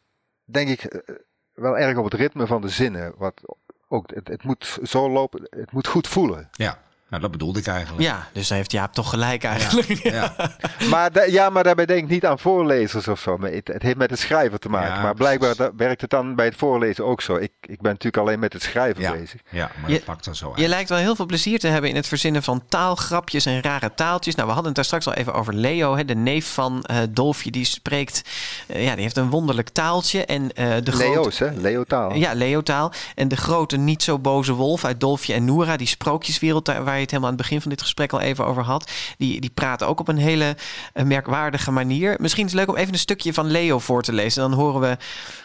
denk 0.45 0.69
ik, 0.69 0.84
eh, 0.84 1.15
wel 1.53 1.77
erg 1.77 1.97
op 1.97 2.03
het 2.03 2.13
ritme 2.13 2.47
van 2.47 2.61
de 2.61 2.69
zinnen. 2.69 3.13
Wat 3.17 3.41
ook, 3.87 4.09
het, 4.13 4.27
het 4.27 4.43
moet 4.43 4.79
zo 4.83 5.09
lopen. 5.09 5.47
Het 5.49 5.71
moet 5.71 5.87
goed 5.87 6.07
voelen. 6.07 6.49
Ja, 6.51 6.81
nou 7.09 7.21
dat 7.21 7.31
bedoelde 7.31 7.59
ik 7.59 7.67
eigenlijk. 7.67 8.03
Ja, 8.03 8.27
dus 8.33 8.47
daar 8.47 8.57
heeft 8.57 8.71
Jaap 8.71 8.93
toch 8.93 9.09
gelijk 9.09 9.43
eigenlijk. 9.43 9.87
Ja. 10.03 10.35
Maar, 10.89 11.29
ja, 11.29 11.49
maar 11.49 11.63
daarbij 11.63 11.85
denk 11.85 12.03
ik 12.03 12.09
niet 12.09 12.25
aan 12.25 12.39
voorlezers 12.39 13.07
of 13.07 13.19
zo. 13.19 13.37
Maar 13.37 13.51
het, 13.51 13.67
het 13.67 13.81
heeft 13.81 13.97
met 13.97 14.09
het 14.09 14.19
schrijven 14.19 14.59
te 14.59 14.69
maken. 14.69 14.95
Ja, 14.95 15.01
maar 15.01 15.13
blijkbaar 15.13 15.55
werkt 15.77 16.01
het 16.01 16.09
dan 16.09 16.35
bij 16.35 16.45
het 16.45 16.55
voorlezen 16.55 17.05
ook 17.05 17.21
zo. 17.21 17.35
Ik, 17.35 17.51
ik 17.61 17.81
ben 17.81 17.91
natuurlijk 17.91 18.17
alleen 18.17 18.39
met 18.39 18.53
het 18.53 18.61
schrijven 18.61 19.01
Ja. 19.01 19.11
bezig. 19.11 19.41
Ja, 19.49 19.71
maar 19.81 19.89
Je- 19.89 19.95
dat 19.95 20.05
pakt 20.05 20.25
dan 20.25 20.35
zo 20.35 20.47
uit. 20.49 20.59
Je 20.59 20.67
lijkt 20.67 20.89
wel 20.89 20.97
heel 20.97 21.15
veel 21.15 21.25
plezier 21.25 21.59
te 21.59 21.67
hebben 21.67 21.89
in 21.89 21.95
het 21.95 22.07
verzinnen 22.07 22.43
van 22.43 22.63
taalgrapjes 22.69 23.45
en 23.45 23.61
rare 23.61 23.93
taaltjes. 23.95 24.35
Nou, 24.35 24.47
we 24.47 24.53
hadden 24.53 24.67
het 24.73 24.75
daar 24.75 24.85
straks 24.85 25.07
al 25.07 25.13
even 25.13 25.33
over 25.33 25.53
Leo, 25.53 25.95
hè, 25.97 26.05
de 26.05 26.15
neef 26.15 26.53
van 26.53 26.83
eh 26.83 26.97
Dolfje. 27.09 27.51
Die 27.51 27.65
spreekt, 27.65 28.21
eh, 28.67 28.83
ja, 28.85 28.93
die 28.93 29.03
heeft 29.03 29.17
een 29.17 29.29
wonderlijk 29.29 29.69
taaltje. 29.69 30.25
En 30.25 30.53
eh 30.53 30.67
de 30.83 30.91
grote... 30.91 31.09
Leo's, 31.19 31.39
hè? 31.39 31.51
Leotaal. 31.51 32.13
Ja, 32.13 32.33
Leotaal. 32.33 32.91
En 33.15 33.27
de 33.27 33.37
grote, 33.37 33.77
niet 33.77 34.03
zo 34.03 34.19
boze 34.19 34.53
wolf 34.53 34.85
uit 34.85 34.99
Dolfje 34.99 35.33
en 35.33 35.45
Noora, 35.45 35.77
die 35.77 35.87
sprookjeswereld 35.87 36.65
daar- 36.65 36.83
waar 36.83 36.99
je 36.99 37.02
het 37.03 37.11
helemaal 37.11 37.31
aan 37.31 37.37
het 37.37 37.47
begin 37.47 37.61
van 37.61 37.69
dit 37.69 37.81
gesprek 37.81 38.13
al 38.13 38.19
even 38.19 38.45
over 38.45 38.63
had, 38.63 38.91
die, 39.17 39.41
die 39.41 39.49
praten 39.49 39.87
ook 39.87 39.99
op 39.99 40.07
een 40.07 40.17
hele 40.17 40.55
eh, 40.93 41.03
merkwaardige 41.03 41.71
manier. 41.71 42.15
Misschien 42.19 42.45
is 42.45 42.51
het 42.51 42.59
leuk 42.59 42.69
om 42.69 42.75
even 42.75 42.93
een 42.93 42.99
stukje 42.99 43.33
van 43.33 43.51
Leo 43.51 43.79
voor 43.79 44.03
te 44.03 44.13
lezen. 44.13 44.41
Dan 44.41 44.59
horen 44.59 44.81
we 44.81 44.97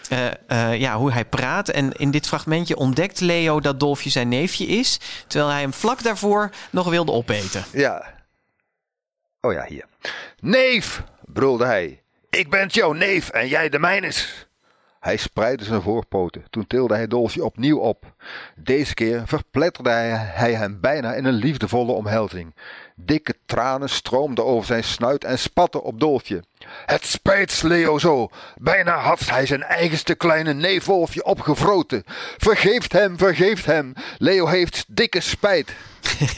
eh, 0.09 0.27
eh, 0.47 0.81
ja, 0.81 0.97
hoe 0.97 1.13
hij 1.13 1.25
praat. 1.25 1.69
En 1.69 1.93
in 1.93 2.11
dit 2.11 2.27
fragmentje 2.27 2.77
ontdekt 2.77 3.21
Leo 3.21 3.61
dat 3.61 3.81
Dolfje 3.81 4.11
zijn 4.11 4.29
neefje 4.29 4.67
is, 4.67 5.01
terwijl 5.27 5.51
hij 5.51 5.61
hem 5.61 5.73
vlak 5.73 6.03
daarvoor 6.03 6.51
nog 6.71 6.89
wilde 6.89 7.13
opeten. 7.13 7.65
Ja. 7.73 8.15
Oh 9.41 9.53
ja, 9.53 9.65
hier. 9.69 9.85
Neef, 10.41 11.03
brulde 11.25 11.65
hij. 11.65 12.03
Ik 12.31 12.51
ben 12.51 12.67
jouw 12.67 12.93
neef 12.93 13.29
en 13.29 13.49
jij 13.49 13.69
de 13.69 13.79
mijnes. 13.79 14.48
Hij 15.09 15.17
spreidde 15.17 15.65
zijn 15.65 15.83
voorpoten. 15.83 16.45
Toen 16.51 16.67
tilde 16.67 16.95
hij 16.95 17.07
Dolfje 17.07 17.45
opnieuw 17.45 17.79
op. 17.79 18.15
Deze 18.57 18.95
keer 18.95 19.23
verpletterde 19.27 19.91
hij, 19.91 20.53
hem 20.53 20.81
bijna 20.81 21.15
in 21.15 21.25
een 21.25 21.35
liefdevolle 21.35 21.93
omhelzing. 21.93 22.55
Dikke 22.97 23.35
tranen 23.47 23.89
stroomden 23.89 24.45
over 24.45 24.67
zijn 24.67 24.85
snuit 24.85 25.25
en 25.25 25.39
spatten 25.39 25.83
op 25.83 26.01
Dolfje. 26.01 26.43
Het 26.87 27.05
spijt 27.05 27.63
Leo 27.63 27.99
zo. 27.99 28.29
Bijna 28.57 28.99
had 28.99 29.21
hij 29.21 29.47
zijn 29.47 29.63
eigenste 29.63 30.15
kleine 30.15 30.53
neef 30.53 30.85
Wolfje 30.85 31.25
opgevroten. 31.25 32.03
Vergeeft 32.37 32.93
hem, 32.93 33.19
vergeeft 33.19 33.67
hem. 33.67 33.93
Leo 34.19 34.47
heeft 34.47 34.85
dikke 34.89 35.21
spijt. 35.21 35.75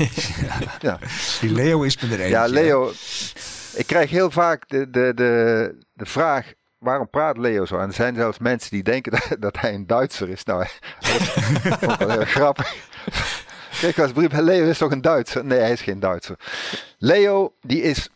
ja. 0.80 0.98
Die 1.40 1.52
Leo 1.52 1.82
is 1.82 2.00
me 2.00 2.06
er 2.06 2.20
eentje. 2.20 2.28
Ja, 2.28 2.46
Leo. 2.46 2.92
Ik 3.74 3.86
krijg 3.86 4.10
heel 4.10 4.30
vaak 4.30 4.68
de, 4.68 4.90
de, 4.90 5.12
de, 5.14 5.74
de 5.92 6.06
vraag. 6.06 6.52
Waarom 6.80 7.10
praat 7.10 7.36
Leo 7.36 7.64
zo? 7.66 7.78
En 7.78 7.86
er 7.86 7.92
zijn 7.92 8.14
zelfs 8.14 8.38
mensen 8.38 8.70
die 8.70 8.82
denken 8.82 9.12
dat, 9.28 9.36
dat 9.40 9.60
hij 9.60 9.74
een 9.74 9.86
Duitser 9.86 10.28
is. 10.28 10.44
Nou, 10.44 10.64
dat 11.68 11.78
vond 11.78 11.92
ik 11.92 11.98
wel 11.98 12.10
heel 12.10 12.24
grappig. 12.24 12.74
Kijk, 13.80 13.98
als 13.98 14.12
brief, 14.12 14.32
Leo 14.32 14.64
is 14.68 14.78
toch 14.78 14.90
een 14.90 15.00
Duitser? 15.00 15.44
Nee, 15.44 15.58
hij 15.58 15.72
is 15.72 15.82
geen 15.82 16.00
Duitser. 16.00 16.36
Leo, 16.98 17.54
die 17.60 17.82
is 17.82 18.10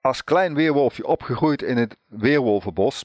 als 0.00 0.24
klein 0.24 0.54
weerwolfje 0.54 1.06
opgegroeid 1.06 1.62
in 1.62 1.76
het 1.76 1.96
weerwolvenbos. 2.08 3.02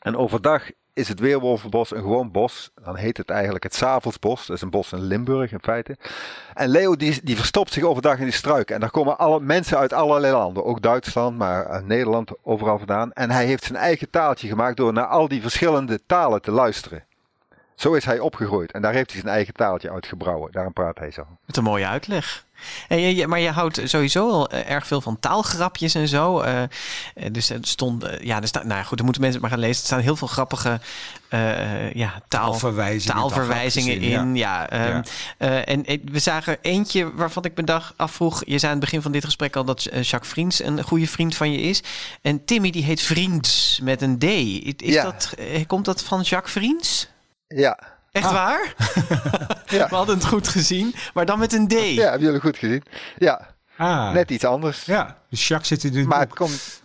En 0.00 0.16
overdag 0.16 0.70
is 0.94 1.08
het 1.08 1.20
weerwolvenbos 1.20 1.90
een 1.90 2.00
gewoon 2.00 2.30
bos. 2.30 2.70
Dan 2.82 2.96
heet 2.96 3.16
het 3.16 3.30
eigenlijk 3.30 3.64
het 3.64 3.74
Savelsbos. 3.74 4.46
Dat 4.46 4.56
is 4.56 4.62
een 4.62 4.70
bos 4.70 4.92
in 4.92 5.02
Limburg 5.02 5.52
in 5.52 5.60
feite. 5.62 5.96
En 6.54 6.68
Leo 6.68 6.96
die, 6.96 7.20
die 7.22 7.36
verstopt 7.36 7.72
zich 7.72 7.82
overdag 7.82 8.18
in 8.18 8.24
die 8.24 8.32
struiken. 8.32 8.74
En 8.74 8.80
daar 8.80 8.90
komen 8.90 9.18
alle 9.18 9.40
mensen 9.40 9.78
uit 9.78 9.92
allerlei 9.92 10.32
landen. 10.32 10.64
Ook 10.64 10.82
Duitsland, 10.82 11.38
maar 11.38 11.66
uit 11.66 11.86
Nederland 11.86 12.30
overal 12.42 12.78
vandaan. 12.78 13.12
En 13.12 13.30
hij 13.30 13.46
heeft 13.46 13.64
zijn 13.64 13.78
eigen 13.78 14.10
taaltje 14.10 14.48
gemaakt 14.48 14.76
door 14.76 14.92
naar 14.92 15.06
al 15.06 15.28
die 15.28 15.40
verschillende 15.40 16.00
talen 16.06 16.42
te 16.42 16.50
luisteren. 16.50 17.04
Zo 17.74 17.92
is 17.92 18.04
hij 18.04 18.18
opgegroeid. 18.18 18.72
En 18.72 18.82
daar 18.82 18.92
heeft 18.92 19.10
hij 19.10 19.20
zijn 19.20 19.34
eigen 19.34 19.54
taaltje 19.54 19.90
uitgebrouwen. 19.90 20.52
Daarom 20.52 20.72
praat 20.72 20.98
hij 20.98 21.10
zo. 21.10 21.26
Met 21.46 21.56
een 21.56 21.64
mooie 21.64 21.86
uitleg. 21.86 22.44
Hey, 22.88 23.00
je- 23.00 23.14
je- 23.16 23.26
maar 23.26 23.40
je 23.40 23.50
houdt 23.50 23.80
sowieso 23.84 24.30
al 24.30 24.48
eh, 24.50 24.70
erg 24.70 24.86
veel 24.86 25.00
van 25.00 25.20
taalgrapjes 25.20 25.94
en 25.94 26.08
zo. 26.08 26.40
eh, 26.40 26.62
eh, 26.62 26.68
dus 27.32 27.50
er 27.50 27.58
stond, 27.62 28.04
eh, 28.04 28.20
ja, 28.20 28.40
er 28.40 28.46
staat, 28.48 28.64
nou 28.64 28.76
ja, 28.78 28.82
goed, 28.82 28.96
dan 28.96 29.04
moeten 29.04 29.22
mensen 29.22 29.40
het 29.40 29.50
maar 29.50 29.58
gaan 29.58 29.66
lezen. 29.68 29.80
Er 29.82 29.88
staan 29.88 30.00
heel 30.00 30.16
veel 30.16 30.28
grappige 30.28 30.80
eh, 31.28 31.92
ja, 31.92 32.12
taal, 32.28 32.50
Taalverwijzingen, 32.50 33.16
taalverwijzingen 33.16 34.00
in. 34.00 34.36
Ja. 34.36 34.68
ehm, 34.68 34.82
Ja. 34.88 35.02
eh, 35.38 35.68
en 35.68 35.84
eh, 35.84 35.98
we 36.04 36.18
zagen 36.18 36.56
eentje 36.62 37.14
waarvan 37.14 37.44
ik 37.44 37.52
me 37.56 37.62
dag 37.62 37.94
afvroeg. 37.96 38.42
Je 38.46 38.58
zei 38.58 38.72
aan 38.72 38.78
het 38.78 38.80
begin 38.80 39.02
van 39.02 39.12
dit 39.12 39.24
gesprek 39.24 39.56
al 39.56 39.64
dat 39.64 39.84
eh, 39.84 40.02
Jacques 40.02 40.32
Vriends 40.32 40.62
een 40.62 40.82
goede 40.82 41.06
vriend 41.06 41.34
van 41.36 41.52
je 41.52 41.58
is. 41.60 41.82
En 42.22 42.44
Timmy 42.44 42.70
die 42.70 42.84
heet 42.84 43.02
Vriends 43.02 43.80
met 43.82 44.02
een 44.02 44.18
D. 44.18 44.22
Is 44.24 44.72
Ja. 44.94 45.02
dat, 45.02 45.32
eh, 45.38 45.66
komt 45.66 45.84
dat 45.84 46.02
van 46.02 46.20
Jacques 46.20 46.52
Vriends? 46.52 47.08
Ja, 47.48 47.78
Echt 48.12 48.26
Ah. 48.26 48.32
waar? 48.32 48.74
Ja. 49.66 49.88
We 49.88 49.94
hadden 49.94 50.14
het 50.14 50.26
goed 50.26 50.48
gezien, 50.48 50.94
maar 51.14 51.26
dan 51.26 51.38
met 51.38 51.52
een 51.52 51.68
D. 51.68 51.72
Ja, 51.72 52.02
hebben 52.02 52.20
jullie 52.26 52.40
goed 52.40 52.56
gezien? 52.58 52.82
Ja, 53.18 53.50
Ah, 53.76 54.12
net 54.12 54.30
iets 54.30 54.44
anders. 54.44 54.84
Ja, 54.84 55.16
dus 55.30 55.48
Jacques 55.48 55.68
zit 55.68 55.84
in 55.84 55.92
dit 55.92 56.06
Maar 56.06 56.18
het 56.18 56.28
boek. 56.28 56.36
komt... 56.36 56.80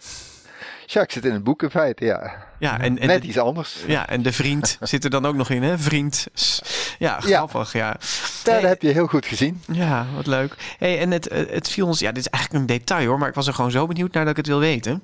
Jacques 0.86 1.13
zit 1.13 1.25
in 1.25 1.34
het 1.34 1.43
boek 1.43 1.63
in 1.63 1.69
feite, 1.69 2.05
ja. 2.05 2.45
Ja, 2.59 2.80
en, 2.80 2.99
en, 2.99 3.07
Net 3.07 3.23
iets 3.23 3.38
anders. 3.38 3.75
ja, 3.88 4.07
en 4.09 4.21
de 4.21 4.32
vriend 4.32 4.78
zit 4.82 5.03
er 5.03 5.09
dan 5.09 5.25
ook 5.25 5.36
nog 5.36 5.49
in, 5.49 5.63
hè? 5.63 5.78
Vriend. 5.78 6.28
Ja, 6.99 7.19
grappig, 7.19 7.73
ja. 7.73 7.91
Dat 8.43 8.61
Hey, 8.61 8.69
heb 8.69 8.82
je 8.82 8.89
heel 8.89 9.07
goed 9.07 9.25
gezien. 9.25 9.61
Ja, 9.71 10.05
wat 10.15 10.28
leuk. 10.28 10.55
Hey, 10.78 10.99
en 10.99 11.11
het, 11.11 11.28
eh, 11.28 11.49
het 11.49 11.69
viel 11.69 11.88
ons, 11.88 11.99
ja, 11.99 12.11
dit 12.11 12.25
is 12.25 12.30
eigenlijk 12.32 12.63
een 12.63 12.78
detail 12.78 13.07
hoor, 13.07 13.17
maar 13.19 13.30
ik 13.30 13.36
was 13.36 13.47
er 13.47 13.53
gewoon 13.53 13.71
zo 13.71 13.88
benieuwd 13.88 14.13
naar 14.13 14.23
dat 14.23 14.32
ik 14.32 14.38
het 14.38 14.47
wil 14.47 14.59
weten. 14.59 15.03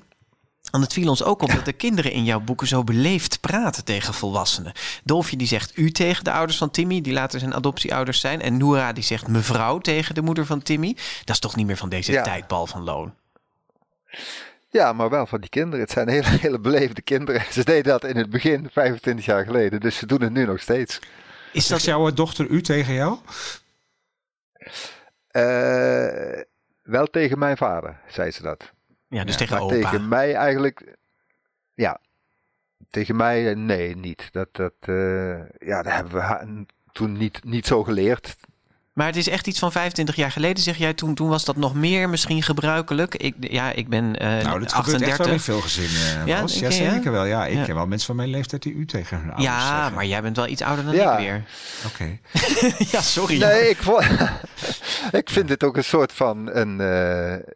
Want 0.74 0.86
het 0.86 0.94
viel 0.94 1.08
ons 1.08 1.22
ook 1.22 1.42
op 1.42 1.50
dat 1.50 1.64
de 1.64 1.72
kinderen 1.72 2.12
in 2.12 2.24
jouw 2.24 2.40
boeken 2.40 2.66
zo 2.66 2.84
beleefd 2.84 3.40
praten 3.40 3.84
tegen 3.84 4.14
volwassenen. 4.14 4.72
Dolfje 5.04 5.36
die 5.36 5.46
zegt 5.46 5.76
u 5.76 5.90
tegen 5.90 6.24
de 6.24 6.32
ouders 6.32 6.58
van 6.58 6.70
Timmy, 6.70 7.00
die 7.00 7.12
later 7.12 7.40
zijn 7.40 7.54
adoptieouders 7.54 8.20
zijn. 8.20 8.42
En 8.42 8.56
Noora 8.56 8.92
die 8.92 9.04
zegt 9.04 9.28
mevrouw 9.28 9.78
tegen 9.78 10.14
de 10.14 10.22
moeder 10.22 10.46
van 10.46 10.62
Timmy. 10.62 10.96
Dat 11.24 11.34
is 11.34 11.38
toch 11.38 11.56
niet 11.56 11.66
meer 11.66 11.76
van 11.76 11.88
deze 11.88 12.12
Ja. 12.12 12.22
tijd, 12.22 12.46
Paul 12.46 12.66
van 12.66 12.82
Loon? 12.82 13.14
Ja, 14.68 14.92
maar 14.92 15.10
wel 15.10 15.26
van 15.26 15.40
die 15.40 15.50
kinderen. 15.50 15.80
Het 15.80 15.90
zijn 15.90 16.08
hele, 16.08 16.28
hele 16.46 16.58
beleefde 16.60 17.02
kinderen. 17.02 17.42
Ze 17.50 17.64
deden 17.64 17.92
dat 17.92 18.04
in 18.04 18.16
het 18.16 18.30
begin, 18.30 18.68
25 18.72 19.24
jaar 19.24 19.44
geleden. 19.44 19.80
Dus 19.80 19.96
ze 19.96 20.06
doen 20.06 20.22
het 20.22 20.32
nu 20.32 20.44
nog 20.44 20.60
steeds. 20.60 20.98
Is 21.52 21.66
dat, 21.66 21.82
jouw 21.82 22.10
dochter 22.10 22.46
u 22.46 22.62
tegen 22.62 22.94
jou? 22.94 23.18
Eh, 25.28 26.42
wel 26.82 27.06
tegen 27.06 27.38
mijn 27.38 27.56
vader, 27.56 28.00
zei 28.08 28.30
ze 28.30 28.42
dat. 28.42 28.72
Ja, 29.08 29.24
dus 29.24 29.32
Ja, 29.32 29.38
tegen 29.38 29.54
maar 29.54 29.64
opa. 29.64 29.74
tegen 29.74 30.08
mij 30.08 30.34
eigenlijk... 30.34 30.96
Ja, 31.74 32.00
tegen 32.90 33.16
mij 33.16 33.50
eh, 33.50 33.56
nee, 33.56 33.96
niet. 33.96 34.28
Dat, 34.32 34.48
dat, 34.52 34.72
eh, 34.80 35.38
ja, 35.58 35.82
dat 35.82 35.92
hebben 35.92 36.12
we 36.12 36.66
toen 36.92 37.12
niet, 37.16 37.44
niet 37.44 37.66
zo 37.66 37.84
geleerd. 37.84 38.36
Maar 38.92 39.06
het 39.06 39.16
is 39.16 39.28
echt 39.28 39.46
iets 39.46 39.58
van 39.58 39.72
25 39.72 40.16
jaar 40.16 40.30
geleden, 40.30 40.62
zeg 40.62 40.76
jij. 40.76 40.94
Toen, 40.94 41.14
toen 41.14 41.28
was 41.28 41.44
dat 41.44 41.56
nog 41.56 41.74
meer 41.74 42.08
misschien 42.08 42.42
gebruikelijk. 42.42 43.14
Ik, 43.14 43.34
ja, 43.40 43.72
ik 43.72 43.88
ben 43.88 44.16
eh 44.16 44.44
nou, 44.44 44.60
dat 44.60 44.72
gebeurt 44.72 45.02
echt 45.02 45.20
38. 45.20 45.24
wel 45.26 45.34
in 45.34 45.40
veel 45.40 45.60
gezinnen. 45.60 46.26
Ja, 46.26 46.36
Ja, 46.36 46.40
je, 46.40 46.72
zeker 46.72 47.02
ja? 47.04 47.10
wel. 47.10 47.24
Ja, 47.24 47.46
ik 47.46 47.56
Ja. 47.56 47.64
ken 47.64 47.74
wel 47.74 47.86
mensen 47.86 48.06
van 48.06 48.16
mijn 48.16 48.28
leeftijd 48.28 48.62
die 48.62 48.72
u 48.74 48.86
tegen 48.86 49.16
hun 49.16 49.26
ouders 49.26 49.46
Ja, 49.48 49.74
zeggen. 49.76 49.94
maar 49.94 50.06
jij 50.06 50.22
bent 50.22 50.36
wel 50.36 50.46
iets 50.46 50.62
ouder 50.62 50.84
dan 50.84 50.94
Ja. 50.94 51.18
ik 51.18 51.24
weer. 51.26 51.44
Oké. 51.86 52.18
ja, 52.96 53.00
sorry. 53.00 53.38
Nee, 53.38 53.68
ik, 53.68 53.78
ik 55.20 55.30
vind 55.30 55.48
het 55.48 55.64
ook 55.64 55.76
een 55.76 55.84
soort 55.84 56.12
van 56.12 56.50
een. 56.56 56.80
eh, 56.80 57.52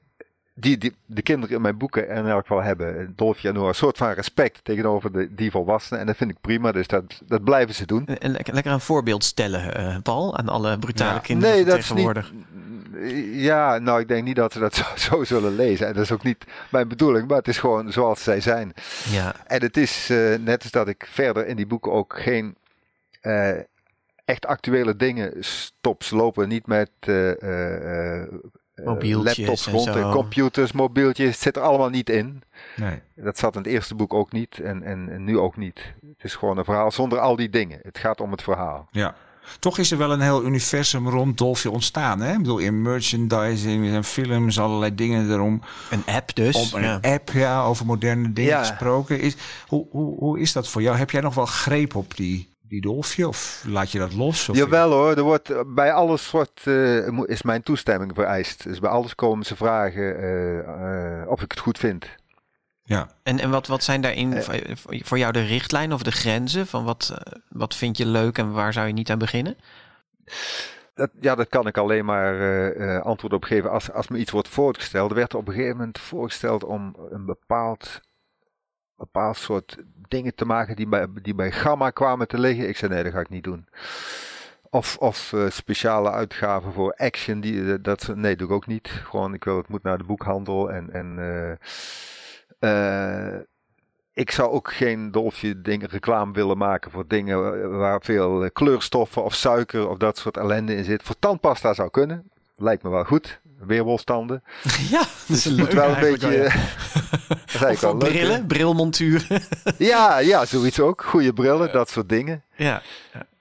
die, 0.61 0.79
die 0.79 0.95
de 1.07 1.23
kinderen 1.23 1.57
in 1.57 1.63
mijn 1.63 1.77
boeken 1.79 2.09
in 2.09 2.27
elk 2.27 2.41
geval 2.47 2.63
hebben, 2.63 3.13
Dolfje 3.17 3.49
en 3.49 3.55
Noah, 3.55 3.69
een 3.69 3.75
soort 3.75 3.97
van 3.97 4.11
respect 4.11 4.61
tegenover 4.63 5.13
de, 5.13 5.35
die 5.35 5.51
volwassenen. 5.51 6.01
En 6.01 6.07
dat 6.07 6.17
vind 6.17 6.31
ik 6.31 6.41
prima, 6.41 6.73
dus 6.73 6.87
dat, 6.87 7.05
dat 7.27 7.45
blijven 7.45 7.75
ze 7.75 7.87
doen. 7.87 8.07
En 8.07 8.31
lekker, 8.31 8.55
lekker 8.55 8.73
een 8.73 8.81
voorbeeld 8.81 9.25
stellen, 9.25 9.75
eh, 9.75 9.97
Paul, 10.03 10.37
aan 10.37 10.49
alle 10.49 10.79
brutale 10.79 11.13
Ja. 11.15 11.19
kinderen 11.19 11.55
Nee, 11.55 11.65
dat 11.65 11.79
is 11.79 11.93
niet. 11.93 12.33
Ja, 13.33 13.79
nou, 13.79 14.01
ik 14.01 14.09
denk 14.09 14.25
niet 14.25 14.37
dat 14.37 14.53
ze 14.53 14.59
dat 14.59 14.75
zo, 14.85 14.85
zo 14.97 15.25
zullen 15.25 15.55
lezen. 15.55 15.87
En 15.87 15.93
dat 15.95 16.03
is 16.03 16.13
ook 16.13 16.23
niet 16.23 16.45
mijn 16.71 16.89
bedoeling, 16.89 17.29
maar 17.29 17.37
het 17.37 17.49
is 17.49 17.59
gewoon 17.59 17.93
zoals 17.93 18.23
zij 18.23 18.41
zijn. 18.41 18.73
Ja. 19.11 19.35
En 19.47 19.63
het 19.63 19.77
is 19.77 20.11
eh, 20.11 20.35
net 20.39 20.63
als 20.63 20.71
dat 20.71 20.89
ik 20.89 21.07
verder 21.11 21.47
in 21.47 21.57
die 21.57 21.67
boeken 21.67 21.93
ook 21.93 22.21
geen 22.21 22.57
eh, 23.21 23.51
echt 24.25 24.47
actuele 24.47 24.97
dingen 24.97 25.33
stop. 25.39 26.03
Ze 26.03 26.17
lopen 26.17 26.49
niet 26.49 26.67
met 26.67 26.91
laptops 28.85 29.66
en 29.66 29.72
rond, 29.72 29.87
en 29.87 30.11
computers, 30.11 30.72
mobieltjes. 30.72 31.31
Het 31.31 31.41
zit 31.41 31.57
er 31.57 31.62
allemaal 31.62 31.89
niet 31.89 32.11
in. 32.11 32.43
Nee. 32.76 33.01
Dat 33.14 33.39
zat 33.39 33.55
in 33.55 33.62
het 33.62 33.70
eerste 33.70 33.95
boek 33.95 34.14
ook 34.14 34.33
niet 34.33 34.59
en, 34.59 34.83
en, 34.83 35.09
en 35.11 35.24
nu 35.24 35.39
ook 35.39 35.57
niet. 35.57 35.95
Het 36.01 36.24
is 36.24 36.35
gewoon 36.35 36.59
een 36.59 36.64
verhaal 36.64 36.91
zonder 36.91 37.18
al 37.18 37.37
die 37.37 37.51
dingen. 37.51 37.79
Het 37.83 37.99
gaat 37.99 38.20
om 38.20 38.31
het 38.31 38.43
verhaal. 38.43 38.89
Ja. 38.91 39.14
Toch 39.59 39.79
is 39.79 39.91
er 39.91 39.99
wel 39.99 40.12
een 40.12 40.20
heel 40.20 40.45
universum 40.45 41.09
rond 41.09 41.39
Dolfje 41.39 41.70
ontstaan. 41.70 42.20
Hè? 42.20 42.33
Ik 42.33 42.39
bedoel, 42.39 42.59
in 42.59 42.83
merchandising 42.83 43.89
en 43.89 44.05
films, 44.05 44.59
allerlei 44.59 44.95
dingen 44.95 45.31
erom. 45.33 45.62
Een 45.91 46.03
app 46.07 46.35
dus. 46.35 46.57
Op 46.57 46.72
een 46.72 46.83
ja. 46.83 46.99
app, 47.03 47.31
ja, 47.31 47.62
over 47.64 47.87
moderne 47.87 48.33
dingen 48.33 48.51
Ja. 48.51 48.59
gesproken. 48.59 49.20
Is, 49.20 49.37
hoe, 49.66 49.87
hoe, 49.91 50.18
hoe 50.18 50.41
is 50.41 50.53
dat 50.53 50.68
voor 50.68 50.83
jou? 50.83 50.97
Heb 50.97 51.11
jij 51.11 51.20
nog 51.20 51.35
wel 51.35 51.47
greep 51.47 51.95
op 51.95 52.16
die, 52.16 52.57
die 52.69 52.81
Dolfje? 52.81 53.29
Of 53.29 53.64
laat 53.66 53.91
je 53.93 53.99
dat 53.99 54.12
los? 54.12 54.49
Of 54.49 54.57
Jawel 54.57 54.91
hoor, 54.93 55.16
er 55.16 55.23
wordt, 55.23 55.51
eh, 55.51 55.61
bij 55.66 55.93
alles 55.93 56.31
wordt, 56.31 56.66
eh, 56.66 57.19
is 57.27 57.43
mijn 57.43 57.62
toestemming 57.62 58.12
vereist. 58.14 58.62
Dus 58.62 58.79
bij 58.79 58.91
alles 58.91 59.14
komen 59.14 59.47
ze 59.47 59.57
vragen 59.57 60.19
eh, 60.19 60.59
eh, 61.23 61.29
of 61.29 61.43
ik 61.43 61.51
het 61.51 61.61
goed 61.61 61.79
vind. 61.79 62.07
Ja. 62.83 63.09
En, 63.23 63.39
en 63.39 63.51
wat, 63.51 63.66
wat 63.66 63.83
zijn 63.85 64.01
daarin 64.01 64.43
voor- 65.05 65.19
jou 65.19 65.33
de 65.33 65.45
richtlijnen 65.45 65.95
of 65.97 66.03
de 66.03 66.12
grenzen? 66.12 66.66
Van 66.66 66.85
wat, 66.85 67.19
wat 67.49 67.75
vind 67.75 67.97
je 67.97 68.07
leuk 68.07 68.39
en 68.39 68.53
waar 68.53 68.73
zou 68.73 68.87
je 68.87 68.93
niet 68.93 69.11
aan 69.11 69.19
beginnen? 69.19 69.57
Dat, 70.95 71.11
ja, 71.21 71.35
dat 71.35 71.49
kan 71.49 71.66
ik 71.66 71.77
alleen 71.79 72.05
maar 72.05 72.35
eh, 72.41 72.97
eh, 72.97 73.03
antwoord 73.03 73.33
op 73.33 73.45
geven 73.45 73.71
als, 73.71 73.93
als 73.93 74.09
me 74.09 74.19
iets 74.19 74.31
wordt 74.31 74.49
voorgesteld. 74.49 75.11
Er 75.11 75.16
werd 75.16 75.35
op 75.35 75.49
een 75.49 75.55
gegeven 75.55 75.77
moment 75.77 75.99
voorgesteld 75.99 76.64
om 76.64 76.97
een 77.11 77.25
bepaald, 77.25 78.01
bepaald 78.99 79.36
soort 79.36 79.76
dingen 80.09 80.34
te 80.34 80.44
maken 80.44 80.76
die 80.76 80.86
bij, 80.86 81.07
die 81.22 81.34
bij 81.34 81.53
Gamma 81.53 81.90
kwamen 81.90 82.28
te 82.28 82.38
liggen. 82.38 82.68
Ik 82.68 82.76
zei 82.76 82.92
nee, 82.92 83.03
dat 83.03 83.12
ga 83.12 83.20
ik 83.20 83.28
niet 83.28 83.44
doen. 83.44 83.66
Of, 84.70 84.96
of 84.96 85.32
eh, 85.32 85.51
speciale 85.51 86.11
uitgaven 86.11 86.72
voor 86.72 86.92
action, 86.92 87.40
die, 87.40 87.72
eh, 87.72 87.78
dat, 87.82 88.12
nee, 88.14 88.36
doe 88.36 88.46
ik 88.46 88.53
ook 88.53 88.66
niet. 88.66 88.88
Gewoon, 88.88 89.34
ik 89.34 89.44
wil, 89.44 89.57
het 89.57 89.68
moet 89.68 89.82
naar 89.82 89.99
de 89.99 90.05
boekhandel 90.05 90.70
en... 90.70 90.92
en 90.92 91.18
eh, 92.59 93.40
ik 94.12 94.30
zou 94.30 94.51
ook 94.51 94.72
geen 94.72 95.11
dolfje 95.11 95.61
dingen 95.61 95.88
reclame 95.88 96.32
willen 96.32 96.59
maken 96.59 96.90
voor 96.90 97.05
dingen 97.07 97.70
waar 97.78 98.01
veel 98.03 98.51
kleurstoffen 98.51 99.24
of 99.24 99.34
suiker 99.34 99.88
of 99.88 99.99
dat 99.99 100.18
soort 100.18 100.36
ellende 100.36 100.74
in 100.74 100.84
zit. 100.84 101.03
Voor 101.03 101.18
tandpasta 101.18 101.74
zou 101.74 101.90
kunnen. 101.90 102.30
Lijkt 102.57 102.82
me 102.82 102.90
wel 102.90 103.05
goed. 103.05 103.40
Weerwolstanden. 103.59 104.43
Ja, 104.91 104.99
dat 105.27 105.37
is 105.37 105.45
leuk 105.45 105.59
moet 105.59 105.73
wel 105.73 105.89
een 105.95 106.01
beetje. 106.01 106.31
ja. 106.33 106.43
dat 107.61 107.71
is 107.71 107.81
leuk, 107.81 107.99
brillen, 107.99 108.47
brilmonturen. 108.47 109.43
Ja, 109.79 110.19
ja, 110.19 110.45
zoiets 110.45 110.81
ook. 110.81 111.03
Goede 111.05 111.33
brillen, 111.33 111.73
dat 111.73 111.91
soort 111.91 112.09
dingen. 112.09 112.43
ja. 112.57 112.83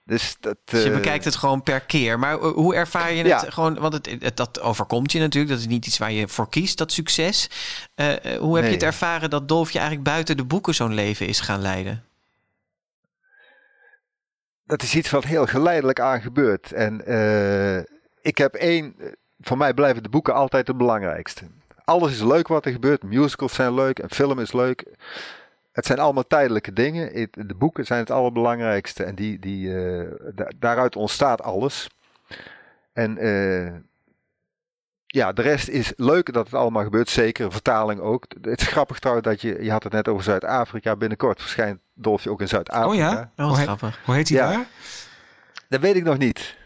Dus 0.04 0.36
dat. 0.40 0.56
Dus 0.64 0.82
je 0.82 0.88
eh, 0.88 0.94
bekijkt 0.94 1.24
het 1.24 1.36
gewoon 1.36 1.62
per 1.62 1.80
keer. 1.80 2.18
Maar 2.18 2.34
eh, 2.40 2.52
hoe 2.52 2.74
ervaar 2.74 3.10
je 3.12 3.18
het 3.18 3.26
Ja. 3.26 3.50
gewoon? 3.50 3.78
Want 3.78 3.92
het, 3.92 4.16
het- 4.20 4.36
dat 4.36 4.60
overkomt 4.60 5.12
je 5.12 5.18
natuurlijk. 5.18 5.52
Dat 5.52 5.60
is 5.62 5.66
niet 5.68 5.86
iets 5.86 5.98
waar 5.98 6.12
je 6.12 6.28
voor 6.28 6.48
kiest, 6.48 6.78
dat 6.78 6.92
succes. 6.92 7.50
Eh, 7.94 8.06
hoe 8.38 8.56
heb 8.56 8.64
je 8.66 8.70
het 8.72 8.82
ervaren 8.82 9.30
dat 9.30 9.48
Dolfje 9.48 9.78
eigenlijk 9.78 10.08
buiten 10.08 10.36
de 10.36 10.44
boeken 10.44 10.74
zo'n 10.74 10.94
leven 10.94 11.26
is 11.26 11.40
gaan 11.40 11.60
leiden? 11.60 12.02
dat 14.64 14.82
is 14.82 14.94
iets 14.94 15.10
wat 15.10 15.24
heel 15.24 15.46
geleidelijk 15.46 16.00
aan 16.00 16.20
gebeurt. 16.20 16.72
En 16.72 16.94
ik 18.22 18.38
heb 18.38 18.54
één. 18.54 18.94
Voor 19.40 19.56
mij 19.56 19.74
blijven 19.74 20.02
de 20.02 20.08
boeken 20.08 20.34
altijd 20.34 20.66
het 20.66 20.76
belangrijkste. 20.76 21.44
Alles 21.84 22.12
is 22.12 22.22
leuk 22.22 22.48
wat 22.48 22.64
er 22.66 22.72
gebeurt. 22.72 23.02
Musicals 23.02 23.54
zijn 23.54 23.74
leuk. 23.74 23.98
Een 23.98 24.10
film 24.10 24.38
is 24.38 24.52
leuk. 24.52 24.84
Het 25.72 25.86
zijn 25.86 25.98
allemaal 25.98 26.26
tijdelijke 26.26 26.72
dingen. 26.72 27.28
De 27.30 27.54
boeken 27.54 27.84
zijn 27.86 28.00
het 28.00 28.10
allerbelangrijkste. 28.10 29.04
En 29.04 29.14
die, 29.14 29.38
die, 29.38 29.76
eh, 29.76 30.10
da- 30.34 30.50
daaruit 30.56 30.96
ontstaat 30.96 31.42
alles. 31.42 31.88
En 32.92 33.18
eh, 33.18 33.72
ja, 35.06 35.32
de 35.32 35.42
rest 35.42 35.68
is 35.68 35.92
leuk 35.96 36.32
dat 36.32 36.44
het 36.44 36.54
allemaal 36.54 36.82
gebeurt. 36.82 37.08
Zeker, 37.08 37.52
vertaling 37.52 38.00
ook. 38.00 38.24
Het 38.40 38.60
is 38.60 38.66
grappig 38.66 38.98
trouwens 38.98 39.26
dat 39.28 39.40
je... 39.40 39.62
Je 39.62 39.70
had 39.70 39.82
het 39.82 39.92
net 39.92 40.08
over 40.08 40.22
Zuid-Afrika. 40.22 40.96
Binnenkort 40.96 41.40
verschijnt 41.40 41.78
Dolfje 41.94 42.30
ook 42.30 42.40
in 42.40 42.48
Zuid-Afrika. 42.48 42.88
Oh 42.88 42.94
ja? 42.94 43.10
Oh, 43.12 43.18
wat 43.36 43.46
Hoe 43.46 43.56
heet- 43.56 43.66
grappig. 43.66 44.00
Hoe 44.04 44.14
heet 44.14 44.28
hij 44.28 44.38
Ja. 44.38 44.50
daar? 44.50 44.66
Dat 45.68 45.80
weet 45.80 45.96
ik 45.96 46.04
nog 46.04 46.18
niet. 46.18 46.56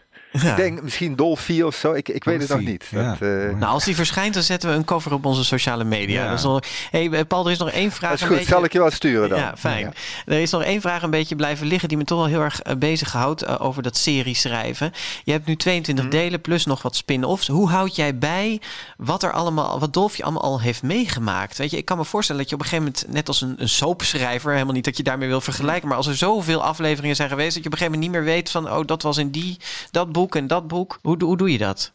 Ja. 0.41 0.49
Ik 0.49 0.55
denk 0.55 0.81
misschien 0.81 1.15
Dolphy 1.15 1.61
of 1.61 1.75
zo. 1.75 1.91
Ik, 1.93 2.09
ik 2.09 2.23
weet 2.23 2.41
het 2.41 2.49
nog 2.49 2.59
niet. 2.61 2.85
ja. 2.91 3.09
Dat, 3.19 3.21
eh, 3.29 3.55
Nou, 3.57 3.73
als 3.73 3.83
die 3.83 3.95
verschijnt, 3.95 4.33
dan 4.33 4.43
zetten 4.43 4.69
we 4.69 4.75
een 4.75 4.83
cover 4.85 5.13
op 5.13 5.25
onze 5.25 5.43
sociale 5.43 5.83
media. 5.83 6.23
Ja. 6.23 6.29
Dat 6.29 6.37
is 6.37 6.43
nog... 6.43 6.59
hey, 6.91 7.09
eh, 7.09 7.19
Paul, 7.27 7.45
er 7.45 7.51
is 7.51 7.57
nog 7.57 7.69
één 7.69 7.91
vraag. 7.91 8.09
dat 8.09 8.17
is 8.17 8.21
een 8.21 8.27
goed. 8.27 8.37
beetje- 8.37 8.51
Zal 8.53 8.63
ik 8.63 8.73
je 8.73 8.79
wel 8.79 8.91
sturen 8.91 9.29
dan? 9.29 9.39
Ja, 9.39 9.53
fijn. 9.57 9.79
Ja. 10.25 10.33
Er 10.33 10.39
is 10.41 10.51
nog 10.51 10.63
één 10.63 10.81
vraag 10.81 11.01
een 11.01 11.09
beetje 11.09 11.35
blijven 11.35 11.67
liggen 11.67 11.89
die 11.89 11.97
me 11.97 12.03
toch 12.03 12.17
wel 12.17 12.27
heel 12.27 12.41
erg 12.41 12.67
uh, 12.67 12.73
bezighoudt 12.75 13.43
uh, 13.43 13.55
over 13.59 13.83
dat 13.83 13.97
serie 13.97 14.35
schrijven. 14.35 14.91
Je 15.23 15.31
hebt 15.31 15.45
nu 15.45 15.55
22 15.55 16.05
Mhm. 16.05 16.13
delen 16.13 16.41
plus 16.41 16.65
nog 16.65 16.81
wat 16.81 16.95
spin-offs. 16.95 17.47
Hoe 17.47 17.69
houd 17.69 17.95
jij 17.95 18.17
bij 18.17 18.61
wat 18.97 19.23
er 19.23 19.31
allemaal, 19.31 19.79
wat 19.79 19.93
Dolfje 19.93 20.23
allemaal 20.23 20.41
al 20.43 20.61
heeft 20.61 20.83
meegemaakt? 20.83 21.57
Weet 21.57 21.71
je, 21.71 21.77
ik 21.77 21.85
kan 21.85 21.97
me 21.97 22.05
voorstellen 22.05 22.41
dat 22.41 22.49
je 22.49 22.55
op 22.55 22.61
een 22.61 22.67
gegeven 22.67 22.91
moment, 22.93 23.13
net 23.13 23.27
als 23.27 23.41
een, 23.41 23.55
een 23.57 23.69
soapschrijver, 23.69 24.51
helemaal 24.51 24.73
niet 24.73 24.85
dat 24.85 24.97
je 24.97 25.03
daarmee 25.03 25.27
wil 25.27 25.41
vergelijken, 25.41 25.87
maar 25.87 25.97
als 25.97 26.07
er 26.07 26.15
zoveel 26.15 26.63
afleveringen 26.63 27.15
zijn 27.15 27.29
geweest, 27.29 27.53
dat 27.53 27.63
je 27.63 27.69
op 27.69 27.71
een 27.71 27.77
gegeven 27.77 27.99
moment 27.99 28.13
niet 28.13 28.21
meer 28.23 28.33
weet 28.35 28.49
van, 28.51 28.71
oh, 28.71 28.85
dat 28.87 29.01
was 29.01 29.17
in 29.17 29.29
die, 29.29 29.57
dat 29.91 30.11
boek 30.11 30.22
en 30.35 30.47
dat 30.47 30.67
boek. 30.67 30.99
Hoe, 31.01 31.23
hoe 31.23 31.37
doe 31.37 31.51
je 31.51 31.57
dat? 31.57 31.91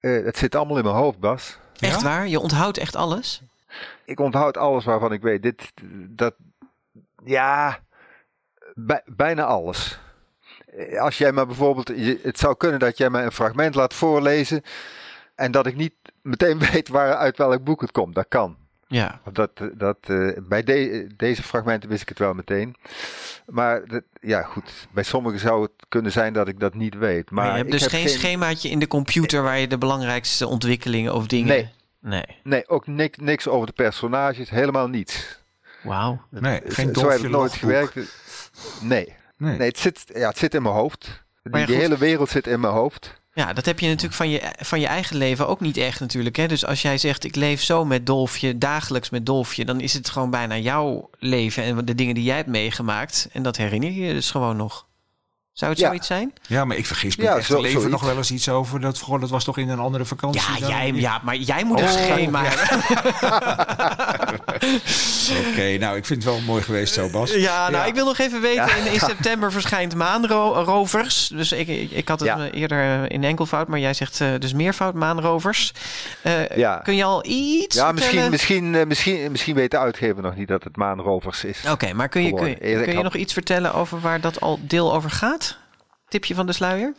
Eh, 0.00 0.24
het 0.24 0.36
zit 0.36 0.54
allemaal 0.54 0.76
in 0.76 0.84
mijn 0.84 0.96
hoofd, 0.96 1.18
Bas. 1.18 1.58
Echt 1.78 2.02
waar? 2.02 2.28
Je 2.28 2.40
onthoudt 2.40 2.78
echt 2.78 2.96
alles? 2.96 3.42
Ik 4.04 4.20
onthoud 4.20 4.56
alles 4.56 4.84
waarvan 4.84 5.12
ik 5.12 5.22
weet. 5.22 5.42
Dit, 5.42 5.72
dat, 6.08 6.34
ja, 7.24 7.78
bij- 8.74 9.02
bijna 9.06 9.44
alles. 9.44 9.98
Eh, 10.66 11.00
Als 11.00 11.18
jij 11.18 11.32
me 11.32 11.46
bijvoorbeeld, 11.46 11.88
het 12.22 12.38
zou 12.38 12.56
kunnen 12.56 12.78
dat 12.78 12.98
jij 12.98 13.10
mij 13.10 13.24
een 13.24 13.32
fragment 13.32 13.74
laat 13.74 13.94
voorlezen 13.94 14.62
en 15.34 15.50
dat 15.52 15.66
ik 15.66 15.76
niet 15.76 15.94
meteen 16.22 16.58
weet 16.72 16.88
waar 16.88 17.14
uit 17.14 17.36
welk 17.36 17.64
boek 17.64 17.80
het 17.80 17.92
komt. 17.92 18.14
Dat 18.14 18.28
kan. 18.28 18.56
Ja. 18.88 19.20
Dat, 19.32 19.50
dat, 19.74 19.96
eh, 20.00 20.30
bij 20.42 20.62
de- 20.62 21.06
deze 21.16 21.42
fragmenten 21.42 21.88
wist 21.88 22.02
ik 22.02 22.08
het 22.08 22.18
wel 22.18 22.34
meteen. 22.34 22.76
Maar 23.46 23.86
dat, 23.86 24.02
ja, 24.20 24.42
goed. 24.42 24.70
Bij 24.90 25.02
sommigen 25.02 25.38
zou 25.40 25.62
het 25.62 25.72
kunnen 25.88 26.12
zijn 26.12 26.32
dat 26.32 26.48
ik 26.48 26.60
dat 26.60 26.74
niet 26.74 26.94
weet. 26.94 27.30
Maar 27.30 27.44
Maar, 27.44 27.46
je 27.52 27.62
hebt 27.62 27.66
ik 27.66 27.72
dus 27.72 27.82
heb 27.82 27.90
geen, 27.90 28.08
schemaatje 28.08 28.68
in 28.68 28.78
de 28.78 28.86
computer 28.86 29.42
waar 29.42 29.58
je 29.58 29.66
de 29.68 29.78
belangrijkste 29.78 30.46
ontwikkelingen 30.46 31.14
of 31.14 31.26
dingen... 31.26 31.48
Nee. 31.48 31.68
Nee. 32.00 32.24
Nee, 32.42 32.68
ook 32.68 32.86
niks, 32.86 33.18
niks 33.18 33.48
over 33.48 33.66
de 33.66 33.72
personages. 33.72 34.50
Helemaal 34.50 34.88
niets. 34.88 35.38
Wauw. 35.82 36.20
Nee, 36.30 36.60
Zo- 36.64 36.72
geen 36.72 36.94
Zo 36.94 37.08
heb 37.10 37.18
ik 37.20 37.30
nooit 37.30 37.52
gewerkt. 37.52 37.94
Nee. 38.80 39.14
Nee. 39.36 39.58
Nee, 39.58 39.68
het 39.68 39.78
zit, 39.78 40.04
ja, 40.14 40.28
het 40.28 40.38
zit 40.38 40.54
in 40.54 40.62
mijn 40.62 40.74
hoofd. 40.74 41.22
Die, 41.42 41.66
die 41.66 41.76
hele 41.76 41.98
wereld 41.98 42.28
zit 42.28 42.46
in 42.46 42.60
mijn 42.60 42.72
hoofd. 42.72 43.17
Ja, 43.38 43.52
dat 43.52 43.64
heb 43.64 43.80
je 43.80 43.86
natuurlijk 43.86 44.14
van 44.14 44.30
je, 44.30 44.52
van 44.58 44.80
je 44.80 44.86
eigen 44.86 45.16
leven 45.16 45.48
ook 45.48 45.60
niet 45.60 45.76
echt 45.76 46.00
natuurlijk. 46.00 46.36
Hè? 46.36 46.48
Dus 46.48 46.66
als 46.66 46.82
jij 46.82 46.98
zegt, 46.98 47.24
ik 47.24 47.36
leef 47.36 47.62
zo 47.62 47.84
met 47.84 48.06
Dolfje, 48.06 48.58
dagelijks 48.58 49.10
met 49.10 49.26
Dolfje... 49.26 49.64
dan 49.64 49.80
is 49.80 49.92
het 49.92 50.10
gewoon 50.10 50.30
bijna 50.30 50.56
jouw 50.56 51.10
leven 51.18 51.62
en 51.62 51.84
de 51.84 51.94
dingen 51.94 52.14
die 52.14 52.24
jij 52.24 52.36
hebt 52.36 52.48
meegemaakt. 52.48 53.28
En 53.32 53.42
dat 53.42 53.56
herinner 53.56 53.90
je 53.90 54.00
je 54.00 54.12
dus 54.12 54.30
gewoon 54.30 54.56
nog. 54.56 54.86
Zou 55.58 55.70
het 55.70 55.80
Ja. 55.80 55.86
zoiets 55.86 56.06
zijn? 56.06 56.32
Ja, 56.46 56.64
maar 56.64 56.76
ik 56.76 56.86
vergis 56.86 57.16
me. 57.16 57.22
Ja, 57.24 57.36
echt 57.36 57.46
zo- 57.46 57.54
leven 57.60 57.70
zoiets. 57.80 57.90
nog 57.90 58.02
wel 58.02 58.16
eens 58.16 58.30
iets 58.30 58.48
over. 58.48 58.80
Dat, 58.80 59.02
dat 59.20 59.30
was 59.30 59.44
toch 59.44 59.58
in 59.58 59.68
een 59.68 59.78
andere 59.78 60.04
vakantie? 60.04 60.40
Ja, 60.54 60.58
dan? 60.60 60.68
jij, 60.68 60.92
ja, 60.94 61.20
maar 61.22 61.36
jij 61.36 61.64
moet 61.64 61.78
een 61.80 61.84
Oh, 61.84 61.90
schema 61.90 62.42
ja. 62.42 62.48
hebben. 62.54 62.78
Oké, 65.50 65.76
nou, 65.78 65.96
ik 65.96 66.06
vind 66.06 66.24
het 66.24 66.32
wel 66.32 66.40
mooi 66.40 66.62
geweest 66.62 66.94
zo, 66.94 67.08
Bas. 67.10 67.30
Ja, 67.34 67.60
nou, 67.70 67.72
Ja. 67.72 67.84
ik 67.84 67.94
wil 67.94 68.04
nog 68.04 68.18
even 68.18 68.40
weten. 68.40 68.76
In, 68.78 68.92
in 68.92 69.00
september 69.00 69.52
verschijnt 69.52 69.94
Maanrovers. 69.94 71.30
Dus 71.34 71.52
ik, 71.52 71.68
ik, 71.68 71.90
ik 71.90 72.08
had 72.08 72.20
het 72.20 72.28
Ja. 72.28 72.38
eh, 72.48 72.60
eerder 72.60 72.80
eh, 73.02 73.08
in 73.08 73.24
enkelvoud, 73.24 73.68
maar 73.68 73.78
jij 73.78 73.94
zegt 73.94 74.20
eh, 74.20 74.28
dus 74.38 74.52
meervoud 74.52 74.94
Maanrovers. 74.94 75.72
Eh, 76.22 76.48
Ja. 76.56 76.76
Kun 76.76 76.96
je 76.96 77.04
al 77.04 77.24
iets 77.26 77.76
Ja, 77.76 77.92
misschien, 77.92 78.02
vertellen? 78.10 78.30
misschien, 78.30 78.74
eh, 78.74 78.86
misschien, 78.86 79.30
misschien 79.30 79.54
weet 79.54 79.70
de 79.70 79.78
uitgever 79.78 80.22
nog 80.22 80.36
niet 80.36 80.48
dat 80.48 80.64
het 80.64 80.76
Maanrovers 80.76 81.44
is. 81.44 81.58
Oké, 81.70 81.92
maar 81.92 82.08
kun 82.08 82.22
je, 82.24 82.34
kun, 82.34 82.58
kun 82.58 82.68
je 82.86 82.94
had- 82.94 83.02
nog 83.02 83.14
iets 83.16 83.32
vertellen 83.32 83.74
over 83.74 84.00
waar 84.00 84.20
dat 84.20 84.40
al 84.40 84.58
deel 84.62 84.94
over 84.94 85.10
gaat? 85.10 85.47
Tipje 86.08 86.34
van 86.34 86.46
de 86.46 86.52
sluier? 86.52 86.94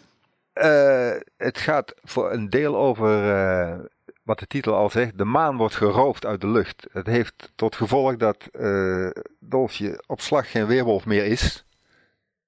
Eh, 0.53 1.15
het 1.37 1.57
gaat 1.57 1.93
voor 2.03 2.31
een 2.31 2.49
deel 2.49 2.77
over 2.77 3.33
eh, 3.33 3.79
wat 4.23 4.39
de 4.39 4.47
titel 4.47 4.75
al 4.75 4.89
zegt. 4.89 5.17
De 5.17 5.25
maan 5.25 5.57
wordt 5.57 5.75
geroofd 5.75 6.25
uit 6.25 6.41
de 6.41 6.47
lucht. 6.47 6.87
Het 6.91 7.07
heeft 7.07 7.51
tot 7.55 7.75
gevolg 7.75 8.17
dat 8.17 8.47
eh 8.51 9.09
Dolfje 9.39 10.03
op 10.07 10.21
slag 10.21 10.51
geen 10.51 10.65
weerwolf 10.65 11.05
meer 11.05 11.25
is. 11.25 11.65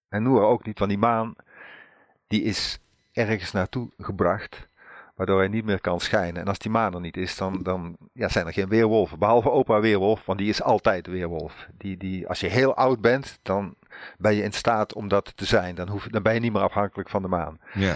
En 0.10 0.24
Noor 0.24 0.44
ook 0.44 0.66
niet, 0.66 0.80
want 0.80 0.92
die 0.92 1.00
maan 1.00 1.36
die 2.28 2.44
is 2.44 2.80
ergens 3.12 3.52
naartoe 3.52 3.90
gebracht. 3.98 4.68
Waardoor 5.16 5.40
hij 5.40 5.48
niet 5.48 5.66
meer 5.66 5.82
kan 5.82 6.00
schijnen. 6.00 6.42
En 6.42 6.48
als 6.48 6.58
die 6.58 6.72
maan 6.72 6.94
er 6.94 7.00
niet 7.02 7.18
is, 7.18 7.36
dan, 7.38 7.64
dan 7.64 7.98
ja, 8.14 8.30
zijn 8.30 8.46
er 8.48 8.54
geen 8.54 8.70
weerwolven. 8.70 9.20
Behalve 9.20 9.50
opa 9.50 9.80
weerwolf, 9.80 10.26
want 10.26 10.40
die 10.40 10.50
is 10.50 10.62
altijd 10.62 11.08
weerwolf. 11.08 11.68
Die, 11.78 11.98
die, 11.98 12.28
als 12.28 12.40
je 12.40 12.48
heel 12.48 12.76
oud 12.76 13.02
bent, 13.02 13.40
dan 13.42 13.76
ben 14.18 14.36
je 14.36 14.44
in 14.44 14.52
staat 14.54 14.94
om 14.94 15.08
dat 15.08 15.32
te 15.36 15.46
zijn. 15.46 15.76
Dan, 15.76 15.88
hoef, 15.90 16.08
dan 16.10 16.24
ben 16.24 16.34
je 16.34 16.40
niet 16.40 16.54
meer 16.54 16.62
afhankelijk 16.62 17.10
van 17.10 17.22
de 17.22 17.28
maan. 17.28 17.60
Ja. 17.74 17.96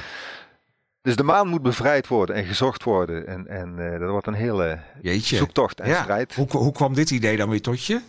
Dus 1.01 1.15
de 1.15 1.23
maan 1.23 1.47
moet 1.47 1.61
bevrijd 1.61 2.07
worden 2.07 2.35
en 2.35 2.45
gezocht 2.45 2.83
worden. 2.83 3.27
En, 3.27 3.47
en 3.47 3.93
eh, 3.93 3.99
dat 3.99 4.09
wordt 4.09 4.27
een 4.27 4.33
hele 4.33 4.79
Jeetje. 5.01 5.35
zoektocht 5.35 5.79
en 5.79 5.89
ja. 5.89 6.01
strijd. 6.01 6.35
Hoe, 6.35 6.47
hoe 6.49 6.71
kwam 6.71 6.93
dit 6.93 7.11
idee 7.11 7.37
dan 7.37 7.49
weer 7.49 7.61
tot 7.61 7.85
je? 7.85 8.01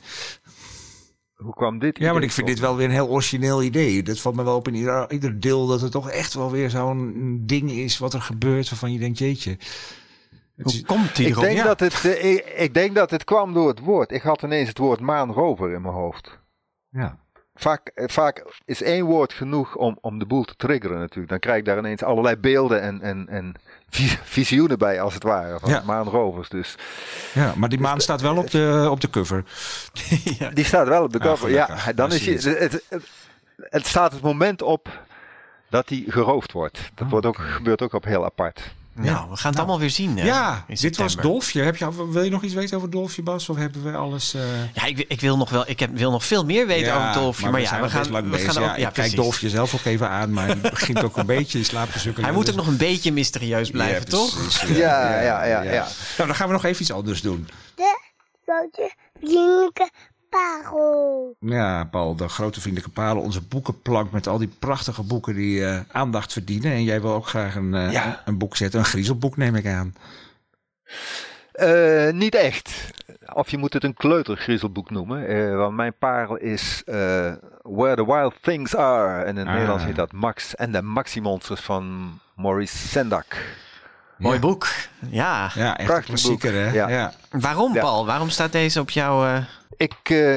Hoe 1.34 1.54
kwam 1.54 1.78
dit? 1.78 1.98
Ja, 1.98 2.04
maar 2.04 2.14
idee 2.14 2.26
ik 2.28 2.32
vind 2.32 2.46
tot? 2.46 2.56
dit 2.56 2.64
wel 2.64 2.76
weer 2.76 2.86
een 2.86 2.92
heel 2.92 3.08
origineel 3.08 3.62
idee. 3.62 4.02
Dat 4.02 4.20
valt 4.20 4.34
me 4.36 4.44
wel 4.44 4.56
op 4.56 4.68
in 4.68 4.74
ieder, 4.74 5.10
ieder 5.12 5.40
deel 5.40 5.66
dat 5.66 5.80
het 5.80 5.92
toch 5.92 6.10
echt 6.10 6.34
wel 6.34 6.50
weer 6.50 6.70
zo'n 6.70 7.42
ding 7.46 7.70
is 7.70 7.98
wat 7.98 8.14
er 8.14 8.20
gebeurt 8.20 8.68
waarvan 8.70 8.92
je 8.92 8.98
denkt, 8.98 9.18
jeetje. 9.18 9.50
Het 10.56 10.72
Hoe 10.72 10.82
komt 10.84 11.16
die 11.16 11.26
Ik 11.26 11.34
denk, 11.40 11.56
Ja. 11.56 11.64
dat 11.64 11.80
het, 11.80 12.04
eh, 12.04 12.32
ik, 12.32 12.44
ik 12.56 12.74
denk 12.74 12.94
dat 12.94 13.10
het 13.10 13.24
kwam 13.24 13.52
door 13.54 13.68
het 13.68 13.80
woord. 13.80 14.10
Ik 14.12 14.22
had 14.22 14.42
ineens 14.42 14.68
het 14.68 14.78
woord 14.78 15.00
maanrover 15.00 15.72
in 15.72 15.82
mijn 15.82 15.94
hoofd. 15.94 16.38
ja. 16.90 17.24
Vaak, 17.58 17.90
eh, 17.94 18.08
vaak 18.08 18.44
is 18.64 18.82
één 18.82 19.04
woord 19.04 19.32
genoeg 19.32 19.74
om, 19.76 19.98
om 20.00 20.18
de 20.18 20.26
boel 20.26 20.44
te 20.44 20.54
triggeren 20.56 20.98
natuurlijk. 20.98 21.28
Dan 21.28 21.38
krijg 21.38 21.58
ik 21.58 21.64
daar 21.64 21.78
ineens 21.78 22.02
allerlei 22.02 22.36
beelden 22.36 22.80
en, 22.80 23.02
en, 23.02 23.28
en 23.28 23.54
vi- 23.90 24.18
visioenen 24.22 24.78
bij 24.78 25.00
als 25.00 25.14
het 25.14 25.22
ware 25.22 25.58
van 25.58 25.70
Ja. 25.70 25.82
maanrovers. 25.84 26.48
Dus 26.48 26.74
ja, 27.34 27.52
maar 27.56 27.68
die 27.68 27.80
maan 27.80 28.00
staat 28.00 28.20
wel 28.20 28.36
op 28.36 28.50
de, 28.50 28.88
op 28.90 29.00
de 29.00 29.10
cover. 29.10 29.44
die 30.54 30.64
staat 30.64 30.88
wel 30.88 31.02
op 31.02 31.12
de 31.12 31.18
cover. 31.18 31.50
Ja, 31.50 31.92
dan 31.94 32.12
is 32.12 32.24
je, 32.24 32.32
het, 32.32 32.44
het, 32.88 33.02
het 33.60 33.86
staat 33.86 34.12
het 34.12 34.22
moment 34.22 34.62
op 34.62 34.88
dat 35.68 35.88
hij 35.88 36.04
geroofd 36.06 36.52
wordt. 36.52 36.90
Dat 36.94 37.08
wordt 37.08 37.26
ook, 37.26 37.36
gebeurt 37.38 37.82
ook 37.82 37.92
op 37.92 38.04
heel 38.04 38.24
apart. 38.24 38.74
Nou, 38.98 39.30
we 39.30 39.36
gaan 39.36 39.50
het 39.50 39.58
allemaal 39.58 39.78
weer 39.78 39.90
zien. 39.90 40.18
hè, 40.18 40.24
ja, 40.24 40.64
in 40.68 40.74
dit 40.80 40.96
was. 40.96 41.16
Dolfje. 41.16 41.62
Heb 41.62 41.76
je, 41.76 42.10
wil 42.10 42.22
je 42.22 42.30
nog 42.30 42.42
iets 42.42 42.54
weten 42.54 42.76
over 42.76 42.90
Dolfje, 42.90 43.22
Bas? 43.22 43.48
Of 43.48 43.56
hebben 43.56 43.82
we 43.82 43.92
alles... 43.96 44.34
eh, 44.34 44.40
Ja, 44.74 44.84
ik, 44.84 44.98
ik 45.08 45.20
wil 45.20 45.36
nog 45.36 45.50
wel. 45.50 45.64
Ik 45.68 45.80
heb, 45.80 45.90
wil 45.96 46.10
nog 46.10 46.24
veel 46.24 46.44
meer 46.44 46.66
weten 46.66 46.86
ja, 46.86 47.08
over 47.08 47.20
Dolfje. 47.20 47.50
Maar, 47.50 47.60
ja, 47.60 47.68
zijn 47.68 47.82
we 47.82 47.90
gaan, 47.90 48.10
lang 48.10 48.30
we 48.30 48.38
gaan 48.38 48.62
Ja, 48.62 48.70
ook. 48.70 48.76
Ja, 48.76 48.88
ik 48.88 48.94
kijk. 48.94 49.16
Dolfje 49.16 49.48
zelf 49.48 49.74
ook 49.74 49.84
even 49.84 50.08
aan, 50.08 50.32
maar 50.32 50.46
die 50.60 50.70
begint 50.70 51.02
ook 51.04 51.16
een 51.16 51.26
beetje 51.26 51.58
in 51.58 51.64
slaap 51.64 51.90
te 51.90 51.98
sukkelen. 51.98 52.24
Hij 52.28 52.34
moet 52.34 52.46
Dus- 52.46 52.54
ook 52.54 52.60
nog 52.60 52.68
een 52.70 52.76
beetje 52.76 53.12
mysterieus 53.12 53.70
blijven, 53.70 54.00
Ja, 54.02 54.04
toch? 54.10 54.34
precies, 54.42 54.76
Ja, 54.76 55.20
ja, 55.22 55.44
ja, 55.44 55.62
ja. 55.62 55.86
Nou, 56.16 56.26
dan 56.28 56.34
gaan 56.34 56.46
we 56.46 56.52
nog 56.52 56.64
even 56.64 56.82
iets 56.82 56.92
anders 56.92 57.20
doen. 57.20 57.48
De 57.74 57.98
grote 58.46 58.92
vriendelijke 59.20 59.90
parel. 60.30 61.36
Ja, 61.40 61.84
Paul, 61.84 62.16
de 62.16 62.28
grote 62.28 62.60
vriendelijke 62.60 62.92
palen, 62.94 63.22
onze 63.22 63.40
boekenplank 63.42 64.10
met 64.10 64.26
al 64.26 64.38
die 64.38 64.54
prachtige 64.58 65.02
boeken 65.02 65.34
die 65.34 65.64
eh, 65.66 65.80
aandacht 65.92 66.32
verdienen. 66.32 66.72
En 66.72 66.84
jij 66.84 67.00
wil 67.00 67.12
ook 67.12 67.26
graag 67.26 67.54
een, 67.54 67.74
eh, 67.74 67.92
Ja. 67.92 68.22
een 68.24 68.38
boek 68.38 68.56
zetten, 68.56 68.78
een 68.80 68.86
griezelboek 68.86 69.36
neem 69.36 69.54
ik 69.54 69.66
aan. 69.66 69.94
Eh, 71.52 72.10
niet 72.12 72.34
echt. 72.34 72.92
Of 73.34 73.50
je 73.50 73.58
moet 73.58 73.72
het 73.72 73.84
een 73.84 73.94
kleutergriezelboek 73.94 74.90
noemen. 74.90 75.26
eh, 75.26 75.56
want 75.56 75.76
mijn 75.76 75.94
parel 75.98 76.36
is 76.36 76.82
eh, 76.86 77.32
Where 77.62 77.94
the 77.96 78.06
Wild 78.06 78.34
Things 78.42 78.76
Are. 78.76 79.22
En 79.22 79.28
in 79.28 79.36
het 79.36 79.46
Ah. 79.46 79.52
Nederlands 79.52 79.84
heet 79.84 79.96
dat 79.96 80.12
Max 80.12 80.54
en 80.54 80.72
de 80.72 80.82
Maxi-monsters 80.82 81.60
van 81.60 82.18
Maurice 82.36 82.76
Sendak. 82.76 83.26
Mooi 84.18 84.34
Ja. 84.34 84.40
boek. 84.40 84.66
Ja. 85.10 85.50
Ja, 85.54 85.76
echt 85.76 85.86
Prachtig 85.86 86.06
klassieker 86.06 86.52
boek. 86.52 86.60
hè? 86.60 86.70
Ja. 86.70 86.88
Ja. 86.88 87.12
Waarom, 87.30 87.74
Ja. 87.74 87.80
Paul? 87.80 88.06
Waarom 88.06 88.28
staat 88.28 88.52
deze 88.52 88.80
op 88.80 88.90
jouw. 88.90 89.40
Ik 89.76 89.94
eh, 90.02 90.36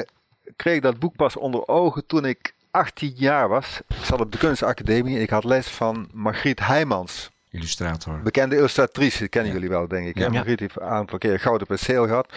kreeg 0.56 0.82
dat 0.82 1.00
boek 1.00 1.16
pas 1.16 1.36
onder 1.36 1.68
ogen 1.68 2.06
toen 2.06 2.26
ik 2.26 2.54
18 2.72 3.14
jaar 3.16 3.50
was. 3.50 3.82
Ik 3.88 4.04
zat 4.06 4.20
op 4.20 4.32
de 4.32 4.38
kunstacademie 4.38 5.16
en 5.16 5.22
ik 5.22 5.30
had 5.30 5.44
les 5.44 5.68
van 5.68 6.10
Margriet 6.14 6.60
Heijmans. 6.60 7.30
Illustrator. 7.52 8.22
Bekende 8.22 8.56
illustratrice, 8.56 9.28
kennen 9.28 9.54
jullie 9.54 9.70
wel, 9.70 9.88
denk 9.88 10.08
ik. 10.08 10.18
Ja. 10.18 10.30
Margriet 10.30 10.60
heeft 10.60 10.76
een 10.76 10.88
aantal 10.88 11.18
keer 11.18 11.40
gouden 11.40 11.68
perceel 11.68 12.06
gehad. 12.08 12.34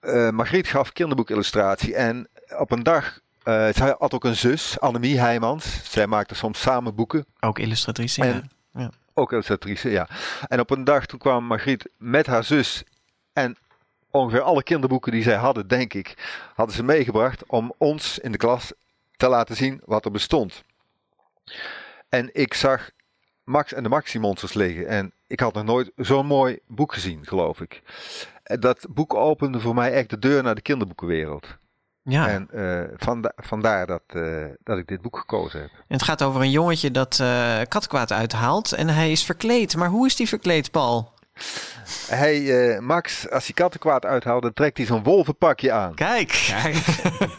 Eh 0.00 0.30
Margriet 0.30 0.66
gaf 0.68 0.92
kinderboekillustratie. 0.92 1.94
En 1.94 2.28
op 2.58 2.70
een 2.70 2.82
dag, 2.82 3.18
eh 3.42 3.68
zij 3.72 3.94
had 3.98 4.14
ook 4.14 4.24
een 4.24 4.36
zus, 4.36 4.80
Annemie 4.80 5.18
Heijmans. 5.20 5.90
Zij 5.92 6.06
maakte 6.06 6.34
soms 6.34 6.60
samen 6.60 6.94
boeken. 6.94 7.26
ook 7.40 7.58
illustratrice? 7.58 8.22
En- 8.22 8.50
ja. 8.72 8.90
Ook 9.14 9.32
illustratrice, 9.32 9.90
ja. 9.90 10.08
En 10.48 10.60
op 10.60 10.70
een 10.70 10.84
dag 10.84 11.06
toen 11.06 11.18
kwam 11.18 11.44
Margriet 11.44 11.88
met 11.98 12.26
haar 12.26 12.44
zus 12.44 12.82
en 13.32 13.56
ongeveer 14.14 14.40
alle 14.40 14.62
kinderboeken 14.62 15.12
die 15.12 15.22
zij 15.22 15.36
hadden, 15.36 15.68
denk 15.68 15.94
ik, 15.94 16.14
hadden 16.54 16.74
ze 16.74 16.82
meegebracht 16.82 17.42
om 17.46 17.72
ons 17.78 18.18
in 18.18 18.32
de 18.32 18.38
klas 18.38 18.72
te 19.16 19.28
laten 19.28 19.56
zien 19.56 19.80
wat 19.84 20.04
er 20.04 20.10
bestond. 20.10 20.62
En 22.08 22.30
ik 22.32 22.54
zag 22.54 22.90
Max 23.44 23.72
en 23.72 23.82
de 23.82 23.88
Maxi-monsters 23.88 24.54
liggen 24.54 24.88
en 24.88 25.12
ik 25.26 25.40
had 25.40 25.54
nog 25.54 25.64
nooit 25.64 25.90
zo'n 25.96 26.26
mooi 26.26 26.58
boek 26.66 26.92
gezien, 26.92 27.26
geloof 27.26 27.60
ik. 27.60 27.82
Dat 28.44 28.86
boek 28.90 29.14
opende 29.14 29.60
voor 29.60 29.74
mij 29.74 29.92
echt 29.92 30.10
de 30.10 30.18
deur 30.18 30.42
naar 30.42 30.54
de 30.54 30.60
kinderboekenwereld. 30.60 31.46
Ja. 32.02 32.28
En 32.28 32.48
eh, 32.50 32.80
vanda- 32.96 33.32
vandaar 33.36 33.86
dat, 33.86 34.02
eh, 34.06 34.44
dat 34.64 34.78
ik 34.78 34.86
dit 34.86 35.00
boek 35.00 35.18
gekozen 35.18 35.60
heb. 35.60 35.70
En 35.70 35.84
het 35.96 36.02
gaat 36.02 36.22
over 36.22 36.40
een 36.40 36.50
jongetje 36.50 36.90
dat 36.90 37.18
eh 37.20 37.60
katkwaad 37.68 38.12
uithaalt. 38.12 38.72
En 38.72 38.88
hij 38.88 39.10
is 39.10 39.24
verkleed. 39.24 39.76
Maar 39.76 39.88
hoe 39.88 40.06
is 40.06 40.16
die 40.16 40.28
verkleed, 40.28 40.70
Paul? 40.70 41.12
Hij, 42.08 42.70
eh, 42.74 42.78
Max, 42.80 43.30
als 43.30 43.44
hij 43.44 43.54
kattenkwaad 43.54 44.04
uithaalt, 44.04 44.42
dan 44.42 44.52
trekt 44.52 44.76
hij 44.76 44.86
zo'n 44.86 45.02
wolvenpakje 45.02 45.72
aan. 45.72 45.94
Kijk, 45.94 46.44
Kijk, 46.62 46.76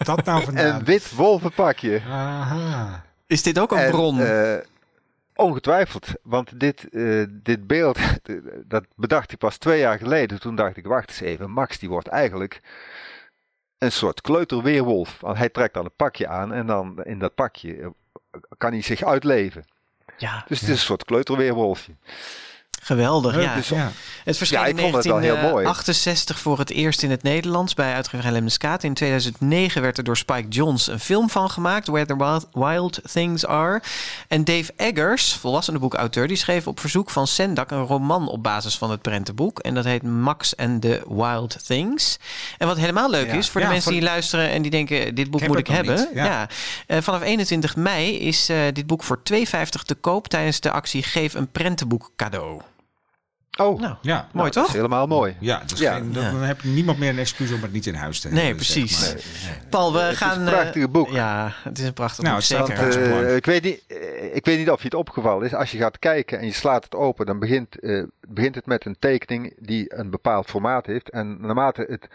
dat 0.06 0.26
nou 0.26 0.44
vandaan. 0.46 0.66
Een 0.76 0.84
wit 0.86 1.12
wolvenpakje. 1.16 2.02
Aha. 2.10 3.04
is 3.28 3.44
dit 3.44 3.60
ook 3.60 3.72
een 3.72 3.78
En, 3.78 3.92
bron? 3.92 4.22
eh, 4.22 4.56
ongetwijfeld, 5.36 6.08
want 6.24 6.60
dit, 6.60 6.90
eh, 6.90 7.24
dit 7.30 7.68
beeld, 7.68 8.00
dat 8.74 8.86
bedacht 8.96 9.32
ik 9.32 9.38
pas 9.38 9.58
twee 9.58 9.80
jaar 9.80 9.98
geleden. 9.98 10.40
Toen 10.40 10.56
dacht 10.56 10.78
ik, 10.78 10.86
wacht 10.86 11.10
eens 11.10 11.20
even, 11.20 11.52
Max 11.52 11.80
die 11.80 11.90
wordt 11.90 12.08
eigenlijk 12.08 12.62
een 13.78 13.92
soort 13.92 14.22
kleuterweerwolf. 14.22 15.18
Want 15.22 15.38
hij 15.38 15.50
trekt 15.50 15.74
dan 15.74 15.86
een 15.86 15.96
pakje 15.96 16.28
aan 16.28 16.54
en 16.54 16.66
dan 16.68 17.04
in 17.04 17.20
dat 17.20 17.36
pakje 17.36 17.94
kan 18.58 18.72
hij 18.72 18.82
zich 18.82 19.04
uitleven. 19.04 19.66
ja, 20.18 20.44
Dus 20.48 20.60
het 20.60 20.70
is 20.70 20.76
een 20.76 20.82
soort 20.82 21.04
kleuterweerwolfje. 21.06 21.96
Geweldig, 22.86 23.42
ja. 23.42 23.56
Dus- 23.56 23.70
Ja. 23.70 23.92
Het 24.24 24.38
verscheen 24.38 24.60
Ja, 24.60 24.66
in 24.66 24.76
ik 24.76 24.82
vond 24.82 24.96
het 24.96 25.06
wel 25.06 25.18
heel 25.18 25.34
mooi. 25.36 25.42
1968 25.42 26.40
voor 26.40 26.60
het 26.60 26.70
eerst 26.72 27.04
in 27.04 27.12
het 27.12 27.24
Nederlands 27.24 27.74
bij 27.74 27.94
uitgeverij 27.94 28.32
Lemniskaat. 28.32 28.84
In 28.84 28.94
2009 28.94 29.82
werd 29.82 29.98
er 29.98 30.04
door 30.04 30.18
Spike 30.18 30.48
Jonze 30.48 30.92
een 30.92 31.00
film 31.00 31.30
van 31.30 31.50
gemaakt, 31.50 31.88
Where 31.88 32.06
the 32.06 32.18
Wild, 32.18 32.48
Wild 32.54 33.00
Things 33.12 33.46
Are. 33.46 33.82
En 34.28 34.44
Dave 34.44 34.74
Eggers, 34.76 35.34
volwassenenboekauteur, 35.34 36.28
die 36.28 36.38
schreef 36.38 36.68
op 36.68 36.80
verzoek 36.80 37.10
van 37.10 37.28
Sendak 37.28 37.72
een 37.72 37.86
roman 37.86 38.28
op 38.28 38.44
basis 38.44 38.78
van 38.78 38.92
het 38.92 39.02
prentenboek. 39.02 39.60
En 39.60 39.74
dat 39.74 39.86
heet 39.86 40.04
Max 40.04 40.56
and 40.58 40.82
the 40.82 41.02
Wild 41.10 41.66
Things. 41.66 42.18
En 42.58 42.68
wat 42.68 42.78
helemaal 42.78 43.10
leuk 43.10 43.28
Ja. 43.28 43.34
is 43.34 43.50
voor 43.50 43.62
Ja, 43.62 43.68
de 43.68 43.74
mensen 43.74 43.92
voor- 43.92 44.02
die 44.02 44.10
luisteren 44.10 44.50
en 44.50 44.62
die 44.62 44.72
denken, 44.72 45.16
dit 45.16 45.32
boek 45.32 45.40
heb 45.40 45.50
moet 45.50 45.60
ik 45.60 45.68
hebben. 45.68 46.10
ja. 46.14 46.48
Eh, 46.88 46.98
vanaf 47.02 47.22
21 47.22 47.76
mei 47.76 48.18
is 48.20 48.50
eh, 48.50 48.58
dit 48.74 48.88
boek 48.88 49.04
voor 49.04 49.24
2,50 49.24 49.84
te 49.84 49.96
koop 49.96 50.28
tijdens 50.28 50.60
de 50.60 50.72
actie 50.72 51.04
Geef 51.04 51.34
een 51.34 51.52
prentenboek 51.52 52.12
cadeau. 52.16 52.62
Oh, 53.62 53.80
Nou, 53.80 53.96
Ja. 54.02 54.28
mooi 54.34 54.46
dat 54.52 54.54
toch? 54.54 54.68
is 54.68 54.74
helemaal 54.74 55.08
mooi. 55.08 55.36
Ja, 55.40 55.62
dus 55.66 55.80
Ja. 55.80 55.94
Geen, 55.94 56.14
dan, 56.14 56.42
heb 56.42 56.62
je 56.62 56.68
niemand 56.68 56.98
meer 56.98 57.10
een 57.10 57.20
excuus 57.20 57.52
om 57.52 57.62
het 57.62 57.72
niet 57.72 57.86
in 57.86 57.94
huis 57.94 58.20
te 58.20 58.28
hebben. 58.28 58.46
Nee, 58.46 58.56
precies. 58.56 59.00
zeg 59.00 59.14
maar. 59.14 59.60
Paul, 59.70 59.94
we 59.94 60.00
Het 60.00 60.12
is 60.12 60.18
gaan. 60.18 60.40
een 60.42 60.48
eh, 60.48 60.54
prachtige 60.54 60.88
boek. 60.88 61.10
Ja, 61.10 61.52
het 61.64 61.80
is 61.80 61.86
een 61.86 61.94
prachtig 61.94 62.24
Nou, 62.24 62.36
boek, 62.36 62.44
staat, 62.44 62.68
zeker. 62.68 63.28
eh, 63.28 63.36
ik, 63.36 63.46
weet 63.46 63.64
niet, 63.64 63.84
eh, 63.88 64.36
ik 64.36 64.46
weet 64.46 64.58
niet 64.58 64.70
of 64.70 64.80
je 64.80 64.86
het 64.86 64.94
opgevallen 64.94 65.46
is. 65.46 65.54
Als 65.54 65.72
je 65.72 65.78
gaat 65.78 66.00
kijken 66.00 66.40
en 66.40 66.46
je 66.46 66.54
slaat 66.54 66.84
het 66.84 66.96
open, 66.96 67.26
dan 67.26 67.40
begint, 67.40 67.80
eh, 67.80 68.04
begint 68.28 68.56
het 68.56 68.66
met 68.66 68.86
een 68.86 68.96
tekening 69.00 69.54
die 69.60 69.94
een 69.96 70.10
bepaald 70.10 70.46
formaat 70.50 70.86
heeft. 70.86 71.10
En 71.10 71.38
naarmate 71.42 71.86
het, 71.90 72.08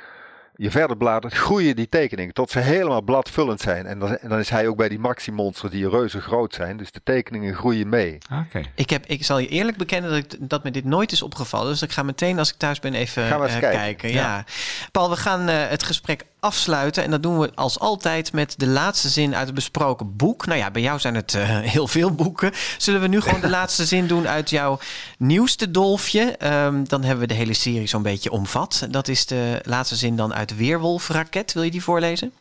je 0.60 0.70
verder 0.70 0.96
bladert, 0.96 1.34
groeien 1.34 1.76
die 1.76 1.88
tekeningen 1.88 2.34
tot 2.34 2.50
ze 2.50 2.58
helemaal 2.58 3.02
bladvullend 3.02 3.60
zijn. 3.60 3.86
En 3.86 3.98
dan, 3.98 4.16
en 4.16 4.28
dan 4.28 4.38
is 4.38 4.50
hij 4.50 4.68
ook 4.68 4.76
bij 4.76 4.88
die 4.88 4.98
Maxi-monsters 4.98 5.72
die 5.72 5.88
reuze 5.88 6.20
groot 6.20 6.54
zijn. 6.54 6.76
Dus 6.76 6.92
de 6.92 7.00
tekeningen 7.04 7.54
groeien 7.54 7.88
mee. 7.88 8.18
Oké. 8.46 8.62
ik, 8.74 8.90
heb, 8.90 9.06
ik 9.06 9.24
zal 9.24 9.38
je 9.38 9.48
eerlijk 9.48 9.76
bekennen 9.76 10.10
dat, 10.10 10.18
ik, 10.18 10.50
dat 10.50 10.64
me 10.64 10.70
dit 10.70 10.84
nooit 10.84 11.12
is 11.12 11.22
opgevallen. 11.22 11.70
Dus 11.70 11.82
ik 11.82 11.90
ga 11.90 12.02
meteen 12.02 12.38
als 12.38 12.50
ik 12.50 12.56
thuis 12.56 12.80
ben 12.80 12.94
even 12.94 13.26
Gaan 13.26 13.40
we 13.40 13.44
eens 13.44 13.54
eh, 13.54 13.60
kijken. 13.60 13.80
kijken. 13.80 14.12
Ja. 14.12 14.44
Paul, 14.92 15.10
we 15.10 15.16
gaan 15.16 15.48
eh, 15.48 15.68
het 15.68 15.82
gesprek 15.82 16.24
afsluiten. 16.40 17.04
En 17.04 17.10
dat 17.10 17.22
doen 17.22 17.38
we 17.38 17.50
als 17.54 17.78
altijd 17.78 18.32
met 18.32 18.54
de 18.56 18.66
laatste 18.66 19.08
zin 19.08 19.34
uit 19.34 19.46
het 19.46 19.54
besproken 19.54 20.16
boek. 20.16 20.46
Nou 20.46 20.58
ja, 20.58 20.70
bij 20.70 20.82
jou 20.82 20.98
zijn 20.98 21.14
het 21.14 21.34
eh, 21.34 21.58
heel 21.74 21.88
veel 21.88 22.14
boeken. 22.14 22.52
Zullen 22.78 23.00
we 23.00 23.06
nu 23.06 23.20
gewoon 23.20 23.40
de 23.40 23.50
laatste 23.58 23.84
zin 23.84 24.06
doen 24.06 24.28
uit 24.28 24.50
jouw 24.50 24.78
nieuwste 25.18 25.70
dolfje? 25.70 26.36
Ehm, 26.36 26.84
dan 26.84 27.02
hebben 27.02 27.20
we 27.20 27.32
de 27.32 27.38
hele 27.38 27.54
serie 27.54 27.86
zo'n 27.86 28.02
beetje 28.02 28.30
omvat. 28.30 28.86
Dat 28.90 29.08
is 29.08 29.26
de 29.26 29.60
laatste 29.64 29.96
zin 29.96 30.16
dan 30.16 30.34
uit 30.34 30.56
Weerwolf 30.56 31.08
Raket. 31.08 31.52
Wil 31.52 31.62
je 31.62 31.70
die 31.70 31.82
voorlezen? 31.82 32.32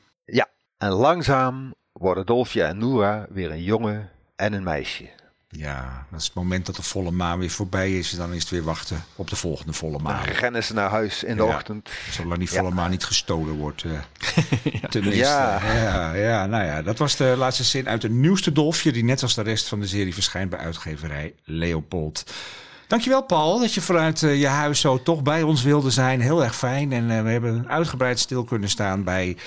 En 0.79 0.91
langzaam 0.91 1.73
worden 1.91 2.25
Dolfje 2.25 2.63
en 2.63 2.77
Noora 2.77 3.25
weer 3.29 3.51
een 3.51 3.63
jongen 3.63 4.09
en 4.35 4.53
een 4.53 4.63
meisje. 4.63 5.09
Ja, 5.51 6.05
dat 6.11 6.19
is 6.19 6.25
het 6.25 6.35
moment 6.35 6.65
dat 6.65 6.75
de 6.75 6.83
volle 6.83 7.11
maan 7.11 7.39
weer 7.39 7.49
voorbij 7.49 7.97
is. 7.97 8.11
Dan 8.11 8.33
is 8.33 8.41
het 8.41 8.49
weer 8.49 8.63
wachten 8.63 9.03
op 9.15 9.29
de 9.29 9.35
volgende 9.35 9.73
volle 9.73 9.91
Dan 9.93 10.01
maan. 10.01 10.23
rennen 10.23 10.63
ze 10.63 10.73
naar 10.73 10.89
huis 10.89 11.23
in 11.23 11.37
de 11.37 11.43
Ja. 11.43 11.49
ochtend. 11.55 11.89
Zolang 12.11 12.39
die 12.39 12.49
Ja. 12.51 12.57
volle 12.57 12.71
maan 12.73 12.89
niet 12.89 13.05
gestolen 13.05 13.53
wordt. 13.55 13.83
eh 13.83 13.91
tenminste. 14.89 15.23
Ja. 15.23 15.59
Ja, 15.73 16.13
ja, 16.13 16.45
nou 16.45 16.63
ja, 16.65 16.81
dat 16.81 16.97
was 16.97 17.15
de 17.15 17.33
laatste 17.37 17.63
zin 17.63 17.89
uit 17.89 18.01
de 18.01 18.09
nieuwste 18.09 18.51
dolfje... 18.51 18.91
die 18.91 19.03
net 19.03 19.21
als 19.21 19.35
de 19.35 19.41
rest 19.41 19.67
van 19.67 19.79
de 19.79 19.87
serie 19.87 20.13
verschijnt 20.13 20.49
bij 20.49 20.59
uitgeverij 20.59 21.33
Leopold. 21.43 22.33
Dankjewel 22.87 23.23
Paul, 23.23 23.59
dat 23.59 23.73
je 23.73 23.81
vanuit 23.81 24.23
eh, 24.23 24.39
je 24.39 24.47
huis 24.47 24.79
zo 24.79 25.01
toch 25.03 25.21
bij 25.21 25.41
ons 25.43 25.63
wilde 25.63 25.89
zijn. 25.89 26.21
Heel 26.21 26.43
erg 26.43 26.55
fijn. 26.55 26.91
En 26.91 27.11
eh, 27.11 27.23
we 27.23 27.29
hebben 27.29 27.67
uitgebreid 27.67 28.19
stil 28.19 28.43
kunnen 28.43 28.69
staan 28.69 29.03
bij 29.03 29.37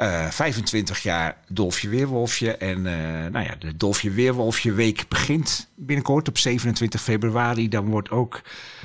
eh 0.00 0.28
25 0.30 1.02
jaar 1.02 1.36
Dolfje 1.48 1.88
Weerwolfje. 1.88 2.56
En 2.56 2.86
eh, 2.86 2.92
nou 3.32 3.44
ja, 3.44 3.54
de 3.58 3.76
Dolfje 3.76 4.10
Weerwolfje 4.10 4.72
week 4.72 5.04
begint 5.08 5.68
binnenkort 5.76 6.28
op 6.28 6.38
27 6.38 7.00
februari. 7.02 7.68
Dan 7.68 7.84
wordt 7.88 8.10
ook 8.10 8.40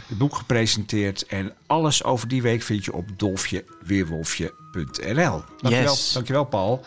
het 0.08 0.18
boek 0.18 0.36
gepresenteerd. 0.36 1.26
En 1.26 1.54
alles 1.68 2.04
over 2.04 2.28
die 2.28 2.42
week 2.42 2.62
vind 2.62 2.86
je 2.86 2.94
op 2.94 3.06
dolfjeweerwolfje.nl. 3.18 5.42
Dankjewel, 5.62 5.92
Yes. 5.94 6.12
dankjewel 6.14 6.46
Paul. 6.46 6.86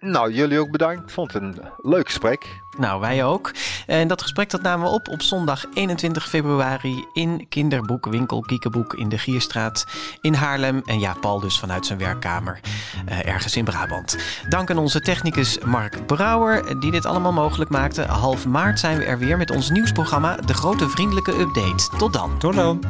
Nou, 0.00 0.32
jullie 0.32 0.60
ook 0.60 0.70
bedankt. 0.70 1.02
Ik 1.02 1.10
vond 1.10 1.32
het 1.32 1.42
een 1.42 1.60
leuk 1.76 2.06
gesprek. 2.06 2.60
Nou, 2.78 3.00
wij 3.00 3.24
ook. 3.24 3.52
En 3.86 4.08
dat 4.08 4.22
gesprek 4.22 4.50
dat 4.50 4.62
namen 4.62 4.86
we 4.86 4.94
op 4.94 5.08
op 5.08 5.22
zondag 5.22 5.64
21 5.74 6.28
februari 6.28 7.04
in 7.12 7.46
kinderboekwinkel 7.48 8.40
Kiekeboek 8.40 8.94
in 8.94 9.08
de 9.08 9.18
Gierstraat 9.18 9.86
in 10.20 10.34
Haarlem. 10.34 10.82
En 10.84 11.00
ja, 11.00 11.14
Paul 11.20 11.40
dus 11.40 11.58
vanuit 11.58 11.86
zijn 11.86 11.98
werkkamer 11.98 12.60
eh, 13.06 13.26
ergens 13.26 13.56
in 13.56 13.64
Brabant. 13.64 14.16
Dank 14.48 14.70
aan 14.70 14.78
onze 14.78 15.00
technicus 15.00 15.58
Mark 15.58 16.06
Brouwer 16.06 16.80
die 16.80 16.90
dit 16.90 17.06
allemaal 17.06 17.32
mogelijk 17.32 17.70
maakte. 17.70 18.02
Half 18.02 18.46
maart 18.46 18.78
zijn 18.80 18.98
we 18.98 19.04
er 19.04 19.18
weer 19.18 19.36
met 19.36 19.50
ons 19.50 19.70
nieuwsprogramma 19.70 20.36
De 20.36 20.54
Grote 20.54 20.88
Vriendelijke 20.88 21.38
Update. 21.38 21.96
Tot 21.96 22.12
dan. 22.12 22.38
Tot 22.38 22.54
dan. 22.54 22.80